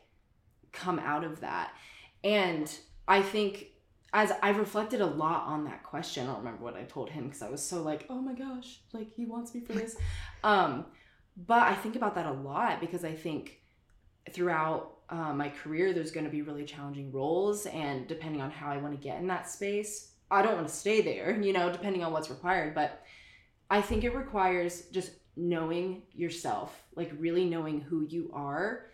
come 0.71 0.99
out 0.99 1.25
of 1.25 1.41
that? 1.41 1.73
And 2.23 2.73
I 3.05 3.21
think 3.21 3.65
as 4.13 4.31
I've 4.43 4.57
reflected 4.57 5.01
a 5.01 5.05
lot 5.05 5.47
on 5.47 5.65
that 5.65 5.83
question, 5.83 6.23
I 6.23 6.27
don't 6.27 6.37
remember 6.39 6.63
what 6.63 6.75
I 6.75 6.83
told 6.83 7.09
him 7.09 7.25
because 7.25 7.41
I 7.41 7.49
was 7.49 7.61
so 7.61 7.81
like, 7.81 8.05
oh 8.09 8.21
my 8.21 8.33
gosh, 8.33 8.79
like 8.93 9.11
he 9.11 9.25
wants 9.25 9.53
me 9.55 9.61
for 9.61 9.73
this. 9.73 9.95
um, 10.43 10.85
but 11.35 11.63
I 11.63 11.73
think 11.73 11.95
about 11.95 12.13
that 12.15 12.27
a 12.27 12.31
lot 12.31 12.79
because 12.79 13.03
I 13.03 13.13
think 13.13 13.59
throughout 14.31 14.97
uh, 15.09 15.33
my 15.33 15.49
career, 15.49 15.93
there's 15.93 16.11
going 16.11 16.25
to 16.25 16.31
be 16.31 16.43
really 16.43 16.63
challenging 16.63 17.11
roles, 17.11 17.65
and 17.65 18.07
depending 18.07 18.41
on 18.41 18.51
how 18.51 18.71
I 18.71 18.77
want 18.77 18.93
to 18.93 19.03
get 19.03 19.19
in 19.19 19.27
that 19.27 19.49
space, 19.49 20.11
I 20.31 20.41
don't 20.41 20.55
want 20.55 20.67
to 20.67 20.73
stay 20.73 21.01
there, 21.01 21.39
you 21.41 21.53
know, 21.53 21.71
depending 21.71 22.03
on 22.03 22.13
what's 22.13 22.29
required. 22.29 22.75
But 22.75 23.03
I 23.69 23.81
think 23.81 24.03
it 24.03 24.15
requires 24.15 24.83
just 24.91 25.11
knowing 25.35 26.03
yourself, 26.13 26.83
like 26.95 27.11
really 27.17 27.45
knowing 27.45 27.81
who 27.81 28.05
you 28.07 28.31
are. 28.33 28.87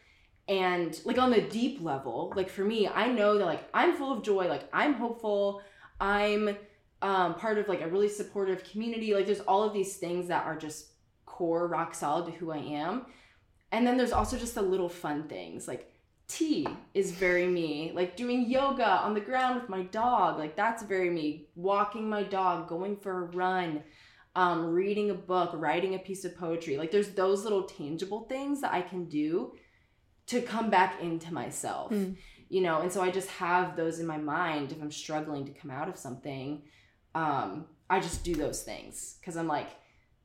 And 0.49 0.99
like 1.05 1.19
on 1.19 1.29
the 1.29 1.41
deep 1.41 1.79
level, 1.79 2.33
like 2.35 2.49
for 2.49 2.65
me, 2.65 2.87
I 2.87 3.07
know 3.11 3.37
that 3.37 3.45
like 3.45 3.69
I'm 3.71 3.95
full 3.95 4.11
of 4.11 4.23
joy, 4.23 4.47
like 4.47 4.67
I'm 4.73 4.95
hopeful, 4.95 5.61
I'm 6.01 6.57
um, 7.03 7.35
part 7.35 7.59
of 7.59 7.67
like 7.67 7.81
a 7.81 7.87
really 7.87 8.09
supportive 8.09 8.63
community. 8.63 9.13
Like 9.13 9.27
there's 9.27 9.41
all 9.41 9.61
of 9.61 9.73
these 9.73 9.97
things 9.97 10.27
that 10.27 10.45
are 10.47 10.57
just 10.57 10.87
core, 11.27 11.67
rock 11.67 11.93
solid 11.93 12.25
to 12.25 12.31
who 12.31 12.51
I 12.51 12.57
am. 12.57 13.05
And 13.71 13.85
then 13.85 13.95
there's 13.95 14.11
also 14.11 14.39
just 14.39 14.55
the 14.55 14.63
little 14.63 14.89
fun 14.89 15.27
things 15.27 15.67
like 15.67 15.93
tea 16.27 16.67
is 16.95 17.11
very 17.11 17.45
me. 17.45 17.91
Like 17.93 18.17
doing 18.17 18.49
yoga 18.49 18.87
on 18.87 19.13
the 19.13 19.21
ground 19.21 19.61
with 19.61 19.69
my 19.69 19.83
dog, 19.83 20.39
like 20.39 20.55
that's 20.55 20.81
very 20.81 21.11
me. 21.11 21.45
Walking 21.55 22.09
my 22.09 22.23
dog, 22.23 22.67
going 22.67 22.97
for 22.97 23.25
a 23.25 23.27
run, 23.27 23.83
um, 24.35 24.65
reading 24.65 25.11
a 25.11 25.15
book, 25.15 25.51
writing 25.53 25.93
a 25.93 25.99
piece 25.99 26.25
of 26.25 26.35
poetry. 26.35 26.75
Like 26.75 26.89
there's 26.89 27.09
those 27.09 27.43
little 27.43 27.63
tangible 27.63 28.21
things 28.21 28.61
that 28.61 28.73
I 28.73 28.81
can 28.81 29.05
do 29.05 29.53
to 30.29 30.41
come 30.41 30.69
back 30.69 31.01
into 31.01 31.33
myself. 31.33 31.91
Mm. 31.91 32.15
You 32.49 32.61
know, 32.61 32.81
and 32.81 32.91
so 32.91 33.01
I 33.01 33.11
just 33.11 33.29
have 33.29 33.75
those 33.75 33.99
in 33.99 34.07
my 34.07 34.17
mind 34.17 34.71
if 34.71 34.81
I'm 34.81 34.91
struggling 34.91 35.45
to 35.45 35.51
come 35.51 35.69
out 35.69 35.87
of 35.87 35.97
something. 35.97 36.63
Um, 37.13 37.65
I 37.89 37.99
just 37.99 38.23
do 38.23 38.33
those 38.33 38.63
things 38.63 39.17
because 39.19 39.37
I'm 39.37 39.47
like, 39.47 39.69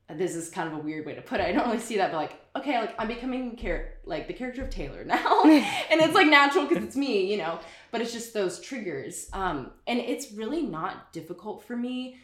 this 0.09 0.35
is 0.35 0.49
kind 0.49 0.67
of 0.67 0.75
a 0.75 0.81
weird 0.81 1.05
way 1.05 1.15
to 1.15 1.21
put 1.21 1.39
it. 1.39 1.43
I 1.43 1.51
don't 1.51 1.65
really 1.65 1.79
see 1.79 1.97
that, 1.97 2.11
but 2.11 2.17
like, 2.17 2.39
okay, 2.55 2.79
like 2.79 2.93
I'm 2.99 3.07
becoming 3.07 3.55
char- 3.55 3.95
like 4.05 4.27
the 4.27 4.33
character 4.33 4.63
of 4.63 4.69
Taylor 4.69 5.03
now, 5.05 5.43
and 5.43 6.01
it's 6.01 6.13
like 6.13 6.27
natural 6.27 6.67
because 6.67 6.83
it's 6.83 6.95
me, 6.95 7.29
you 7.29 7.37
know. 7.37 7.59
But 7.91 8.01
it's 8.01 8.13
just 8.13 8.33
those 8.33 8.59
triggers, 8.59 9.29
um, 9.33 9.71
and 9.87 9.99
it's 9.99 10.31
really 10.33 10.61
not 10.61 11.11
difficult 11.11 11.63
for 11.63 11.75
me. 11.75 12.17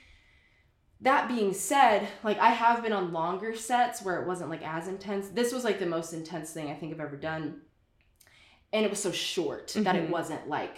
That 1.01 1.27
being 1.27 1.53
said, 1.53 2.07
like 2.23 2.37
I 2.37 2.49
have 2.49 2.83
been 2.83 2.93
on 2.93 3.11
longer 3.11 3.55
sets 3.55 4.03
where 4.03 4.21
it 4.21 4.27
wasn't 4.27 4.51
like 4.51 4.61
as 4.61 4.87
intense. 4.87 5.29
This 5.29 5.51
was 5.51 5.63
like 5.63 5.79
the 5.79 5.87
most 5.87 6.13
intense 6.13 6.51
thing 6.51 6.69
I 6.69 6.75
think 6.75 6.93
I've 6.93 6.99
ever 6.99 7.17
done, 7.17 7.61
and 8.73 8.85
it 8.85 8.89
was 8.89 9.01
so 9.01 9.11
short 9.11 9.73
that 9.75 9.95
it 9.95 10.07
Mhm. 10.07 10.11
wasn't 10.11 10.47
like 10.47 10.77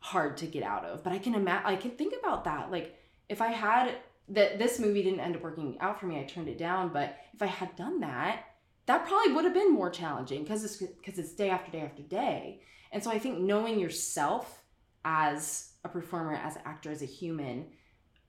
hard 0.00 0.36
to 0.38 0.46
get 0.46 0.62
out 0.62 0.84
of. 0.84 1.02
But 1.02 1.12
I 1.12 1.18
can 1.18 1.34
imagine, 1.34 1.66
I 1.66 1.76
can 1.76 1.92
think 1.92 2.14
about 2.18 2.44
that, 2.44 2.70
like 2.70 2.96
if 3.28 3.40
I 3.42 3.48
had 3.48 3.96
that 4.28 4.58
this 4.58 4.78
movie 4.78 5.02
didn't 5.02 5.20
end 5.20 5.36
up 5.36 5.42
working 5.42 5.78
out 5.80 6.00
for 6.00 6.06
me. 6.06 6.18
I 6.18 6.24
turned 6.24 6.48
it 6.48 6.58
down, 6.58 6.92
but 6.92 7.16
if 7.32 7.42
I 7.42 7.46
had 7.46 7.76
done 7.76 8.00
that, 8.00 8.44
that 8.86 9.06
probably 9.06 9.32
would 9.32 9.44
have 9.44 9.54
been 9.54 9.72
more 9.72 9.90
challenging 9.90 10.42
because 10.42 10.64
it's 10.64 10.76
because 10.76 11.18
it's 11.18 11.32
day 11.32 11.50
after 11.50 11.70
day 11.70 11.80
after 11.80 12.02
day. 12.02 12.60
And 12.92 13.02
so 13.02 13.10
I 13.10 13.18
think 13.18 13.38
knowing 13.38 13.78
yourself 13.78 14.62
as 15.04 15.72
a 15.84 15.88
performer, 15.88 16.34
as 16.34 16.56
an 16.56 16.62
actor, 16.64 16.90
as 16.90 17.02
a 17.02 17.06
human, 17.06 17.66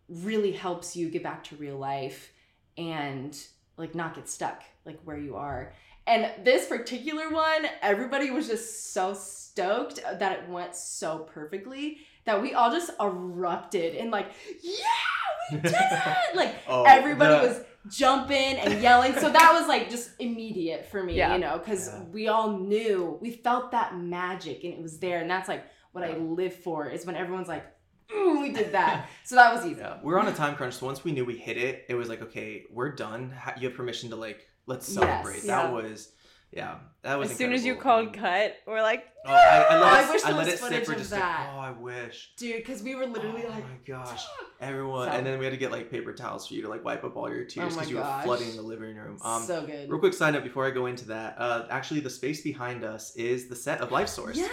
really 0.10 0.52
helps 0.52 0.96
you 0.96 1.10
get 1.10 1.24
back 1.24 1.44
to 1.46 1.56
real 1.56 1.78
life 1.78 2.32
and 2.78 3.38
like 3.78 3.96
not 3.96 4.16
get 4.16 4.30
stuck 4.30 4.64
like 4.86 5.00
where 5.04 5.18
you 5.18 5.36
are. 5.36 5.74
And 6.08 6.32
this 6.46 6.66
particular 6.68 7.30
one, 7.30 7.68
everybody 7.82 8.32
was 8.32 8.48
just 8.48 8.94
so 8.94 9.14
stoked 9.14 10.00
that 10.04 10.32
it 10.32 10.50
went 10.50 10.76
so 10.76 11.20
perfectly 11.20 11.98
that 12.26 12.42
we 12.42 12.54
all 12.54 12.72
just 12.72 12.92
erupted 13.00 13.94
in 13.96 14.10
like, 14.10 14.28
yeah, 14.64 15.52
we 15.52 15.58
did 15.60 15.74
it! 15.76 16.36
Like 16.36 16.56
Oh, 16.68 16.84
everybody 16.84 17.34
the- 17.48 17.54
was 17.54 17.62
jumping 17.90 18.58
and 18.58 18.82
yelling. 18.82 19.14
So 19.16 19.30
that 19.30 19.52
was 19.58 19.68
like 19.68 19.90
just 19.90 20.12
immediate 20.20 20.86
for 20.92 21.04
me, 21.04 21.16
Yeah. 21.16 21.34
you 21.34 21.40
know, 21.40 21.58
because 21.58 21.88
Yeah. 21.88 22.04
we 22.12 22.28
all 22.28 22.58
knew, 22.58 23.18
we 23.22 23.32
felt 23.32 23.72
that 23.72 23.98
magic 23.98 24.64
and 24.64 24.74
it 24.74 24.82
was 24.82 25.00
there. 25.00 25.20
And 25.22 25.30
that's 25.30 25.48
like 25.50 25.66
what 25.92 26.04
I 26.04 26.16
live 26.18 26.54
for 26.54 26.90
is 26.90 27.06
when 27.06 27.16
everyone's 27.16 27.48
like, 27.48 27.66
ooh, 28.14 28.40
we 28.42 28.52
did 28.52 28.72
that. 28.74 29.10
So 29.24 29.36
that 29.36 29.54
was 29.54 29.66
easy. 29.66 29.80
Yeah, 29.82 29.98
we 30.04 30.12
were 30.14 30.20
on 30.20 30.28
a 30.28 30.34
time 30.34 30.56
crunch. 30.56 30.76
So 30.76 30.86
once 30.86 31.04
we 31.04 31.12
knew 31.12 31.26
we 31.26 31.38
hit 31.38 31.58
it, 31.58 31.86
it 31.90 31.96
was 31.96 32.08
like, 32.10 32.22
okay, 32.22 32.64
we're 32.72 32.94
done. 32.94 33.34
You 33.60 33.68
have 33.70 33.78
permission 33.78 34.10
to 34.12 34.16
like, 34.16 34.47
let's 34.68 34.88
Yes. 34.90 34.96
celebrate. 35.00 35.44
Yeah. 35.44 35.64
That 35.64 35.74
was, 35.74 36.12
yeah, 36.52 36.76
that 37.02 37.18
was. 37.20 37.32
as 37.32 37.38
soon 37.38 37.52
as 37.54 37.66
you 37.66 37.76
called 37.76 38.14
cut 38.14 38.56
we're 38.66 38.82
like 38.82 39.04
Oh, 39.26 39.34
I, 39.34 39.36
I 39.36 39.76
Oh, 39.78 39.82
let 39.82 39.94
I 39.94 40.12
wish 40.12 40.24
I 40.24 40.28
there 40.30 40.38
let 40.38 40.46
was 40.46 40.54
it 40.54 40.58
sit 40.60 40.66
footage 40.70 40.86
for 40.86 40.92
of 40.94 40.98
just 41.00 41.10
that. 41.12 41.50
oh, 41.54 41.60
I 41.60 41.72
wish. 41.72 42.32
Dude, 42.38 42.56
because 42.58 42.82
we 42.82 42.96
were 42.96 43.06
literally 43.06 43.44
oh 43.46 43.50
like, 43.50 43.64
my 43.66 43.78
gosh, 43.86 44.24
everyone, 44.62 45.10
So- 45.10 45.14
and 45.18 45.26
then 45.26 45.38
we 45.40 45.46
had 45.46 45.52
to 45.52 45.58
get 45.58 45.72
like 45.72 45.92
paper 45.92 46.14
towels 46.14 46.48
for 46.48 46.54
you 46.54 46.62
to 46.62 46.70
like 46.70 46.86
wipe 46.86 47.04
up 47.04 47.18
all 47.18 47.30
your 47.30 47.44
tears 47.44 47.74
Oh 47.74 47.76
because 47.76 47.90
you 47.90 47.98
were 47.98 48.20
flooding 48.24 48.56
the 48.56 48.62
living 48.62 48.96
room. 48.96 49.18
Um, 49.24 49.44
so 49.44 49.66
good. 49.66 49.90
real 49.90 50.00
quick 50.00 50.14
side 50.14 50.34
note 50.34 50.44
before 50.46 50.66
I 50.66 50.70
go 50.72 50.86
into 50.86 51.06
that, 51.10 51.36
uh, 51.38 51.66
actually 51.70 52.00
the 52.00 52.10
space 52.10 52.42
behind 52.42 52.84
us 52.86 53.16
is 53.18 53.50
the 53.50 53.56
set 53.56 53.82
of 53.82 53.90
Lifesource. 53.90 54.36
Yes. 54.36 54.52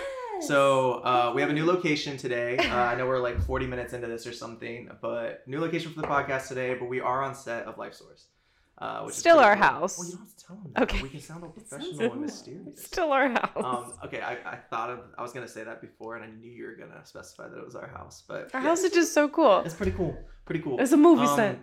So 0.48 0.94
uh, 1.04 1.32
we 1.34 1.40
have 1.42 1.50
a 1.50 1.54
new 1.54 1.64
location 1.64 2.16
today. 2.16 2.56
Uh, 2.60 2.74
I 2.74 2.96
know 2.96 3.06
we're 3.06 3.20
like 3.20 3.40
40 3.40 3.68
minutes 3.68 3.92
into 3.92 4.08
this 4.08 4.26
or 4.26 4.32
something, 4.32 4.90
but 5.00 5.46
new 5.46 5.60
location 5.60 5.92
for 5.92 6.00
the 6.00 6.08
podcast 6.08 6.48
today. 6.48 6.74
But 6.74 6.86
we 6.88 7.00
are 7.00 7.22
on 7.22 7.36
set 7.36 7.66
of 7.66 7.76
Lifesource, 7.76 8.24
uh, 8.78 9.02
which 9.04 9.14
Still 9.14 9.38
is 9.40 9.46
pretty 9.46 9.60
our 9.62 9.68
cool. 9.70 9.78
house. 9.80 9.98
Well, 9.98 10.06
you 10.08 10.12
don't 10.14 10.20
have 10.26 10.36
to 10.36 10.44
tell 10.46 10.56
them. 10.56 10.72
That. 10.74 10.82
Okay. 10.84 11.02
We 11.02 11.08
can 11.08 11.20
sound 11.20 11.44
all 11.44 11.50
professional 11.50 12.12
and 12.12 12.20
mysterious. 12.22 12.82
still 12.84 13.12
our 13.12 13.28
house 13.30 13.50
Um, 13.56 13.92
okay, 14.04 14.20
I, 14.20 14.32
I 14.52 14.56
thought 14.56 14.90
of 14.90 15.00
I 15.16 15.22
was 15.22 15.32
gonna 15.32 15.48
say 15.48 15.64
that 15.64 15.80
before, 15.80 16.16
and 16.16 16.24
I 16.24 16.28
knew 16.28 16.50
you 16.50 16.66
were 16.66 16.74
gonna 16.74 17.04
specify 17.04 17.48
that 17.48 17.56
it 17.58 17.64
was 17.64 17.74
our 17.76 17.88
house, 17.88 18.22
but 18.26 18.50
our 18.54 18.60
yeah, 18.60 18.68
house 18.68 18.82
is 18.82 18.92
just 18.92 19.12
so 19.14 19.28
cool 19.28 19.60
it's 19.60 19.74
pretty 19.74 19.92
cool. 19.92 20.16
Pretty 20.44 20.60
cool. 20.60 20.78
it's 20.80 20.92
a 20.92 20.96
movie 20.96 21.22
Um, 21.26 21.36
set 21.36 21.58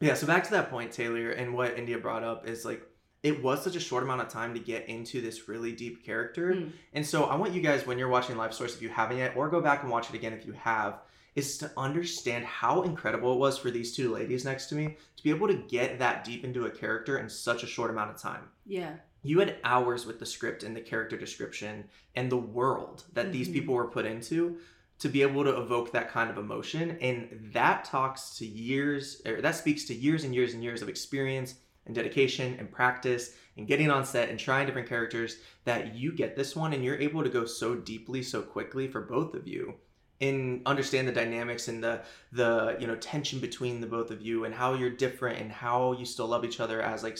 Yeah, 0.00 0.14
so 0.14 0.26
back 0.26 0.44
to 0.44 0.50
that 0.52 0.68
point, 0.70 0.92
Taylor, 0.92 1.30
and 1.30 1.54
what 1.54 1.78
India 1.78 1.98
brought 1.98 2.22
up 2.24 2.46
is 2.48 2.64
like 2.64 2.82
it 3.22 3.42
was 3.42 3.62
such 3.64 3.74
a 3.74 3.80
short 3.80 4.04
amount 4.04 4.20
of 4.20 4.28
time 4.28 4.54
to 4.54 4.60
get 4.60 4.88
into 4.88 5.20
this 5.20 5.48
really 5.48 5.72
deep 5.72 6.04
character. 6.04 6.52
Mm. 6.54 6.70
And 6.92 7.04
so 7.04 7.24
I 7.24 7.34
want 7.34 7.52
you 7.52 7.60
guys, 7.60 7.84
when 7.84 7.98
you're 7.98 8.08
watching 8.08 8.36
Lifesource, 8.36 8.76
if 8.76 8.80
you 8.82 8.90
haven't 8.90 9.16
yet, 9.18 9.36
or 9.36 9.48
go 9.48 9.60
back 9.60 9.82
and 9.82 9.90
watch 9.90 10.08
it 10.08 10.14
again 10.14 10.32
if 10.32 10.46
you 10.46 10.52
have, 10.52 11.00
is 11.38 11.56
to 11.58 11.70
understand 11.76 12.44
how 12.44 12.82
incredible 12.82 13.32
it 13.32 13.38
was 13.38 13.56
for 13.58 13.70
these 13.70 13.94
two 13.94 14.12
ladies 14.12 14.44
next 14.44 14.66
to 14.66 14.74
me 14.74 14.96
to 15.16 15.22
be 15.22 15.30
able 15.30 15.48
to 15.48 15.54
get 15.68 15.98
that 15.98 16.24
deep 16.24 16.44
into 16.44 16.66
a 16.66 16.70
character 16.70 17.18
in 17.18 17.28
such 17.28 17.62
a 17.62 17.66
short 17.66 17.90
amount 17.90 18.10
of 18.10 18.20
time. 18.20 18.48
Yeah. 18.66 18.94
You 19.22 19.38
had 19.40 19.56
hours 19.64 20.06
with 20.06 20.18
the 20.18 20.26
script 20.26 20.62
and 20.62 20.76
the 20.76 20.80
character 20.80 21.16
description 21.16 21.84
and 22.14 22.30
the 22.30 22.36
world 22.36 23.04
that 23.14 23.32
these 23.32 23.48
Mhm. 23.48 23.52
people 23.52 23.74
were 23.74 23.88
put 23.88 24.04
into 24.06 24.58
to 24.98 25.08
be 25.08 25.22
able 25.22 25.44
to 25.44 25.56
evoke 25.60 25.92
that 25.92 26.10
kind 26.10 26.28
of 26.30 26.38
emotion. 26.38 26.98
And 27.00 27.50
that 27.52 27.84
talks 27.84 28.36
to 28.38 28.46
years, 28.46 29.22
or 29.24 29.40
that 29.40 29.54
speaks 29.54 29.84
to 29.84 29.94
years 29.94 30.24
and 30.24 30.34
years 30.34 30.54
and 30.54 30.62
years 30.62 30.82
of 30.82 30.88
experience 30.88 31.54
and 31.86 31.94
dedication 31.94 32.56
and 32.58 32.70
practice 32.70 33.34
and 33.56 33.66
getting 33.66 33.90
on 33.90 34.04
set 34.04 34.28
and 34.28 34.38
trying 34.38 34.66
different 34.66 34.88
characters 34.88 35.38
that 35.64 35.94
you 35.94 36.12
get 36.12 36.36
this 36.36 36.54
one 36.56 36.72
and 36.72 36.84
you're 36.84 36.98
able 36.98 37.22
to 37.22 37.28
go 37.28 37.44
so 37.44 37.74
deeply 37.74 38.22
so 38.22 38.42
quickly 38.42 38.88
for 38.88 39.00
both 39.02 39.34
of 39.34 39.46
you 39.48 39.74
and 40.20 40.62
understand 40.66 41.06
the 41.06 41.12
dynamics 41.12 41.68
and 41.68 41.82
the 41.82 42.00
the 42.32 42.76
you 42.80 42.86
know 42.86 42.96
tension 42.96 43.38
between 43.38 43.80
the 43.80 43.86
both 43.86 44.10
of 44.10 44.20
you 44.20 44.44
and 44.44 44.54
how 44.54 44.74
you're 44.74 44.90
different 44.90 45.40
and 45.40 45.50
how 45.52 45.92
you 45.92 46.04
still 46.04 46.26
love 46.26 46.44
each 46.44 46.58
other 46.60 46.82
as 46.82 47.02
like 47.02 47.18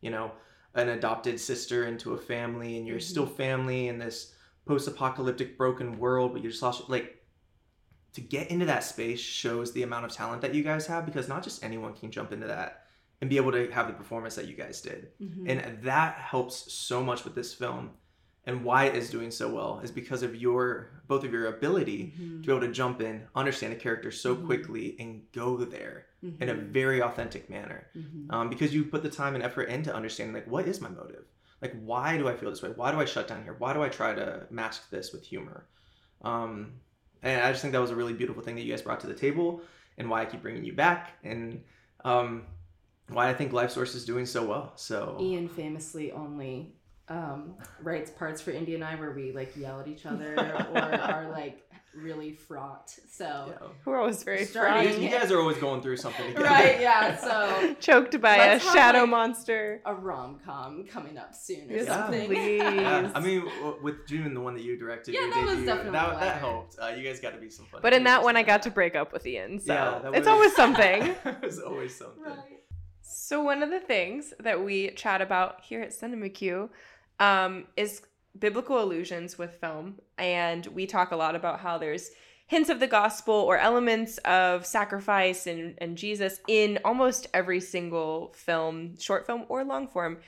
you 0.00 0.10
know 0.10 0.30
an 0.74 0.88
adopted 0.90 1.38
sister 1.40 1.86
into 1.86 2.14
a 2.14 2.18
family 2.18 2.76
and 2.78 2.86
you're 2.86 2.98
Mhm. 2.98 3.02
still 3.02 3.26
family 3.26 3.88
in 3.88 3.98
this 3.98 4.34
post-apocalyptic 4.66 5.56
broken 5.56 5.98
world 5.98 6.32
but 6.32 6.42
you're 6.42 6.50
just 6.50 6.62
lost 6.62 6.88
like 6.90 7.22
to 8.12 8.20
get 8.20 8.50
into 8.50 8.66
that 8.66 8.84
space 8.84 9.20
shows 9.20 9.72
the 9.72 9.82
amount 9.82 10.04
of 10.04 10.12
talent 10.12 10.42
that 10.42 10.54
you 10.54 10.62
guys 10.62 10.86
have 10.86 11.04
because 11.06 11.28
not 11.28 11.42
just 11.42 11.64
anyone 11.64 11.94
can 11.94 12.10
jump 12.10 12.32
into 12.32 12.46
that 12.46 12.86
and 13.20 13.30
be 13.30 13.36
able 13.36 13.52
to 13.52 13.70
have 13.72 13.86
the 13.86 13.92
performance 13.92 14.34
that 14.34 14.46
you 14.46 14.54
guys 14.54 14.80
did 14.82 15.12
Mhm. 15.20 15.48
and 15.48 15.82
that 15.82 16.16
helps 16.16 16.72
so 16.72 17.02
much 17.02 17.24
with 17.24 17.34
this 17.34 17.54
film 17.54 17.90
and 18.46 18.64
why 18.64 18.84
it 18.84 18.94
is 18.94 19.10
doing 19.10 19.30
so 19.30 19.52
well 19.52 19.80
is 19.82 19.90
because 19.90 20.22
of 20.22 20.34
your 20.36 20.90
both 21.06 21.24
of 21.24 21.32
your 21.32 21.46
ability 21.46 22.14
Mhm. 22.18 22.42
to 22.42 22.46
be 22.46 22.52
able 22.52 22.66
to 22.66 22.72
jump 22.72 23.00
in 23.00 23.26
understand 23.34 23.72
a 23.72 23.76
character 23.76 24.10
so 24.10 24.34
Mhm. 24.34 24.46
quickly 24.46 24.96
and 24.98 25.22
go 25.32 25.56
there 25.64 26.06
in 26.40 26.48
a 26.48 26.54
very 26.54 27.02
authentic 27.02 27.50
manner. 27.50 27.86
Mhm. 27.94 28.26
um, 28.32 28.48
because 28.48 28.74
you 28.74 28.84
put 28.86 29.02
the 29.02 29.10
time 29.10 29.34
and 29.34 29.44
effort 29.44 29.64
into 29.64 29.94
understanding 29.94 30.34
like 30.34 30.46
what 30.46 30.66
is 30.66 30.80
my 30.80 30.88
motive? 30.88 31.24
Like 31.60 31.74
why 31.82 32.16
do 32.18 32.28
i 32.28 32.34
feel 32.36 32.50
this 32.50 32.62
way? 32.62 32.70
Why 32.70 32.90
do 32.92 32.98
i 33.00 33.04
shut 33.04 33.28
down 33.28 33.42
here? 33.44 33.54
Why 33.58 33.72
do 33.74 33.82
i 33.82 33.88
try 33.88 34.14
to 34.14 34.46
mask 34.50 34.88
this 34.90 35.12
with 35.12 35.24
humor? 35.24 35.66
Um, 36.22 36.74
and 37.22 37.42
i 37.42 37.50
just 37.50 37.62
think 37.62 37.72
that 37.72 37.80
was 37.80 37.90
a 37.90 37.96
really 37.96 38.12
beautiful 38.12 38.42
thing 38.42 38.54
that 38.56 38.62
you 38.62 38.70
guys 38.70 38.82
brought 38.82 39.00
to 39.00 39.06
the 39.06 39.14
table 39.14 39.62
and 39.98 40.08
why 40.10 40.20
i 40.22 40.24
keep 40.26 40.42
bringing 40.42 40.64
you 40.64 40.72
back 40.74 41.12
and 41.22 41.62
um, 42.04 42.44
why 43.08 43.28
i 43.30 43.34
think 43.34 43.52
life 43.52 43.70
source 43.70 43.94
is 43.94 44.04
doing 44.04 44.26
so 44.26 44.44
well 44.44 44.72
so. 44.76 45.16
Ian 45.20 45.48
famously 45.48 46.12
only 46.12 46.73
um, 47.08 47.54
writes 47.82 48.10
parts 48.10 48.40
for 48.40 48.50
Indy 48.50 48.74
and 48.74 48.84
I 48.84 48.94
where 48.96 49.10
we 49.12 49.32
like 49.32 49.56
yell 49.56 49.80
at 49.80 49.88
each 49.88 50.06
other 50.06 50.34
or 50.74 50.78
are 50.78 51.28
like 51.30 51.60
really 51.94 52.32
fraught. 52.32 52.90
So 53.12 53.24
yeah. 53.60 53.68
We're 53.84 54.00
always 54.00 54.22
very 54.24 54.46
Starting- 54.46 54.88
fraught. 54.88 54.98
you, 55.00 55.04
you 55.04 55.10
guys 55.10 55.30
are 55.30 55.38
always 55.38 55.58
going 55.58 55.80
through 55.80 55.98
something 55.98 56.26
together 56.28 56.44
right, 56.46 56.80
yeah. 56.80 57.16
So 57.16 57.74
Choked 57.80 58.20
by 58.20 58.34
a 58.36 58.48
have, 58.58 58.62
shadow 58.62 59.00
like, 59.02 59.10
monster. 59.10 59.80
a 59.86 59.94
rom 59.94 60.40
com 60.44 60.84
coming 60.90 61.16
up 61.18 61.34
soon 61.34 61.70
or 61.70 61.74
Yes, 61.76 61.86
Yeah. 61.86 61.94
something. 61.94 62.26
please. 62.26 62.58
yeah, 62.62 63.10
I 63.14 63.20
mean, 63.20 63.44
with 63.82 64.08
June, 64.08 64.34
the 64.34 64.40
one 64.40 64.54
that 64.54 64.64
you 64.64 64.76
directed, 64.76 65.14
Yeah, 65.14 65.20
your 65.20 65.30
that 65.34 65.46
was 65.46 65.64
definitely 65.64 65.92
that, 65.92 66.18
that 66.20 66.38
helped. 66.38 66.76
Uh, 66.82 66.88
you 66.96 67.04
guys 67.04 67.20
got 67.20 67.34
to 67.34 67.38
be 67.40 67.48
some 67.50 67.66
fun. 67.66 67.80
But 67.82 67.92
in 67.92 68.02
that 68.04 68.24
one, 68.24 68.36
I 68.36 68.42
got 68.42 68.62
to 68.62 68.70
break 68.70 68.96
up 68.96 69.12
with 69.12 69.24
Ian, 69.26 69.60
so 69.60 69.72
Yeah, 69.72 69.98
that 70.02 70.14
it's 70.16 70.26
always 70.26 70.56
something. 70.56 71.14
it 71.24 71.42
was 71.42 71.60
always 71.60 71.94
something. 71.94 72.24
Right. 72.24 72.38
So 73.02 73.42
one 73.44 73.62
of 73.62 73.70
the 73.70 73.78
things 73.80 74.34
that 74.40 74.64
we 74.64 74.90
chat 74.92 75.20
about 75.20 75.60
here 75.62 75.80
at 75.80 75.90
CineMcCue 75.90 76.68
um, 77.20 77.64
is 77.76 78.02
biblical 78.38 78.82
allusions 78.82 79.38
with 79.38 79.54
film, 79.54 80.00
and 80.18 80.66
we 80.66 80.86
talk 80.86 81.12
a 81.12 81.16
lot 81.16 81.34
about 81.36 81.60
how 81.60 81.78
there's 81.78 82.10
hints 82.46 82.68
of 82.68 82.78
the 82.80 82.86
gospel 82.86 83.34
or 83.34 83.56
elements 83.56 84.18
of 84.18 84.66
sacrifice 84.66 85.46
and, 85.46 85.74
and 85.78 85.96
Jesus 85.96 86.40
in 86.46 86.78
almost 86.84 87.26
every 87.32 87.60
single 87.60 88.32
film, 88.36 88.98
short 88.98 89.24
film 89.26 89.44
or 89.48 89.64
long 89.64 89.88
form. 89.88 90.18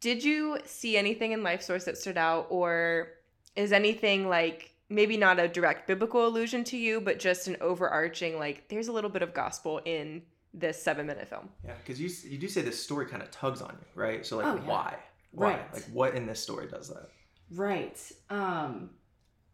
Did 0.00 0.24
you 0.24 0.58
see 0.64 0.96
anything 0.96 1.32
in 1.32 1.40
Lifesource 1.42 1.84
that 1.84 1.98
stood 1.98 2.16
out, 2.16 2.46
or 2.50 3.08
is 3.54 3.72
anything 3.72 4.28
like 4.28 4.70
maybe 4.88 5.16
not 5.16 5.38
a 5.38 5.48
direct 5.48 5.86
biblical 5.86 6.26
allusion 6.26 6.64
to 6.64 6.76
you, 6.76 7.00
but 7.00 7.18
just 7.18 7.48
an 7.48 7.56
overarching 7.60 8.38
like 8.38 8.68
there's 8.68 8.88
a 8.88 8.92
little 8.92 9.10
bit 9.10 9.22
of 9.22 9.32
gospel 9.34 9.80
in 9.84 10.22
this 10.54 10.82
seven 10.82 11.06
minute 11.06 11.28
film? 11.28 11.48
Yeah, 11.64 11.74
because 11.78 12.00
you 12.00 12.08
you 12.30 12.38
do 12.38 12.48
say 12.48 12.62
this 12.62 12.82
story 12.82 13.06
kind 13.06 13.22
of 13.22 13.30
tugs 13.30 13.60
on 13.62 13.76
you, 13.78 13.86
right? 13.94 14.24
So 14.26 14.38
like, 14.38 14.46
Oh, 14.46 14.54
yeah. 14.56 14.62
why? 14.68 14.96
Why? 15.32 15.54
Right. 15.54 15.74
Like, 15.74 15.84
what 15.92 16.14
in 16.14 16.26
this 16.26 16.40
story 16.40 16.68
does 16.68 16.88
that? 16.88 17.08
Right. 17.50 17.98
Um, 18.30 18.90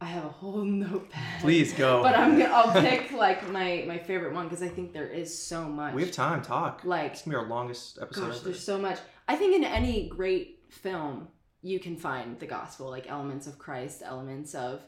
I 0.00 0.04
have 0.06 0.24
a 0.24 0.28
whole 0.28 0.64
notepad. 0.64 1.40
Please 1.40 1.72
go. 1.72 2.02
But 2.02 2.16
I'm 2.16 2.38
gonna, 2.38 2.52
I'll 2.52 2.80
pick 2.82 3.12
like 3.12 3.48
my 3.50 3.84
my 3.86 3.98
favorite 3.98 4.34
one 4.34 4.46
because 4.48 4.62
I 4.62 4.68
think 4.68 4.92
there 4.92 5.08
is 5.08 5.36
so 5.36 5.64
much. 5.68 5.94
we 5.94 6.02
have 6.02 6.12
time. 6.12 6.42
Talk. 6.42 6.82
Like, 6.84 7.12
It's 7.12 7.22
gonna 7.22 7.38
be 7.38 7.42
our 7.42 7.48
longest 7.48 7.98
episode 8.00 8.26
gosh, 8.28 8.36
ever. 8.36 8.44
there's 8.44 8.62
so 8.64 8.78
much. 8.78 8.98
I 9.26 9.36
think 9.36 9.54
in 9.56 9.64
any 9.64 10.08
great 10.08 10.60
film 10.70 11.28
you 11.62 11.80
can 11.80 11.96
find 11.96 12.38
the 12.38 12.46
gospel, 12.46 12.88
like 12.88 13.10
elements 13.10 13.46
of 13.46 13.58
Christ, 13.58 14.02
elements 14.04 14.54
of 14.54 14.80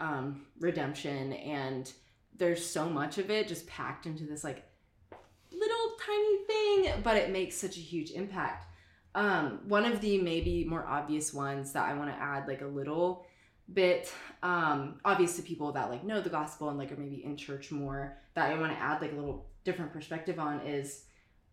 um, 0.00 0.46
redemption, 0.58 1.32
and 1.34 1.92
there's 2.36 2.64
so 2.64 2.88
much 2.88 3.18
of 3.18 3.30
it 3.30 3.48
just 3.48 3.66
packed 3.66 4.06
into 4.06 4.24
this 4.24 4.42
like 4.44 4.64
little 5.52 5.96
tiny 6.04 6.44
thing, 6.46 7.00
but 7.02 7.16
it 7.16 7.30
makes 7.30 7.56
such 7.56 7.76
a 7.76 7.80
huge 7.80 8.10
impact. 8.10 8.66
Um, 9.16 9.60
one 9.66 9.84
of 9.84 10.00
the 10.00 10.20
maybe 10.20 10.64
more 10.64 10.86
obvious 10.86 11.34
ones 11.34 11.72
that 11.72 11.88
I 11.88 11.94
want 11.94 12.10
to 12.10 12.16
add 12.22 12.46
like 12.46 12.60
a 12.60 12.66
little 12.66 13.26
bit 13.72 14.12
um 14.44 15.00
obvious 15.04 15.34
to 15.34 15.42
people 15.42 15.72
that 15.72 15.90
like 15.90 16.04
know 16.04 16.20
the 16.20 16.30
gospel 16.30 16.68
and 16.68 16.78
like 16.78 16.92
are 16.92 16.96
maybe 16.96 17.24
in 17.24 17.36
church 17.36 17.72
more 17.72 18.16
that 18.34 18.52
I 18.52 18.60
want 18.60 18.70
to 18.70 18.78
add 18.78 19.02
like 19.02 19.10
a 19.10 19.16
little 19.16 19.48
different 19.64 19.92
perspective 19.92 20.38
on 20.38 20.60
is 20.60 21.02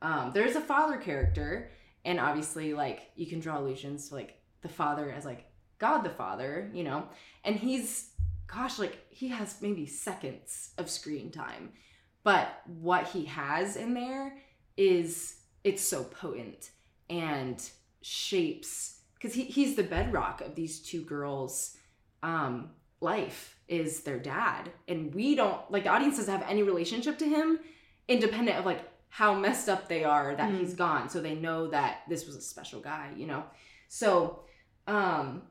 um 0.03 0.29
there's 0.31 0.55
a 0.55 0.61
father 0.61 0.97
character 0.97 1.71
and 2.05 2.19
obviously 2.19 2.75
like 2.75 3.09
you 3.15 3.25
can 3.25 3.39
draw 3.39 3.57
allusions 3.57 4.09
to 4.09 4.15
like 4.15 4.39
the 4.61 4.69
father 4.69 5.11
as 5.11 5.25
like 5.25 5.47
God 5.83 6.03
the 6.03 6.09
Father, 6.11 6.71
you 6.73 6.85
know, 6.85 7.09
and 7.43 7.57
he's 7.57 8.11
gosh 8.47 8.79
like 8.79 8.99
he 9.09 9.27
has 9.27 9.61
maybe 9.61 9.85
seconds 9.85 10.69
of 10.77 10.89
screen 10.89 11.31
time 11.31 11.71
but 12.23 12.61
what 12.65 13.07
he 13.07 13.25
has 13.25 13.75
in 13.75 13.93
there 13.93 14.37
is 14.77 15.37
it's 15.63 15.81
so 15.81 16.03
potent 16.03 16.69
and 17.13 17.69
shapes 18.01 18.99
because 19.15 19.33
he, 19.33 19.43
he's 19.43 19.75
the 19.75 19.83
bedrock 19.83 20.41
of 20.41 20.55
these 20.55 20.79
two 20.79 21.01
girls 21.01 21.77
um 22.23 22.69
life 23.01 23.57
is 23.67 24.01
their 24.03 24.19
dad. 24.19 24.71
And 24.87 25.13
we 25.13 25.35
don't 25.35 25.59
like 25.69 25.83
the 25.83 25.89
audience 25.89 26.17
doesn't 26.17 26.33
have 26.39 26.49
any 26.49 26.63
relationship 26.63 27.17
to 27.19 27.25
him 27.25 27.59
independent 28.07 28.57
of 28.57 28.65
like 28.65 28.81
how 29.09 29.33
messed 29.35 29.67
up 29.69 29.87
they 29.87 30.03
are 30.03 30.35
that 30.35 30.51
Mhm. 30.51 30.59
he's 30.59 30.73
gone. 30.73 31.09
So 31.09 31.21
they 31.21 31.35
know 31.35 31.67
that 31.67 32.03
this 32.09 32.25
was 32.25 32.35
a 32.35 32.41
special 32.41 32.79
guy 32.81 33.05
you 33.17 33.27
know? 33.27 33.43
So 33.87 34.43
um 34.87 35.43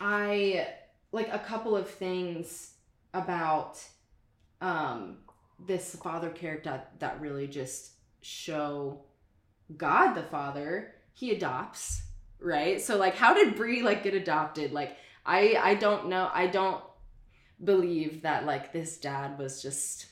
i 0.00 0.66
like 1.12 1.28
a 1.32 1.38
couple 1.38 1.76
of 1.76 1.88
things 1.88 2.74
about 3.14 3.78
um 4.60 5.18
this 5.66 5.94
father 5.96 6.30
character 6.30 6.70
that, 6.70 6.98
that 7.00 7.20
really 7.20 7.46
just 7.46 7.92
show 8.20 9.04
God 9.76 10.14
the 10.14 10.22
Father. 10.22 10.94
He 11.14 11.30
adopts, 11.30 12.02
right? 12.40 12.80
So 12.80 12.96
like 12.96 13.16
how 13.16 13.34
did 13.34 13.56
Brie 13.56 13.82
like 13.82 14.02
get 14.02 14.14
adopted? 14.14 14.72
Like 14.72 14.96
I 15.24 15.56
I 15.60 15.74
don't 15.74 16.08
know. 16.08 16.30
I 16.32 16.46
don't 16.46 16.82
believe 17.62 18.22
that 18.22 18.44
like 18.44 18.72
this 18.72 18.98
dad 18.98 19.38
was 19.38 19.62
just 19.62 20.06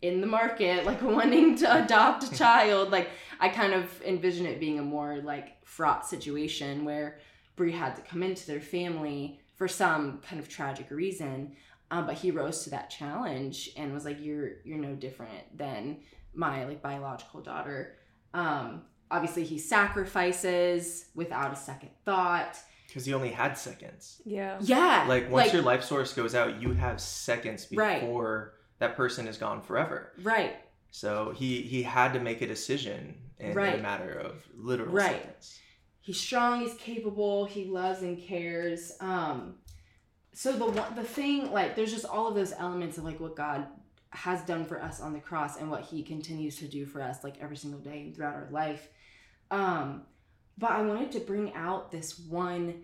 in 0.00 0.20
the 0.20 0.26
market 0.26 0.84
like 0.84 1.02
wanting 1.02 1.56
to 1.56 1.84
adopt 1.84 2.24
a 2.24 2.34
child. 2.34 2.90
Like 2.90 3.10
I 3.40 3.48
kind 3.48 3.72
of 3.72 4.02
envision 4.02 4.46
it 4.46 4.60
being 4.60 4.78
a 4.78 4.82
more 4.82 5.16
like 5.16 5.64
fraught 5.64 6.06
situation 6.06 6.84
where 6.84 7.18
Brie 7.56 7.72
had 7.72 7.96
to 7.96 8.02
come 8.02 8.22
into 8.22 8.46
their 8.46 8.60
family 8.60 9.40
for 9.56 9.68
some 9.68 10.20
kind 10.28 10.40
of 10.40 10.48
tragic 10.48 10.90
reason 10.90 11.56
um, 11.90 12.06
but 12.06 12.16
he 12.16 12.30
rose 12.30 12.64
to 12.64 12.70
that 12.70 12.90
challenge 12.90 13.70
and 13.76 13.92
was 13.92 14.04
like 14.04 14.20
you're 14.20 14.54
you're 14.64 14.78
no 14.78 14.94
different 14.94 15.56
than 15.56 15.98
my 16.34 16.64
like 16.64 16.82
biological 16.82 17.40
daughter 17.40 17.96
um 18.32 18.82
obviously 19.14 19.44
he 19.44 19.58
sacrifices 19.58 21.06
without 21.14 21.52
a 21.52 21.56
second 21.56 21.90
thought 22.04 22.56
Because 22.88 23.04
he 23.06 23.14
only 23.14 23.30
had 23.30 23.56
seconds. 23.58 24.20
Yeah. 24.24 24.58
yeah 24.60 25.04
Like 25.08 25.30
once 25.30 25.52
your 25.52 25.62
life 25.62 25.82
source 25.84 26.12
goes 26.12 26.34
out, 26.34 26.60
you 26.62 26.72
have 26.72 27.00
seconds 27.00 27.66
Right. 27.72 28.00
before 28.00 28.54
that 28.78 28.96
person 28.96 29.26
is 29.28 29.36
gone 29.38 29.60
forever. 29.62 30.12
right 30.22 30.56
So 30.90 31.32
he 31.36 31.62
he 31.62 31.82
had 31.82 32.12
to 32.14 32.20
make 32.20 32.40
a 32.42 32.46
decision 32.46 33.14
in, 33.38 33.50
in 33.50 33.58
a 33.80 33.82
matter 33.90 34.12
of 34.12 34.32
literal 34.56 34.92
Right. 34.92 35.16
seconds. 35.22 35.58
he's 36.00 36.20
strong 36.20 36.60
he's 36.60 36.74
capable 36.74 37.44
he 37.46 37.64
loves 37.66 38.02
and 38.02 38.16
cares 38.32 38.92
um 39.00 39.56
so 40.32 40.52
the 40.52 40.66
one 40.66 40.94
the 40.96 41.04
thing 41.04 41.52
like 41.52 41.70
there's 41.76 41.92
just 41.92 42.04
all 42.14 42.26
of 42.28 42.34
those 42.34 42.52
elements 42.64 42.98
of 42.98 43.04
like 43.04 43.20
what 43.20 43.34
god 43.36 43.66
has 44.10 44.40
done 44.42 44.64
for 44.64 44.80
us 44.88 45.00
on 45.00 45.12
the 45.12 45.18
cross 45.28 45.56
and 45.60 45.68
what 45.70 45.82
he 45.90 45.98
continues 46.02 46.56
to 46.62 46.66
do 46.68 46.86
for 46.86 47.00
us 47.02 47.16
like 47.24 47.36
every 47.40 47.56
single 47.56 47.80
day 47.80 47.98
and 48.02 48.14
throughout 48.14 48.34
our 48.34 48.48
life 48.52 48.88
um 49.54 50.02
but 50.56 50.70
I 50.70 50.82
wanted 50.82 51.12
to 51.12 51.20
bring 51.20 51.52
out 51.54 51.90
this 51.90 52.18
one 52.18 52.82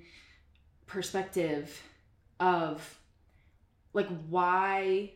perspective 0.87 1.81
of 2.39 2.99
like 3.93 4.09
why 4.29 5.13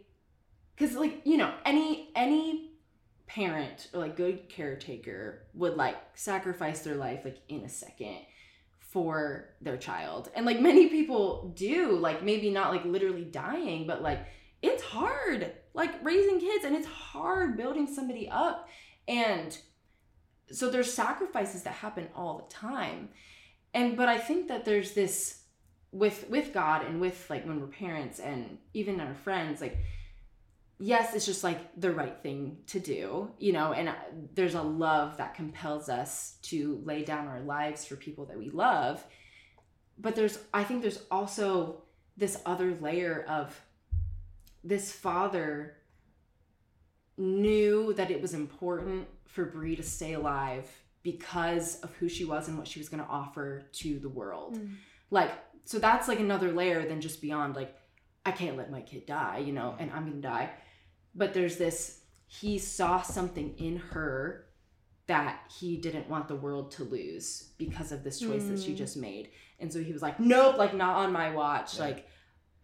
because 0.77 0.95
like 0.97 1.23
you 1.25 1.37
know 1.37 1.53
any 1.65 2.11
any 2.15 2.71
parent 3.27 3.89
or 3.93 4.01
like 4.01 4.17
good 4.17 4.49
caretaker 4.49 5.43
would 5.55 5.77
like 5.77 5.97
sacrifice 6.15 6.81
their 6.81 6.95
life 6.97 7.25
like 7.25 7.39
in 7.49 7.63
a 7.65 7.69
second 7.69 8.19
for 8.79 9.49
their 9.61 9.77
child. 9.77 10.31
And 10.37 10.47
like 10.47 10.61
many 10.61 10.87
people 10.87 11.53
do 11.57 11.99
like 11.99 12.23
maybe 12.23 12.51
not 12.51 12.71
like 12.71 12.85
literally 12.85 13.25
dying 13.25 13.87
but 13.87 14.03
like 14.03 14.21
it's 14.63 14.83
hard 14.83 15.53
like 15.75 15.93
raising 16.05 16.39
kids 16.39 16.65
and 16.65 16.77
it's 16.77 16.87
hard 16.87 17.57
building 17.57 17.93
somebody 17.93 18.29
up. 18.29 18.69
And 19.09 19.57
so 20.55 20.71
there's 20.71 20.93
sacrifices 20.93 21.63
that 21.63 21.75
happen 21.75 22.09
all 22.15 22.39
the 22.39 22.55
time. 22.55 23.09
And 23.73 23.97
but 23.97 24.09
i 24.09 24.19
think 24.19 24.49
that 24.49 24.65
there's 24.65 24.93
this 24.93 25.43
with 25.91 26.29
with 26.29 26.53
god 26.53 26.85
and 26.87 27.01
with 27.01 27.29
like 27.29 27.47
when 27.47 27.61
we're 27.61 27.67
parents 27.67 28.19
and 28.19 28.59
even 28.73 29.01
our 29.01 29.15
friends 29.15 29.61
like 29.61 29.79
yes 30.79 31.15
it's 31.15 31.25
just 31.25 31.45
like 31.45 31.59
the 31.81 31.93
right 31.93 32.21
thing 32.21 32.57
to 32.67 32.81
do 32.81 33.31
you 33.39 33.53
know 33.53 33.73
and 33.73 33.89
uh, 33.89 33.95
there's 34.35 34.55
a 34.55 34.63
love 34.63 35.17
that 35.17 35.35
compels 35.35 35.89
us 35.89 36.37
to 36.43 36.83
lay 36.85 37.05
down 37.05 37.29
our 37.29 37.41
lives 37.41 37.85
for 37.85 37.97
people 37.97 38.25
that 38.27 38.39
we 38.39 38.51
love. 38.51 39.05
But 39.99 40.17
there's 40.17 40.39
i 40.53 40.65
think 40.65 40.83
there's 40.83 41.03
also 41.11 41.83
this 42.17 42.41
other 42.47 42.77
layer 42.81 43.25
of 43.29 43.61
this 44.63 44.93
father 44.93 45.77
knew 47.17 47.93
that 47.95 48.11
it 48.11 48.21
was 48.21 48.35
important 48.35 49.07
for 49.27 49.45
Brie 49.45 49.77
to 49.77 49.83
stay 49.83 50.15
alive 50.15 50.69
because 51.03 51.81
of 51.81 51.95
who 51.97 52.09
she 52.09 52.25
was 52.25 52.49
and 52.49 52.59
what 52.59 52.67
she 52.67 52.79
was 52.79 52.89
going 52.89 53.03
to 53.03 53.09
offer 53.09 53.63
to 53.73 53.99
the 53.99 54.09
world. 54.09 54.57
Mm. 54.57 54.77
Like, 55.11 55.31
so 55.65 55.79
that's 55.79 56.09
like 56.09 56.21
another 56.21 56.53
layer 56.53 56.87
than 56.87 57.01
just 57.01 57.21
beyond 57.21 57.57
like, 57.57 57.75
I 58.27 58.33
can't 58.33 58.57
let 58.57 58.71
my 58.71 58.81
kid 58.81 59.07
die, 59.07 59.39
you 59.39 59.53
know, 59.53 59.77
and 59.79 59.91
I'm 59.91 60.09
going 60.09 60.23
to 60.23 60.29
die. 60.29 60.51
But 61.15 61.35
there's 61.35 61.57
this, 61.57 62.01
he 62.27 62.59
saw 62.59 63.03
something 63.03 63.55
in 63.59 63.77
her 63.77 64.47
that 65.07 65.41
he 65.59 65.77
didn't 65.77 66.09
want 66.09 66.29
the 66.29 66.35
world 66.35 66.71
to 66.73 66.85
lose 66.85 67.51
because 67.59 67.93
of 67.93 68.03
this 68.03 68.19
choice 68.19 68.43
mm. 68.45 68.51
that 68.51 68.63
she 68.63 68.73
mm. 68.73 68.77
just 68.77 68.97
made. 68.97 69.29
And 69.61 69.71
so 69.71 69.83
he 69.83 69.93
was 69.93 70.01
like, 70.01 70.19
nope, 70.19 70.57
like 70.57 70.75
not 70.75 70.97
on 70.97 71.13
my 71.13 71.31
watch. 71.31 71.77
Yeah. 71.77 71.85
Like, 71.85 72.09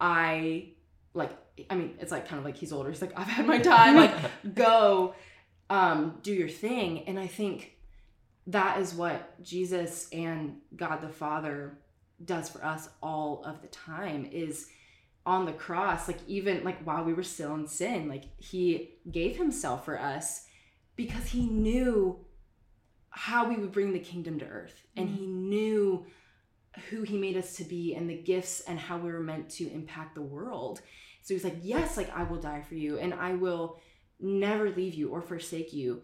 I 0.01 0.71
like 1.15 1.31
I 1.69 1.75
mean, 1.75 1.97
it's 1.99 2.13
like 2.13 2.29
kind 2.29 2.39
of 2.39 2.45
like 2.45 2.57
he's 2.57 2.73
older. 2.73 2.91
He's 2.91 3.03
like, 3.03 3.19
I've 3.19 3.27
had 3.27 3.47
my 3.47 3.59
time. 3.59 3.97
Like, 3.97 4.15
go, 4.55 5.15
um, 5.69 6.19
do 6.23 6.33
your 6.33 6.49
thing. 6.49 7.05
And 7.07 7.19
I 7.19 7.27
think 7.27 7.73
that 8.47 8.79
is 8.79 8.95
what 8.95 9.43
Jesus 9.43 10.09
and 10.13 10.59
God 10.77 11.03
the 11.03 11.09
Father 11.09 11.79
does 12.25 12.49
for 12.49 12.65
us 12.65 12.89
all 13.03 13.43
of 13.45 13.61
the 13.63 13.69
time. 13.69 14.29
Is 14.33 14.69
on 15.27 15.45
the 15.45 15.53
cross, 15.53 16.09
like 16.09 16.19
even 16.27 16.65
like 16.65 16.83
while 16.83 17.05
we 17.05 17.13
were 17.13 17.23
still 17.23 17.55
in 17.55 17.67
sin, 17.67 18.09
like 18.09 18.25
He 18.39 18.91
gave 19.11 19.37
Himself 19.37 19.85
for 19.85 20.01
us 20.01 20.47
because 20.97 21.27
He 21.27 21.47
knew 21.47 22.19
how 23.11 23.49
we 23.49 23.57
would 23.57 23.73
bring 23.73 23.93
the 23.93 23.99
kingdom 23.99 24.39
to 24.39 24.47
earth, 24.47 24.83
and 24.97 25.09
mm-hmm. 25.09 25.19
He 25.19 25.27
knew 25.27 26.07
who 26.89 27.03
he 27.03 27.19
made 27.19 27.37
us 27.37 27.57
to 27.57 27.65
be 27.65 27.95
and 27.95 28.09
the 28.09 28.17
gifts 28.17 28.61
and 28.61 28.79
how 28.79 28.97
we 28.99 29.11
were 29.11 29.21
meant 29.21 29.51
to 29.51 29.71
impact 29.73 30.15
the 30.15 30.23
world. 30.23 30.81
So 31.23 31.35
he's 31.35 31.45
like, 31.45 31.59
Yes, 31.63 31.97
like 31.97 32.11
I 32.17 32.23
will 32.23 32.41
die 32.41 32.63
for 32.63 32.75
you 32.75 32.99
and 32.99 33.15
I 33.15 33.35
will 33.35 33.81
never 34.21 34.71
leave 34.71 34.95
you 34.95 35.09
or 35.09 35.21
forsake 35.21 35.73
you. 35.73 36.03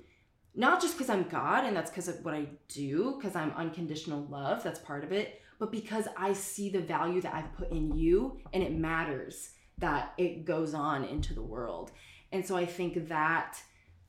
Not 0.55 0.81
just 0.81 0.95
because 0.95 1.11
I'm 1.11 1.29
God 1.29 1.65
and 1.65 1.77
that's 1.77 1.91
because 1.91 2.09
of 2.09 2.25
what 2.25 2.35
I 2.35 2.49
do, 2.69 3.17
because 3.17 3.37
I'm 3.37 3.53
unconditional 3.53 4.27
love, 4.31 4.63
that's 4.63 4.79
part 4.81 5.05
of 5.05 5.13
it, 5.13 5.43
but 5.59 5.71
because 5.71 6.09
I 6.17 6.33
see 6.33 6.71
the 6.71 6.81
value 6.81 7.21
that 7.21 7.35
I've 7.35 7.53
put 7.55 7.71
in 7.71 7.95
you 7.95 8.41
and 8.53 8.63
it 8.63 8.73
matters 8.73 9.51
that 9.79 10.15
it 10.17 10.45
goes 10.45 10.75
on 10.75 11.05
into 11.05 11.35
the 11.35 11.43
world. 11.43 11.93
And 12.33 12.45
so 12.45 12.57
I 12.57 12.65
think 12.65 13.09
that 13.09 13.59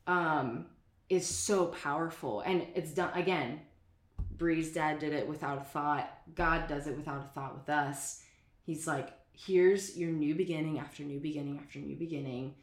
um, 0.07 0.67
is 1.09 1.27
so 1.27 1.67
powerful. 1.67 2.41
And 2.41 2.65
it's 2.75 2.91
done, 2.91 3.11
again, 3.13 3.61
Brie's 4.37 4.73
dad 4.73 4.99
did 4.99 5.13
it 5.13 5.27
without 5.27 5.61
a 5.61 5.65
thought. 5.65 6.09
God 6.35 6.67
does 6.67 6.87
it 6.87 6.95
without 6.95 7.25
a 7.25 7.33
thought 7.33 7.57
with 7.57 7.69
us. 7.69 8.21
He's 8.63 8.87
like, 8.87 9.09
here's 9.31 9.97
your 9.97 10.11
new 10.11 10.35
beginning 10.35 10.79
after 10.79 11.03
new 11.03 11.19
beginning 11.19 11.59
after 11.59 11.79
new 11.79 11.95
beginning. 11.95 12.55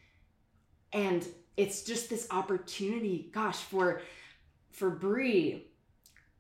And 0.92 1.26
it's 1.56 1.82
just 1.82 2.10
this 2.10 2.26
opportunity, 2.30 3.30
gosh, 3.32 3.58
for 3.58 4.02
for 4.70 4.90
Brie, 4.90 5.68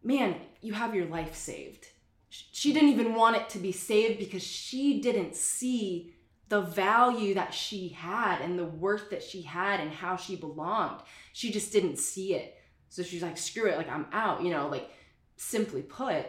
man, 0.02 0.36
you 0.60 0.72
have 0.72 0.94
your 0.94 1.06
life 1.06 1.34
saved. 1.36 1.86
She 2.28 2.72
didn't 2.72 2.88
even 2.88 3.14
want 3.14 3.36
it 3.36 3.48
to 3.50 3.58
be 3.58 3.70
saved 3.70 4.18
because 4.18 4.42
she 4.42 5.00
didn't 5.00 5.36
see 5.36 6.14
the 6.48 6.60
value 6.60 7.34
that 7.34 7.54
she 7.54 7.88
had 7.88 8.40
and 8.40 8.58
the 8.58 8.64
worth 8.64 9.10
that 9.10 9.22
she 9.22 9.42
had 9.42 9.78
and 9.80 9.90
how 9.90 10.16
she 10.16 10.34
belonged. 10.34 11.00
She 11.32 11.52
just 11.52 11.72
didn't 11.72 11.98
see 11.98 12.34
it. 12.34 12.56
So 12.88 13.02
she's 13.02 13.22
like, 13.22 13.38
screw 13.38 13.68
it, 13.68 13.78
like 13.78 13.88
I'm 13.88 14.06
out, 14.12 14.42
you 14.42 14.50
know, 14.50 14.68
like 14.68 14.90
simply 15.36 15.82
put 15.82 16.26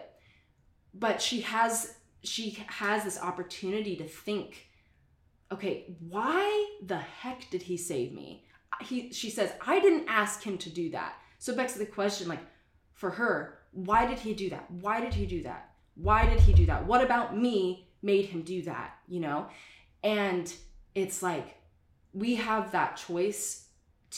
but 0.94 1.22
she 1.22 1.42
has 1.42 1.96
she 2.24 2.58
has 2.68 3.04
this 3.04 3.20
opportunity 3.22 3.96
to 3.96 4.06
think 4.06 4.68
okay 5.52 5.86
why 6.10 6.78
the 6.86 6.98
heck 6.98 7.50
did 7.52 7.62
he 7.62 7.78
save 7.78 8.14
me? 8.14 8.46
He 8.82 9.12
she 9.12 9.30
says 9.30 9.52
i 9.66 9.80
didn't 9.80 10.08
ask 10.08 10.42
him 10.44 10.58
to 10.60 10.70
do 10.70 10.90
that. 10.92 11.16
So 11.38 11.56
back 11.56 11.68
to 11.70 11.80
the 11.80 11.86
question 11.86 12.28
like 12.28 12.40
for 12.94 13.12
her 13.12 13.60
why 13.72 14.06
did 14.06 14.20
he 14.20 14.34
do 14.34 14.50
that? 14.50 14.72
Why 14.72 15.02
did 15.02 15.14
he 15.14 15.26
do 15.26 15.44
that? 15.44 15.72
Why 15.96 16.26
did 16.26 16.40
he 16.40 16.54
do 16.54 16.66
that? 16.68 16.86
What 16.86 17.04
about 17.04 17.38
me 17.38 17.90
made 18.02 18.26
him 18.26 18.42
do 18.42 18.62
that 18.64 18.96
you 19.08 19.20
know? 19.20 19.48
And 20.04 20.54
it's 20.94 21.22
like 21.22 21.58
we 22.14 22.36
have 22.36 22.72
that 22.72 22.96
choice 22.96 23.65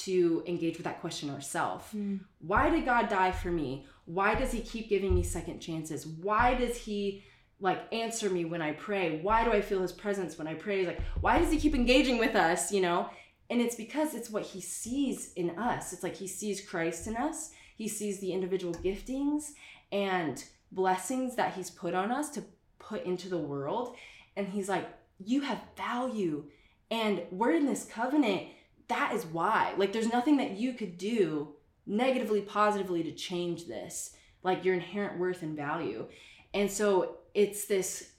to 0.03 0.43
engage 0.45 0.77
with 0.77 0.83
that 0.83 1.01
question 1.01 1.29
ourselves. 1.29 1.85
Mm. 1.95 2.19
Why 2.39 2.69
did 2.69 2.85
God 2.85 3.09
die 3.09 3.31
for 3.31 3.49
me? 3.49 3.85
Why 4.05 4.35
does 4.35 4.51
he 4.51 4.61
keep 4.61 4.89
giving 4.89 5.15
me 5.15 5.23
second 5.23 5.59
chances? 5.59 6.05
Why 6.05 6.53
does 6.53 6.77
he 6.77 7.23
like 7.59 7.91
answer 7.91 8.29
me 8.29 8.45
when 8.45 8.61
I 8.61 8.73
pray? 8.73 9.19
Why 9.21 9.43
do 9.43 9.51
I 9.51 9.61
feel 9.61 9.81
his 9.81 9.91
presence 9.91 10.37
when 10.37 10.47
I 10.47 10.53
pray? 10.53 10.85
Like, 10.85 11.01
why 11.21 11.39
does 11.39 11.51
he 11.51 11.59
keep 11.59 11.73
engaging 11.73 12.19
with 12.19 12.35
us, 12.35 12.71
you 12.71 12.81
know? 12.81 13.09
And 13.49 13.61
it's 13.61 13.75
because 13.75 14.13
it's 14.13 14.29
what 14.29 14.43
he 14.43 14.61
sees 14.61 15.33
in 15.33 15.57
us. 15.57 15.93
It's 15.93 16.03
like 16.03 16.15
he 16.15 16.27
sees 16.27 16.61
Christ 16.61 17.07
in 17.07 17.15
us. 17.15 17.51
He 17.75 17.87
sees 17.87 18.19
the 18.19 18.33
individual 18.33 18.73
giftings 18.75 19.53
and 19.91 20.43
blessings 20.71 21.35
that 21.35 21.53
he's 21.53 21.69
put 21.69 21.93
on 21.93 22.11
us 22.11 22.29
to 22.31 22.43
put 22.77 23.03
into 23.05 23.29
the 23.29 23.37
world. 23.37 23.95
And 24.35 24.47
he's 24.47 24.69
like, 24.69 24.87
you 25.23 25.41
have 25.41 25.61
value. 25.75 26.45
And 26.91 27.23
we're 27.31 27.53
in 27.53 27.65
this 27.65 27.85
covenant 27.85 28.43
that 28.87 29.13
is 29.13 29.25
why. 29.25 29.73
Like, 29.77 29.93
there's 29.93 30.11
nothing 30.11 30.37
that 30.37 30.51
you 30.51 30.73
could 30.73 30.97
do 30.97 31.55
negatively, 31.85 32.41
positively 32.41 33.03
to 33.03 33.11
change 33.11 33.65
this, 33.65 34.15
like 34.43 34.65
your 34.65 34.75
inherent 34.75 35.19
worth 35.19 35.41
and 35.41 35.55
value. 35.55 36.07
And 36.53 36.69
so 36.71 37.17
it's 37.33 37.65
this 37.65 38.11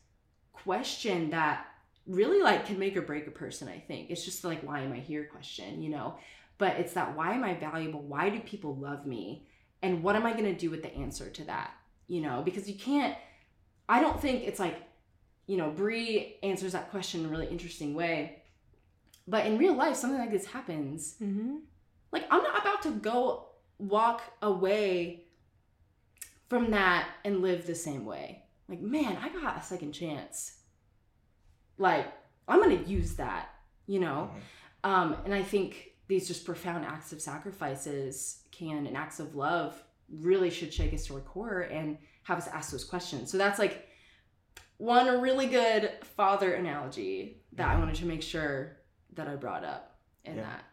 question 0.53 1.31
that 1.31 1.67
really 2.07 2.43
like 2.43 2.67
can 2.67 2.79
make 2.79 2.97
or 2.97 3.03
break 3.03 3.27
a 3.27 3.31
person, 3.31 3.69
I 3.69 3.79
think. 3.79 4.11
It's 4.11 4.25
just 4.25 4.45
like, 4.45 4.63
why 4.63 4.81
am 4.81 4.93
I 4.93 4.99
here 4.99 5.25
question, 5.25 5.83
you 5.83 5.91
know? 5.91 6.17
But 6.57 6.77
it's 6.77 6.95
that 6.95 7.17
why 7.17 7.35
am 7.35 7.45
I 7.45 7.55
valuable? 7.55 8.01
Why 8.01 8.31
do 8.31 8.41
people 8.41 8.75
love 8.77 9.07
me? 9.07 9.47
And 9.83 10.03
what 10.03 10.17
am 10.17 10.27
I 10.27 10.33
going 10.33 10.45
to 10.45 10.55
do 10.55 10.71
with 10.71 10.83
the 10.83 10.95
answer 10.95 11.29
to 11.31 11.45
that? 11.45 11.73
You 12.09 12.23
know, 12.23 12.43
because 12.45 12.69
you 12.69 12.75
can't, 12.75 13.17
I 13.89 14.01
don't 14.01 14.21
think 14.21 14.45
it's 14.45 14.59
like, 14.59 14.83
you 15.47 15.57
know, 15.57 15.71
Brie 15.71 16.37
answers 16.43 16.73
that 16.73 16.91
question 16.91 17.21
in 17.21 17.27
a 17.27 17.29
really 17.29 17.47
interesting 17.47 17.95
way 17.95 18.43
but 19.29 19.45
in 19.47 19.59
real 19.59 19.75
life, 19.75 19.95
something 19.95 20.19
like 20.19 20.33
this 20.33 20.47
happens. 20.47 21.17
Mm-hmm. 21.23 21.57
Like, 22.13 22.25
I'm 22.31 22.43
not 22.43 22.61
about 22.61 22.83
to 22.83 22.91
go 22.93 23.49
walk 23.79 24.23
away 24.41 25.25
from 26.49 26.71
that 26.71 27.09
and 27.25 27.43
live 27.43 27.67
the 27.67 27.75
same 27.75 28.07
way. 28.07 28.45
Like, 28.69 28.81
man, 28.81 29.19
I 29.23 29.29
got 29.29 29.59
a 29.59 29.63
second 29.63 29.93
chance. 29.93 30.61
Like, 31.77 32.07
I'm 32.49 32.63
going 32.63 32.83
to 32.83 32.91
use 32.91 33.15
that, 33.17 33.51
you 33.87 34.01
know? 34.01 34.31
Mm-hmm. 34.31 34.91
Um, 34.91 35.17
and 35.27 35.35
I 35.35 35.43
think 35.43 35.93
these 36.07 36.27
just 36.27 36.47
profound 36.47 36.87
acts 36.87 37.13
of 37.13 37.21
sacrifices 37.21 38.45
can, 38.51 38.87
and 38.87 38.97
acts 38.97 39.21
of 39.21 39.35
love, 39.35 39.83
really 40.11 40.49
should 40.49 40.73
shake 40.73 40.95
us 40.95 41.05
to 41.07 41.15
our 41.15 41.21
core 41.21 41.61
and 41.61 41.99
have 42.23 42.39
us 42.39 42.49
ask 42.49 42.73
those 42.73 42.85
questions. 42.85 43.31
So 43.31 43.37
that's 43.37 43.59
like 43.59 43.87
one 44.79 45.21
really 45.21 45.49
good 45.49 45.93
father 46.17 46.55
analogy 46.55 47.43
that 47.53 47.69
I 47.69 47.73
mm-hmm. 47.73 47.81
wanted 47.81 47.97
to 47.97 48.07
make 48.07 48.23
sure 48.23 48.79
that 49.15 49.29
I 49.29 49.37
brought 49.37 49.65
up 49.65 49.99
in 50.25 50.37
yeah. 50.37 50.43
that. 50.43 50.65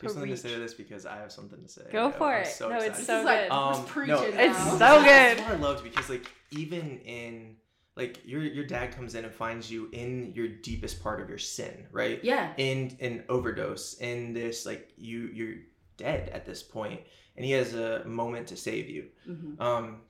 Do 0.00 0.08
something 0.08 0.30
to 0.30 0.36
say 0.36 0.52
to 0.52 0.58
this 0.58 0.74
because 0.74 1.06
I 1.06 1.16
have 1.16 1.30
something 1.30 1.62
to 1.62 1.68
say. 1.68 1.82
Go 1.92 2.10
for 2.10 2.36
it. 2.36 2.48
So 2.48 2.68
no, 2.68 2.76
excited. 2.76 2.96
it's 2.98 3.06
so 3.06 3.18
good. 3.18 3.26
Like, 3.26 3.50
um, 3.50 4.08
no, 4.08 4.22
it's 4.22 4.78
so 4.78 4.98
good. 4.98 5.06
That's 5.06 5.40
what 5.42 5.52
I 5.52 5.56
loved 5.56 5.84
because 5.84 6.10
like 6.10 6.30
even 6.50 6.98
in 7.00 7.56
like 7.96 8.20
your 8.24 8.42
your 8.42 8.66
dad 8.66 8.94
comes 8.94 9.14
in 9.14 9.24
and 9.24 9.32
finds 9.32 9.70
you 9.70 9.88
in 9.92 10.32
your 10.34 10.48
deepest 10.48 11.02
part 11.02 11.20
of 11.20 11.28
your 11.28 11.38
sin, 11.38 11.86
right? 11.92 12.22
Yeah. 12.24 12.52
In 12.56 12.96
an 13.00 13.24
overdose, 13.28 13.94
in 13.94 14.32
this 14.32 14.66
like 14.66 14.92
you 14.96 15.30
you're 15.32 15.54
dead 15.96 16.28
at 16.30 16.44
this 16.44 16.62
point, 16.62 17.00
and 17.36 17.44
he 17.44 17.52
has 17.52 17.74
a 17.74 18.04
moment 18.04 18.48
to 18.48 18.56
save 18.56 18.90
you. 18.90 19.06
Mm-hmm. 19.28 19.62
Um, 19.62 20.00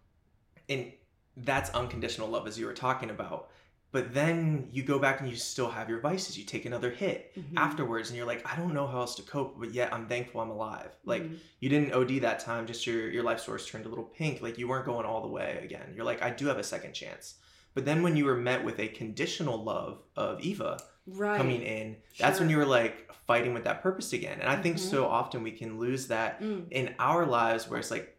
and 0.69 0.93
that's 1.37 1.71
unconditional 1.71 2.29
love 2.29 2.47
as 2.47 2.59
you 2.59 2.65
were 2.67 2.73
talking 2.75 3.11
about 3.11 3.51
but 3.95 4.13
then 4.13 4.69
you 4.73 4.83
go 4.83 4.99
back 4.99 5.21
and 5.21 5.31
you 5.31 5.37
still 5.37 5.71
have 5.71 5.89
your 5.89 6.01
vices 6.01 6.37
you 6.37 6.45
take 6.45 6.65
another 6.67 6.91
hit 6.91 7.33
Mhm. 7.37 7.57
afterwards 7.57 8.11
and 8.11 8.17
you're 8.17 8.27
like 8.27 8.43
i 8.51 8.57
don't 8.57 8.75
know 8.75 8.87
how 8.89 8.99
else 8.99 9.15
to 9.15 9.23
cope 9.23 9.59
but 9.59 9.73
yet 9.73 9.93
i'm 9.95 10.07
thankful 10.09 10.41
i'm 10.41 10.51
alive 10.51 10.91
like 11.05 11.23
Mhm. 11.23 11.39
you 11.61 11.69
didn't 11.69 11.93
od 11.95 12.11
that 12.23 12.41
time 12.41 12.67
just 12.67 12.87
your 12.89 13.09
your 13.09 13.23
life 13.23 13.39
source 13.41 13.65
turned 13.67 13.87
a 13.87 13.89
little 13.89 14.05
pink 14.05 14.43
like 14.43 14.59
you 14.59 14.67
weren't 14.69 14.85
going 14.85 15.07
all 15.07 15.23
the 15.23 15.29
way 15.39 15.61
again 15.63 15.93
you're 15.95 16.05
like 16.05 16.21
i 16.23 16.31
do 16.31 16.47
have 16.47 16.59
a 16.59 16.65
second 16.75 16.93
chance 16.93 17.37
but 17.75 17.85
then 17.85 18.03
when 18.03 18.17
you 18.17 18.25
were 18.25 18.37
met 18.37 18.65
with 18.65 18.79
a 18.81 18.89
conditional 18.89 19.63
love 19.63 20.03
of 20.17 20.41
eva 20.41 20.77
right. 21.07 21.37
coming 21.39 21.63
in 21.63 21.97
that's 22.19 22.41
when 22.41 22.51
you 22.51 22.57
were 22.57 22.67
like 22.67 23.09
fighting 23.29 23.55
with 23.55 23.63
that 23.65 23.81
purpose 23.81 24.13
again 24.13 24.39
and 24.41 24.49
i 24.51 24.57
think 24.61 24.77
Mhm. 24.77 24.91
so 24.91 25.07
often 25.07 25.43
we 25.45 25.53
can 25.53 25.79
lose 25.79 26.09
that 26.09 26.41
Mm. 26.43 26.67
in 26.73 26.95
our 26.99 27.25
lives 27.25 27.69
where 27.71 27.79
it's 27.79 27.93
like 27.93 28.11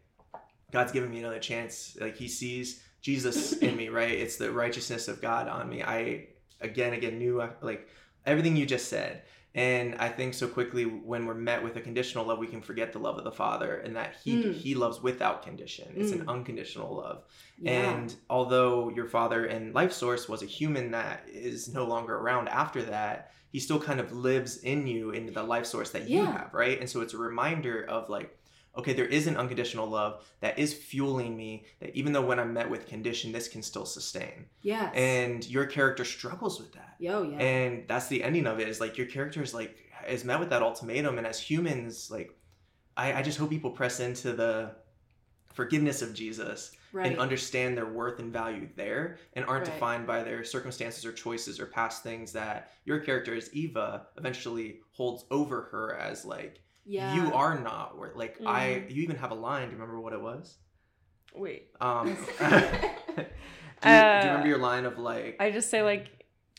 god's 0.72 0.90
giving 0.92 1.10
me 1.10 1.18
another 1.18 1.38
chance 1.38 1.96
like 2.00 2.16
he 2.16 2.28
sees 2.28 2.82
jesus 3.06 3.52
in 3.66 3.76
me 3.76 3.88
right 3.88 4.18
it's 4.24 4.36
the 4.36 4.50
righteousness 4.50 5.06
of 5.06 5.20
god 5.22 5.46
on 5.46 5.68
me 5.68 5.80
i 5.82 6.26
again 6.60 6.92
again 6.92 7.18
knew 7.18 7.40
uh, 7.40 7.48
like 7.62 7.88
everything 8.26 8.56
you 8.56 8.66
just 8.66 8.88
said 8.88 9.22
and 9.54 9.94
i 10.06 10.08
think 10.08 10.34
so 10.34 10.48
quickly 10.48 10.84
when 10.84 11.24
we're 11.24 11.32
met 11.52 11.62
with 11.62 11.76
a 11.76 11.80
conditional 11.80 12.24
love 12.26 12.38
we 12.40 12.48
can 12.48 12.60
forget 12.60 12.92
the 12.92 12.98
love 12.98 13.16
of 13.16 13.22
the 13.22 13.30
father 13.30 13.76
and 13.84 13.94
that 13.94 14.16
he 14.24 14.32
Mm. 14.36 14.52
he 14.54 14.74
loves 14.74 15.00
without 15.00 15.44
condition 15.44 15.86
it's 15.96 16.10
an 16.10 16.22
Mm. 16.24 16.28
unconditional 16.34 16.96
love 16.96 17.22
Yeah. 17.58 17.92
and 17.92 18.12
although 18.28 18.90
your 18.98 19.06
father 19.06 19.46
in 19.46 19.72
Lifesource 19.72 20.28
was 20.28 20.42
a 20.42 20.46
human 20.58 20.90
that 20.90 21.22
is 21.28 21.72
no 21.72 21.84
longer 21.86 22.14
around 22.16 22.48
after 22.48 22.82
that, 22.94 23.30
he 23.52 23.60
still 23.60 23.80
kind 23.88 24.00
of 24.00 24.10
lives 24.12 24.58
in 24.72 24.86
you 24.92 25.10
in 25.12 25.32
the 25.32 25.42
life 25.54 25.64
source 25.66 25.90
that 25.96 26.04
you 26.10 26.22
have, 26.26 26.50
right? 26.52 26.78
And 26.80 26.90
so 26.92 27.00
it's 27.00 27.14
a 27.14 27.18
reminder 27.30 27.76
of 27.96 28.10
like, 28.16 28.36
okay, 28.76 28.92
there 28.92 29.06
is 29.06 29.26
an 29.26 29.36
unconditional 29.36 29.86
love 29.88 30.24
that 30.40 30.58
is 30.58 30.74
fueling 30.74 31.36
me, 31.36 31.64
that 31.80 31.94
even 31.96 32.12
though 32.12 32.24
when 32.26 32.38
I'm 32.38 32.52
met 32.52 32.68
with 32.68 32.86
condition, 32.86 33.32
this 33.32 33.48
can 33.48 33.62
still 33.62 33.86
sustain. 33.86 34.46
yes. 34.62 34.92
And 34.94 35.46
your 35.48 35.66
character 35.66 36.04
struggles 36.04 36.60
with 36.60 36.72
that. 36.74 36.94
Yo, 36.98 37.22
yeah. 37.22 37.38
And 37.38 37.88
that's 37.88 38.08
the 38.08 38.22
ending 38.22 38.46
of 38.46 38.60
it 38.60 38.68
is 38.68 38.80
like 38.80 38.96
your 38.98 39.06
character 39.06 39.42
is 39.42 39.52
like 39.54 39.76
is 40.08 40.24
met 40.24 40.38
with 40.40 40.50
that 40.50 40.62
ultimatum. 40.62 41.18
And 41.18 41.26
as 41.26 41.40
humans, 41.40 42.10
like 42.10 42.30
I, 42.96 43.14
I 43.14 43.22
just 43.22 43.38
hope 43.38 43.50
people 43.50 43.70
press 43.70 43.98
into 44.00 44.32
the 44.32 44.72
forgiveness 45.52 46.02
of 46.02 46.12
Jesus 46.14 46.72
right. 46.92 47.06
and 47.10 47.18
understand 47.18 47.76
their 47.76 47.86
worth 47.86 48.18
and 48.20 48.32
value 48.32 48.68
there 48.76 49.18
and 49.32 49.44
aren't 49.46 49.66
Right. 49.66 49.74
defined 49.74 50.06
by 50.06 50.22
their 50.22 50.44
circumstances 50.44 51.04
or 51.06 51.12
choices 51.12 51.58
or 51.58 51.66
past 51.66 52.02
things 52.02 52.32
that 52.32 52.72
your 52.84 52.98
character 53.00 53.34
as 53.34 53.52
Eva 53.54 54.06
eventually 54.18 54.80
holds 54.92 55.24
over 55.30 55.62
her 55.72 55.96
as 55.96 56.24
like 56.26 56.60
yeah. 56.86 57.14
you 57.14 57.32
are 57.34 57.58
not 57.58 57.98
worth 57.98 58.16
like 58.16 58.36
I 58.46 58.84
Mhm. 58.86 58.94
you 58.94 59.02
even 59.02 59.16
have 59.16 59.30
a 59.32 59.34
line, 59.34 59.66
do 59.68 59.74
you 59.74 59.78
remember 59.80 60.00
what 60.00 60.12
it 60.12 60.20
was? 60.20 60.56
Wait. 61.34 61.68
Um 61.80 62.06
do, 62.38 62.44
you, 62.46 63.24
do 63.82 63.88
you 63.88 63.90
Uh, 63.90 64.20
remember 64.24 64.48
your 64.48 64.58
line 64.58 64.84
of 64.86 64.98
like 64.98 65.36
I, 65.40 65.46
I 65.46 65.50
just 65.50 65.68
say 65.70 65.82
like 65.82 66.06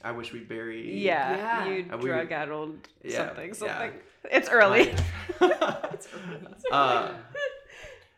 I 0.03 0.11
wish 0.11 0.31
we 0.33 0.39
buried 0.41 0.85
yeah, 0.85 1.35
Yeah. 1.35 1.65
you 1.67 1.85
Uh, 1.91 1.97
we- 1.97 2.05
drug 2.09 2.31
addled 2.31 2.87
Yeah, 3.03 3.27
something 3.27 3.47
yeah. 3.47 3.53
something. 3.53 3.91
It's 4.31 4.49
early. 4.49 4.93
It's 5.41 6.07
early. 6.13 6.47
uh, 6.71 7.13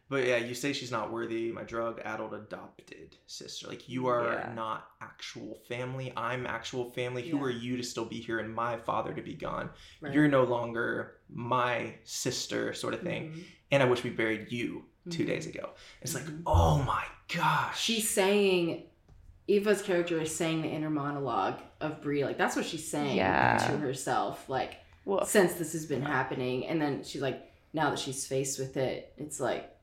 but 0.10 0.26
yeah, 0.26 0.38
you 0.38 0.54
say 0.56 0.74
she's 0.74 0.92
not 0.92 1.12
worthy, 1.12 1.52
my 1.52 1.64
drug 1.64 2.02
addled 2.04 2.34
adopted 2.34 3.16
sister. 3.28 3.68
Like 3.68 3.88
you 3.88 4.08
are 4.08 4.34
Yeah. 4.34 4.54
not 4.56 4.88
actual 5.02 5.56
family. 5.68 6.12
I'm 6.18 6.46
actual 6.48 6.92
family. 6.92 7.28
Who 7.30 7.42
are 7.44 7.50
you 7.50 7.78
to 7.78 7.84
still 7.84 8.06
be 8.06 8.20
here 8.20 8.40
and 8.40 8.54
my 8.54 8.78
father 8.78 9.14
to 9.14 9.22
be 9.22 9.36
gone? 9.36 9.70
Right. 10.02 10.14
You're 10.14 10.28
no 10.28 10.44
longer 10.44 11.18
my 11.30 11.96
sister, 12.04 12.74
sort 12.74 12.94
of 12.94 13.02
thing. 13.02 13.32
Mhm. 13.34 13.44
And 13.72 13.84
I 13.84 13.86
wish 13.86 14.04
we 14.04 14.10
buried 14.10 14.52
you 14.52 14.86
2 15.12 15.24
Mhm. 15.24 15.28
days 15.28 15.46
ago. 15.48 15.70
It's 16.02 16.16
like, 16.16 16.26
Mhm. 16.26 16.42
oh 16.48 16.82
my 16.84 17.06
gosh. 17.34 17.80
She's 17.80 18.10
saying 18.10 18.84
Eva's 19.48 19.82
character 19.82 20.20
is 20.22 20.36
saying 20.36 20.62
the 20.62 20.68
inner 20.70 20.90
monologue 20.92 21.60
of 21.82 22.02
Brie. 22.02 22.24
Like 22.24 22.38
that's 22.38 22.56
what 22.56 22.66
she's 22.66 22.88
saying 22.88 23.18
Yeah. 23.18 23.58
to 23.70 23.78
herself. 23.78 24.48
Like 24.50 24.78
Woof. 25.06 25.28
since 25.28 25.54
this 25.54 25.74
has 25.74 25.86
been 25.86 26.02
happening, 26.04 26.66
and 26.68 26.80
then 26.82 27.04
she's 27.04 27.22
like, 27.22 27.52
now 27.74 27.90
that 27.92 28.00
she's 28.00 28.26
faced 28.28 28.58
with 28.60 28.78
it, 28.78 29.14
it's 29.18 29.40
like, 29.40 29.76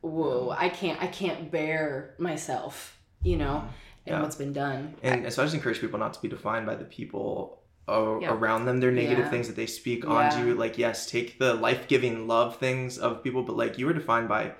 whoa, 0.00 0.54
I 0.56 0.68
can't, 0.68 1.00
I 1.02 1.06
can't 1.06 1.50
bear 1.50 2.14
myself, 2.18 2.98
you 3.22 3.36
know, 3.36 3.64
and 4.06 4.16
Yeah. 4.16 4.22
what's 4.22 4.36
been 4.36 4.52
done. 4.52 4.94
And 5.02 5.32
so 5.32 5.42
I 5.42 5.44
just 5.46 5.54
encourage 5.54 5.80
people 5.80 5.98
not 5.98 6.14
to 6.14 6.22
be 6.22 6.28
defined 6.28 6.66
by 6.66 6.74
the 6.76 6.84
people 6.84 7.54
a- 7.88 8.18
Yeah. 8.20 8.32
around 8.34 8.66
them, 8.66 8.80
their 8.80 8.92
negative 8.92 9.24
Yeah. 9.24 9.30
things 9.30 9.46
that 9.46 9.56
they 9.56 9.64
speak 9.66 10.06
onto. 10.06 10.54
Like, 10.54 10.76
yes, 10.76 11.10
take 11.10 11.38
the 11.38 11.54
life 11.54 11.88
giving 11.88 12.28
love 12.28 12.56
things 12.58 12.98
of 12.98 13.22
people, 13.24 13.42
but 13.44 13.56
like 13.56 13.78
you 13.78 13.86
were 13.86 13.94
defined 13.94 14.28
by 14.28 14.52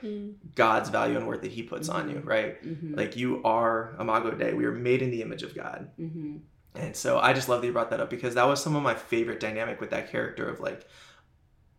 God's 0.54 0.88
value 0.88 1.16
and 1.18 1.26
worth 1.26 1.42
that 1.42 1.50
He 1.52 1.62
puts 1.62 1.88
on 1.90 2.08
you, 2.10 2.20
right? 2.24 2.62
Mm-hmm. 2.64 2.94
Like 2.94 3.16
you 3.16 3.42
are 3.44 3.94
Imago 4.00 4.30
Dei. 4.30 4.54
We 4.54 4.64
are 4.64 4.72
made 4.72 5.02
in 5.02 5.10
the 5.10 5.20
image 5.22 5.42
of 5.42 5.54
God. 5.54 5.90
mm-hmm. 6.00 6.36
And 6.74 6.96
so 6.96 7.18
I 7.18 7.32
just 7.32 7.48
love 7.48 7.60
that 7.60 7.66
you 7.66 7.72
brought 7.72 7.90
that 7.90 8.00
up 8.00 8.08
because 8.08 8.34
that 8.34 8.46
was 8.46 8.62
some 8.62 8.76
of 8.76 8.82
my 8.82 8.94
favorite 8.94 9.40
dynamic 9.40 9.78
with 9.80 9.90
that 9.90 10.10
character 10.10 10.48
of 10.48 10.60
like, 10.60 10.86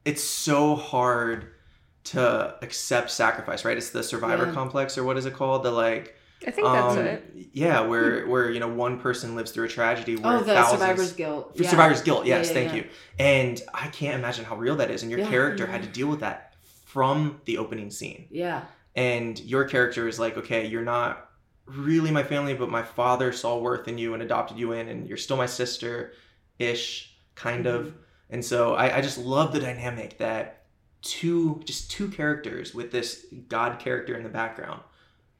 it's 0.05 0.23
so 0.23 0.75
hard 0.75 1.47
to 2.11 2.55
accept 2.61 3.11
sacrifice, 3.11 3.65
right? 3.65 3.77
It's 3.77 3.89
the 3.91 4.03
survivor 4.03 4.47
Yeah. 4.47 4.53
complex 4.53 4.97
or 4.97 5.03
what 5.03 5.17
is 5.17 5.25
it 5.25 5.33
called? 5.33 5.63
The 5.63 5.71
like, 5.71 6.15
I 6.45 6.51
think 6.51 6.67
that's 6.67 6.95
um, 6.97 7.05
it. 7.05 7.49
Yeah, 7.53 7.81
where 7.81 8.25
where 8.27 8.49
you 8.49 8.59
know 8.59 8.67
one 8.69 8.99
person 8.99 9.35
lives 9.35 9.51
through 9.51 9.65
a 9.65 9.69
tragedy 9.69 10.15
where 10.15 10.37
Oh, 10.37 10.39
the 10.39 10.53
thousands, 10.53 10.79
survivor's 10.81 11.13
guilt. 11.13 11.51
Yeah. 11.55 11.69
survivor's 11.69 12.01
guilt. 12.01 12.25
Yes, 12.25 12.47
yeah, 12.47 12.53
thank 12.53 12.73
you. 12.73 12.87
And 13.19 13.61
I 13.73 13.87
can't 13.87 14.15
imagine 14.15 14.45
how 14.45 14.55
real 14.55 14.77
that 14.77 14.89
is. 14.91 15.03
And 15.03 15.11
your 15.11 15.25
character 15.27 15.67
had 15.67 15.83
to 15.83 15.89
deal 15.89 16.07
with 16.07 16.21
that 16.21 16.53
from 16.85 17.41
the 17.45 17.57
opening 17.57 17.91
scene. 17.91 18.27
Yeah. 18.31 18.63
And 18.95 19.39
your 19.41 19.65
character 19.65 20.07
is 20.07 20.19
like, 20.19 20.37
okay, 20.37 20.65
you're 20.65 20.81
not 20.81 21.29
really 21.65 22.09
my 22.09 22.23
family, 22.23 22.53
but 22.55 22.69
my 22.69 22.81
father 22.83 23.31
saw 23.31 23.57
worth 23.59 23.87
in 23.87 23.97
you 23.97 24.13
and 24.13 24.23
adopted 24.23 24.57
you 24.57 24.71
in, 24.71 24.87
and 24.87 25.07
you're 25.07 25.17
still 25.17 25.37
my 25.37 25.45
sister, 25.45 26.13
ish, 26.57 27.15
kind 27.35 27.67
of. 27.67 27.85
Mm-hmm. 27.85 27.97
And 28.31 28.45
so 28.45 28.73
I, 28.75 28.97
I 28.97 29.01
just 29.01 29.17
love 29.17 29.53
the 29.53 29.59
dynamic 29.59 30.17
that 30.17 30.58
two, 31.01 31.61
just 31.65 31.91
two 31.91 32.09
characters 32.09 32.73
with 32.73 32.91
this 32.91 33.25
God 33.47 33.79
character 33.79 34.15
in 34.15 34.23
the 34.23 34.29
background 34.29 34.81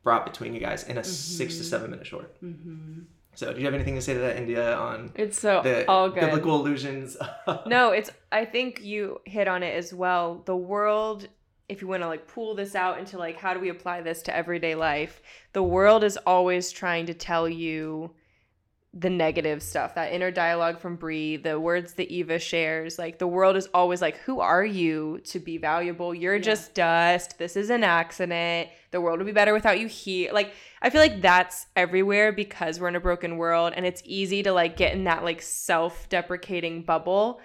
brought 0.04 0.26
between 0.26 0.54
you 0.54 0.60
guys 0.60 0.84
in 0.84 0.98
a 0.98 1.04
six 1.04 1.58
to 1.58 1.64
Mhm. 1.64 1.66
seven 1.66 1.92
minute 1.92 2.06
short. 2.08 2.42
Mm-hmm. 2.42 3.02
So, 3.36 3.54
do 3.54 3.60
you 3.60 3.66
have 3.66 3.74
anything 3.74 3.96
to 3.96 4.02
say 4.02 4.14
to 4.14 4.20
that, 4.20 4.38
India, 4.38 4.76
on 4.76 5.12
It's 5.16 5.40
so 5.40 5.62
the 5.64 5.88
all 5.88 6.10
good. 6.10 6.22
biblical 6.22 6.56
illusions? 6.60 7.16
no, 7.66 7.92
it's 7.92 8.10
I 8.32 8.46
think 8.46 8.82
you 8.84 9.22
hit 9.26 9.48
on 9.48 9.64
it 9.64 9.76
as 9.76 9.94
well. 9.94 10.42
The 10.46 10.56
world 10.58 11.28
if 11.70 11.84
you 11.84 11.88
want 11.88 12.02
to 12.02 12.08
like 12.08 12.26
pull 12.28 12.56
this 12.56 12.74
out 12.74 12.98
into 12.98 13.18
like 13.20 13.38
how 13.38 13.54
do 13.54 13.60
we 13.60 13.70
apply 13.70 14.02
this 14.02 14.24
to 14.24 14.36
everyday 14.36 14.74
life? 14.76 15.22
The 15.54 15.62
world 15.62 16.04
is 16.04 16.18
always 16.26 16.72
trying 16.72 17.06
to 17.06 17.14
tell 17.14 17.48
you 17.48 18.12
the 18.92 19.10
negative 19.10 19.62
stuff, 19.62 19.94
that 19.94 20.12
inner 20.12 20.32
dialogue 20.32 20.80
from 20.80 20.96
Brie, 20.96 21.38
the 21.38 21.60
words 21.60 21.94
that 21.94 22.10
Eva 22.12 22.40
shares. 22.40 22.98
Like 22.98 23.20
the 23.20 23.28
world 23.28 23.56
is 23.56 23.68
always 23.72 24.02
like, 24.02 24.18
who 24.18 24.40
are 24.40 24.66
you 24.66 25.20
to 25.26 25.40
be 25.40 25.60
valuable? 25.60 26.14
You're 26.16 26.38
Yeah. 26.38 26.42
just 26.42 26.74
dust. 26.74 27.38
This 27.38 27.56
is 27.56 27.70
an 27.70 27.84
accident. 27.84 28.70
The 28.90 29.00
world 29.00 29.20
would 29.20 29.28
be 29.28 29.32
better 29.32 29.54
without 29.54 29.80
you 29.80 29.86
here. 29.88 30.32
Like 30.34 30.54
I 30.82 30.90
feel 30.90 31.02
like 31.02 31.22
that's 31.22 31.68
everywhere 31.76 32.32
because 32.32 32.80
we're 32.80 32.88
in 32.88 32.96
a 32.96 33.00
broken 33.00 33.38
world 33.38 33.74
and 33.76 33.86
it's 33.86 34.02
easy 34.06 34.42
to 34.42 34.52
like 34.52 34.76
get 34.76 34.94
in 34.94 35.04
that 35.04 35.24
like 35.24 35.44
self-deprecating 35.44 36.82
bubble. 36.82 37.42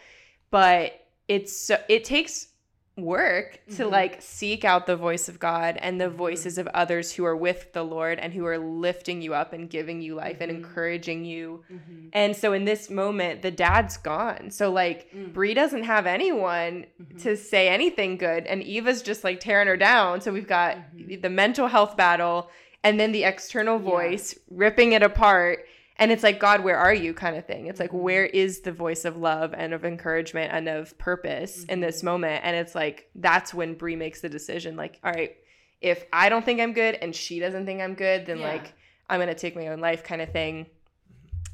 But 0.51 0.93
it's 1.29 1.55
so 1.55 1.77
it 1.89 2.05
takes 2.05 2.49
work 2.97 3.59
to 3.71 3.85
Mhm. 3.85 3.91
like 3.91 4.23
seek 4.23 4.65
out 4.65 4.87
the 4.87 4.95
voice 4.97 5.29
of 5.29 5.41
God 5.41 5.77
and 5.81 6.01
the 6.01 6.09
voices 6.09 6.59
of 6.59 6.69
others 6.69 7.13
who 7.13 7.25
are 7.25 7.37
with 7.37 7.73
the 7.73 7.83
Lord 7.83 8.21
and 8.21 8.33
who 8.33 8.47
are 8.47 8.57
lifting 8.59 9.21
you 9.21 9.35
up 9.35 9.53
and 9.53 9.69
giving 9.69 10.01
you 10.01 10.15
life 10.15 10.37
and 10.41 10.51
Mhm. 10.53 10.57
encouraging 10.57 11.25
you. 11.25 11.65
Mm-hmm. 11.73 12.07
And 12.13 12.37
so 12.37 12.53
in 12.53 12.65
this 12.67 12.89
moment, 12.91 13.43
the 13.43 13.51
dad's 13.51 13.97
gone. 13.97 14.51
So 14.51 14.71
like 14.71 15.11
Mm. 15.13 15.33
Brie 15.33 15.55
doesn't 15.55 15.83
have 15.85 16.07
anyone 16.07 16.87
Mhm. 17.03 17.23
to 17.23 17.37
say 17.37 17.69
anything 17.69 18.17
good 18.17 18.47
and 18.47 18.63
Eva's 18.63 19.03
just 19.03 19.25
like 19.25 19.41
tearing 19.41 19.67
her 19.67 19.77
down. 19.77 20.21
So 20.21 20.33
we've 20.33 20.47
got 20.47 20.79
the 21.21 21.31
mental 21.31 21.67
health 21.67 21.97
battle 21.97 22.49
and 22.85 23.01
then 23.01 23.11
the 23.11 23.25
external 23.25 23.79
Yeah. 23.79 23.91
voice 23.91 24.39
ripping 24.51 24.93
it 24.93 25.03
apart. 25.03 25.67
And 25.97 26.11
it's 26.11 26.23
like, 26.25 26.41
God, 26.41 26.65
where 26.65 26.77
are 26.77 26.93
you 26.93 27.15
kind 27.15 27.37
of 27.37 27.47
thing. 27.47 27.67
It's 27.67 27.79
like, 27.79 27.93
Mhm. 27.93 28.01
where 28.01 28.27
is 28.27 28.61
the 28.61 28.73
voice 28.73 29.05
of 29.05 29.17
love 29.17 29.55
and 29.57 29.73
of 29.73 29.85
encouragement 29.85 30.53
and 30.53 30.69
of 30.69 30.97
purpose 30.99 31.65
in 31.65 31.81
this 31.81 32.01
Mhm. 32.01 32.05
moment? 32.05 32.45
And 32.45 32.57
it's 32.57 32.75
like, 32.75 33.09
that's 33.15 33.55
when 33.55 33.75
Brie 33.75 33.95
makes 33.97 34.21
the 34.21 34.29
decision 34.29 34.77
like, 34.77 34.99
all 35.05 35.13
right, 35.13 35.37
if 35.81 36.05
I 36.13 36.29
don't 36.29 36.45
think 36.45 36.61
I'm 36.61 36.73
good 36.73 36.97
and 36.97 37.15
she 37.15 37.39
doesn't 37.39 37.67
think 37.67 37.81
I'm 37.81 37.95
good, 37.95 38.27
then 38.27 38.39
Yeah. 38.39 38.49
like, 38.49 38.73
I'm 39.09 39.21
to 39.21 39.35
take 39.35 39.55
my 39.55 39.69
own 39.69 39.81
life 39.81 40.03
kind 40.03 40.21
of 40.23 40.31
thing, 40.31 40.67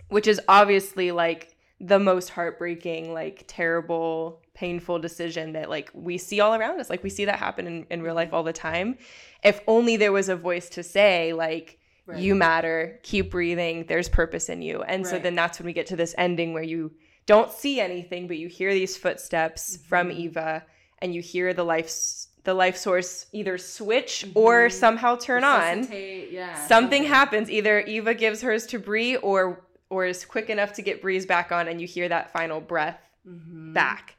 which 0.09 0.27
is 0.27 0.41
obviously 0.49 1.11
like 1.11 1.55
the 1.81 1.99
most 1.99 2.31
heartbreaking, 2.31 3.13
like 3.13 3.45
terrible, 3.47 4.41
painful 4.55 4.99
decision 4.99 5.53
that 5.53 5.69
like 5.69 5.91
we 5.93 6.17
see 6.17 6.41
all 6.41 6.55
around 6.55 6.81
us. 6.81 6.89
Like 6.89 7.03
we 7.03 7.11
see 7.11 7.25
that 7.27 7.39
happen 7.39 7.67
in, 7.67 7.87
in 7.91 8.03
real 8.03 8.15
life 8.15 8.33
all 8.33 8.43
the 8.43 8.53
time. 8.53 8.99
If 9.43 9.61
only 9.67 9.97
there 9.97 10.13
was 10.13 10.29
a 10.29 10.37
voice 10.37 10.69
to 10.71 10.83
say, 10.83 11.33
like, 11.33 11.80
Right. 12.11 12.21
you 12.21 12.35
matter, 12.35 12.99
keep 13.03 13.31
breathing, 13.31 13.85
there's 13.89 14.09
purpose 14.09 14.49
in 14.49 14.63
you. 14.63 14.83
And 14.83 15.07
so 15.07 15.19
then 15.19 15.35
that's 15.35 15.59
when 15.59 15.67
we 15.67 15.73
get 15.73 15.87
to 15.89 15.97
this 15.97 16.15
ending 16.19 16.53
where 16.53 16.63
you 16.63 16.93
don't 17.27 17.53
see 17.53 17.81
anything, 17.81 18.27
but 18.27 18.37
you 18.39 18.49
hear 18.49 18.73
these 18.75 18.97
footsteps 18.97 19.79
from 19.89 20.09
Mhm. 20.09 20.17
Eva 20.19 20.65
and 21.01 21.15
you 21.15 21.21
hear 21.23 21.53
the 21.55 21.65
life 21.65 21.91
the 22.43 22.55
life 22.55 22.75
source 22.79 23.27
either 23.33 23.59
switch 23.59 24.25
or 24.35 24.69
Mhm. 24.69 24.73
somehow 24.73 25.15
turn 25.15 25.45
on. 25.45 25.87
Yeah. 25.93 26.55
Something 26.67 27.05
happens. 27.05 27.51
Either 27.51 27.81
Eva 27.81 28.15
gives 28.15 28.41
hers 28.41 28.67
to 28.69 28.79
Bree 28.79 29.17
or 29.17 29.61
or 29.91 30.07
is 30.07 30.25
quick 30.25 30.49
enough 30.49 30.73
to 30.75 30.83
get 30.83 31.03
Bree's 31.03 31.27
back 31.27 31.53
on 31.53 31.69
and 31.69 31.81
you 31.83 31.87
hear 31.87 32.09
that 32.09 32.33
final 32.33 32.61
breath 32.61 32.99
Mhm. 33.29 33.75
back. 33.75 34.15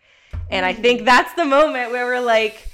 And 0.52 0.66
I 0.66 0.74
think 0.74 1.04
that's 1.06 1.34
the 1.34 1.46
moment 1.46 1.92
where 1.92 2.06
we're 2.06 2.20
like, 2.20 2.68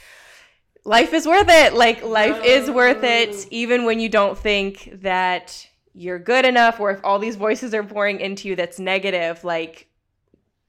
life 0.87 1.13
is 1.13 1.27
worth 1.27 1.49
it. 1.49 1.73
Like, 1.73 2.03
life 2.03 2.43
is 2.43 2.71
worth 2.71 3.03
it, 3.03 3.29
oh. 3.33 3.45
even 3.51 3.83
when 3.85 3.99
you 3.99 4.09
don't 4.09 4.37
think 4.37 4.89
that 5.01 5.67
you're 5.93 6.19
good 6.19 6.45
enough, 6.45 6.79
or 6.79 6.91
if 6.91 7.01
all 7.03 7.19
these 7.19 7.35
voices 7.35 7.73
are 7.73 7.83
pouring 7.83 8.19
into 8.19 8.47
you 8.47 8.55
that's 8.55 8.79
negative. 8.79 9.43
Like, 9.43 9.87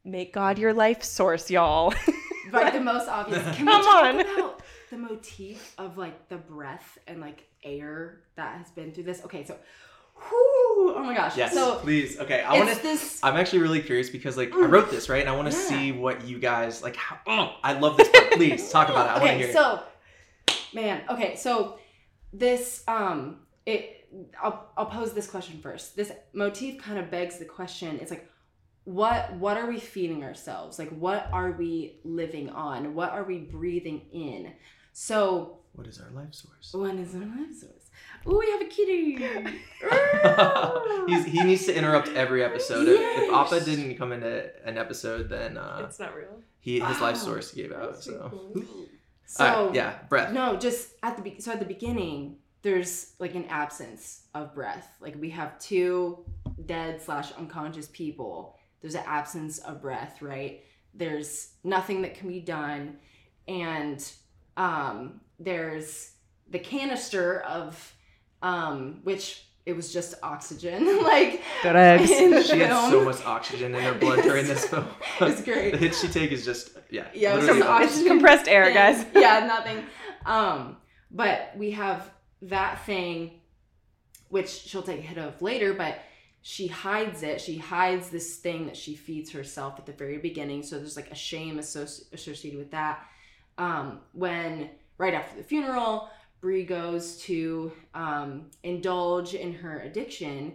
make 0.05 0.33
God 0.33 0.59
your 0.59 0.75
life 0.75 1.03
source, 1.03 1.51
y'all. 1.51 1.95
Like 2.51 2.73
the 2.73 2.81
most 2.81 3.09
obvious. 3.09 3.43
Can 3.57 3.67
we 3.67 3.73
Come 3.73 3.85
talk 3.85 4.05
on. 4.05 4.21
about 4.21 4.63
the 4.89 4.97
motif 4.97 5.75
of 5.77 5.99
like 5.99 6.31
the 6.31 6.39
breath 6.39 6.97
and 7.07 7.21
like 7.21 7.47
air 7.63 8.21
that 8.37 8.57
has 8.57 8.71
been 8.71 8.91
through 8.91 9.05
this? 9.05 9.23
Okay, 9.27 9.45
so, 9.45 9.55
whew, 10.15 10.95
oh 10.97 11.03
my 11.05 11.15
gosh. 11.15 11.37
Yes, 11.37 11.53
So 11.53 11.75
please. 11.75 12.19
Okay, 12.19 12.41
I 12.41 12.55
want 12.57 12.75
to. 12.75 12.83
this. 12.83 13.21
I'm 13.23 13.37
actually 13.37 13.59
really 13.59 13.83
curious 13.83 14.09
because 14.09 14.39
like 14.39 14.51
I 14.55 14.57
mm. 14.57 14.71
wrote 14.71 14.91
this 14.91 15.11
right, 15.11 15.21
and 15.21 15.29
I 15.29 15.37
want 15.37 15.53
to 15.53 15.59
Yeah. 15.59 15.69
see 15.69 15.93
what 15.93 16.25
you 16.27 16.39
guys 16.39 16.83
like. 16.83 16.97
How, 16.97 17.19
oh, 17.27 17.57
I 17.63 17.75
love 17.75 17.99
this 17.99 18.09
part. 18.09 18.33
Please 18.33 18.71
talk 18.71 18.89
about 18.89 19.05
it. 19.05 19.11
I 19.11 19.13
want 19.19 19.25
to 19.25 19.29
okay, 19.29 19.39
hear. 19.41 19.49
it. 19.49 19.53
so, 19.53 19.83
man. 20.75 21.03
Okay, 21.09 21.37
so 21.37 21.79
this 22.33 22.85
um 22.89 23.41
it. 23.67 23.95
I'll 24.43 24.71
I'll 24.77 24.87
pose 24.87 25.13
this 25.13 25.29
question 25.29 25.61
first. 25.61 25.97
This 25.97 26.13
motif 26.33 26.81
kind 26.83 26.99
of 26.99 27.11
begs 27.11 27.39
the 27.39 27.45
question. 27.45 27.99
It's 28.01 28.11
like 28.11 28.29
what 28.85 29.35
what 29.35 29.59
are 29.59 29.67
we 29.67 29.79
feeding 29.79 30.25
ourselves 30.25 30.79
like 30.79 30.89
what 30.89 31.29
are 31.31 31.53
we 31.53 32.01
living 32.05 32.49
on 32.49 32.95
what 32.95 33.11
are 33.11 33.23
we 33.23 33.37
breathing 33.37 34.01
in 34.15 34.51
so 34.95 35.59
What 35.75 35.87
is 35.87 36.01
our 36.01 36.11
life 36.11 36.33
source? 36.33 36.73
One 36.73 36.99
is 36.99 37.15
our 37.15 37.21
life 37.21 37.55
source. 37.55 37.91
Oh, 38.27 38.39
we 38.39 38.51
have 38.51 38.63
a 38.63 38.65
kitty. 38.65 39.17
He's, 41.07 41.25
he 41.27 41.45
needs 41.45 41.67
to 41.67 41.75
interrupt 41.77 42.09
every 42.09 42.43
episode. 42.43 42.89
If, 42.89 42.99
if 43.01 43.33
Appa 43.33 43.61
didn't 43.61 43.97
come 43.97 44.13
into 44.13 44.51
an 44.65 44.79
episode, 44.79 45.29
then 45.29 45.59
uh, 45.59 45.85
it's 45.87 46.01
not 46.01 46.17
real. 46.17 46.41
he 46.61 46.81
his 46.81 47.01
life 47.01 47.17
source 47.17 47.53
gave 47.53 47.73
out. 47.73 48.03
So, 48.03 48.55
so 49.29 49.71
yeah, 49.75 49.99
breath. 50.09 50.33
no, 50.33 50.57
just 50.57 50.95
at 51.03 51.17
the 51.17 51.23
be- 51.23 51.41
so 51.41 51.53
at 51.53 51.59
the 51.59 51.67
beginning, 51.67 52.37
there's 52.63 53.13
like 53.19 53.35
an 53.35 53.45
absence 53.45 54.23
of 54.35 54.55
breath. 54.55 54.89
Like 55.01 55.17
we 55.21 55.29
have 55.31 55.59
two 55.59 56.25
dead 56.65 57.03
slash 57.03 57.31
unconscious 57.33 57.89
people. 57.89 58.57
There's 58.81 58.95
an 58.95 59.05
absence 59.07 59.59
of 59.59 59.83
breath, 59.83 60.23
right? 60.23 60.65
There's 60.95 61.51
nothing 61.63 62.03
that 62.03 62.15
can 62.15 62.29
be 62.29 62.41
done, 62.41 62.97
and 63.47 64.03
um, 64.57 65.21
there's 65.39 66.13
the 66.49 66.59
canister 66.59 67.41
of 67.41 67.95
um, 68.41 69.01
which 69.03 69.45
it 69.69 69.77
was 69.77 69.93
just 69.93 70.15
oxygen, 70.23 71.03
like 71.03 71.43
Drugs. 71.61 72.09
She 72.09 72.59
had 72.59 72.91
so 72.91 73.05
much 73.05 73.23
oxygen 73.27 73.75
in 73.75 73.83
her 73.83 73.93
blood 73.93 74.23
during 74.23 74.47
this 74.47 74.65
film. 74.71 74.89
It's 75.21 75.43
great. 75.43 75.73
the 75.73 75.77
hits 75.77 76.01
she 76.01 76.09
take 76.09 76.33
is 76.33 76.43
just 76.43 76.71
yeah. 76.91 77.07
Yeah, 77.13 77.35
it's 77.35 77.43
literally 77.43 77.61
just 77.61 77.69
oxygen. 77.69 77.89
oxygen. 77.91 78.09
compressed 78.09 78.49
air, 78.49 78.73
guys. 78.73 79.05
yeah, 79.15 79.47
nothing. 79.47 79.85
Um, 80.25 80.79
but 81.11 81.53
we 81.55 81.73
have 81.73 82.11
that 82.43 82.87
thing, 82.87 83.41
which 84.31 84.49
she'll 84.49 84.83
take 84.83 85.01
a 85.01 85.03
hit 85.03 85.19
of 85.19 85.43
later, 85.43 85.75
but 85.75 85.99
she 86.41 86.69
hides 86.69 87.23
it. 87.23 87.39
She 87.43 87.59
hides 87.59 88.09
this 88.09 88.37
thing 88.37 88.65
that 88.67 88.77
she 88.77 88.95
feeds 88.95 89.31
herself 89.33 89.75
at 89.79 89.85
the 89.85 89.93
very 89.93 90.17
beginning. 90.17 90.63
So 90.63 90.79
there's 90.79 90.97
like 90.97 91.11
a 91.11 91.15
shame 91.15 91.59
associ- 91.59 92.11
associated 92.15 92.59
with 92.59 92.71
that. 92.71 93.07
Um, 93.59 94.01
when 94.13 94.71
right 94.97 95.13
after 95.13 95.37
the 95.37 95.43
funeral, 95.43 96.09
Brie 96.41 96.65
goes 96.65 97.19
to 97.23 97.73
um, 97.95 98.51
indulge 98.63 99.35
in 99.35 99.53
her 99.55 99.81
addiction. 99.81 100.55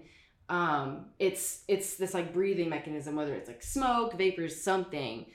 Um, 0.49 1.05
it's 1.19 1.63
it's 1.67 1.95
this 1.95 2.13
like 2.13 2.33
breathing 2.33 2.69
mechanism, 2.69 3.15
whether 3.15 3.33
it's 3.33 3.47
like 3.47 3.63
smoke, 3.63 4.17
vapors, 4.17 4.61
something. 4.61 5.25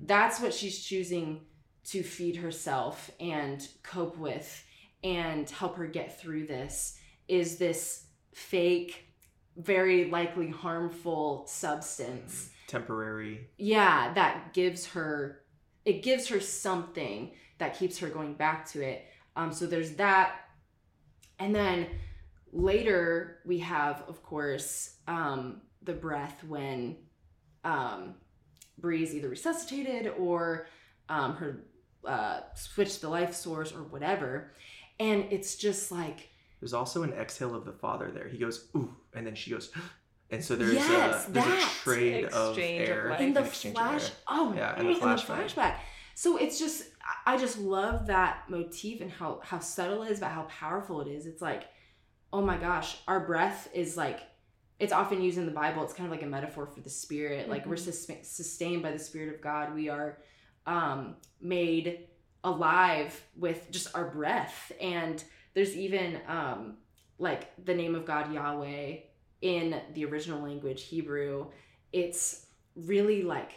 That's 0.00 0.40
what 0.40 0.54
she's 0.54 0.82
choosing 0.82 1.42
to 1.86 2.02
feed 2.02 2.36
herself 2.36 3.10
and 3.18 3.66
cope 3.82 4.18
with 4.18 4.64
and 5.02 5.48
help 5.48 5.76
her 5.76 5.86
get 5.86 6.20
through 6.20 6.46
this 6.46 6.98
is 7.28 7.56
this 7.56 8.04
fake 8.34 9.04
very 9.56 10.10
likely 10.10 10.48
harmful 10.48 11.44
substance 11.46 12.50
temporary. 12.66 13.48
yeah 13.56 14.12
that 14.14 14.52
gives 14.52 14.86
her 14.86 15.42
it 15.84 16.02
gives 16.02 16.28
her 16.28 16.40
something 16.40 17.32
that 17.58 17.78
keeps 17.78 17.98
her 17.98 18.08
going 18.08 18.34
back 18.34 18.68
to 18.70 18.82
it 18.82 19.04
um 19.38 19.50
so 19.52 19.64
there's 19.66 19.92
that 19.92 20.32
and 21.38 21.54
then 21.54 21.86
later 22.52 23.38
we 23.46 23.58
have 23.58 24.02
of 24.08 24.22
course 24.22 24.96
um 25.06 25.60
the 25.82 25.92
breath 25.92 26.42
when 26.44 26.96
um 27.64 28.14
Bree's 28.78 29.14
either 29.14 29.28
resuscitated 29.28 30.12
or 30.18 30.66
um 31.08 31.34
her 31.36 31.64
uh 32.06 32.40
switched 32.54 33.00
the 33.00 33.08
life 33.08 33.34
source 33.34 33.72
or 33.72 33.82
whatever 33.84 34.52
and 35.00 35.24
it's 35.30 35.56
just 35.56 35.90
like 35.92 36.28
There's 36.60 36.74
also 36.74 37.02
an 37.04 37.12
exhale 37.12 37.54
of 37.54 37.64
the 37.64 37.72
father 37.72 38.10
there. 38.12 38.28
He 38.28 38.38
goes 38.38 38.68
ooh, 38.74 38.92
and 39.14 39.24
then 39.26 39.34
she 39.36 39.50
goes, 39.50 39.70
and 40.30 40.42
so 40.44 40.56
there's 40.56 40.74
Yes, 40.74 41.28
a 41.28 41.30
there's 41.30 41.46
a 41.46 41.66
trade 41.84 42.24
of 42.26 42.50
Exchange 42.56 42.88
of 42.88 42.96
air, 42.96 43.10
life. 43.10 43.20
in 43.20 43.32
the 43.32 43.40
an 43.40 43.46
exchange 43.46 43.76
of 43.76 43.82
flash 43.82 44.10
oh 44.26 44.52
Yeah, 44.54 44.74
yeah 44.74 44.80
in 44.80 44.86
the 44.86 44.92
in 44.94 45.00
the 45.00 45.06
flashback. 45.06 45.74
So 46.20 46.36
it's 46.36 46.58
just 46.58 46.78
i 47.26 47.36
just 47.36 47.58
love 47.60 48.08
that 48.08 48.42
motif 48.48 49.00
and 49.00 49.10
how 49.18 49.40
how 49.44 49.60
subtle 49.60 50.02
it 50.02 50.10
is 50.10 50.18
but 50.18 50.30
how 50.30 50.42
powerful 50.62 51.00
it 51.00 51.06
is. 51.16 51.26
It's 51.26 51.40
like 51.40 51.64
oh 52.32 52.42
my 52.42 52.56
gosh 52.56 52.96
our 53.06 53.20
breath 53.30 53.68
is 53.72 53.96
like 53.96 54.20
it's 54.80 54.92
often 54.92 55.22
used 55.22 55.38
in 55.38 55.46
the 55.46 55.52
bible. 55.62 55.84
It's 55.84 55.92
kind 55.98 56.06
of 56.08 56.10
like 56.16 56.24
a 56.24 56.32
metaphor 56.38 56.66
for 56.66 56.80
the 56.80 56.90
spirit. 56.90 57.48
Like 57.48 57.66
we're 57.66 57.76
Mhm. 57.76 57.92
sus- 57.92 58.28
sustained 58.38 58.82
by 58.82 58.90
the 58.90 58.98
spirit 59.08 59.32
of 59.34 59.40
god. 59.40 59.74
We 59.74 59.88
are 59.88 60.18
um 60.66 60.98
made 61.40 61.86
alive 62.42 63.12
with 63.36 63.70
just 63.70 63.94
our 63.96 64.10
breath. 64.10 64.72
And 64.80 65.22
there's 65.54 65.76
even 65.76 66.20
um 66.26 66.78
like 67.18 67.42
the 67.64 67.74
name 67.74 67.94
of 67.94 68.04
god 68.04 68.32
yahweh 68.32 68.96
in 69.40 69.80
the 69.94 70.04
original 70.04 70.40
language 70.42 70.82
hebrew. 70.92 71.46
It's 71.92 72.46
really 72.74 73.22
like 73.22 73.52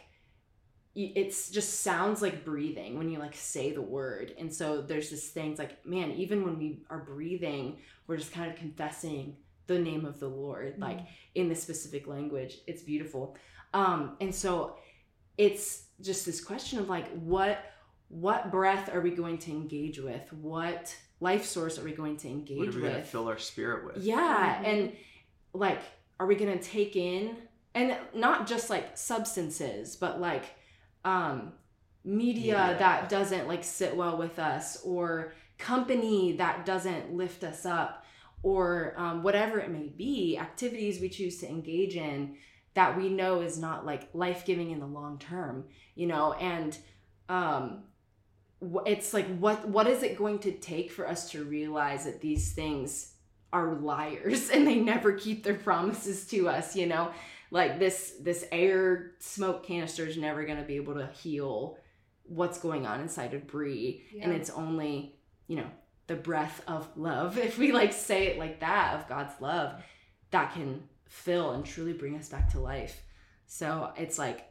it's 0.96 1.50
just 1.50 1.82
sounds 1.82 2.22
like 2.22 2.44
breathing 2.44 2.98
when 2.98 3.10
you 3.10 3.18
like 3.20 3.36
say 3.36 3.72
the 3.72 3.82
word. 3.82 4.34
And 4.38 4.54
so 4.54 4.82
there's 4.82 5.10
this 5.10 5.30
thing 5.30 5.52
it's 5.52 5.60
like 5.60 5.86
man 5.86 6.12
even 6.12 6.44
when 6.44 6.58
we 6.58 6.84
are 6.90 7.00
breathing 7.00 7.78
we're 8.08 8.18
just 8.18 8.34
kind 8.34 8.52
of 8.52 8.58
confessing 8.58 9.38
the 9.68 9.80
name 9.80 10.04
of 10.06 10.20
the 10.20 10.28
lord 10.28 10.76
like 10.80 11.00
in 11.36 11.48
this 11.48 11.62
specific 11.64 12.08
language. 12.08 12.58
It's 12.68 12.82
beautiful. 12.82 13.38
Um 13.74 14.18
and 14.20 14.36
so 14.36 14.76
it's 15.38 15.84
just 16.02 16.26
this 16.26 16.44
question 16.44 16.80
of 16.80 16.90
like 16.90 17.10
what 17.14 17.64
what 18.10 18.52
breath 18.52 18.94
are 18.94 19.00
we 19.00 19.12
going 19.12 19.38
to 19.38 19.52
engage 19.52 19.98
with? 20.00 20.34
What 20.34 20.94
life 21.22 21.46
source 21.46 21.80
are 21.80 21.84
we 21.86 21.94
going 21.94 22.18
to 22.18 22.28
engage 22.28 22.58
What 22.58 22.68
are 22.68 22.72
we 22.72 22.82
with? 22.82 22.92
gonna 22.92 23.04
fill 23.06 23.30
our 23.30 23.38
spirit 23.38 23.86
with? 23.86 24.04
yeah, 24.04 24.62
Mhm. 24.62 24.66
and 24.68 24.94
like, 25.54 25.80
are 26.20 26.26
we 26.28 26.36
gonna 26.36 26.60
take 26.62 26.98
in 26.98 27.38
and 27.74 27.96
not 28.14 28.48
just 28.48 28.70
like 28.70 28.98
substances, 28.98 29.96
but 29.96 30.20
like 30.20 30.44
um 31.06 31.54
media 32.04 32.58
Media. 32.58 32.76
that 32.80 33.10
doesn't 33.10 33.48
like 33.48 33.64
sit 33.64 33.96
well 33.96 34.18
with 34.18 34.40
us, 34.40 34.82
or 34.84 35.34
company 35.58 36.34
that 36.38 36.66
doesn't 36.66 37.14
lift 37.14 37.44
us 37.44 37.66
up, 37.66 38.06
or 38.44 38.94
um, 38.98 39.24
whatever 39.24 39.60
it 39.60 39.70
may 39.70 39.88
be, 39.88 40.38
activities 40.38 41.00
we 41.00 41.10
choose 41.10 41.38
to 41.40 41.48
engage 41.48 41.96
in 41.96 42.36
that 42.74 42.98
we 42.98 43.10
know 43.10 43.42
is 43.42 43.60
not 43.60 43.86
like 43.86 44.10
life 44.14 44.46
giving 44.46 44.72
in 44.72 44.80
the 44.80 44.88
long 44.88 45.20
term, 45.20 45.66
you 45.96 46.08
know, 46.08 46.34
and 46.34 46.78
um 47.30 47.84
it's 48.86 49.14
like 49.14 49.28
what 49.38 49.68
what 49.68 49.88
is 49.88 50.04
it 50.04 50.18
going 50.18 50.38
to 50.40 50.52
take 50.52 50.92
for 50.92 51.08
us 51.08 51.32
to 51.32 51.44
realize 51.44 52.06
that 52.06 52.22
these 52.22 52.52
things 52.52 53.14
are 53.52 53.74
liars 53.74 54.50
and 54.54 54.68
they 54.68 54.76
never 54.76 55.14
keep 55.14 55.44
their 55.44 55.56
promises 55.56 56.26
to 56.28 56.48
us 56.48 56.76
you 56.76 56.86
know 56.86 57.12
like 57.52 57.78
this 57.78 58.14
this 58.22 58.46
air 58.52 59.12
smoke 59.20 59.64
canister 59.66 60.06
is 60.08 60.18
never 60.18 60.44
going 60.46 60.58
to 60.58 60.64
be 60.64 60.78
able 60.78 60.96
to 60.96 61.08
heal 61.08 61.78
what's 62.24 62.60
going 62.60 62.86
on 62.88 63.02
inside 63.02 63.34
of 63.34 63.46
Brie 63.46 64.02
and 64.22 64.32
it's 64.32 64.50
only 64.50 65.16
you 65.48 65.58
know 65.58 65.68
the 66.08 66.16
breath 66.16 66.64
of 66.68 66.88
love 66.96 67.38
if 67.50 67.58
we 67.58 67.72
like 67.72 67.94
say 67.94 68.28
it 68.28 68.40
like 68.40 68.62
that 68.62 68.96
of 68.96 69.08
God's 69.08 69.34
love 69.42 69.82
that 70.32 70.54
can 70.54 70.84
fill 71.08 71.52
and 71.52 71.66
truly 71.66 71.94
bring 71.94 72.16
us 72.18 72.30
back 72.30 72.50
to 72.52 72.60
life 72.60 73.02
so 73.48 73.92
it's 73.98 74.18
like 74.18 74.46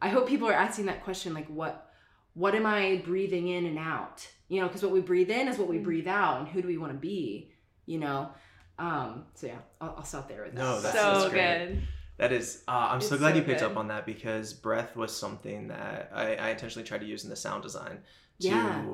I 0.00 0.08
hope 0.08 0.28
people 0.28 0.48
are 0.48 0.52
asking 0.54 0.86
that 0.86 1.04
question 1.04 1.34
like 1.34 1.48
what 1.48 1.86
what 2.34 2.54
am 2.54 2.64
I 2.64 3.02
breathing 3.04 3.48
in 3.48 3.66
and 3.66 3.76
out? 3.76 4.24
You 4.48 4.60
know, 4.60 4.68
because 4.68 4.84
what 4.84 4.92
we 4.92 5.00
breathe 5.00 5.30
in 5.30 5.48
is 5.48 5.58
what 5.58 5.66
we 5.68 5.78
Mm. 5.78 5.82
breathe 5.84 6.06
out, 6.06 6.38
and 6.38 6.48
who 6.48 6.62
do 6.62 6.68
we 6.68 6.78
want 6.78 6.92
to 6.92 6.98
be? 6.98 7.50
You 7.86 7.98
know, 7.98 8.30
um. 8.78 9.24
So 9.34 9.48
yeah, 9.48 9.58
I'll, 9.80 9.96
I'll 9.98 10.04
stop 10.04 10.28
there 10.28 10.44
with 10.44 10.54
that. 10.54 10.60
No, 10.62 10.80
that's- 10.80 10.94
so 10.94 11.20
that's 11.22 11.30
great. 11.32 11.58
good. 11.74 11.82
That 12.20 12.32
is, 12.32 12.62
uh, 12.68 12.88
I'm 12.92 13.00
so 13.00 13.16
glad 13.16 13.30
so 13.30 13.36
you 13.36 13.42
picked 13.42 13.60
good. 13.60 13.70
up 13.72 13.76
on 13.78 13.88
that 13.88 14.04
because 14.04 14.52
breath 14.52 14.94
was 14.94 15.10
something 15.16 15.68
that 15.68 16.10
I, 16.14 16.34
I 16.36 16.50
intentionally 16.50 16.86
tried 16.86 17.00
to 17.00 17.06
use 17.06 17.24
in 17.24 17.30
the 17.30 17.36
sound 17.36 17.62
design 17.62 17.96
to 18.40 18.48
Yeah. 18.48 18.84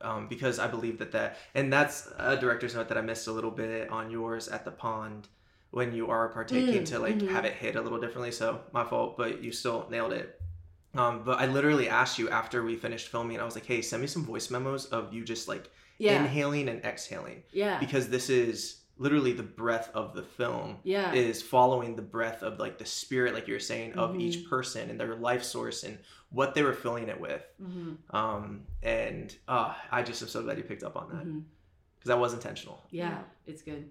um, 0.00 0.26
because 0.28 0.58
I 0.58 0.66
believe 0.66 0.98
that 0.98 1.12
that 1.12 1.38
and 1.54 1.72
that's 1.72 2.08
a 2.18 2.36
director's 2.36 2.74
note 2.74 2.88
that 2.88 2.98
I 2.98 3.00
missed 3.00 3.28
a 3.28 3.32
little 3.32 3.52
bit 3.52 3.90
on 3.90 4.10
yours 4.10 4.48
at 4.48 4.64
the 4.64 4.72
pond 4.72 5.28
when 5.70 5.94
you 5.94 6.10
are 6.10 6.28
partaking 6.30 6.82
Mm, 6.82 6.86
to 6.86 6.98
like 6.98 7.18
mhm. 7.18 7.28
have 7.30 7.44
it 7.44 7.54
hit 7.54 7.76
a 7.76 7.80
little 7.80 8.00
differently. 8.00 8.32
So 8.32 8.60
my 8.72 8.84
fault, 8.84 9.16
but 9.16 9.42
you 9.42 9.52
still 9.52 9.86
nailed 9.88 10.12
it. 10.12 10.40
Um, 10.96 11.22
but 11.24 11.40
I 11.40 11.46
literally 11.46 11.88
asked 11.88 12.18
you 12.18 12.28
after 12.30 12.62
we 12.64 12.76
finished 12.76 13.08
filming, 13.08 13.40
I 13.40 13.44
was 13.44 13.54
like, 13.56 13.66
"Hey, 13.66 13.82
send 13.82 14.00
me 14.02 14.06
some 14.08 14.24
voice 14.24 14.50
memos 14.50 14.86
of 14.86 15.12
you 15.14 15.24
just 15.24 15.46
like 15.48 15.70
Yeah. 15.98 16.20
inhaling 16.20 16.68
and 16.68 16.84
exhaling 16.84 17.42
yeah. 17.52 17.78
because 17.80 18.08
this 18.08 18.30
is 18.30 18.80
literally 18.96 19.32
the 19.32 19.42
breath 19.42 19.90
of 19.94 20.14
the 20.14 20.22
film 20.22 20.76
yeah. 20.84 21.12
is 21.12 21.42
following 21.42 21.96
the 21.96 22.02
breath 22.02 22.42
of 22.42 22.58
like 22.60 22.78
the 22.78 22.86
spirit 22.86 23.34
like 23.34 23.48
you 23.48 23.54
were 23.54 23.60
saying 23.60 23.92
of 23.94 24.10
Mhm. 24.14 24.20
each 24.20 24.48
person 24.48 24.88
and 24.90 24.98
their 25.00 25.16
life 25.16 25.42
source 25.42 25.82
and 25.82 25.98
what 26.30 26.54
they 26.54 26.62
were 26.62 26.72
filling 26.74 27.08
it 27.08 27.20
with 27.20 27.42
Mhm, 27.62 27.96
um 28.14 28.62
and 28.82 29.36
uh 29.48 29.74
i 29.90 30.02
just 30.02 30.22
am 30.22 30.28
so 30.28 30.42
glad 30.42 30.58
you 30.58 30.64
picked 30.64 30.84
up 30.84 30.96
on 30.96 31.08
that 31.10 31.24
because 31.24 32.08
that 32.08 32.18
was 32.18 32.34
intentional 32.34 32.82
Yeah, 32.90 33.18
it's 33.46 33.62
good. 33.62 33.90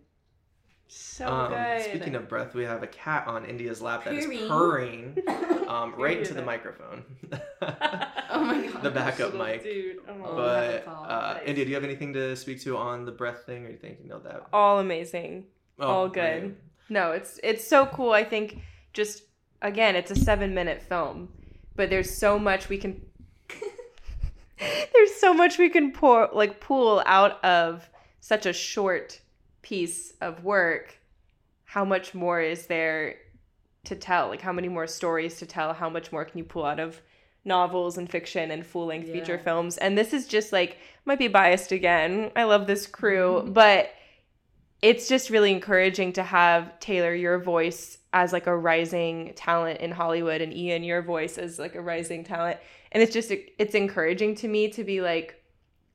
So 0.88 1.28
um 1.28 1.51
good. 1.54 1.82
speaking 1.82 2.16
of 2.16 2.30
breath 2.30 2.54
we 2.54 2.64
have 2.64 2.84
a 2.84 2.88
cat 2.88 3.28
on 3.28 3.45
india's 3.45 3.82
lap 3.82 4.04
that 4.06 4.14
is 4.14 4.26
Purring. 4.26 4.47
purring 4.47 5.68
um 5.68 5.95
right 5.97 6.20
into 6.20 6.34
the 6.34 6.43
microphone 6.43 7.04
my 8.54 8.68
god. 8.74 8.84
the 8.84 8.91
backup 8.91 9.34
mic 9.34 9.64
dude. 9.64 9.97
Oh, 10.08 10.36
but 10.36 10.88
uh 10.88 11.34
Nice. 11.36 11.43
india 11.47 11.64
do 11.66 11.70
you 11.70 11.76
have 11.76 11.84
anything 11.84 12.14
to 12.14 12.36
speak 12.36 12.62
to 12.62 12.78
on 12.78 13.06
the 13.06 13.12
breath 13.12 13.45
thing 13.45 13.66
or 13.66 13.70
you 13.70 13.78
think 13.78 13.99
you 14.01 14.10
know 14.10 14.20
that 14.20 14.47
all 14.54 14.80
amazing. 14.80 15.45
Oh, 15.80 15.88
all 15.88 16.10
good. 16.10 16.56
No, 16.89 17.12
it's 17.14 17.39
it's 17.43 17.66
so 17.68 17.86
cool. 17.88 18.12
I 18.12 18.24
think 18.24 18.60
just 18.93 19.24
again, 19.62 19.95
it's 19.95 20.12
a 20.12 20.16
seven 20.16 20.54
minute 20.54 20.82
film, 20.82 21.30
but 21.76 21.89
there's 21.89 22.12
so 22.16 22.38
much 22.38 22.70
we 22.70 22.78
can. 22.78 23.01
there's 24.93 25.14
so 25.16 25.34
much 25.34 25.58
we 25.58 25.70
can 25.70 25.91
pour 25.91 26.30
like 26.34 26.60
pull 26.60 27.01
out 27.06 27.43
of 27.43 27.89
such 28.20 28.45
a 28.45 28.54
short 28.54 29.20
piece 29.62 30.14
of 30.22 30.43
work. 30.43 30.97
How 31.66 31.84
much 31.84 32.14
more 32.14 32.39
is 32.39 32.68
there 32.68 33.16
to 33.86 33.95
tell? 33.95 34.28
Like 34.28 34.41
how 34.41 34.51
many 34.54 34.70
more 34.70 34.88
stories 34.88 35.38
to 35.38 35.45
tell? 35.45 35.74
How 35.74 35.89
much 35.89 36.12
more 36.12 36.24
can 36.26 36.38
you 36.38 36.43
pull 36.43 36.66
out 36.66 36.80
of 36.80 37.01
novels 37.46 37.98
and 37.98 38.10
fiction 38.10 38.52
and 38.52 38.66
full 38.66 38.86
length 38.88 39.12
feature 39.12 39.38
films? 39.38 39.78
And 39.78 39.98
this 39.98 40.14
is 40.14 40.28
just 40.28 40.52
like 40.52 40.78
might 41.06 41.20
be 41.20 41.28
biased 41.28 41.72
again. 41.72 42.32
I 42.36 42.44
love 42.44 42.68
this 42.68 42.88
crew, 42.88 43.41
mm-hmm. 43.41 43.54
but 43.54 43.91
it's 44.82 45.08
just 45.08 45.30
really 45.30 45.52
encouraging 45.52 46.14
to 46.14 46.24
have 46.24 46.78
Taylor 46.80 47.16
your 47.16 47.39
voice 47.39 47.98
as 48.12 48.34
like 48.34 48.48
a 48.48 48.56
rising 48.56 49.34
talent 49.36 49.80
in 49.80 49.91
Hollywood 49.91 50.41
and 50.41 50.54
Ian 50.54 50.84
your 50.84 51.02
voice 51.02 51.38
as 51.38 51.58
like 51.58 51.76
a 51.76 51.82
rising 51.82 52.24
talent. 52.24 52.60
And 52.91 53.02
it's 53.02 53.14
just 53.14 53.32
it's 53.32 53.76
encouraging 53.76 54.36
to 54.36 54.48
me 54.48 54.70
to 54.70 54.84
be 54.84 55.02
like 55.02 55.41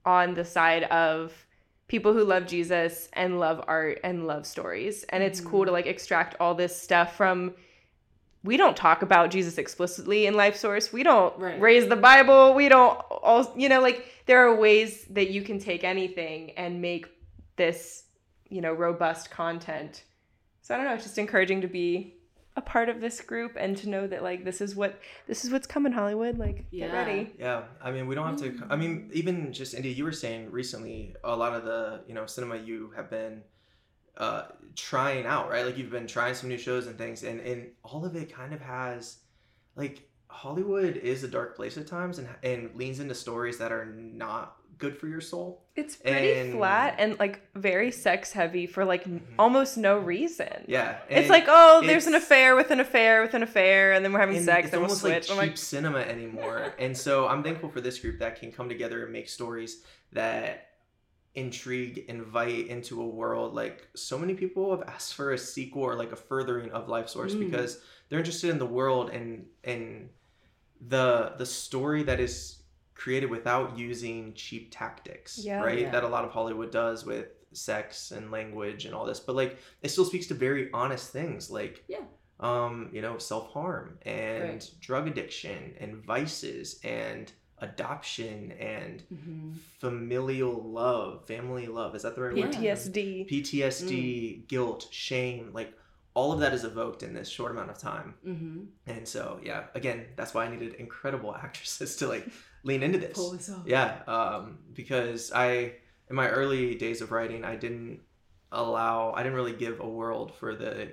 on 0.04 0.34
the 0.34 0.44
side 0.44 0.84
of 0.84 1.32
people 1.86 2.12
who 2.12 2.24
love 2.24 2.46
Jesus 2.46 3.08
and 3.12 3.38
love 3.38 3.62
art 3.68 4.00
and 4.04 4.26
love 4.26 4.46
stories. 4.46 5.04
And 5.10 5.22
it's 5.22 5.40
cool 5.40 5.60
to 5.60 5.66
mm-hmm. 5.66 5.74
like 5.74 5.86
extract 5.86 6.36
all 6.40 6.54
this 6.54 6.80
stuff 6.80 7.16
from 7.16 7.54
we 8.48 8.56
don't 8.56 8.76
talk 8.76 9.02
about 9.02 9.30
Jesus 9.30 9.58
explicitly 9.58 10.20
in 10.28 10.32
Lifesource. 10.34 10.86
We 10.98 11.02
don't 11.10 11.32
Right. 11.38 11.60
raise 11.60 11.86
the 11.94 12.00
Bible. 12.10 12.54
We 12.60 12.66
don't 12.68 12.96
all 13.28 13.42
you 13.62 13.68
know 13.72 13.80
like 13.88 13.98
there 14.28 14.40
are 14.46 14.54
ways 14.66 14.90
that 15.16 15.28
you 15.34 15.42
can 15.48 15.58
take 15.58 15.82
anything 15.94 16.38
and 16.62 16.70
make 16.90 17.04
this 17.56 17.78
you 18.54 18.60
know 18.64 18.72
robust 18.86 19.24
content 19.30 19.92
so 20.62 20.68
i 20.72 20.76
don't 20.76 20.86
know 20.86 20.94
it's 20.94 21.04
just 21.10 21.18
encouraging 21.18 21.60
to 21.66 21.70
be 21.80 21.88
a 22.56 22.62
part 22.74 22.88
of 22.92 22.96
this 23.04 23.16
group 23.30 23.52
and 23.62 23.70
to 23.76 23.86
know 23.94 24.04
that 24.12 24.22
like 24.28 24.40
this 24.48 24.58
is 24.66 24.70
what 24.80 24.92
this 25.30 25.44
is 25.44 25.50
what's 25.52 25.66
coming 25.74 25.92
hollywood 25.92 26.34
like 26.38 26.56
get 26.70 26.88
Yeah. 26.88 26.92
ready 27.00 27.20
Yeah, 27.38 27.62
I 27.86 27.90
mean, 27.94 28.04
we 28.08 28.14
don't 28.16 28.26
have 28.30 28.40
to. 28.44 28.50
Mm. 28.50 28.66
I 28.74 28.76
mean, 28.82 29.10
even 29.20 29.36
just 29.60 29.74
India, 29.74 29.92
you 29.98 30.04
were 30.08 30.18
saying 30.24 30.40
recently, 30.60 30.98
a 31.24 31.36
lot 31.42 31.52
of 31.58 31.62
the 31.70 31.80
you 32.08 32.14
know 32.16 32.24
cinema 32.26 32.56
you 32.70 32.78
have 32.96 33.08
been 33.18 33.34
uh, 34.18 34.42
trying 34.76 35.24
out, 35.26 35.48
right? 35.48 35.64
Like 35.64 35.78
you've 35.78 35.90
been 35.90 36.06
trying 36.06 36.34
some 36.34 36.48
new 36.48 36.58
shows 36.58 36.86
and 36.86 36.98
things, 36.98 37.22
and 37.22 37.40
and 37.40 37.68
all 37.82 38.04
of 38.04 38.14
it 38.16 38.32
kind 38.32 38.52
of 38.52 38.60
has, 38.60 39.18
like 39.76 40.08
Hollywood 40.28 40.96
is 40.96 41.24
a 41.24 41.28
dark 41.28 41.56
place 41.56 41.78
at 41.78 41.86
times, 41.86 42.18
and 42.18 42.28
and 42.42 42.74
leans 42.74 43.00
into 43.00 43.14
stories 43.14 43.58
that 43.58 43.72
are 43.72 43.86
not 43.86 44.56
good 44.78 44.96
for 44.96 45.08
your 45.08 45.20
soul. 45.20 45.64
it's 45.74 45.96
pretty 45.96 46.32
And- 46.32 46.52
flat 46.54 46.94
and 46.98 47.18
like 47.18 47.40
very 47.56 47.90
sex 47.90 48.32
heavy 48.32 48.64
for 48.66 48.84
like 48.84 49.04
Mhm. 49.04 49.20
almost 49.38 49.76
no 49.76 49.98
reason 49.98 50.64
Yeah, 50.68 50.98
it's 51.08 51.28
like 51.28 51.46
oh 51.48 51.82
there's 51.84 52.06
an 52.06 52.14
affair 52.14 52.54
with 52.54 52.70
an 52.70 52.78
affair 52.78 53.22
with 53.22 53.34
an 53.34 53.42
affair 53.42 53.92
and 53.92 54.04
then 54.04 54.12
we're 54.12 54.20
having 54.20 54.36
and 54.36 54.44
sex 54.44 54.66
it's 54.66 54.72
and 54.74 54.82
we'll 54.82 54.90
almost 54.90 55.02
like 55.02 55.12
switch 55.24 55.28
cheap 55.28 55.36
like 55.36 55.56
cinema 55.56 55.98
anymore. 56.00 56.74
and 56.78 56.96
so 56.96 57.26
I'm 57.26 57.42
thankful 57.42 57.68
for 57.70 57.80
this 57.80 57.98
group 57.98 58.20
that 58.20 58.38
can 58.38 58.52
come 58.52 58.68
together 58.68 59.02
and 59.02 59.12
make 59.12 59.28
stories 59.28 59.82
that 60.12 60.67
intrigue, 61.38 62.04
invite 62.08 62.66
into 62.68 63.00
a 63.00 63.06
world. 63.20 63.54
Like 63.54 63.86
so 63.94 64.18
many 64.18 64.34
people 64.34 64.64
have 64.76 64.88
asked 64.88 65.14
for 65.14 65.32
a 65.32 65.38
sequel 65.38 65.82
or 65.82 65.94
like 65.94 66.12
a 66.12 66.16
furthering 66.16 66.70
of 66.72 66.88
Lifesource 66.88 67.34
Mm. 67.34 67.40
because 67.46 67.80
they're 68.08 68.18
interested 68.18 68.50
in 68.50 68.58
the 68.58 68.66
world 68.80 69.10
and 69.10 69.46
and 69.64 70.08
the 70.80 71.34
the 71.38 71.46
story 71.46 72.02
that 72.04 72.20
is 72.20 72.62
created 72.94 73.30
without 73.30 73.78
using 73.78 74.34
cheap 74.34 74.68
tactics, 74.72 75.38
Yeah. 75.38 75.60
right? 75.62 75.80
Yeah. 75.80 75.90
That 75.90 76.04
a 76.04 76.08
lot 76.08 76.24
of 76.24 76.30
Hollywood 76.32 76.70
does 76.72 77.04
with 77.04 77.28
sex 77.52 78.10
and 78.10 78.30
language 78.30 78.84
and 78.86 78.94
all 78.94 79.06
this. 79.06 79.20
But 79.20 79.36
like 79.36 79.58
it 79.82 79.88
still 79.90 80.04
speaks 80.04 80.26
to 80.28 80.34
very 80.34 80.70
honest 80.72 81.12
things 81.12 81.50
like 81.50 81.84
Yeah. 81.88 82.04
um, 82.40 82.90
you 82.92 83.00
know, 83.02 83.18
self-harm 83.18 83.98
and 84.02 84.42
Right. 84.50 84.70
drug 84.80 85.08
addiction 85.08 85.74
and 85.80 85.96
vices 85.96 86.78
and 86.84 87.32
adoption 87.60 88.52
and 88.52 89.02
Mhm. 89.12 89.54
familial 89.78 90.62
love, 90.62 91.26
family 91.26 91.66
love. 91.66 91.94
Is 91.94 92.02
that 92.02 92.14
the 92.14 92.22
right 92.22 92.34
word? 92.36 92.54
Yeah. 92.56 92.74
ptsd 92.74 93.26
PTSD, 93.28 94.46
guilt, 94.48 94.88
shame, 94.90 95.50
like 95.52 95.72
all 96.14 96.32
of 96.32 96.40
that 96.40 96.52
is 96.52 96.64
evoked 96.64 97.02
in 97.02 97.14
this 97.14 97.28
short 97.28 97.52
amount 97.52 97.70
of 97.70 97.78
time. 97.78 98.14
Mhm. 98.26 98.66
And 98.86 99.06
so, 99.06 99.40
yeah, 99.42 99.66
again, 99.74 100.06
that's 100.16 100.34
why 100.34 100.44
I 100.46 100.50
needed 100.50 100.74
incredible 100.74 101.34
actresses 101.44 101.96
to 101.96 102.08
like 102.08 102.26
lean 102.64 102.82
into 102.82 102.98
this. 102.98 103.14
Pull 103.14 103.32
this 103.32 103.48
off. 103.50 103.66
Yeah, 103.66 104.02
um, 104.06 104.58
because 104.72 105.30
I, 105.32 105.74
in 106.10 106.16
my 106.16 106.28
early 106.28 106.74
days 106.74 107.00
of 107.02 107.12
writing, 107.12 107.44
I 107.44 107.54
didn't 107.56 108.00
allow, 108.50 109.12
I 109.12 109.22
didn't 109.22 109.36
really 109.36 109.52
give 109.52 109.78
a 109.80 109.88
world 109.88 110.34
for 110.34 110.54
the 110.54 110.92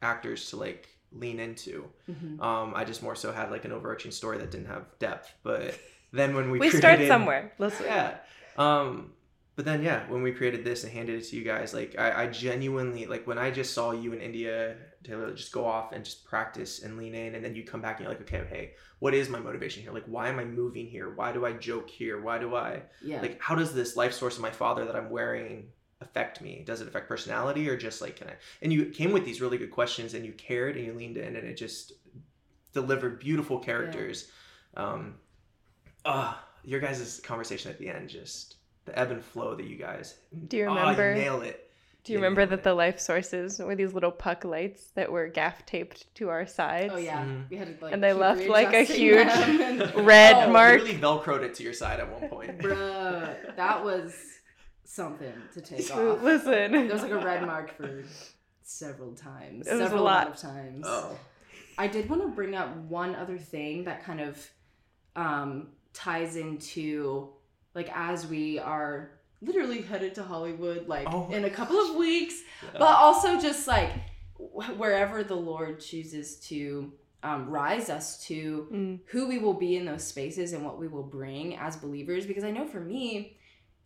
actors 0.00 0.48
to 0.50 0.56
like 0.56 0.88
lean 1.14 1.38
into. 1.40 1.84
Mhm. 2.10 2.40
Um, 2.42 2.72
I 2.74 2.84
just 2.84 3.02
more 3.02 3.14
so 3.14 3.32
had 3.32 3.50
like 3.50 3.64
an 3.64 3.72
overarching 3.72 4.10
story 4.10 4.38
that 4.38 4.50
didn't 4.50 4.66
have 4.66 4.84
depth. 4.98 5.32
But 5.42 5.78
then 6.12 6.34
when 6.34 6.50
we 6.50 6.58
we 6.58 6.70
start 6.70 7.00
somewhere. 7.06 7.52
Let's 7.58 7.80
yeah. 7.80 8.16
Um, 8.56 9.12
but 9.54 9.64
then 9.66 9.82
yeah, 9.82 10.08
when 10.08 10.22
we 10.22 10.32
created 10.32 10.64
this 10.64 10.82
and 10.84 10.92
handed 10.92 11.20
it 11.20 11.28
to 11.28 11.36
you 11.36 11.44
guys, 11.44 11.74
like 11.74 11.96
I, 11.98 12.24
I 12.24 12.26
genuinely 12.28 13.06
like 13.06 13.26
when 13.26 13.38
I 13.38 13.50
just 13.50 13.74
saw 13.74 13.92
you 13.92 14.12
in 14.14 14.20
India, 14.20 14.76
Taylor, 15.04 15.32
just 15.34 15.52
go 15.52 15.66
off 15.66 15.92
and 15.92 16.04
just 16.04 16.24
practice 16.24 16.82
and 16.82 16.96
lean 16.96 17.14
in, 17.14 17.34
and 17.34 17.44
then 17.44 17.54
you 17.54 17.62
come 17.64 17.82
back 17.82 17.98
and 17.98 18.04
you're 18.08 18.14
like, 18.14 18.22
okay, 18.22 18.44
hey, 18.48 18.72
what 18.98 19.12
is 19.14 19.28
my 19.28 19.38
motivation 19.40 19.82
here? 19.82 19.92
Like, 19.92 20.06
why 20.06 20.28
am 20.28 20.38
I 20.38 20.44
moving 20.44 20.86
here? 20.86 21.12
Why 21.14 21.32
do 21.32 21.44
I 21.44 21.52
joke 21.52 21.90
here? 21.90 22.20
Why 22.20 22.38
do 22.38 22.54
I 22.54 22.82
Yeah. 23.02 23.20
like? 23.20 23.40
How 23.42 23.54
does 23.54 23.74
this 23.74 23.94
life 23.96 24.14
source 24.14 24.36
of 24.36 24.42
my 24.42 24.50
father 24.50 24.86
that 24.86 24.96
I'm 24.96 25.10
wearing 25.10 25.68
affect 26.12 26.40
me? 26.42 26.62
Does 26.66 26.80
it 26.82 26.88
affect 26.88 27.08
personality 27.08 27.68
or 27.68 27.76
just 27.76 28.00
like 28.02 28.16
can 28.16 28.28
I? 28.28 28.34
And 28.60 28.72
you 28.72 28.86
came 28.86 29.12
with 29.12 29.24
these 29.24 29.40
really 29.40 29.58
good 29.58 29.70
questions, 29.70 30.14
and 30.14 30.24
you 30.24 30.32
cared 30.32 30.76
and 30.76 30.84
you 30.86 30.92
leaned 30.92 31.16
in, 31.16 31.36
and 31.36 31.46
it 31.48 31.56
just 31.56 31.92
delivered 32.72 33.18
beautiful 33.18 33.58
characters. 33.58 34.30
Um, 34.76 35.14
ah, 36.04 36.44
your 36.64 36.80
guys' 36.80 37.20
conversation 37.24 37.70
at 37.70 37.78
the 37.78 37.88
end, 37.88 38.08
just 38.08 38.56
the 38.84 38.98
ebb 38.98 39.10
and 39.10 39.22
flow 39.24 39.54
that 39.54 39.66
you 39.66 39.76
guys. 39.76 40.16
Do 40.48 40.56
you 40.58 40.64
Oh, 40.66 40.74
remember- 40.74 41.14
nail 41.14 41.42
it. 41.42 41.70
do 42.04 42.12
you 42.12 42.18
Yeah, 42.18 42.24
remember 42.24 42.46
that 42.46 42.58
it. 42.60 42.62
the 42.64 42.74
life 42.74 42.98
sources 42.98 43.58
were 43.60 43.76
these 43.76 43.94
little 43.94 44.10
puck 44.10 44.44
lights 44.44 44.90
that 44.96 45.10
were 45.12 45.28
gaff 45.28 45.64
taped 45.66 46.12
to 46.16 46.30
our 46.30 46.46
sides 46.46 46.92
oh 46.92 46.98
yeah. 46.98 47.24
Mhm. 47.24 47.48
We 47.50 47.56
had 47.56 47.78
to 47.78 47.84
like 47.84 47.94
And 47.94 48.02
they 48.02 48.12
left, 48.12 48.46
like, 48.48 48.72
a 48.74 48.82
huge 48.82 49.28
red 49.94 50.34
Oh, 50.48 50.50
mark. 50.52 50.82
Literally 50.82 50.98
velcroed 51.00 51.42
it 51.44 51.54
to 51.54 51.62
your 51.62 51.72
side 51.72 52.00
at 52.00 52.10
one 52.10 52.28
point. 52.28 52.58
Bruh, 52.58 53.54
that 53.56 53.84
was 53.84 54.31
something 54.94 55.32
to 55.54 55.60
take 55.72 55.90
off. 55.90 56.22
listen 56.22 56.72
There 56.72 56.84
was 56.92 57.02
like 57.02 57.10
a 57.12 57.18
red 57.24 57.46
mark 57.46 57.76
for 57.76 58.02
several 58.62 59.12
times. 59.14 59.66
It 59.66 59.72
was 59.72 59.80
a 59.80 59.84
several 59.84 60.04
lot. 60.04 60.22
amount 60.26 60.34
of 60.36 60.40
times. 60.40 60.84
Oh, 60.86 61.18
I 61.78 61.86
did 61.86 62.08
want 62.10 62.22
to 62.22 62.28
bring 62.28 62.54
up 62.54 62.76
one 62.76 63.14
other 63.14 63.38
thing 63.38 63.84
that 63.84 64.04
kind 64.04 64.20
of 64.20 64.50
um, 65.16 65.68
ties 65.94 66.36
into 66.36 67.30
like 67.74 67.90
as 67.94 68.26
we 68.26 68.58
are 68.58 69.12
literally 69.40 69.82
headed 69.82 70.14
to 70.16 70.22
Hollywood 70.22 70.86
like 70.88 71.06
Oh 71.10 71.28
in 71.30 71.44
a 71.46 71.50
couple 71.50 71.76
of 71.78 71.96
weeks, 71.96 72.34
yeah. 72.62 72.78
but 72.78 72.96
also 72.96 73.40
just 73.40 73.66
like 73.66 73.90
wherever 74.76 75.22
the 75.24 75.34
Lord 75.36 75.80
chooses 75.80 76.36
to 76.48 76.92
um, 77.22 77.48
rise 77.48 77.88
us 77.88 78.22
to 78.26 78.66
Mm. 78.72 78.98
who 79.06 79.28
we 79.28 79.38
will 79.38 79.54
be 79.54 79.76
in 79.76 79.84
those 79.84 80.02
spaces 80.04 80.52
and 80.52 80.64
what 80.64 80.78
we 80.78 80.88
will 80.88 81.04
bring 81.04 81.56
as 81.56 81.76
believers 81.76 82.26
because 82.26 82.42
I 82.44 82.50
know 82.50 82.66
for 82.66 82.80
me 82.80 83.36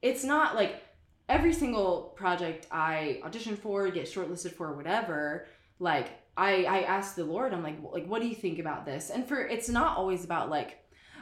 it's 0.03 0.25
not 0.25 0.55
like 0.55 0.83
every 1.29 1.53
single 1.53 2.13
project 2.17 2.67
I 2.71 3.21
audition 3.25 3.57
for, 3.57 3.89
get 3.91 4.05
shortlisted 4.07 4.53
for, 4.53 4.73
whatever, 4.73 5.47
like 5.79 6.09
I 6.37 6.65
I 6.65 6.81
ask 6.83 7.15
the 7.15 7.25
Lord, 7.25 7.53
I'm 7.53 7.63
like 7.63 7.77
like 7.93 8.07
what 8.07 8.23
do 8.23 8.29
you 8.29 8.35
think 8.35 8.59
about 8.59 8.85
this? 8.87 9.11
And 9.11 9.27
for 9.27 9.41
it's 9.41 9.69
not 9.69 9.97
always 9.97 10.25
about 10.25 10.51
like 10.51 10.79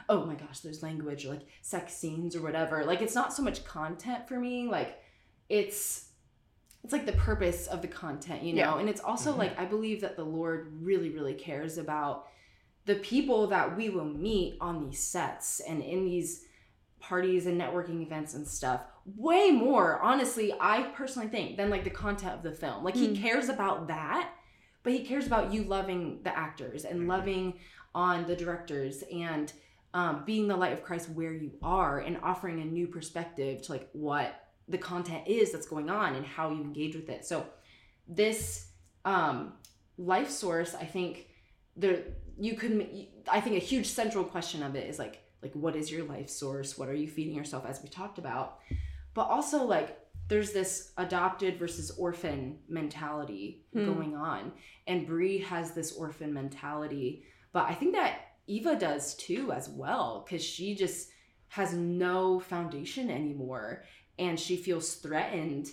oh 0.07 0.23
my 0.23 0.35
gosh, 0.35 0.59
there's 0.59 0.83
language 0.83 1.25
or 1.25 1.29
like 1.29 1.47
sex 1.61 1.93
scenes 1.93 2.35
or 2.35 2.41
whatever. 2.41 2.85
Like 2.85 3.01
it's 3.01 3.15
not 3.15 3.33
so 3.33 3.41
much 3.41 3.63
content 3.65 4.27
for 4.27 4.39
me. 4.39 4.67
Like 4.67 4.99
it's 5.49 6.09
it's 6.83 6.93
like 6.93 7.07
the 7.07 7.13
purpose 7.13 7.65
of 7.65 7.81
the 7.81 7.87
content, 7.87 8.43
you 8.43 8.53
know? 8.53 8.75
Yeah. 8.75 8.77
And 8.77 8.87
it's 8.87 9.01
also 9.01 9.33
Mhm. 9.33 9.37
like 9.39 9.59
I 9.59 9.65
believe 9.65 10.01
that 10.01 10.15
the 10.15 10.23
Lord 10.23 10.71
really, 10.81 11.09
really 11.09 11.33
cares 11.33 11.79
about 11.79 12.27
the 12.85 12.95
people 12.95 13.47
that 13.47 13.75
we 13.75 13.89
will 13.89 14.05
meet 14.05 14.57
on 14.61 14.85
these 14.85 14.99
sets 14.99 15.59
and 15.61 15.81
in 15.81 16.05
these 16.05 16.45
parties 17.09 17.45
and 17.45 17.59
networking 17.59 18.01
events 18.01 18.33
and 18.33 18.47
stuff 18.47 18.81
way 19.15 19.51
more 19.51 19.99
honestly 20.01 20.53
i 20.59 20.81
personally 20.95 21.27
think 21.27 21.57
than 21.57 21.69
like 21.69 21.83
the 21.83 21.89
content 21.89 22.33
of 22.33 22.43
the 22.43 22.51
film. 22.51 22.83
Like 22.83 22.95
he 22.95 23.09
Mm. 23.09 23.21
cares 23.21 23.49
about 23.49 23.87
that 23.87 24.31
but 24.83 24.93
he 24.93 24.99
cares 24.99 25.25
about 25.27 25.51
you 25.53 25.63
loving 25.63 26.19
the 26.23 26.35
actors 26.37 26.85
and 26.85 27.07
loving 27.07 27.53
on 27.93 28.25
the 28.27 28.35
directors 28.35 29.03
and 29.11 29.51
um, 29.93 30.23
being 30.25 30.47
the 30.47 30.57
light 30.57 30.73
of 30.73 30.83
christ 30.83 31.09
where 31.09 31.33
you 31.33 31.51
are 31.61 31.99
and 31.99 32.17
offering 32.21 32.61
a 32.61 32.65
new 32.65 32.87
perspective 32.87 33.61
to 33.63 33.71
like 33.71 33.89
what 33.93 34.27
the 34.67 34.77
content 34.77 35.27
is 35.27 35.51
that's 35.51 35.67
going 35.67 35.89
on 35.89 36.15
and 36.15 36.25
how 36.25 36.49
you 36.49 36.61
engage 36.61 36.95
with 36.95 37.07
it. 37.09 37.23
So 37.25 37.45
this 38.07 38.67
um, 39.05 39.53
life 39.97 40.29
source 40.29 40.75
i 40.75 40.83
think 40.85 41.27
there 41.77 41.99
you 42.37 42.55
could 42.55 42.73
i 43.31 43.39
think 43.39 43.55
a 43.55 43.59
huge 43.59 43.85
central 43.87 44.23
question 44.23 44.61
of 44.63 44.75
it 44.75 44.89
is 44.89 44.99
like 44.99 45.21
like 45.45 45.53
what 45.53 45.75
is 45.75 45.91
your 45.91 46.03
life 46.05 46.29
source? 46.29 46.75
What 46.77 46.89
are 46.89 46.95
you 46.95 47.07
feeding 47.07 47.35
yourself 47.35 47.65
as 47.67 47.81
we 47.83 47.87
talked 47.89 48.17
about? 48.17 48.59
But 49.13 49.27
also 49.29 49.63
like 49.63 49.99
there's 50.27 50.53
this 50.53 50.91
adopted 50.97 51.59
versus 51.59 51.91
orphan 51.91 52.57
mentality 52.67 53.63
Hmm. 53.73 53.85
going 53.85 54.15
on. 54.15 54.51
And 54.87 55.05
Brie 55.05 55.37
has 55.37 55.71
this 55.71 55.93
orphan 55.93 56.33
mentality. 56.33 57.23
But 57.53 57.65
i 57.69 57.73
think 57.73 57.93
that 57.93 58.21
eva 58.47 58.75
does 58.75 59.15
too 59.15 59.51
as 59.51 59.69
well 59.69 60.23
because 60.25 60.43
she 60.43 60.75
just 60.75 61.09
has 61.49 61.73
no 61.73 62.39
foundation 62.39 63.09
anymore. 63.11 63.83
And 64.17 64.39
she 64.39 64.57
feels 64.57 64.95
threatened 64.95 65.67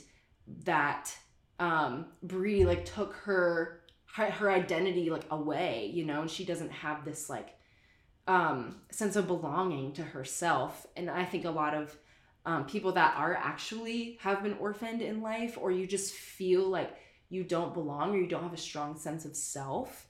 that 0.64 1.16
um 1.58 2.06
Brie 2.22 2.66
like 2.66 2.84
took 2.84 3.14
her 3.24 3.80
her, 4.14 4.30
her 4.30 4.50
identity 4.50 5.08
like 5.08 5.24
away 5.30 5.90
you 5.94 6.04
know? 6.04 6.20
And 6.20 6.30
she 6.30 6.44
doesn't 6.44 6.72
have 6.72 7.06
this 7.06 7.30
like 7.30 7.56
um 8.26 8.76
sense 8.90 9.16
of 9.16 9.26
belonging 9.26 9.92
to 9.92 10.02
herself. 10.02 10.86
And 10.96 11.10
i 11.10 11.24
think 11.24 11.44
a 11.44 11.50
lot 11.50 11.74
of 11.74 11.96
um, 12.44 12.66
people 12.66 12.92
that 12.92 13.14
are 13.16 13.34
actually 13.34 14.18
have 14.20 14.42
been 14.42 14.56
orphaned 14.58 15.00
in 15.00 15.22
life 15.22 15.56
or 15.60 15.70
you 15.70 15.86
just 15.86 16.12
feel 16.12 16.68
like 16.68 16.96
you 17.28 17.44
don't 17.44 17.72
belong 17.72 18.14
or 18.14 18.18
you 18.18 18.26
don't 18.26 18.42
have 18.42 18.52
a 18.52 18.56
strong 18.56 18.98
sense 18.98 19.24
of 19.24 19.36
self 19.36 20.08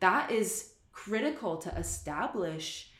that 0.00 0.30
is 0.30 0.72
critical 0.92 1.56
to 1.56 1.74
establish 1.76 2.90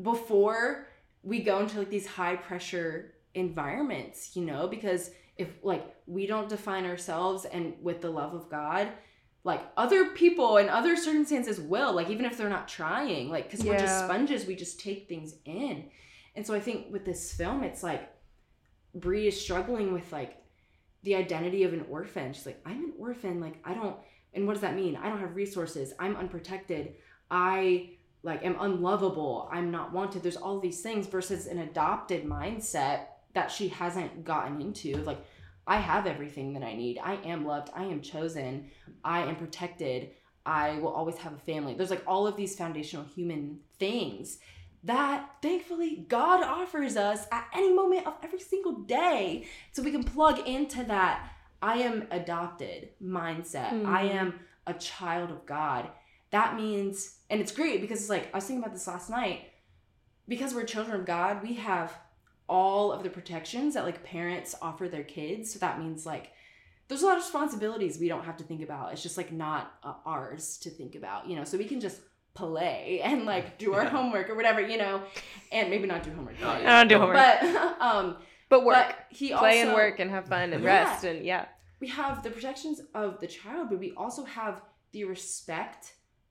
before 0.00 0.88
we 1.22 1.42
go 1.42 1.60
into 1.60 1.78
like 1.78 1.90
these 1.90 2.06
high 2.06 2.36
pressure 2.36 3.14
environments 3.34 4.34
you 4.34 4.44
know? 4.44 4.66
Because 4.66 5.10
if 5.36 5.48
like 5.62 5.94
we 6.06 6.26
don't 6.26 6.48
define 6.48 6.84
ourselves 6.84 7.44
and 7.44 7.74
with 7.82 8.00
the 8.00 8.10
love 8.10 8.34
of 8.34 8.50
god 8.50 8.88
like 9.44 9.62
other 9.76 10.10
people 10.10 10.56
in 10.58 10.68
other 10.68 10.96
circumstances 10.96 11.60
will 11.60 11.92
like 11.92 12.10
even 12.10 12.24
if 12.24 12.36
they're 12.36 12.48
not 12.48 12.68
trying 12.68 13.28
like 13.28 13.50
because 13.50 13.64
we're 13.64 13.78
just 13.78 14.04
sponges 14.04 14.46
we 14.46 14.54
just 14.54 14.80
take 14.80 15.08
things 15.08 15.34
in. 15.44 15.84
And 16.34 16.46
so 16.46 16.54
i 16.54 16.60
think 16.60 16.92
with 16.92 17.04
this 17.04 17.32
film 17.32 17.62
it's 17.62 17.82
like 17.82 18.08
brie 18.94 19.26
is 19.26 19.40
struggling 19.40 19.92
with 19.92 20.12
like 20.12 20.38
the 21.02 21.16
identity 21.16 21.64
of 21.64 21.72
an 21.72 21.84
orphan. 21.90 22.32
She's 22.32 22.46
like 22.46 22.60
i'm 22.64 22.84
an 22.84 22.92
orphan 22.98 23.40
like 23.40 23.56
i 23.64 23.74
don't 23.74 23.96
and 24.34 24.46
what 24.46 24.54
does 24.54 24.62
that 24.62 24.74
mean? 24.74 24.96
I 24.96 25.08
don't 25.08 25.20
have 25.20 25.36
resources. 25.36 25.92
I'm 25.98 26.16
unprotected. 26.16 26.94
I 27.30 27.90
like 28.22 28.44
am 28.44 28.56
unlovable. 28.60 29.48
I'm 29.52 29.70
not 29.70 29.92
wanted. 29.92 30.22
There's 30.22 30.36
all 30.36 30.60
these 30.60 30.80
things 30.80 31.06
versus 31.06 31.46
an 31.46 31.58
adopted 31.58 32.24
mindset 32.24 33.06
that 33.34 33.50
she 33.50 33.68
hasn't 33.68 34.24
gotten 34.24 34.60
into 34.60 34.96
like 35.04 35.24
i 35.66 35.76
have 35.76 36.06
everything 36.06 36.52
that 36.54 36.62
i 36.62 36.74
need. 36.74 36.98
I 36.98 37.14
am 37.24 37.46
loved. 37.46 37.70
I 37.74 37.84
am 37.84 38.00
chosen. 38.00 38.70
I 39.04 39.20
am 39.20 39.36
protected. 39.36 40.10
I 40.44 40.78
will 40.78 40.88
always 40.92 41.16
have 41.18 41.32
a 41.32 41.38
family. 41.38 41.74
There's 41.74 41.90
like 41.90 42.02
all 42.06 42.26
of 42.26 42.36
these 42.36 42.56
foundational 42.56 43.04
human 43.04 43.60
things 43.78 44.38
that 44.84 45.30
thankfully 45.40 46.04
god 46.08 46.42
offers 46.42 46.96
us 46.96 47.26
at 47.30 47.46
any 47.54 47.72
moment 47.72 48.06
of 48.06 48.14
every 48.22 48.40
single 48.40 48.72
day. 48.72 49.46
So 49.72 49.82
we 49.82 49.92
can 49.92 50.04
plug 50.04 50.40
into 50.46 50.84
that 50.84 51.30
i 51.60 51.76
am 51.76 52.06
adopted 52.10 52.88
mindset. 53.02 53.70
Hmm. 53.70 53.86
i 53.86 54.02
am 54.02 54.40
a 54.66 54.74
child 54.74 55.30
of 55.30 55.46
god. 55.46 55.88
That 56.30 56.56
means 56.56 57.18
and 57.30 57.40
it's 57.40 57.52
great 57.52 57.80
because 57.80 58.00
it's 58.00 58.10
like 58.10 58.28
i 58.34 58.38
was 58.38 58.44
thinking 58.44 58.62
about 58.62 58.74
this 58.74 58.86
last 58.86 59.10
night. 59.10 59.52
Because 60.26 60.54
we're 60.54 60.64
children 60.64 61.00
of 61.00 61.06
god 61.06 61.42
we 61.42 61.54
have 61.54 61.96
all 62.56 62.92
of 62.92 63.02
the 63.02 63.08
protections 63.18 63.74
that 63.74 63.84
like 63.88 64.02
parents 64.04 64.50
offer 64.60 64.86
their 64.88 65.04
kids 65.16 65.52
so 65.52 65.58
that 65.58 65.74
means 65.82 66.04
like 66.12 66.26
there's 66.88 67.02
a 67.02 67.06
lot 67.06 67.16
of 67.16 67.22
responsibilities 67.22 67.98
we 67.98 68.08
don't 68.12 68.24
have 68.30 68.36
to 68.36 68.44
think 68.44 68.62
about 68.68 68.92
it's 68.92 69.02
just 69.08 69.16
like 69.16 69.32
not 69.32 69.64
uh, 69.82 69.94
ours 70.14 70.58
to 70.58 70.68
think 70.78 70.94
about 71.00 71.20
you 71.28 71.34
know 71.36 71.44
so 71.44 71.56
we 71.56 71.64
can 71.72 71.80
just 71.80 71.98
play 72.34 73.00
and 73.08 73.24
like 73.24 73.46
do 73.58 73.68
our 73.74 73.84
Yeah. 73.84 73.90
homework 73.96 74.26
or 74.30 74.34
whatever 74.40 74.60
you 74.72 74.78
know 74.84 75.02
and 75.50 75.70
maybe 75.70 75.86
not 75.92 76.02
do 76.02 76.10
homework 76.12 76.36
Oh, 76.42 76.50
I 76.50 76.62
don't 76.62 76.88
do 76.88 76.98
homework. 76.98 77.16
but 77.16 77.36
um 77.90 78.06
But 78.50 78.64
work. 78.64 78.76
but 78.88 78.96
he 79.18 79.26
Play 79.44 79.62
and 79.62 79.72
work 79.72 79.96
and 80.02 80.10
have 80.10 80.26
fun 80.34 80.52
and 80.52 80.62
Yeah. 80.62 80.74
rest 80.74 81.04
and 81.04 81.18
yeah. 81.32 81.44
we 81.80 81.88
have 81.88 82.22
the 82.22 82.30
protections 82.36 82.78
of 83.02 83.08
the 83.22 83.26
child, 83.38 83.64
but 83.70 83.78
we 83.84 83.90
also 84.02 84.22
have 84.38 84.54
the 84.94 85.04
respect 85.04 85.82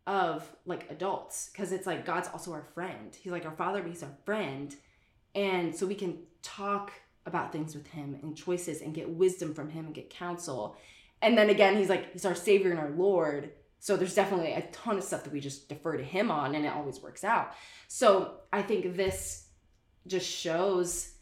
of 0.07 0.36
like 0.72 0.84
adults 0.95 1.49
because 1.51 1.72
it's 1.76 1.88
like 1.91 2.05
God's 2.11 2.30
also 2.34 2.49
our 2.57 2.65
friend. 2.76 3.09
He's 3.22 3.32
like 3.38 3.45
our 3.49 3.57
father, 3.63 3.80
but 3.84 3.89
he's 3.93 4.03
our 4.09 4.15
friend. 4.30 4.69
And 5.36 5.75
so 5.75 5.86
we 5.86 5.95
can 5.95 6.19
talk 6.41 6.91
about 7.25 7.51
things 7.51 7.75
with 7.75 7.88
him 7.88 8.17
and 8.21 8.36
choices 8.36 8.82
and 8.82 8.93
get 8.93 9.09
wisdom 9.09 9.53
from 9.53 9.69
him 9.69 9.86
and 9.86 9.95
get 9.95 10.09
counsel. 10.09 10.75
And 11.21 11.38
then 11.38 11.49
again, 11.49 11.77
he's 11.77 11.89
like, 11.89 12.11
he's 12.13 12.25
our 12.25 12.36
savior 12.36 12.71
and 12.71 12.79
our 12.79 12.89
Lord. 12.89 13.51
So 13.79 13.95
there's 13.95 14.15
definitely 14.15 14.53
a 14.53 14.61
ton 14.71 14.97
of 14.97 15.03
stuff 15.03 15.23
that 15.23 15.34
we 15.34 15.39
just 15.39 15.69
defer 15.69 15.97
to 15.97 16.03
him 16.03 16.32
on 16.32 16.55
and 16.55 16.65
it 16.65 16.73
always 16.73 17.01
works 17.01 17.23
out. 17.23 17.53
So 17.88 18.36
I 18.51 18.61
think 18.61 18.95
this 18.95 19.47
just 20.07 20.27
shows 20.27 21.13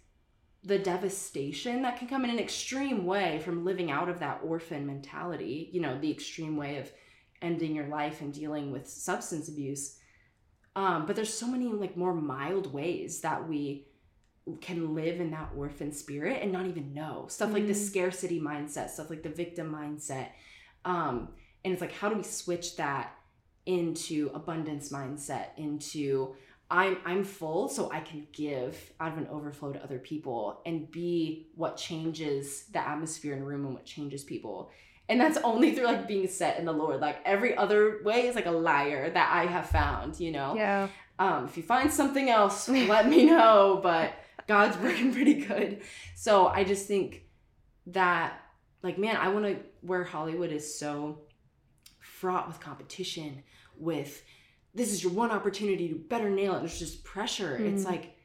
the 0.63 0.79
devastation 0.79 1.81
that 1.83 1.97
can 1.97 2.07
come 2.07 2.25
in 2.25 2.31
an 2.31 2.39
extreme 2.39 3.05
way 3.05 3.39
from 3.39 3.63
living 3.63 3.91
out 3.91 4.09
of 4.09 4.19
that 4.19 4.41
orphan 4.43 4.85
mentality, 4.85 5.69
you 5.71 5.79
know, 5.79 5.97
the 5.99 6.11
extreme 6.11 6.57
way 6.57 6.77
of 6.77 6.91
ending 7.41 7.75
your 7.75 7.87
life 7.87 8.19
and 8.21 8.33
dealing 8.33 8.71
with 8.71 8.89
substance 8.89 9.47
abuse. 9.47 9.97
Um, 10.75 11.05
but 11.05 11.15
there's 11.15 11.33
so 11.33 11.47
many 11.47 11.67
like 11.67 11.95
more 11.95 12.13
mild 12.13 12.73
ways 12.73 13.21
that 13.21 13.47
we 13.47 13.87
can 14.57 14.95
live 14.95 15.19
in 15.19 15.31
that 15.31 15.49
orphan 15.55 15.91
spirit 15.91 16.39
and 16.41 16.51
not 16.51 16.65
even 16.65 16.93
know 16.93 17.25
stuff 17.29 17.53
like 17.53 17.67
the 17.67 17.73
Mm. 17.73 17.87
scarcity 17.89 18.39
mindset, 18.39 18.89
stuff 18.89 19.09
like 19.09 19.23
the 19.23 19.29
victim 19.29 19.71
mindset. 19.71 20.29
Um, 20.85 21.29
and 21.63 21.73
it's 21.73 21.81
like, 21.81 21.93
how 21.93 22.09
do 22.09 22.15
we 22.15 22.23
switch 22.23 22.75
that 22.77 23.13
into 23.65 24.31
abundance 24.33 24.91
mindset, 24.91 25.47
into 25.57 26.35
I'm 26.71 26.97
I'm 27.03 27.23
full 27.23 27.67
so 27.67 27.91
I 27.91 27.99
can 27.99 28.27
give 28.31 28.93
out 28.99 29.11
of 29.13 29.17
an 29.17 29.27
overflow 29.27 29.73
to 29.73 29.83
other 29.83 29.97
people 29.99 30.61
and 30.65 30.89
be 30.91 31.47
what 31.55 31.77
changes 31.77 32.65
the 32.71 32.79
atmosphere 32.79 33.35
in 33.35 33.41
a 33.41 33.45
room 33.45 33.65
and 33.65 33.73
what 33.73 33.85
changes 33.85 34.23
people. 34.23 34.69
And 35.07 35.19
that's 35.19 35.37
only 35.39 35.73
through 35.73 35.85
like 35.85 36.07
being 36.07 36.27
set 36.27 36.59
in 36.59 36.65
the 36.65 36.71
Lord. 36.71 36.99
Like 37.01 37.17
every 37.25 37.57
other 37.57 38.01
way 38.03 38.27
is 38.27 38.35
like 38.35 38.45
a 38.45 38.51
liar 38.51 39.09
that 39.09 39.31
I 39.33 39.47
have 39.47 39.67
found, 39.67 40.19
you 40.19 40.31
know. 40.31 40.53
Yeah. 40.55 40.87
Um, 41.17 41.45
if 41.45 41.57
you 41.57 41.63
find 41.63 41.91
something 41.91 42.29
else, 42.29 42.69
let 42.87 43.09
me 43.09 43.25
know. 43.25 43.79
But 43.81 44.13
God's 44.49 44.77
working 44.83 45.13
pretty 45.13 45.35
good. 45.45 45.81
So 46.15 46.47
I 46.47 46.63
just 46.63 46.87
think 46.87 47.21
that, 47.87 48.41
like, 48.81 48.97
man, 48.97 49.15
I 49.15 49.29
want 49.29 49.45
to, 49.45 49.57
where 49.81 50.03
Hollywood 50.03 50.51
is 50.51 50.77
so 50.77 51.21
fraught 51.99 52.47
with 52.47 52.59
competition, 52.59 53.43
with 53.77 54.23
this 54.73 54.91
is 54.91 55.03
your 55.03 55.13
one 55.13 55.29
opportunity 55.29 55.87
to 55.89 55.95
better 55.95 56.29
nail 56.31 56.55
it. 56.55 56.59
There's 56.61 56.79
just 56.79 57.03
pressure. 57.03 57.55
It's 57.57 57.83
Mhm. 57.83 57.91
like, 57.91 58.15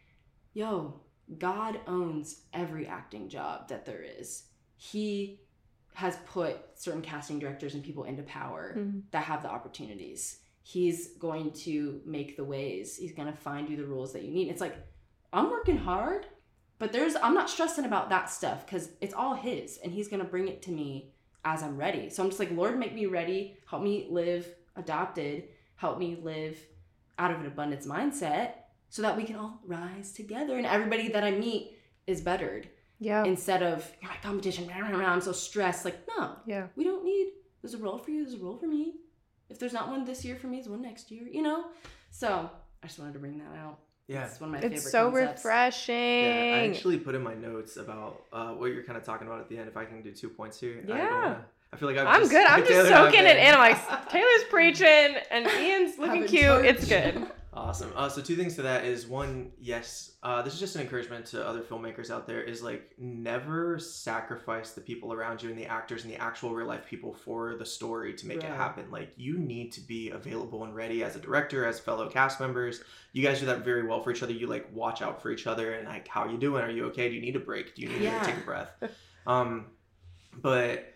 yo, 0.54 1.00
God 1.38 1.78
owns 1.86 2.42
every 2.54 2.86
acting 2.86 3.28
job 3.28 3.68
that 3.68 3.84
there 3.84 4.02
is. 4.02 4.44
He 4.76 5.40
has 5.94 6.16
put 6.26 6.56
certain 6.74 7.02
casting 7.02 7.38
directors 7.38 7.74
and 7.74 7.84
people 7.84 8.04
into 8.04 8.22
power 8.22 8.74
Mhm. 8.76 9.02
that 9.10 9.24
have 9.24 9.42
the 9.42 9.50
opportunities. 9.50 10.40
He's 10.62 11.16
going 11.18 11.52
to 11.52 12.00
make 12.06 12.36
the 12.36 12.44
ways. 12.44 12.96
He's 12.96 13.12
going 13.12 13.30
to 13.30 13.38
find 13.38 13.68
you 13.68 13.76
the 13.76 13.86
rules 13.86 14.12
that 14.14 14.22
you 14.22 14.32
need. 14.32 14.48
It's 14.48 14.60
like 14.62 14.76
I'm 15.34 15.50
working 15.50 15.78
hard, 15.78 16.26
but 16.78 16.92
there's 16.92 17.16
I'm 17.16 17.34
not 17.34 17.50
stressing 17.50 17.84
about 17.84 18.08
that 18.10 18.30
stuff 18.30 18.66
cuz 18.66 18.90
it's 19.00 19.14
all 19.14 19.34
his 19.34 19.78
and 19.82 19.92
he's 19.92 20.08
going 20.08 20.22
to 20.22 20.28
bring 20.28 20.48
it 20.48 20.62
to 20.62 20.70
me 20.70 21.12
as 21.44 21.62
I'm 21.62 21.76
ready. 21.76 22.08
So 22.10 22.22
I'm 22.22 22.30
just 22.30 22.40
like, 22.40 22.50
Lord, 22.52 22.78
make 22.78 22.94
me 22.94 23.06
ready. 23.06 23.56
Help 23.68 23.82
me 23.82 24.06
live 24.10 24.48
adopted. 24.76 25.48
Help 25.76 25.98
me 25.98 26.16
live 26.22 26.56
out 27.18 27.30
of 27.30 27.40
an 27.40 27.46
abundance 27.46 27.86
mindset 27.86 28.52
so 28.88 29.02
that 29.02 29.16
we 29.16 29.24
can 29.24 29.36
all 29.36 29.60
rise 29.66 30.12
together 30.12 30.56
and 30.56 30.66
everybody 30.66 31.08
that 31.08 31.24
I 31.24 31.32
meet 31.32 31.76
is 32.06 32.20
bettered 32.20 32.68
Yeah. 32.98 33.24
instead 33.24 33.62
of 33.62 33.90
"Oh 34.02 34.06
my 34.08 34.16
competition. 34.22 34.70
I'm 34.72 35.20
so 35.20 35.32
stressed. 35.32 35.84
Like, 35.84 36.06
no, 36.16 36.36
yeah. 36.46 36.68
we 36.76 36.84
don't 36.84 37.04
need 37.04 37.32
there's 37.64 37.74
a 37.74 37.78
role 37.78 37.96
for 37.98 38.10
you 38.10 38.22
there's 38.24 38.34
a 38.40 38.44
role 38.44 38.58
for 38.58 38.66
me 38.66 38.96
if 39.48 39.58
there's 39.58 39.72
not 39.72 39.88
one 39.88 40.04
this 40.04 40.22
year 40.22 40.36
for 40.36 40.48
me 40.48 40.58
there's 40.58 40.68
one 40.68 40.82
next 40.82 41.10
year 41.10 41.26
you 41.26 41.40
know 41.40 41.64
so 42.10 42.50
i 42.82 42.86
just 42.86 42.98
wanted 42.98 43.14
to 43.14 43.18
bring 43.18 43.38
that 43.38 43.56
out 43.56 43.78
Yeah. 44.06 44.26
It's 44.26 44.40
one 44.40 44.48
of 44.50 44.52
my 44.54 44.60
favorite 44.60 44.76
It's 44.76 44.90
so 44.90 45.10
concepts. 45.10 45.44
refreshing. 45.44 45.94
Yeah, 45.96 46.56
I 46.62 46.68
actually 46.68 46.98
put 46.98 47.14
in 47.14 47.22
my 47.22 47.34
notes 47.34 47.76
about 47.78 48.22
uh, 48.32 48.48
what 48.50 48.66
you're 48.66 48.82
kind 48.82 48.98
of 48.98 49.04
talking 49.04 49.26
about 49.26 49.40
at 49.40 49.48
the 49.48 49.56
end. 49.58 49.68
If 49.68 49.76
I 49.76 49.84
can 49.84 50.02
do 50.02 50.10
two 50.12 50.28
points 50.28 50.60
here, 50.60 50.80
I, 50.82 50.86
don't 50.86 50.96
Yeah. 50.96 51.10
wanna- 51.10 51.44
I 51.72 51.76
feel 51.76 51.88
like 51.88 51.98
I've 51.98 52.06
I'm 52.06 52.20
just, 52.20 52.30
good. 52.30 52.46
I'm 52.46 52.60
just 52.66 52.70
and 52.86 52.94
I've 52.94 53.06
soaking 53.12 53.26
it 53.26 53.36
in. 53.36 53.54
I'm 53.54 53.58
like, 53.58 54.08
Taylor's 54.10 54.44
preaching 54.50 55.16
and 55.30 55.46
Ian's 55.60 55.98
looking 55.98 56.24
cute. 56.26 56.42
church. 56.42 56.64
It's 56.66 56.86
good. 56.88 57.26
Awesome. 57.56 57.92
Uh, 57.94 58.08
so 58.08 58.20
two 58.20 58.34
things 58.34 58.56
to 58.56 58.62
that 58.62 58.84
is 58.84 59.06
one, 59.06 59.52
yes, 59.60 60.16
uh, 60.24 60.42
this 60.42 60.52
is 60.54 60.58
just 60.60 60.74
an 60.74 60.80
encouragement 60.82 61.24
to 61.26 61.46
other 61.46 61.60
filmmakers 61.60 62.10
out 62.10 62.26
there. 62.26 62.40
Is 62.42 62.62
like 62.62 62.92
never 62.98 63.78
sacrifice 63.78 64.72
the 64.72 64.80
people 64.80 65.12
around 65.12 65.40
you 65.42 65.50
and 65.50 65.58
the 65.58 65.66
actors 65.66 66.02
and 66.04 66.12
the 66.12 66.16
actual 66.16 66.52
real 66.52 66.66
life 66.66 66.84
people 66.86 67.14
for 67.14 67.54
the 67.54 67.64
story 67.64 68.12
to 68.14 68.26
make 68.26 68.38
it 68.38 68.44
happen. 68.50 68.90
Like 68.90 69.12
you 69.16 69.38
need 69.38 69.70
to 69.74 69.80
be 69.80 70.10
available 70.10 70.64
and 70.64 70.74
ready 70.74 71.04
as 71.04 71.14
a 71.14 71.20
director, 71.20 71.64
as 71.64 71.78
fellow 71.78 72.08
cast 72.08 72.40
members. 72.40 72.82
You 73.12 73.22
guys 73.22 73.38
do 73.38 73.46
that 73.46 73.64
very 73.64 73.86
well 73.86 74.02
for 74.02 74.10
each 74.10 74.22
other. 74.24 74.32
You 74.32 74.48
like 74.48 74.66
watch 74.72 75.00
out 75.00 75.22
for 75.22 75.30
each 75.30 75.46
other 75.46 75.74
and 75.74 75.86
like 75.86 76.08
how 76.08 76.22
are 76.22 76.30
you 76.30 76.38
doing? 76.38 76.62
Are 76.64 76.70
you 76.70 76.86
okay? 76.86 77.08
Do 77.08 77.14
you 77.14 77.20
need 77.20 77.36
a 77.36 77.40
break? 77.40 77.76
Do 77.76 77.82
you 77.82 77.88
need 77.88 78.00
Yeah. 78.02 78.18
to 78.18 78.26
take 78.26 78.36
a 78.38 78.44
breath? 78.44 78.70
Um, 79.26 79.68
but 80.42 80.92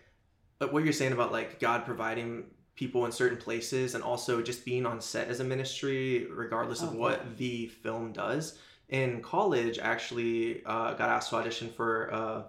but 0.59 0.71
what 0.71 0.83
you're 0.83 0.93
saying 0.93 1.13
about 1.13 1.31
like 1.31 1.59
God 1.59 1.83
providing 1.85 2.43
people 2.81 3.05
in 3.07 3.11
certain 3.11 3.37
places 3.37 3.87
and 3.95 4.03
also 4.03 4.41
just 4.41 4.63
being 4.63 4.85
on 4.85 4.97
set 5.01 5.27
as 5.27 5.39
a 5.41 5.43
ministry 5.43 6.25
regardless 6.43 6.81
of 6.81 6.89
Oh, 6.93 6.97
what 7.03 7.17
yeah. 7.19 7.31
the 7.37 7.67
film 7.67 8.05
does. 8.13 8.57
In 8.87 9.21
college 9.21 9.75
I 9.79 9.87
actually 9.95 10.63
uh, 10.65 10.93
got 10.93 11.09
asked 11.15 11.29
to 11.31 11.35
audition 11.35 11.67
for 11.77 11.91
uh, 12.19 12.41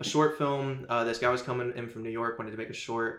a 0.00 0.04
short 0.12 0.36
film. 0.38 0.86
Uh, 0.88 1.04
this 1.04 1.18
guy 1.18 1.30
was 1.30 1.42
coming 1.42 1.72
in 1.76 1.88
from 1.88 2.02
new 2.02 2.10
york 2.20 2.32
wanted 2.38 2.50
to 2.56 2.58
make 2.62 2.70
a 2.78 2.80
short 2.88 3.12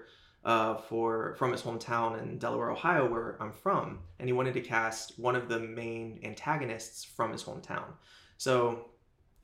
uh, 0.52 0.76
for 0.90 1.36
from 1.40 1.50
his 1.56 1.62
hometown 1.68 2.10
in 2.22 2.38
delaware 2.38 2.70
ohio 2.78 3.04
where 3.14 3.30
i'm 3.44 3.52
from 3.52 3.86
and 4.20 4.30
he 4.30 4.34
wanted 4.40 4.54
to 4.54 4.62
cast 4.62 5.06
one 5.28 5.36
of 5.36 5.46
the 5.50 5.60
main 5.60 6.20
antagonists 6.30 7.00
from 7.18 7.32
his 7.36 7.44
hometown. 7.48 7.88
So 8.38 8.56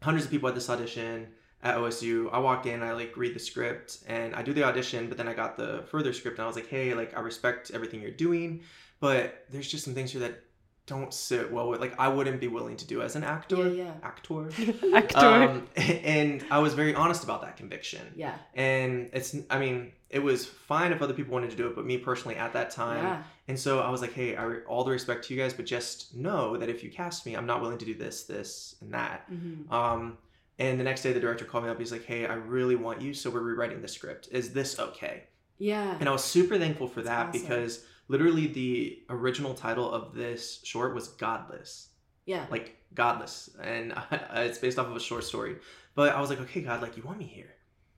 hundreds 0.08 0.26
of 0.26 0.32
people 0.32 0.48
at 0.50 0.56
this 0.56 0.70
audition 0.70 1.28
at 1.64 1.78
OSU. 1.78 2.30
I 2.32 2.40
walk 2.40 2.66
in, 2.66 2.84
I 2.84 2.92
like 2.94 3.16
read 3.18 3.34
the 3.34 3.40
script 3.40 4.00
and 4.08 4.36
I 4.36 4.42
do 4.44 4.54
the 4.54 4.64
audition, 4.64 5.08
but 5.08 5.18
then 5.18 5.28
I 5.28 5.34
got 5.34 5.58
the 5.58 5.84
further 5.90 6.14
script 6.14 6.38
and 6.38 6.44
I 6.44 6.48
was 6.48 6.56
like, 6.56 6.68
hey, 6.68 6.94
like 6.94 7.18
I 7.18 7.22
respect 7.22 7.72
everything 7.74 8.02
you're 8.02 8.12
doing, 8.12 8.62
but 9.00 9.46
there's 9.50 9.68
just 9.68 9.86
some 9.86 9.94
things 9.96 10.12
here 10.12 10.22
that 10.22 10.40
don't 10.86 11.14
sit 11.14 11.50
well 11.50 11.70
with 11.70 11.80
like 11.80 11.98
I 11.98 12.10
wouldn't 12.10 12.42
be 12.42 12.50
willing 12.50 12.76
to 12.76 12.86
do 12.86 13.02
as 13.02 13.16
an 13.16 13.24
actor. 13.24 13.70
Yeah, 13.70 13.86
yeah. 13.86 13.94
Actor. 14.04 14.50
Actor. 14.94 15.18
Um, 15.18 15.68
and 15.78 16.44
I 16.52 16.60
was 16.60 16.74
very 16.74 16.94
honest 16.94 17.24
about 17.24 17.42
that 17.44 17.56
conviction. 17.56 18.02
Yeah. 18.18 18.36
And 18.54 19.10
it's, 19.14 19.34
I 19.50 19.60
mean, 19.60 19.94
it 20.10 20.20
was 20.22 20.46
fine 20.46 20.92
if 20.92 21.02
other 21.02 21.14
people 21.14 21.32
wanted 21.34 21.52
to 21.52 21.56
do 21.56 21.68
it, 21.68 21.76
but 21.78 21.86
me 21.86 21.98
personally 21.98 22.36
at 22.36 22.52
that 22.54 22.70
time, 22.72 23.04
Yeah. 23.04 23.24
and 23.48 23.58
so 23.58 23.80
I 23.80 23.90
was 23.90 24.02
like, 24.02 24.12
hey, 24.14 24.36
I, 24.36 24.58
all 24.68 24.84
the 24.84 24.92
respect 24.92 25.24
to 25.28 25.34
you 25.34 25.40
guys, 25.42 25.54
but 25.54 25.66
just 25.66 26.14
know 26.14 26.58
that 26.58 26.68
if 26.70 26.84
you 26.84 26.92
cast 26.92 27.26
me, 27.26 27.36
I'm 27.36 27.46
not 27.48 27.62
willing 27.62 27.78
to 27.78 27.86
do 27.86 27.96
this, 27.96 28.24
this, 28.24 28.76
and 28.82 28.94
that. 28.94 29.32
Mhm. 29.32 29.72
Um, 29.72 30.18
and 30.60 30.80
the 30.80 30.84
next 30.84 31.02
day, 31.04 31.14
the 31.14 31.20
director 31.20 31.46
called 31.46 31.64
me 31.66 31.70
up. 31.70 31.80
He's 31.80 31.92
like, 31.92 32.06
"Hey, 32.06 32.26
I 32.26 32.34
really 32.36 32.76
want 32.76 33.02
you, 33.02 33.14
so 33.14 33.30
we're 33.30 33.42
rewriting 33.42 33.82
the 33.82 33.88
script. 33.88 34.30
Is 34.32 34.54
this 34.54 34.80
okay?" 34.80 35.24
Yeah. 35.58 35.96
And 36.00 36.10
I 36.10 36.12
was 36.12 36.24
super 36.24 36.58
thankful 36.58 36.88
for 36.88 37.02
that 37.04 37.28
awesome. 37.30 37.42
because 37.42 37.86
literally 38.08 38.48
the 38.48 39.04
original 39.10 39.54
title 39.54 39.90
of 39.92 40.14
this 40.14 40.62
short 40.64 40.94
was 40.94 41.08
"Godless," 41.10 41.90
Yeah. 42.26 42.46
like 42.52 42.76
"Godless," 42.94 43.50
and 43.62 43.94
it's 44.36 44.58
based 44.60 44.78
off 44.80 44.88
of 44.88 44.96
a 44.96 45.00
short 45.00 45.24
story. 45.24 45.58
But 45.96 46.14
I 46.16 46.20
was 46.22 46.30
like, 46.30 46.42
"Okay, 46.42 46.62
God, 46.62 46.82
like 46.82 46.98
you 46.98 47.04
want 47.04 47.20
me 47.20 47.26
here? 47.26 47.54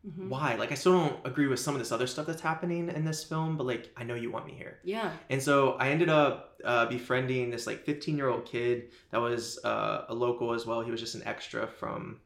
Mhm. 0.07 0.29
Why? 0.29 0.55
Like 0.55 0.71
I 0.71 0.75
still 0.75 0.91
don't 0.93 1.19
agree 1.25 1.47
with 1.47 1.59
some 1.59 1.73
of 1.73 1.79
this 1.79 1.91
other 1.91 2.05
stuff 2.07 2.27
that's 2.27 2.41
happening 2.41 2.89
in 2.89 3.05
this 3.05 3.23
film, 3.23 3.57
but 3.57 3.65
like 3.65 3.91
I 3.97 4.03
know 4.03 4.15
you 4.15 4.31
want 4.31 4.45
me 4.45 4.53
here." 4.53 4.79
Yeah. 4.83 5.11
And 5.29 5.41
so 5.41 5.71
I 5.73 5.89
ended 5.89 6.09
up 6.09 6.59
uh, 6.63 6.85
befriending 6.85 7.49
this 7.49 7.65
like 7.67 7.83
15 7.85 8.15
year 8.17 8.29
old 8.29 8.45
kid 8.45 8.91
that 9.11 9.19
was 9.19 9.59
uh, 9.65 10.05
a 10.07 10.13
local 10.13 10.53
as 10.53 10.65
well. 10.65 10.81
He 10.81 10.91
was 10.91 10.99
just 10.99 11.15
an 11.15 11.23
extra 11.25 11.65
from 11.67 12.19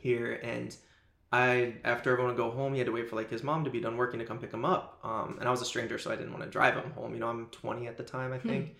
here. 0.00 0.40
And 0.42 0.76
I, 1.32 1.74
after 1.84 2.10
everyone 2.12 2.34
would 2.34 2.42
go 2.42 2.50
home, 2.50 2.72
he 2.72 2.78
had 2.80 2.86
to 2.86 2.92
wait 2.92 3.08
for 3.08 3.16
like 3.16 3.30
his 3.30 3.42
mom 3.42 3.64
to 3.64 3.70
be 3.70 3.80
done 3.80 3.96
working 3.96 4.18
to 4.20 4.26
come 4.26 4.38
pick 4.38 4.52
him 4.52 4.64
up. 4.64 4.98
Um, 5.04 5.36
and 5.38 5.48
I 5.48 5.50
was 5.50 5.62
a 5.62 5.66
stranger, 5.66 5.98
so 5.98 6.10
I 6.10 6.16
didn't 6.16 6.32
want 6.32 6.44
to 6.44 6.50
drive 6.50 6.74
him 6.74 6.90
home. 6.92 7.14
You 7.14 7.20
know, 7.20 7.28
I'm 7.28 7.46
20 7.46 7.86
at 7.86 7.96
the 7.96 8.04
time, 8.04 8.32
I 8.32 8.38
Hmm. 8.42 8.48
think. 8.48 8.74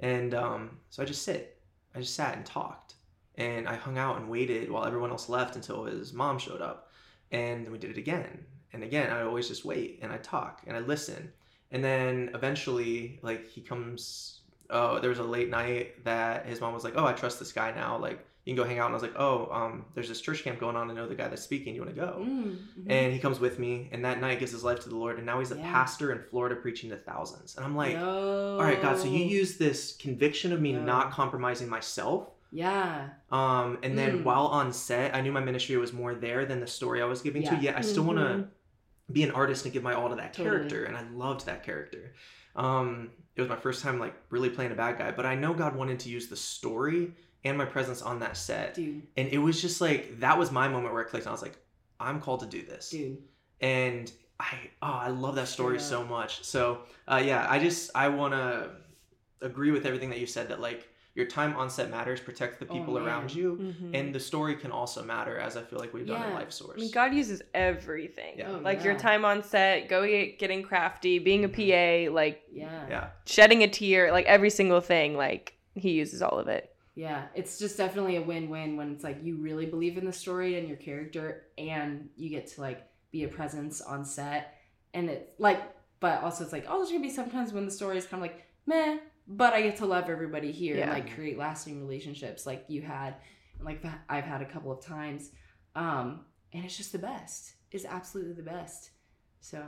And 0.00 0.34
um, 0.34 0.78
so 0.88 1.02
I 1.02 1.06
just 1.06 1.22
sit, 1.22 1.60
I 1.94 2.00
just 2.00 2.14
sat 2.14 2.36
and 2.36 2.46
talked. 2.46 2.94
And 3.36 3.68
I 3.68 3.74
hung 3.76 3.98
out 3.98 4.18
and 4.18 4.28
waited 4.28 4.70
while 4.70 4.84
everyone 4.84 5.10
else 5.10 5.28
left 5.28 5.56
until 5.56 5.84
his 5.84 6.12
mom 6.12 6.38
showed 6.38 6.60
up. 6.60 6.90
And 7.30 7.64
then 7.64 7.72
we 7.72 7.78
did 7.78 7.90
it 7.90 7.98
again. 7.98 8.44
And 8.72 8.82
again, 8.82 9.10
I 9.10 9.22
always 9.22 9.48
just 9.48 9.64
wait 9.64 9.98
and 10.02 10.12
I 10.12 10.18
talk 10.18 10.62
and 10.66 10.76
I 10.76 10.80
listen. 10.80 11.32
And 11.70 11.84
then 11.84 12.30
eventually, 12.34 13.18
like, 13.22 13.48
he 13.48 13.60
comes. 13.60 14.40
Oh, 14.70 15.00
there 15.00 15.10
was 15.10 15.18
a 15.18 15.24
late 15.24 15.48
night 15.50 16.04
that 16.04 16.46
his 16.46 16.60
mom 16.60 16.72
was 16.74 16.84
like, 16.84 16.94
"Oh, 16.96 17.04
I 17.04 17.12
trust 17.12 17.38
this 17.40 17.52
guy 17.52 17.72
now. 17.72 17.98
Like, 17.98 18.24
you 18.50 18.56
can 18.56 18.64
go 18.64 18.68
hang 18.68 18.78
out." 18.78 18.86
And 18.86 18.92
I 18.92 18.96
was 18.96 19.02
like, 19.02 19.14
"Oh, 19.16 19.48
um, 19.52 19.84
there's 19.94 20.08
this 20.08 20.20
church 20.20 20.42
camp 20.42 20.58
going 20.58 20.74
on. 20.76 20.90
I 20.90 20.94
know 20.94 21.06
the 21.08 21.14
guy 21.14 21.28
that's 21.28 21.42
speaking. 21.42 21.74
You 21.74 21.82
want 21.82 21.94
to 21.94 22.00
go?" 22.00 22.16
Mm, 22.20 22.56
mhm. 22.80 22.90
And 22.90 23.12
he 23.12 23.18
comes 23.18 23.38
with 23.40 23.58
me, 23.58 23.88
and 23.92 24.04
that 24.04 24.20
night 24.20 24.38
gives 24.40 24.52
his 24.52 24.64
life 24.64 24.80
to 24.80 24.88
the 24.88 24.96
Lord, 24.96 25.16
and 25.18 25.24
now 25.26 25.38
he's 25.38 25.52
a 25.52 25.56
Yeah. 25.56 25.70
pastor 25.72 26.12
in 26.12 26.20
Florida 26.30 26.56
preaching 26.56 26.90
to 26.90 26.96
thousands. 26.96 27.56
And 27.56 27.64
I'm 27.64 27.76
like. 27.76 27.96
"All 27.96 28.58
right, 28.62 28.82
God, 28.82 28.98
so 28.98 29.06
you 29.06 29.24
use 29.24 29.56
this 29.56 29.96
conviction 29.96 30.52
of 30.52 30.60
me 30.60 30.72
not 30.72 31.12
compromising 31.12 31.68
myself." 31.68 32.28
Yeah. 32.52 33.10
Um, 33.30 33.78
and 33.84 33.96
then 33.96 34.18
Mm. 34.18 34.24
while 34.24 34.46
on 34.46 34.72
set, 34.72 35.14
I 35.14 35.20
knew 35.20 35.30
my 35.30 35.40
ministry 35.40 35.76
was 35.76 35.92
more 35.92 36.14
there 36.14 36.44
than 36.46 36.58
the 36.60 36.66
story 36.66 37.00
I 37.00 37.04
was 37.04 37.22
giving 37.22 37.42
to. 37.44 37.54
Yeah. 37.54 37.60
Yet 37.60 37.76
I 37.76 37.80
still 37.82 38.02
want 38.02 38.18
Mhm. 38.18 38.38
to 38.38 38.48
be 39.12 39.22
an 39.22 39.30
artist 39.30 39.64
and 39.64 39.72
give 39.72 39.82
my 39.84 39.94
all 39.94 40.08
to 40.08 40.16
that 40.16 40.34
Totally. 40.34 40.56
character, 40.56 40.84
and 40.84 40.96
I 40.96 41.02
loved 41.10 41.46
that 41.46 41.62
character. 41.62 42.12
Um, 42.56 43.10
it 43.36 43.40
was 43.40 43.48
my 43.48 43.56
first 43.56 43.82
time 43.82 43.98
like 44.00 44.14
really 44.30 44.50
playing 44.50 44.72
a 44.72 44.74
bad 44.74 44.98
guy, 44.98 45.12
but 45.12 45.24
I 45.26 45.34
know 45.36 45.54
God 45.54 45.76
wanted 45.76 46.00
to 46.00 46.08
use 46.08 46.26
the 46.28 46.36
story 46.36 47.12
and 47.44 47.56
my 47.56 47.64
presence 47.64 48.02
on 48.02 48.18
that 48.20 48.36
set, 48.36 48.74
Dude. 48.74 49.02
and 49.16 49.28
it 49.28 49.38
was 49.38 49.60
just 49.60 49.80
like 49.80 50.20
that 50.20 50.38
was 50.38 50.50
my 50.50 50.68
moment 50.68 50.92
where 50.92 51.02
it 51.02 51.08
clicked. 51.08 51.26
And 51.26 51.30
I 51.30 51.32
was 51.32 51.42
like, 51.42 51.56
I'm 51.98 52.20
called 52.20 52.40
to 52.40 52.46
do 52.46 52.62
this, 52.62 52.90
Dude. 52.90 53.18
and 53.60 54.10
I 54.38 54.54
oh 54.82 54.86
I 54.92 55.08
love 55.08 55.34
that 55.36 55.48
story 55.48 55.76
Yeah. 55.76 55.82
so 55.82 56.04
much. 56.04 56.44
So 56.44 56.80
uh, 57.08 57.22
yeah, 57.24 57.46
I 57.48 57.58
just 57.58 57.90
I 57.94 58.08
want 58.08 58.34
to 58.34 58.70
agree 59.42 59.70
with 59.70 59.86
everything 59.86 60.10
that 60.10 60.18
you 60.18 60.26
said 60.26 60.48
that 60.48 60.60
like 60.60 60.86
your 61.14 61.26
time 61.26 61.56
on 61.56 61.68
set 61.68 61.90
matters, 61.90 62.20
protect 62.20 62.60
the 62.60 62.66
Oh, 62.68 62.72
people 62.72 62.94
man. 62.94 63.02
around 63.02 63.34
you, 63.34 63.56
Mhm. 63.60 63.98
and 63.98 64.14
the 64.14 64.20
story 64.20 64.54
can 64.54 64.70
also 64.70 65.02
matter, 65.02 65.36
as 65.38 65.56
I 65.56 65.62
feel 65.62 65.78
like 65.80 65.92
we've 65.92 66.06
done 66.06 66.22
in 66.22 66.36
Lifesource. 66.36 66.74
I 66.74 66.80
mean, 66.80 66.90
God 66.92 67.12
uses 67.12 67.42
everything. 67.52 68.38
Yeah. 68.38 68.52
Oh, 68.52 68.58
like 68.60 68.84
your 68.84 68.96
time 68.96 69.24
on 69.24 69.42
set, 69.42 69.88
go 69.88 70.06
get, 70.06 70.38
getting 70.38 70.62
crafty, 70.62 71.18
being 71.18 71.44
a 71.44 71.48
PA, 71.48 72.08
like 72.14 72.42
Yeah. 72.52 72.86
yeah, 72.88 73.08
shedding 73.26 73.62
a 73.64 73.68
tear, 73.68 74.12
like 74.12 74.26
every 74.26 74.50
single 74.50 74.80
thing. 74.80 75.16
Like 75.16 75.54
He 75.74 75.90
uses 75.92 76.20
all 76.22 76.38
of 76.38 76.46
it. 76.48 76.74
Yeah, 77.00 77.22
it's 77.34 77.58
just 77.58 77.78
definitely 77.78 78.16
a 78.16 78.22
win-win 78.22 78.76
when 78.76 78.92
it's 78.92 79.02
like 79.02 79.18
you 79.22 79.36
really 79.38 79.64
believe 79.64 79.96
in 79.96 80.04
the 80.04 80.12
story 80.12 80.58
and 80.58 80.68
your 80.68 80.76
character, 80.76 81.44
and 81.56 82.10
you 82.16 82.28
get 82.28 82.46
to 82.48 82.60
like 82.60 82.80
be 83.10 83.24
a 83.24 83.28
presence 83.28 83.80
on 83.80 84.04
set, 84.04 84.42
and 84.92 85.08
it's 85.08 85.30
like, 85.38 85.60
but 86.00 86.22
also 86.22 86.44
it's 86.44 86.52
like, 86.52 86.66
oh, 86.68 86.76
there's 86.76 86.90
gonna 86.90 87.00
be 87.00 87.08
sometimes 87.08 87.54
when 87.54 87.64
the 87.64 87.70
story 87.70 87.96
is 87.96 88.04
kind 88.06 88.22
of 88.22 88.28
like 88.28 88.44
meh, 88.66 88.98
but 89.26 89.54
I 89.54 89.62
get 89.62 89.76
to 89.78 89.86
love 89.86 90.10
everybody 90.10 90.52
here 90.52 90.76
and 90.82 90.90
like 90.92 91.14
create 91.14 91.38
lasting 91.38 91.80
relationships 91.80 92.44
like 92.44 92.66
you 92.68 92.82
had, 92.82 93.14
and 93.56 93.64
like 93.64 93.82
I've 94.10 94.24
had 94.24 94.42
a 94.42 94.46
couple 94.52 94.70
of 94.70 94.84
times, 94.84 95.30
um, 95.74 96.26
and 96.52 96.66
it's 96.66 96.76
just 96.76 96.92
the 96.92 96.98
best. 96.98 97.54
It's 97.72 97.86
absolutely 97.86 98.34
the 98.34 98.42
best. 98.42 98.90
So, 99.40 99.62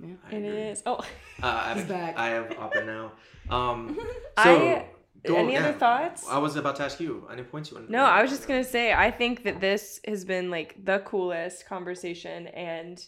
yeah. 0.00 0.14
I 0.26 0.34
It 0.36 0.38
agree. 0.38 0.62
is. 0.72 0.82
Oh, 0.86 0.94
Uh, 1.42 1.62
I, 1.66 1.74
He's 1.74 1.84
back. 1.84 2.16
I 2.16 2.28
have 2.30 2.56
opera 2.58 2.84
now. 2.86 3.12
Um, 3.50 3.98
I- 4.38 4.44
so 4.44 4.84
go- 5.28 5.36
any 5.36 5.56
other 5.56 5.72
thoughts? 5.72 6.26
I 6.28 6.38
was 6.38 6.56
about 6.56 6.76
to 6.76 6.84
ask 6.84 7.00
you. 7.00 7.28
Any 7.30 7.42
points 7.42 7.70
you 7.70 7.76
wanted? 7.76 7.86
to 7.86 7.92
No. 7.92 8.04
I 8.04 8.22
was 8.22 8.30
just 8.30 8.46
gonna 8.48 8.64
say 8.64 8.92
I 8.92 9.10
think 9.10 9.44
that 9.44 9.60
this 9.60 10.00
has 10.06 10.24
been 10.24 10.50
like 10.50 10.84
the 10.84 10.98
coolest 11.00 11.66
conversation 11.66 12.48
and 12.48 13.04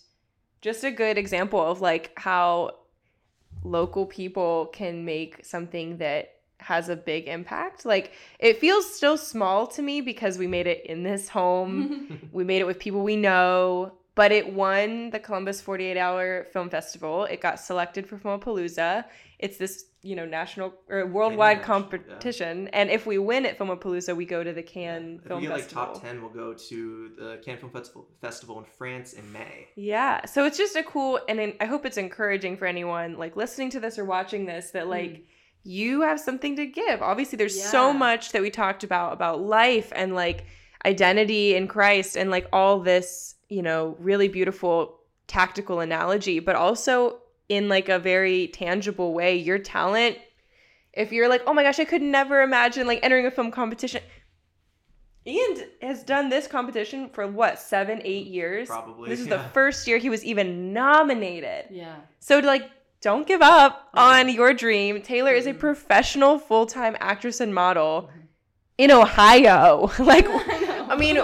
just 0.60 0.84
a 0.84 0.90
good 0.90 1.18
example 1.18 1.60
of 1.60 1.80
like 1.80 2.12
how 2.16 2.76
local 3.62 4.06
people 4.06 4.66
can 4.66 5.04
make 5.04 5.44
something 5.44 5.98
that 5.98 6.30
has 6.58 6.88
a 6.88 6.96
big 6.96 7.28
impact. 7.28 7.84
Like 7.84 8.12
it 8.38 8.58
feels 8.58 8.92
still 8.94 9.16
small 9.18 9.66
to 9.68 9.82
me 9.82 10.00
because 10.00 10.38
we 10.38 10.46
made 10.46 10.66
it 10.66 10.86
in 10.86 11.02
this 11.02 11.28
home. 11.28 12.28
we 12.32 12.44
made 12.44 12.60
it 12.60 12.66
with 12.66 12.78
people 12.78 13.02
we 13.02 13.16
know, 13.16 13.92
but 14.14 14.32
it 14.32 14.52
won 14.52 15.10
the 15.10 15.18
Columbus 15.18 15.60
48 15.60 15.96
Hour 15.96 16.44
Film 16.52 16.70
Festival. 16.70 17.24
It 17.24 17.40
got 17.40 17.60
selected 17.60 18.06
for 18.06 18.16
Filmapalooza. 18.18 19.04
It's 19.44 19.58
this, 19.58 19.84
you 20.00 20.16
know, 20.16 20.24
national 20.24 20.72
or 20.88 21.04
worldwide 21.04 21.58
International, 21.58 21.90
yeah. 21.92 22.08
competition. 22.08 22.68
And 22.68 22.90
if 22.90 23.04
we 23.04 23.18
win 23.18 23.44
at 23.44 23.58
Filmapalooza, 23.58 24.16
we 24.16 24.24
go 24.24 24.42
to 24.42 24.54
the 24.54 24.62
Cannes 24.62 25.20
If 25.20 25.28
Film 25.28 25.40
we 25.42 25.48
get 25.48 25.52
like 25.52 25.62
Festival. 25.64 25.84
top 25.84 26.02
ten, 26.02 26.22
we'll 26.22 26.30
go 26.30 26.54
to 26.54 27.10
the 27.18 27.40
Cannes 27.44 27.58
Film 27.58 27.70
Festival, 27.70 28.08
Festival 28.22 28.58
in 28.58 28.64
France 28.64 29.12
in 29.12 29.30
May. 29.32 29.68
Yeah. 29.76 30.24
So 30.24 30.46
it's 30.46 30.56
just 30.56 30.76
a 30.76 30.82
cool 30.82 31.20
and 31.28 31.52
I 31.60 31.66
hope 31.66 31.84
it's 31.84 31.98
encouraging 31.98 32.56
for 32.56 32.64
anyone 32.64 33.18
like 33.18 33.36
listening 33.36 33.68
to 33.72 33.80
this 33.80 33.98
or 33.98 34.06
watching 34.06 34.46
this 34.46 34.70
that 34.70 34.84
hmm. 34.84 34.90
like 34.90 35.26
you 35.62 36.00
have 36.00 36.18
something 36.18 36.56
to 36.56 36.64
give. 36.64 37.02
Obviously 37.02 37.36
there's 37.36 37.62
so 37.62 37.92
much 37.92 38.32
that 38.32 38.40
we 38.40 38.50
talked 38.50 38.82
about 38.82 39.12
about 39.12 39.42
life 39.42 39.92
and 39.94 40.14
like 40.14 40.46
identity 40.86 41.54
in 41.54 41.68
Christ 41.68 42.16
and 42.16 42.30
like 42.30 42.48
all 42.50 42.80
this, 42.80 43.34
you 43.50 43.62
know, 43.62 43.94
really 43.98 44.28
beautiful 44.28 45.00
tactical 45.26 45.80
analogy, 45.80 46.38
but 46.38 46.56
also 46.56 47.20
in 47.54 47.68
like 47.68 47.88
a 47.88 47.98
very 47.98 48.48
tangible 48.48 49.12
way, 49.14 49.36
your 49.36 49.58
talent 49.58 50.18
if 50.96 51.10
you're 51.10 51.28
like, 51.28 51.42
oh 51.48 51.52
my 51.52 51.64
gosh, 51.64 51.80
I 51.80 51.84
could 51.84 52.02
never 52.02 52.42
imagine 52.42 52.86
like 52.86 53.00
entering 53.02 53.26
a 53.26 53.30
film 53.30 53.50
competition. 53.50 54.00
Ian 55.26 55.56
has 55.80 56.02
done 56.04 56.28
this 56.28 56.46
competition 56.46 57.08
for 57.08 57.26
what 57.26 57.58
seven, 57.58 58.00
eight 58.04 58.26
years. 58.26 58.68
Probably, 58.68 59.08
This 59.08 59.20
is 59.20 59.26
yeah. 59.26 59.38
the 59.38 59.42
first 59.50 59.86
year 59.88 59.98
he 59.98 60.10
was 60.10 60.24
even 60.24 60.72
nominated. 60.72 61.66
Yeah. 61.70 61.96
So 62.20 62.38
like, 62.40 62.70
don't 63.00 63.26
give 63.26 63.42
up 63.42 63.88
on 63.94 64.28
your 64.28 64.52
dream. 64.54 65.02
Taylor 65.02 65.32
is 65.32 65.46
a 65.46 65.52
Mhm. 65.54 65.58
professional 65.58 66.38
full 66.38 66.66
time 66.66 66.96
actress 67.00 67.40
and 67.40 67.54
model 67.54 68.10
in 68.78 68.90
Ohio. 68.90 69.90
like, 69.98 70.26
I 70.90 70.96
mean, 70.96 71.16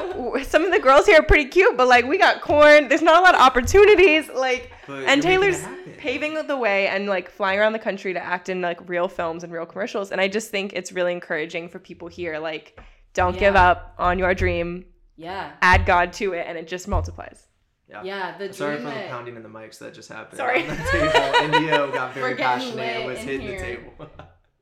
some 0.44 0.64
of 0.64 0.72
the 0.72 0.78
girls 0.78 1.06
here 1.06 1.20
are 1.20 1.22
pretty 1.22 1.46
cute, 1.46 1.76
but 1.76 1.88
like, 1.88 2.06
we 2.06 2.18
got 2.18 2.40
corn. 2.40 2.88
There's 2.88 3.02
not 3.02 3.20
a 3.20 3.24
lot 3.24 3.34
of 3.34 3.40
opportunities. 3.40 4.28
Like, 4.28 4.72
But 4.86 5.04
and 5.04 5.22
you're 5.24 5.40
making 5.40 5.54
it 5.54 5.62
Taylor's 5.62 5.96
paving 5.98 6.46
the 6.46 6.56
way 6.56 6.88
and 6.88 7.06
like 7.06 7.30
flying 7.30 7.58
around 7.58 7.72
the 7.72 7.78
country 7.78 8.12
to 8.12 8.22
act 8.22 8.48
in 8.48 8.60
like 8.60 8.88
real 8.88 9.08
films 9.08 9.44
and 9.44 9.52
real 9.52 9.66
commercials. 9.66 10.12
And 10.12 10.20
I 10.20 10.28
just 10.28 10.50
think 10.50 10.72
it's 10.72 10.92
really 10.92 11.12
encouraging 11.12 11.68
for 11.68 11.78
people 11.78 12.08
here. 12.08 12.38
Like, 12.38 12.80
don't 13.14 13.38
give 13.38 13.56
up 13.56 13.94
on 13.98 14.18
your 14.18 14.34
dream. 14.34 14.86
Yeah. 15.16 15.52
Add 15.62 15.84
God 15.84 16.12
to 16.14 16.32
it, 16.32 16.46
and 16.46 16.56
it 16.56 16.66
just 16.66 16.88
multiplies. 16.88 17.46
Yeah. 17.88 18.02
Yeah. 18.04 18.38
The 18.38 18.52
Sorry 18.52 18.76
dream 18.76 18.88
for 18.88 18.94
the 18.94 19.06
pounding 19.08 19.36
in 19.36 19.42
the 19.42 19.48
mics 19.48 19.78
that 19.78 19.94
just 19.94 20.08
happened. 20.08 20.36
Sorry. 20.36 20.62
On 20.62 20.68
the 20.68 20.82
table. 20.92 21.54
India 21.56 21.90
got 21.92 22.14
very 22.14 22.36
passionate 22.36 22.78
and 22.80 23.06
was 23.06 23.18
in 23.18 23.26
hitting 23.26 23.46
the 23.48 23.58
table. 23.58 23.92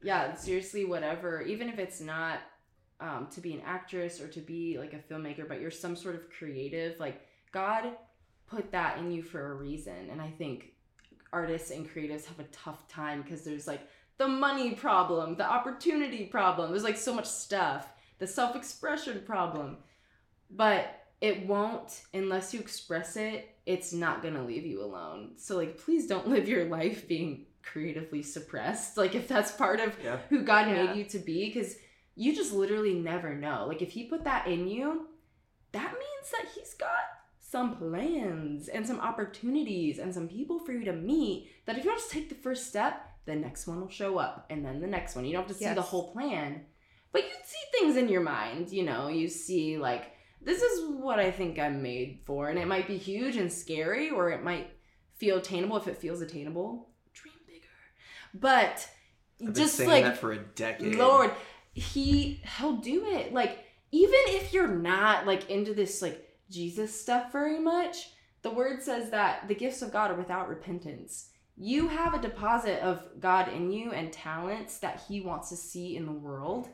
yeah 0.03 0.35
seriously 0.35 0.85
whatever 0.85 1.43
even 1.43 1.69
if 1.69 1.79
it's 1.79 2.01
not 2.01 2.39
um, 3.01 3.29
to 3.31 3.41
be 3.41 3.53
an 3.55 3.63
actress 3.65 4.21
or 4.21 4.29
to 4.29 4.41
be 4.41 4.77
like 4.79 4.93
a 4.93 4.99
filmmaker 5.13 5.47
but 5.47 5.61
you're 5.61 5.71
some 5.71 5.95
sort 5.97 6.15
of 6.15 6.29
creative 6.31 6.99
like 6.99 7.21
god 7.53 7.85
put 8.47 8.71
that 8.73 8.99
in 8.99 9.11
you 9.13 9.23
for 9.23 9.53
a 9.53 9.55
reason 9.55 10.09
and 10.11 10.21
i 10.21 10.29
think 10.31 10.73
artists 11.33 11.71
and 11.71 11.89
creatives 11.89 12.25
have 12.25 12.41
a 12.41 12.45
tough 12.45 12.89
time 12.89 13.23
because 13.23 13.43
there's 13.43 13.67
like 13.67 13.81
the 14.17 14.27
money 14.27 14.73
problem 14.75 15.37
the 15.37 15.49
opportunity 15.49 16.25
problem 16.25 16.71
there's 16.71 16.83
like 16.85 16.97
so 16.97 17.15
much 17.15 17.27
stuff 17.27 17.93
the 18.19 18.27
self-expression 18.27 19.23
problem 19.27 19.77
but 20.51 21.05
it 21.21 21.47
won't 21.47 22.03
unless 22.15 22.53
you 22.55 22.61
express 22.61 23.17
it 23.17 23.55
it's 23.67 23.93
not 23.93 24.23
gonna 24.23 24.43
leave 24.43 24.65
you 24.67 24.83
alone 24.83 25.33
so 25.37 25.57
like 25.57 25.79
please 25.79 26.07
don't 26.07 26.27
live 26.35 26.49
your 26.49 26.65
life 26.65 27.07
being 27.07 27.45
creatively 27.63 28.23
suppressed 28.23 28.97
like 28.97 29.15
if 29.15 29.29
that's 29.29 29.53
part 29.53 29.79
of 29.79 29.95
yeah. 30.03 30.17
who 30.31 30.43
God 30.43 30.69
Yeah. 30.69 30.85
made 30.87 30.97
you 30.97 31.05
to 31.05 31.19
be 31.19 31.47
because 31.47 31.77
you 32.19 32.35
just 32.35 32.53
literally 32.53 32.95
never 32.95 33.33
know. 33.33 33.65
Like 33.69 33.81
if 33.81 33.93
he 33.93 34.05
put 34.05 34.25
that 34.25 34.49
in 34.49 34.67
you, 34.67 35.07
that 35.71 35.93
means 35.93 36.31
that 36.33 36.47
he's 36.53 36.75
got 36.75 36.91
some 37.39 37.77
plans 37.77 38.67
and 38.67 38.85
some 38.85 38.99
opportunities 38.99 40.01
and 40.01 40.13
some 40.13 40.27
people 40.27 40.59
for 40.59 40.73
you 40.73 40.85
to 40.85 40.93
meet 40.93 41.49
that 41.65 41.79
if 41.79 41.85
you 41.85 41.91
don't 41.91 42.01
just 42.01 42.11
take 42.11 42.29
the 42.29 42.35
first 42.35 42.67
step, 42.67 43.09
the 43.25 43.37
next 43.37 43.69
one 43.69 43.81
will 43.81 43.89
show 43.89 44.19
up 44.19 44.47
and 44.51 44.65
then 44.65 44.81
the 44.81 44.87
next 44.87 45.15
one. 45.15 45.25
You 45.25 45.33
don't 45.35 45.47
have 45.47 45.57
to 45.57 45.63
see 45.63 45.73
the 45.73 45.81
whole 45.81 46.13
plan. 46.13 46.63
But 47.13 47.23
you 47.23 47.31
see 47.45 47.79
things 47.79 47.97
in 47.97 48.09
your 48.09 48.21
mind, 48.21 48.73
you 48.73 48.83
know, 48.83 49.07
you 49.07 49.29
see 49.29 49.79
like 49.79 50.11
this 50.43 50.61
is 50.61 50.91
what 50.91 51.21
I 51.21 51.31
think 51.31 51.59
I'm 51.61 51.83
made 51.83 52.23
for 52.27 52.49
and 52.49 52.59
it 52.59 52.67
might 52.67 52.89
be 52.89 52.99
huge 52.99 53.37
and 53.37 53.53
scary 53.53 54.11
or 54.11 54.31
it 54.31 54.43
might 54.43 54.71
feel 55.19 55.39
attainable 55.39 55.77
if 55.77 55.87
it 55.87 55.99
feels 55.99 56.21
attainable. 56.21 56.91
Dream 57.15 57.35
bigger. 57.47 57.69
But 58.35 58.89
I've 59.41 59.55
been 59.55 59.55
just 59.55 59.77
saying 59.77 59.89
like 59.89 60.05
that 60.05 60.19
for 60.19 60.33
a 60.33 60.39
decade. 60.39 60.97
Lord, 60.97 61.31
he 61.79 62.43
he'll 62.59 62.77
do 62.77 63.07
it. 63.07 63.33
Like 63.33 63.65
even 63.91 64.19
if 64.29 64.53
you're 64.53 64.69
not 64.69 65.27
like 65.27 65.49
into 65.51 65.75
this 65.75 66.03
like 66.03 66.29
Jesus 66.51 66.99
stuff 66.99 67.33
very 67.33 67.59
much, 67.59 68.11
the 68.43 68.51
word 68.51 68.83
says 68.83 69.11
that 69.11 69.49
the 69.49 69.55
gifts 69.55 69.83
of 69.83 69.93
God 69.93 70.11
are 70.11 70.15
without 70.17 70.49
repentance. 70.49 71.31
You 71.57 71.89
have 71.89 72.15
a 72.15 72.21
deposit 72.23 72.81
of 72.83 73.03
God 73.19 73.49
in 73.53 73.73
you 73.73 73.93
and 73.93 74.13
talents 74.13 74.79
that 74.79 75.03
he 75.09 75.21
wants 75.21 75.49
to 75.49 75.57
see 75.57 75.97
in 75.97 76.07
the 76.07 76.13
world. 76.13 76.69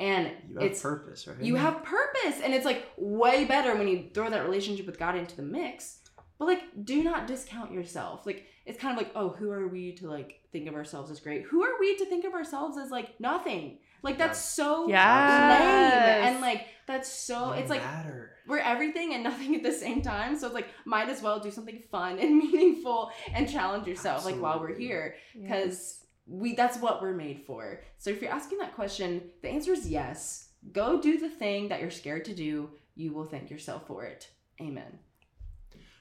And 0.00 0.30
You 0.48 0.54
have 0.60 0.62
it's 0.70 0.80
purpose, 0.82 1.26
right? 1.26 1.40
you 1.42 1.56
have 1.56 1.82
purpose 1.82 2.40
and 2.44 2.54
it's 2.54 2.64
like 2.64 2.86
way 2.96 3.44
better 3.46 3.74
when 3.74 3.88
you 3.88 4.10
throw 4.14 4.30
that 4.30 4.44
relationship 4.44 4.86
with 4.86 4.96
god 4.96 5.16
into 5.16 5.34
the 5.34 5.42
mix 5.42 5.98
but 6.38 6.44
like 6.44 6.62
do 6.84 7.02
not 7.02 7.26
discount 7.26 7.72
yourself 7.72 8.24
like 8.24 8.46
it's 8.64 8.78
kind 8.78 8.96
of 8.96 9.02
like 9.02 9.10
oh 9.16 9.30
who 9.30 9.50
are 9.50 9.66
we 9.66 9.90
to 9.94 10.08
like 10.08 10.40
think 10.52 10.68
of 10.68 10.74
ourselves 10.76 11.10
as 11.10 11.18
great 11.18 11.42
who 11.46 11.64
are 11.64 11.80
we 11.80 11.96
to 11.96 12.06
think 12.06 12.24
of 12.24 12.32
ourselves 12.32 12.78
as 12.78 12.92
like 12.92 13.18
nothing 13.18 13.78
like 14.02 14.18
that's 14.18 14.38
so 14.42 14.88
Yes. 14.88 15.40
lame 15.60 16.26
and 16.34 16.40
like 16.40 16.66
that's 16.86 17.08
so 17.10 17.52
You 17.54 17.60
it's 17.60 17.70
like 17.70 17.82
matter. 17.82 18.30
we're 18.46 18.58
everything 18.58 19.14
and 19.14 19.22
nothing 19.24 19.54
at 19.54 19.62
the 19.62 19.72
same 19.72 20.00
time 20.02 20.38
so 20.38 20.46
it's 20.46 20.54
like 20.54 20.68
might 20.84 21.08
as 21.08 21.20
well 21.22 21.38
do 21.40 21.50
something 21.50 21.82
fun 21.90 22.18
and 22.18 22.36
meaningful 22.44 23.10
and 23.34 23.48
challenge 23.48 23.86
yourself 23.86 24.24
like 24.24 24.36
while 24.40 24.60
we're 24.60 24.76
here. 24.78 25.16
Because 25.40 26.04
we 26.26 26.54
that's 26.54 26.78
what 26.78 27.00
we're 27.02 27.14
made 27.14 27.42
for. 27.46 27.82
So 27.98 28.10
if 28.10 28.20
you're 28.22 28.30
asking 28.32 28.58
that 28.58 28.74
question 28.74 29.22
the 29.42 29.48
answer 29.48 29.72
is 29.72 29.88
yes. 29.88 30.48
Go 30.72 31.00
do 31.00 31.18
the 31.18 31.28
thing 31.30 31.68
that 31.68 31.80
you're 31.80 31.90
scared 31.90 32.24
to 32.26 32.34
do. 32.34 32.70
You 32.96 33.12
will 33.12 33.24
thank 33.26 33.48
yourself 33.50 33.86
for 33.86 34.04
it. 34.04 34.28
Amen 34.60 34.98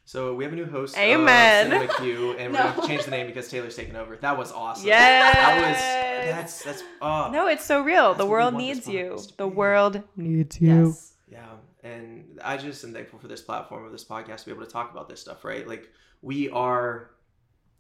So 0.08 0.34
we 0.34 0.46
have 0.46 0.54
a 0.54 0.56
new 0.56 0.66
host. 0.66 0.98
Uh, 0.98 1.02
Amen. 1.02 1.74
Of 1.74 1.90
CineMcCue, 1.90 2.40
and 2.40 2.54
we're 2.54 2.60
No. 2.64 2.72
gonna 2.78 2.88
change 2.88 3.04
the 3.04 3.12
name 3.12 3.28
because 3.28 3.50
Taylor's 3.50 3.76
taking 3.76 3.98
over. 3.98 4.16
That 4.16 4.38
was 4.38 4.54
awesome. 4.54 4.88
Yes. 4.88 5.36
That 5.36 5.58
was. 5.68 6.36
That's 6.36 6.64
that's. 6.64 6.84
Oh. 7.02 7.30
No, 7.30 7.48
it's 7.48 7.66
so 7.66 7.82
real. 7.82 8.14
The 8.14 8.26
world 8.26 8.54
needs 8.54 8.88
you. 8.88 9.20
The 9.36 9.50
world 9.50 10.02
needs 10.16 10.62
you. 10.62 10.86
yes 10.88 11.12
Yeah, 11.30 11.46
and 11.84 12.40
I 12.42 12.56
just 12.56 12.86
am 12.86 12.94
thankful 12.94 13.20
for 13.20 13.28
this 13.28 13.42
platform 13.42 13.84
of 13.86 13.92
this 13.92 14.06
podcast 14.06 14.40
to 14.40 14.46
be 14.46 14.52
able 14.54 14.64
to 14.66 14.72
talk 14.72 14.92
about 14.92 15.10
this 15.10 15.20
stuff, 15.20 15.44
right? 15.44 15.68
Like 15.68 15.90
we 16.22 16.50
are 16.52 17.12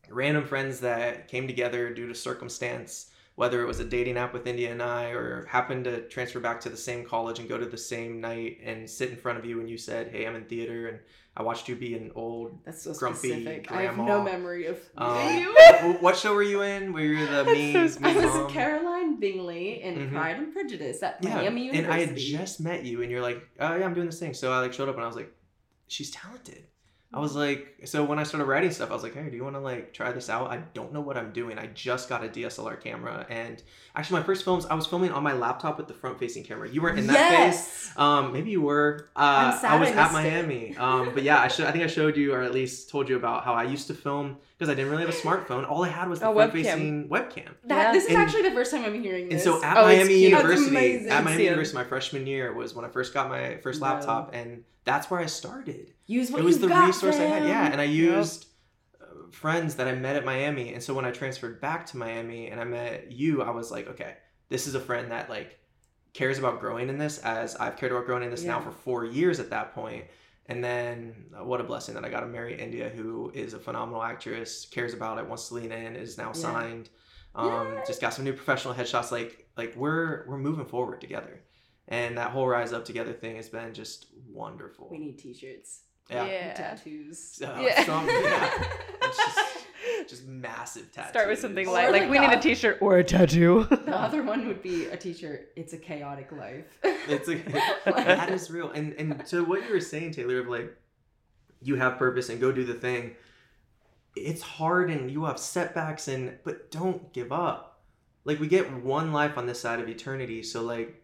random 0.10 0.44
friends 0.46 0.82
that 0.82 1.30
came 1.30 1.48
together 1.48 1.94
due 1.94 2.10
to 2.10 2.14
circumstance, 2.16 3.10
whether 3.36 3.62
it 3.62 3.68
was 3.68 3.80
a 3.80 3.86
dating 3.86 4.18
app 4.18 4.34
with 4.34 4.48
India 4.48 4.70
and 4.70 4.84
I, 4.84 5.12
or 5.12 5.46
happened 5.46 5.86
to 5.86 6.02
transfer 6.10 6.42
back 6.42 6.60
to 6.62 6.70
the 6.70 6.76
same 6.76 7.06
college 7.06 7.40
and 7.40 7.48
go 7.48 7.58
to 7.58 7.66
the 7.66 7.78
same 7.78 8.20
night 8.20 8.58
and 8.66 8.90
sit 8.90 9.12
in 9.12 9.16
front 9.16 9.40
of 9.40 9.46
you 9.46 9.62
and 9.62 9.70
you 9.70 9.78
said, 9.78 10.10
"Hey, 10.10 10.28
I'm 10.28 10.36
in 10.36 10.44
theater," 10.44 10.88
and 10.90 11.00
I 11.40 11.44
watched 11.44 11.70
you 11.70 11.76
be 11.76 11.94
an 11.94 12.12
old. 12.16 12.58
that's 12.66 12.82
so 12.82 12.94
Grumpy 12.96 13.30
specific 13.30 13.72
i 13.72 13.84
have 13.84 13.96
no 13.96 14.24
memory 14.24 14.66
of 14.66 14.80
Um, 14.98 15.38
you 15.38 15.94
what 16.02 16.18
show 16.18 16.34
were 16.34 16.42
you 16.42 16.64
in? 16.64 16.94
Were 16.94 17.02
you 17.02 17.28
the 17.28 17.46
mean? 17.46 17.88
so 17.88 18.00
I 18.04 18.16
was 18.16 18.26
mom? 18.26 18.50
Caroline 18.50 19.20
Bingley 19.20 19.84
in 19.84 19.96
Mhm. 19.96 20.12
Pride 20.14 20.38
and 20.38 20.52
Prejudice 20.52 21.04
at 21.04 21.20
Yeah, 21.22 21.36
Miami 21.36 21.70
and 21.70 21.86
I 21.94 22.00
had 22.00 22.18
just 22.18 22.60
met 22.60 22.84
you, 22.86 23.04
and 23.04 23.12
you're 23.12 23.22
like, 23.22 23.40
"Oh 23.60 23.76
yeah, 23.76 23.86
I'm 23.86 23.94
doing 23.94 24.08
this 24.08 24.20
thing." 24.20 24.34
So 24.34 24.52
I 24.52 24.60
like 24.62 24.74
showed 24.74 24.90
up, 24.90 24.96
and 24.96 25.04
I 25.04 25.08
was 25.08 25.16
like, 25.16 25.32
"She's 25.88 26.10
talented." 26.10 26.66
I 27.14 27.20
was 27.20 27.36
like, 27.36 27.78
so 27.86 28.04
when 28.04 28.20
I 28.20 28.24
started 28.24 28.46
writing 28.48 28.70
stuff, 28.70 28.92
I 28.92 28.94
was 28.94 29.02
like, 29.02 29.14
"Hey, 29.16 29.30
do 29.30 29.36
you 29.38 29.44
want 29.44 29.56
to 29.56 29.62
like 29.62 29.94
try 29.94 30.12
this 30.12 30.30
out?" 30.30 30.52
I 30.52 30.58
don't 30.74 30.92
know 30.92 31.00
what 31.00 31.16
I'm 31.16 31.32
doing. 31.32 31.58
I 31.58 31.68
just 31.68 32.10
got 32.10 32.22
a 32.24 32.28
DSLR 32.28 32.82
camera, 32.82 33.26
and 33.30 33.64
actually, 33.96 34.20
my 34.20 34.26
first 34.26 34.44
films, 34.44 34.66
I 34.66 34.74
was 34.74 34.86
filming 34.88 35.12
on 35.12 35.24
my 35.24 35.32
laptop 35.32 35.78
with 35.78 35.88
the 35.88 35.94
front-facing 35.94 36.44
camera. 36.44 36.68
You 36.70 36.82
weren't 36.82 37.00
in 37.00 37.08
that 37.08 37.54
phase. 37.54 37.94
Um, 37.96 38.34
maybe 38.34 38.52
you 38.52 38.62
were. 38.62 39.08
Uh, 39.16 39.54
I'm 39.54 39.60
sad 39.60 39.72
I 39.72 39.80
was 39.80 39.90
I 39.90 39.92
at 39.94 40.12
missed 40.12 40.26
it. 40.26 40.32
Miami. 40.32 40.78
Um, 40.78 41.12
but 41.14 41.24
yeah, 41.24 41.40
I 41.40 41.48
should. 41.48 41.66
I 41.66 41.72
think 41.72 41.86
I 41.86 41.88
showed 41.88 42.18
you, 42.18 42.34
or 42.34 42.42
at 42.42 42.54
least 42.54 42.90
told 42.90 43.08
you 43.08 43.16
about 43.16 43.46
how 43.46 43.54
I 43.54 43.64
used 43.64 43.88
to 43.88 43.94
film 43.94 44.36
because 44.58 44.70
I 44.70 44.74
didn't 44.76 44.92
really 44.92 45.06
have 45.06 45.14
a 45.14 45.18
smartphone. 45.18 45.70
All 45.70 45.86
I 45.86 45.90
had 45.90 46.10
was 46.10 46.20
the 46.20 46.30
A 46.30 46.34
front-facing 46.34 47.08
webcam. 47.08 47.52
That, 47.66 47.78
Yeah. 47.88 47.92
This 47.94 48.04
is 48.04 48.10
And- 48.10 48.18
actually 48.18 48.42
the 48.44 48.52
first 48.52 48.72
time 48.72 48.84
I'm 48.84 49.02
hearing 49.02 49.32
And 49.32 49.40
so 49.40 49.64
at 49.64 49.78
Oh, 49.78 49.84
Miami 49.84 50.16
University, 50.18 51.08
at 51.08 51.24
Miami 51.24 51.44
University, 51.46 51.78
my 51.78 51.84
freshman 51.86 52.28
year 52.28 52.54
was 52.54 52.74
when 52.76 52.84
I 52.84 52.90
first 52.90 53.14
got 53.14 53.30
my 53.30 53.58
first 53.58 53.80
Wow. 53.82 53.94
laptop, 53.94 54.34
and 54.34 54.64
that's 54.84 55.10
where 55.10 55.20
I 55.22 55.28
started. 55.28 55.94
Use 56.08 56.32
what 56.32 56.42
it 56.42 56.46
was 56.46 56.56
you 56.56 56.62
the 56.64 56.68
got, 56.70 56.88
resource 56.88 57.18
I 57.18 57.24
had, 57.24 57.44
yeah. 57.48 57.72
And 57.72 57.80
I 57.82 57.84
used 57.84 58.48
uh, 59.02 59.06
friends 59.32 59.76
that 59.76 59.88
I 59.88 59.94
met 59.94 60.16
at 60.16 60.26
Miami, 60.26 60.74
and 60.74 60.82
so 60.82 60.94
when 60.94 61.06
I 61.06 61.12
transferred 61.12 61.60
back 61.62 61.86
to 61.88 61.98
Miami 61.98 62.48
and 62.50 62.60
I 62.60 62.64
met 62.64 63.12
you, 63.12 63.42
I 63.44 63.52
was 63.52 63.72
like, 63.72 63.88
okay, 63.90 64.16
this 64.50 64.68
is 64.68 64.76
a 64.76 64.80
friend 64.80 65.12
that 65.12 65.30
like 65.30 65.60
cares 66.14 66.40
about 66.40 66.60
growing 66.60 66.90
in 66.90 66.98
this, 66.98 67.20
as 67.20 67.56
I've 67.58 67.76
cared 67.78 67.92
about 67.92 68.06
growing 68.06 68.24
in 68.24 68.32
this 68.32 68.44
now 68.44 68.60
for 68.62 68.72
four 68.72 69.06
years 69.06 69.40
at 69.40 69.50
that 69.52 69.76
point. 69.76 70.06
And 70.50 70.64
then 70.64 71.26
uh, 71.38 71.44
what 71.44 71.60
a 71.60 71.64
blessing 71.66 71.94
that 71.96 72.06
I 72.06 72.10
got 72.10 72.22
to 72.22 72.26
marry 72.28 72.58
India, 72.58 72.88
who 72.88 73.32
is 73.36 73.54
a 73.54 73.60
phenomenal 73.60 74.02
actress, 74.02 74.66
cares 74.66 74.94
about 74.94 75.18
it, 75.20 75.28
wants 75.28 75.50
to 75.50 75.56
lean 75.56 75.74
in, 75.74 75.98
is 75.98 76.18
now 76.18 76.28
Yeah. 76.28 76.32
signed. 76.34 76.90
Um, 77.36 77.74
Yay. 77.76 77.82
just 77.86 78.00
got 78.00 78.14
some 78.14 78.24
new 78.24 78.32
professional 78.34 78.74
headshots. 78.74 79.12
Like 79.12 79.48
like 79.58 79.76
we're 79.76 80.26
we're 80.28 80.38
moving 80.38 80.66
forward 80.66 81.02
together, 81.02 81.42
and 81.90 82.18
that 82.18 82.32
whole 82.32 82.48
rise 82.48 82.72
up 82.72 82.86
together 82.86 83.12
thing 83.14 83.36
has 83.36 83.50
been 83.50 83.74
just 83.74 84.08
wonderful. 84.26 84.88
We 84.90 84.98
need 85.00 85.20
t-shirts. 85.20 85.82
Yeah, 86.10 86.26
Yeah. 86.26 86.54
Tattoos. 86.54 87.42
Uh, 87.46 87.60
Yeah. 87.62 87.84
some- 87.86 88.08
yeah. 88.08 88.64
It's 89.08 89.18
just, 89.18 90.10
just 90.10 90.26
massive 90.28 90.92
tattoos. 90.92 91.10
Start 91.12 91.30
with 91.30 91.40
something 91.40 91.66
Or 91.68 91.72
light. 91.74 91.92
Like, 91.92 92.02
like 92.04 92.12
we 92.12 92.20
need 92.20 92.30
a 92.34 92.38
a- 92.38 92.42
t-shirt 92.42 92.80
or 92.82 92.98
a 92.98 93.04
tattoo. 93.04 93.66
The 93.70 93.96
other 93.96 94.22
one 94.22 94.46
would 94.48 94.62
be 94.62 94.86
a 94.88 94.98
t-shirt. 94.98 95.50
It's 95.56 95.72
a 95.74 95.78
chaotic 95.78 96.32
life. 96.34 96.66
It's 96.84 97.30
a, 97.30 97.36
that 97.86 98.30
is 98.30 98.52
real. 98.52 98.72
And 98.72 98.94
and 98.94 99.22
so 99.26 99.44
what 99.46 99.66
you 99.66 99.72
were 99.74 99.80
saying, 99.80 100.12
Taylor, 100.12 100.40
of 100.40 100.48
like 100.50 100.76
you 101.62 101.76
have 101.78 101.98
purpose 101.98 102.28
and 102.30 102.42
go 102.42 102.52
do 102.52 102.66
the 102.66 102.74
thing. 102.74 103.16
It's 104.16 104.42
hard 104.42 104.90
and 104.92 105.10
you 105.10 105.24
have 105.26 105.40
setbacks 105.40 106.08
and 106.10 106.38
but 106.44 106.70
don't 106.70 107.14
give 107.14 107.32
up. 107.32 107.80
Like 108.26 108.40
we 108.42 108.48
get 108.48 108.72
one 108.84 109.14
life 109.14 109.38
on 109.38 109.46
this 109.46 109.60
side 109.62 109.80
of 109.80 109.88
eternity, 109.88 110.44
so 110.44 110.64
like 110.64 111.02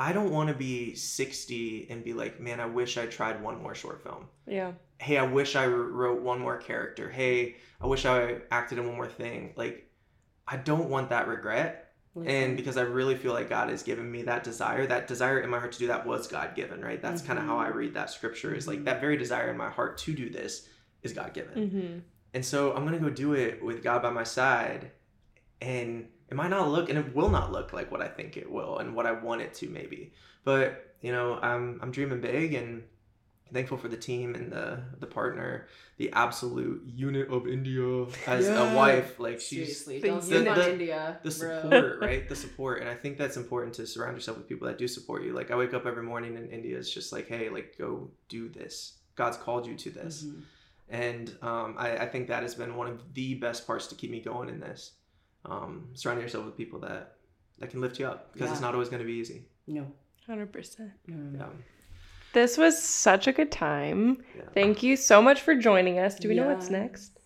I 0.00 0.14
don't 0.14 0.30
want 0.30 0.48
to 0.48 0.54
be 0.54 0.94
60 0.94 1.88
and 1.90 2.02
be 2.02 2.14
like, 2.14 2.40
man, 2.40 2.58
I 2.58 2.64
wish 2.64 2.96
I 2.96 3.04
tried 3.04 3.42
one 3.42 3.62
more 3.62 3.74
short 3.74 4.02
film. 4.02 4.28
yeah. 4.46 4.72
Hey, 4.96 5.18
I 5.18 5.24
wish 5.24 5.56
I 5.56 5.66
wrote 5.66 6.22
one 6.22 6.40
more 6.40 6.56
character. 6.56 7.10
Hey, 7.10 7.56
I 7.82 7.86
wish 7.86 8.06
I 8.06 8.38
acted 8.50 8.78
in 8.78 8.86
one 8.86 8.96
more 8.96 9.08
thing. 9.08 9.52
Like, 9.56 9.90
I 10.48 10.56
don't 10.56 10.88
want 10.88 11.10
that 11.10 11.28
regret. 11.28 11.92
and 12.24 12.56
because 12.56 12.78
I 12.78 12.82
really 12.82 13.14
feel 13.14 13.34
like 13.34 13.50
God 13.50 13.68
has 13.68 13.82
given 13.82 14.10
me 14.10 14.22
that 14.22 14.42
desire, 14.42 14.86
that 14.86 15.06
desire 15.06 15.40
in 15.40 15.50
my 15.50 15.58
heart 15.58 15.72
to 15.72 15.78
do 15.78 15.86
that 15.88 16.06
was 16.06 16.26
God 16.26 16.54
given, 16.54 16.80
right? 16.82 17.00
That's 17.00 17.20
kind 17.22 17.38
of 17.38 17.44
how 17.44 17.58
I 17.58 17.68
read 17.68 17.94
that 17.94 18.10
scripture 18.10 18.54
is 18.54 18.66
like 18.66 18.84
that 18.84 19.02
very 19.02 19.18
desire 19.18 19.50
in 19.50 19.58
my 19.58 19.70
heart 19.70 19.98
to 19.98 20.14
do 20.14 20.30
this 20.30 20.66
is 21.02 21.12
God 21.12 21.34
given. 21.34 21.54
Mm-hmm. 21.54 21.98
And 22.32 22.44
so 22.44 22.74
I'm 22.74 22.86
going 22.86 22.98
to 22.98 23.06
go 23.06 23.10
do 23.10 23.34
it 23.34 23.62
with 23.62 23.82
God 23.82 24.00
by 24.02 24.10
my 24.10 24.24
side. 24.24 24.92
And 25.60 26.08
it 26.30 26.36
might 26.36 26.50
not 26.50 26.68
look, 26.70 26.88
and 26.88 26.98
it 26.98 27.14
will 27.14 27.28
not 27.30 27.50
look 27.52 27.72
like 27.72 27.90
what 27.90 28.00
I 28.00 28.08
think 28.08 28.36
it 28.36 28.50
will 28.50 28.78
and 28.78 28.94
what 28.94 29.06
I 29.06 29.12
want 29.12 29.40
it 29.42 29.54
to, 29.54 29.68
maybe. 29.68 30.12
But, 30.44 30.94
you 31.00 31.12
know, 31.12 31.38
I'm, 31.42 31.78
I'm 31.82 31.90
dreaming 31.90 32.20
big 32.20 32.54
and 32.54 32.84
thankful 33.52 33.76
for 33.78 33.88
the 33.88 33.96
team 33.96 34.36
and 34.36 34.52
the, 34.52 34.80
the 35.00 35.06
partner, 35.08 35.66
the 35.96 36.12
absolute 36.12 36.84
unit 36.86 37.28
of 37.30 37.48
India 37.48 38.04
as 38.28 38.46
Yeah. 38.46 38.72
a 38.72 38.76
wife. 38.76 39.18
Like, 39.18 39.40
she's 39.40 39.80
Seriously, 39.84 40.00
the 40.00 40.06
don't 40.08 40.22
sleep 40.22 40.48
on 40.48 40.56
the- 40.56 40.72
India. 40.72 41.18
the 41.24 41.30
bro. 41.30 41.60
support, 41.62 42.00
right? 42.00 42.28
The 42.28 42.36
support. 42.36 42.80
And 42.80 42.88
I 42.88 42.94
think 42.94 43.18
that's 43.18 43.36
important 43.36 43.74
to 43.74 43.86
surround 43.88 44.16
yourself 44.16 44.36
with 44.38 44.48
people 44.48 44.68
that 44.68 44.78
do 44.78 44.86
support 44.86 45.24
you. 45.24 45.32
Like, 45.32 45.50
I 45.50 45.56
wake 45.56 45.74
up 45.74 45.84
every 45.84 46.04
morning 46.04 46.36
in 46.36 46.46
India, 46.48 46.78
it's 46.78 46.94
just 46.94 47.12
like, 47.12 47.26
hey, 47.26 47.48
like, 47.48 47.74
go 47.76 48.08
do 48.28 48.48
this. 48.48 48.98
God's 49.16 49.36
called 49.36 49.66
you 49.66 49.74
to 49.74 49.90
this 49.90 50.22
Mhm. 50.24 50.42
and 50.88 51.36
um, 51.42 51.74
I, 51.76 51.98
I 51.98 52.06
think 52.06 52.28
that 52.28 52.42
has 52.42 52.54
been 52.54 52.76
one 52.76 52.86
of 52.86 53.14
the 53.14 53.34
best 53.34 53.66
parts 53.66 53.88
to 53.88 53.94
keep 53.96 54.10
me 54.10 54.20
going 54.20 54.48
in 54.48 54.60
this 54.60 54.92
um, 55.44 55.88
surrounding 55.94 56.22
yourself 56.24 56.44
with 56.44 56.56
people 56.56 56.78
that 56.80 57.14
that 57.58 57.70
can 57.70 57.80
lift 57.80 57.98
you 57.98 58.06
up 58.06 58.32
because 58.32 58.50
it's 58.50 58.60
not 58.60 58.74
always 58.74 58.88
going 58.88 59.00
to 59.00 59.06
be 59.06 59.12
easy 59.14 59.44
No. 59.66 59.86
100%. 60.28 60.78
No, 61.08 61.16
no, 61.16 61.38
yeah. 61.38 61.46
This 62.32 62.56
was 62.56 62.80
such 62.80 63.26
a 63.26 63.32
good 63.32 63.50
time. 63.50 64.22
Yeah. 64.36 64.42
Thank 64.54 64.82
you 64.82 64.96
so 64.96 65.20
much 65.20 65.40
for 65.40 65.56
joining 65.56 65.98
us. 65.98 66.14
Do 66.14 66.28
we 66.28 66.34
know 66.36 66.46
what's 66.46 66.70
next? 66.70 67.16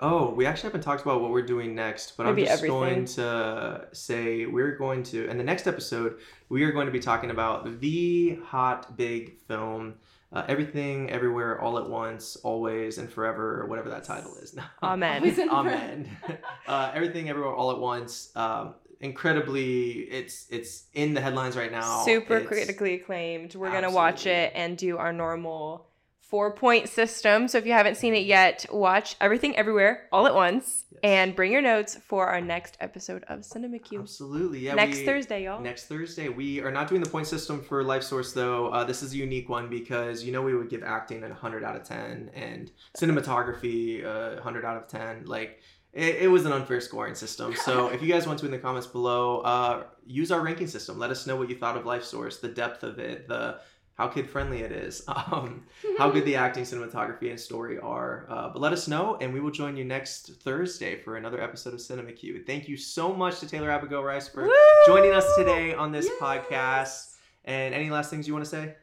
oh 0.00 0.30
we 0.34 0.44
actually 0.44 0.66
haven't 0.66 0.80
talked 0.80 1.02
about 1.02 1.20
what 1.20 1.30
we're 1.30 1.40
doing 1.46 1.72
next 1.72 2.16
but 2.16 2.26
Maybe 2.26 2.42
i'm 2.42 2.46
just 2.48 2.64
everything. 2.64 2.80
going 2.80 3.04
to 3.04 3.86
say 3.92 4.44
we're 4.44 4.76
going 4.76 5.04
to 5.04 5.28
in 5.30 5.38
the 5.38 5.44
next 5.44 5.68
episode 5.68 6.18
we 6.48 6.64
are 6.64 6.72
going 6.72 6.86
to 6.86 6.92
be 6.92 6.98
talking 6.98 7.30
about 7.30 7.78
the 7.80 8.36
hot 8.44 8.96
big 8.96 9.38
film 9.46 9.94
uh, 10.34 10.44
everything 10.48 11.10
everywhere 11.10 11.60
all 11.60 11.78
at 11.78 11.88
once 11.88 12.36
always 12.42 12.98
and 12.98 13.08
forever 13.10 13.60
or 13.62 13.66
whatever 13.66 13.88
that 13.90 14.04
title 14.04 14.34
is 14.42 14.54
now 14.60 14.68
Amen. 14.82 15.22
Amen. 15.50 16.16
uh, 16.66 16.90
everything, 16.94 17.28
everywhere, 17.30 17.54
all 17.54 17.70
at 17.70 17.78
once. 17.78 18.30
Um, 18.36 18.74
incredibly, 19.00 19.92
it's 20.10 20.46
it's 20.50 20.84
in 20.94 21.14
the 21.14 21.20
headlines 21.20 21.56
right 21.56 21.70
now. 21.72 22.02
Super 22.04 22.36
It's- 22.36 22.48
critically 22.48 22.94
acclaimed. 22.94 23.54
We're 23.54 23.70
gonna 23.72 23.90
watch 23.90 24.26
it 24.26 24.52
and 24.54 24.76
do 24.76 24.98
our 24.98 25.12
normal 25.12 25.86
four 26.30 26.52
point 26.54 26.88
system. 26.88 27.48
So 27.48 27.58
if 27.58 27.66
you 27.66 27.72
haven't 27.72 27.96
seen 27.96 28.14
it 28.14 28.24
yet, 28.26 28.66
watch 28.72 29.16
everything 29.20 29.56
everywhere 29.56 30.08
all 30.12 30.26
at 30.26 30.34
once 30.34 30.84
Yes. 30.90 31.00
and 31.02 31.36
bring 31.36 31.52
your 31.52 31.60
notes 31.62 31.98
for 32.08 32.26
our 32.28 32.40
next 32.40 32.76
episode 32.80 33.24
of 33.28 33.40
CineMcCue. 33.40 34.00
Absolutely, 34.00 34.60
yeah. 34.60 34.74
next 34.74 34.98
we- 34.98 35.04
Thursday, 35.06 35.44
y'all. 35.44 35.60
Next 35.60 35.86
Thursday, 35.86 36.28
we 36.28 36.60
are 36.60 36.70
not 36.70 36.88
doing 36.88 37.02
the 37.02 37.10
point 37.10 37.26
system 37.26 37.60
for 37.62 37.82
Lifesource 37.84 38.32
though. 38.32 38.68
Uh, 38.68 38.84
this 38.84 39.02
is 39.02 39.12
a 39.12 39.16
unique 39.16 39.48
one 39.48 39.68
because 39.68 40.22
you 40.24 40.32
know 40.32 40.42
we 40.42 40.54
would 40.54 40.70
give 40.70 40.82
acting 40.82 41.22
a 41.24 41.34
hundred 41.34 41.62
out 41.64 41.76
of 41.76 41.84
ten 41.84 42.30
and 42.34 42.70
cinematography 42.96 44.04
a 44.04 44.40
hundred 44.42 44.64
out 44.64 44.76
of 44.76 44.88
ten. 44.88 45.24
Like 45.26 45.60
it, 45.92 46.16
it 46.22 46.28
was 46.28 46.44
an 46.46 46.52
unfair 46.52 46.80
scoring 46.80 47.14
system. 47.14 47.54
So 47.54 47.88
if 47.92 48.02
you 48.02 48.08
guys 48.08 48.26
want 48.26 48.38
to 48.40 48.46
in 48.46 48.52
the 48.52 48.58
comments 48.58 48.86
below, 48.86 49.40
uh, 49.40 49.84
use 50.06 50.30
our 50.32 50.40
ranking 50.40 50.66
system. 50.66 50.98
Let 50.98 51.10
us 51.10 51.26
know 51.26 51.36
what 51.36 51.48
you 51.48 51.56
thought 51.56 51.76
of 51.76 51.84
Lifesource, 51.84 52.40
the 52.40 52.48
depth 52.48 52.82
of 52.82 52.98
it, 52.98 53.28
the 53.28 53.58
how 53.94 54.08
kid 54.08 54.28
friendly 54.28 54.60
it 54.62 54.72
is, 54.72 55.02
um, 55.08 55.64
how 55.98 56.10
good 56.10 56.24
the 56.24 56.36
acting, 56.36 56.64
cinematography, 56.64 57.30
and 57.30 57.38
story 57.38 57.78
are. 57.78 58.26
Uh, 58.28 58.48
but 58.50 58.60
let 58.60 58.72
us 58.72 58.88
know, 58.88 59.16
and 59.20 59.32
we 59.32 59.40
will 59.40 59.50
join 59.50 59.76
you 59.76 59.84
next 59.84 60.32
Thursday 60.42 60.96
for 60.96 61.16
another 61.16 61.40
episode 61.40 61.74
of 61.74 61.80
CineMcCue. 61.80 62.44
Thank 62.46 62.68
you 62.68 62.76
so 62.76 63.12
much 63.12 63.40
to 63.40 63.46
Taylor 63.46 63.70
Abigail 63.70 64.02
Rice 64.02 64.28
for 64.28 64.44
Woo! 64.44 64.52
joining 64.86 65.12
us 65.12 65.26
today 65.36 65.74
on 65.74 65.92
this 65.92 66.06
Yes. 66.06 66.20
podcast. 66.20 67.10
And 67.44 67.74
any 67.74 67.90
last 67.90 68.10
things 68.10 68.26
you 68.26 68.32
want 68.34 68.44
to 68.46 68.50
say? 68.50 68.74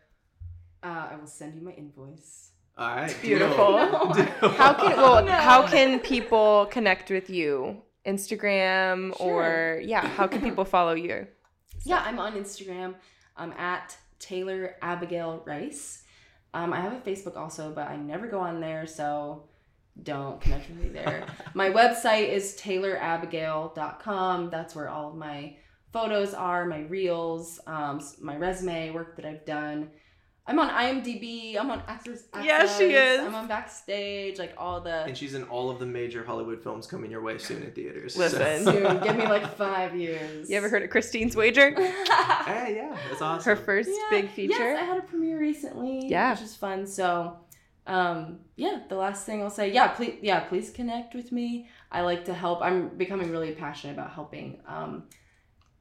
Uh, 0.84 1.08
I 1.12 1.16
will 1.20 1.28
send 1.28 1.56
you 1.56 1.62
my 1.62 1.72
invoice. 1.72 2.52
All 2.78 2.96
right, 2.96 3.16
Beautiful. 3.22 3.78
deal. 3.78 4.14
Deal. 4.14 4.50
How 4.52 4.74
can 4.74 4.96
well 4.98 5.24
No. 5.26 5.32
how 5.34 5.68
can 5.68 6.00
people 6.00 6.68
connect 6.72 7.10
with 7.12 7.30
you? 7.30 7.82
Instagram 8.06 9.16
Sure. 9.18 9.28
or 9.76 9.80
yeah, 9.84 10.08
how 10.08 10.26
can 10.28 10.42
people 10.42 10.66
follow 10.66 10.94
you? 10.94 11.28
Yeah, 11.84 12.02
I'm 12.06 12.18
on 12.20 12.34
Instagram. 12.34 12.96
I'm 13.38 13.52
at 13.54 13.96
Taylor 14.22 14.76
Abigail 14.82 15.42
Rice. 15.46 16.04
Um, 16.54 16.72
I 16.74 16.80
have 16.80 16.94
a 16.94 17.00
Facebook 17.00 17.36
also, 17.36 17.72
but 17.74 17.88
I 17.88 17.98
never 17.98 18.28
go 18.28 18.40
on 18.40 18.60
there, 18.62 18.86
so 18.86 19.44
don't 20.04 20.40
connect 20.40 20.70
with 20.70 20.78
me 20.78 20.90
there. 20.90 21.26
my 21.54 21.70
website 21.70 22.30
is 22.30 22.56
taylorabigail.com. 22.56 24.50
That's 24.50 24.76
where 24.76 24.90
all 24.90 25.14
my 25.14 25.56
photos 25.92 26.34
are, 26.34 26.66
my 26.66 26.82
reels, 26.82 27.60
um, 27.68 28.02
my 28.22 28.38
resume, 28.38 28.92
work 28.92 29.16
that 29.18 29.26
I've 29.26 29.46
done. 29.46 29.90
I'm 30.48 30.58
on 30.58 30.70
IMDb. 30.70 31.56
I'm 31.58 31.70
on 31.70 31.84
Actors 31.88 32.24
Access. 32.34 32.46
Yes, 32.46 32.78
she 32.78 32.86
is. 32.86 33.20
I'm 33.22 33.36
on 33.36 33.48
Backstage, 33.48 34.40
like 34.40 34.54
all 34.58 34.82
the. 34.82 35.04
And 35.04 35.16
she's 35.16 35.36
in 35.36 35.44
all 35.44 35.70
of 35.70 35.78
the 35.80 35.86
major 35.86 36.26
Hollywood 36.26 36.62
films 36.64 36.88
coming 36.88 37.12
your 37.12 37.22
way 37.22 37.38
soon 37.38 37.62
in 37.64 37.72
theaters. 37.72 38.16
so- 38.16 38.20
Listen. 38.22 38.64
Soon, 38.66 39.00
give 39.04 39.16
me 39.16 39.26
like 39.28 39.56
five 39.56 39.96
years. 39.96 40.50
You 40.50 40.58
ever 40.58 40.68
heard 40.68 40.82
of 40.84 40.90
Christine's 40.90 41.36
Wager? 41.36 41.70
Hey, 41.76 41.86
yeah, 42.76 42.98
that's 43.10 43.22
awesome. 43.22 43.46
Her 43.56 43.56
first 43.56 43.90
Yeah, 43.90 44.08
big 44.22 44.30
feature. 44.32 44.58
Yes, 44.58 44.82
I 44.82 44.86
had 44.86 44.98
a 44.98 45.04
premiere 45.04 45.40
recently. 45.40 46.08
Yeah. 46.08 46.32
which 46.34 46.42
is 46.42 46.56
fun. 46.56 46.88
So, 46.88 47.38
um, 47.86 48.40
yeah, 48.56 48.80
the 48.90 48.96
last 48.96 49.26
thing 49.28 49.44
I'll 49.44 49.50
say, 49.52 49.72
yeah, 49.72 49.90
please, 49.90 50.18
yeah, 50.24 50.40
please 50.42 50.72
connect 50.72 51.14
with 51.14 51.32
me. 51.32 51.70
I 51.92 52.02
like 52.02 52.26
to 52.26 52.34
help. 52.34 52.62
I'm 52.64 52.90
becoming 52.98 53.30
really 53.32 53.52
passionate 53.52 53.94
about 53.94 54.12
helping 54.12 54.60
um, 54.68 55.04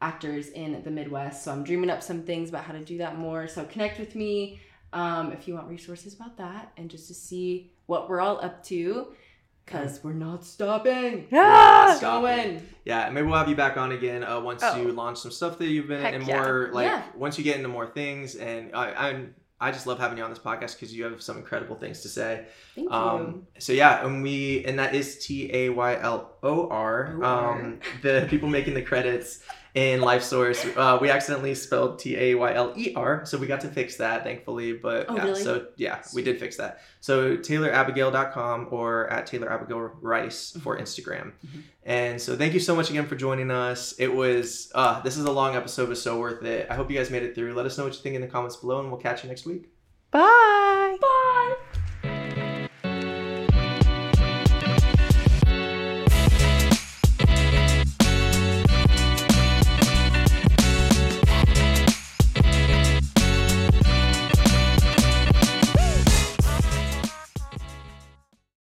actors 0.00 0.48
in 0.48 0.82
the 0.82 0.90
Midwest. 0.90 1.44
So 1.44 1.52
I'm 1.52 1.62
dreaming 1.64 1.90
up 1.90 2.02
some 2.02 2.22
things 2.22 2.48
about 2.48 2.64
how 2.64 2.72
to 2.72 2.84
do 2.84 2.98
that 2.98 3.18
more. 3.18 3.46
So 3.48 3.64
connect 3.64 3.98
with 3.98 4.14
me 4.14 4.60
um, 4.92 5.32
if 5.32 5.46
you 5.46 5.54
want 5.54 5.68
resources 5.68 6.14
about 6.14 6.36
that 6.38 6.72
and 6.76 6.90
just 6.90 7.08
to 7.08 7.14
see 7.14 7.72
what 7.86 8.08
we're 8.08 8.20
all 8.20 8.42
up 8.42 8.64
to, 8.64 9.08
because 9.66 10.02
we're 10.02 10.12
not 10.12 10.44
stopping. 10.44 11.26
Ah! 11.32 11.94
Stop 11.96 12.24
it. 12.24 12.26
Going. 12.44 12.68
Yeah, 12.84 13.08
maybe 13.10 13.26
we'll 13.26 13.36
have 13.36 13.48
you 13.48 13.54
back 13.56 13.76
on 13.76 13.92
again 13.92 14.24
uh, 14.24 14.40
once 14.40 14.62
Oh. 14.64 14.80
you 14.80 14.90
launch 14.92 15.18
some 15.18 15.30
stuff 15.30 15.58
that 15.58 15.66
you've 15.66 15.86
been 15.86 16.00
Heck 16.02 16.14
in 16.14 16.20
and 16.22 16.28
yeah. 16.28 16.42
more 16.42 16.70
like 16.72 16.86
Yeah. 16.86 17.02
once 17.14 17.38
you 17.38 17.44
get 17.44 17.56
into 17.56 17.68
more 17.68 17.86
things. 17.86 18.34
And 18.36 18.74
I, 18.74 18.92
I'm 19.10 19.34
I 19.62 19.70
just 19.72 19.86
love 19.86 19.98
having 19.98 20.16
you 20.16 20.24
on 20.24 20.30
this 20.30 20.38
podcast 20.38 20.72
because 20.80 20.94
you 20.94 21.04
have 21.04 21.20
some 21.20 21.36
incredible 21.36 21.76
things 21.76 22.00
to 22.00 22.08
say. 22.08 22.46
Thank 22.74 22.90
Um, 22.90 23.46
so 23.58 23.74
yeah, 23.74 24.04
and 24.06 24.22
we 24.22 24.64
and 24.64 24.78
that 24.78 24.94
is 24.94 25.18
T 25.24 25.50
A 25.52 25.68
Y 25.68 25.98
L 26.00 26.32
O 26.42 26.68
R. 26.70 27.22
Um, 27.22 27.78
the 28.02 28.26
people 28.30 28.48
making 28.48 28.72
the 28.72 28.80
credits 28.82 29.40
in 29.74 30.00
Lifesource, 30.00 30.76
uh, 30.76 30.98
we 31.00 31.10
accidentally 31.10 31.54
spelled 31.54 31.98
T 32.00 32.16
A 32.16 32.34
Y 32.34 32.54
L 32.54 32.72
E 32.76 32.92
R, 32.96 33.24
so 33.24 33.38
we 33.38 33.46
got 33.46 33.60
to 33.60 33.68
fix 33.68 33.96
that, 33.96 34.24
thankfully. 34.24 34.72
But 34.72 35.06
Oh, 35.08 35.14
yeah, 35.16 35.24
really? 35.24 35.42
so 35.42 35.66
yeah, 35.76 36.02
we 36.14 36.22
did 36.22 36.40
fix 36.40 36.56
that. 36.56 36.80
So 37.00 37.36
TaylorAbigail.com 37.36 38.68
or 38.70 39.08
at 39.08 39.26
Taylor 39.26 39.50
Abigail 39.52 39.78
Rice 40.00 40.56
for 40.62 40.76
Instagram. 40.78 41.32
Mhm. 41.46 41.62
And 41.84 42.20
so 42.20 42.36
thank 42.36 42.52
you 42.54 42.60
so 42.60 42.74
much 42.76 42.90
again 42.90 43.06
for 43.06 43.16
joining 43.16 43.50
us. 43.50 43.94
It 43.98 44.14
was 44.14 44.70
uh, 44.74 45.00
this 45.02 45.16
is 45.16 45.24
a 45.24 45.32
long 45.32 45.54
episode, 45.56 45.88
but 45.88 45.98
so 45.98 46.18
worth 46.18 46.42
it. 46.44 46.66
I 46.70 46.74
hope 46.74 46.90
you 46.90 46.96
guys 46.98 47.10
made 47.10 47.22
it 47.22 47.34
through. 47.34 47.54
Let 47.54 47.66
us 47.66 47.78
know 47.78 47.84
what 47.84 47.94
you 47.94 48.00
think 48.00 48.16
in 48.16 48.20
the 48.20 48.28
comments 48.28 48.56
below, 48.56 48.80
and 48.80 48.90
we'll 48.90 49.00
catch 49.00 49.22
you 49.22 49.28
next 49.28 49.46
week. 49.46 49.68
Bye. 50.10 50.96
Bye. 51.00 51.54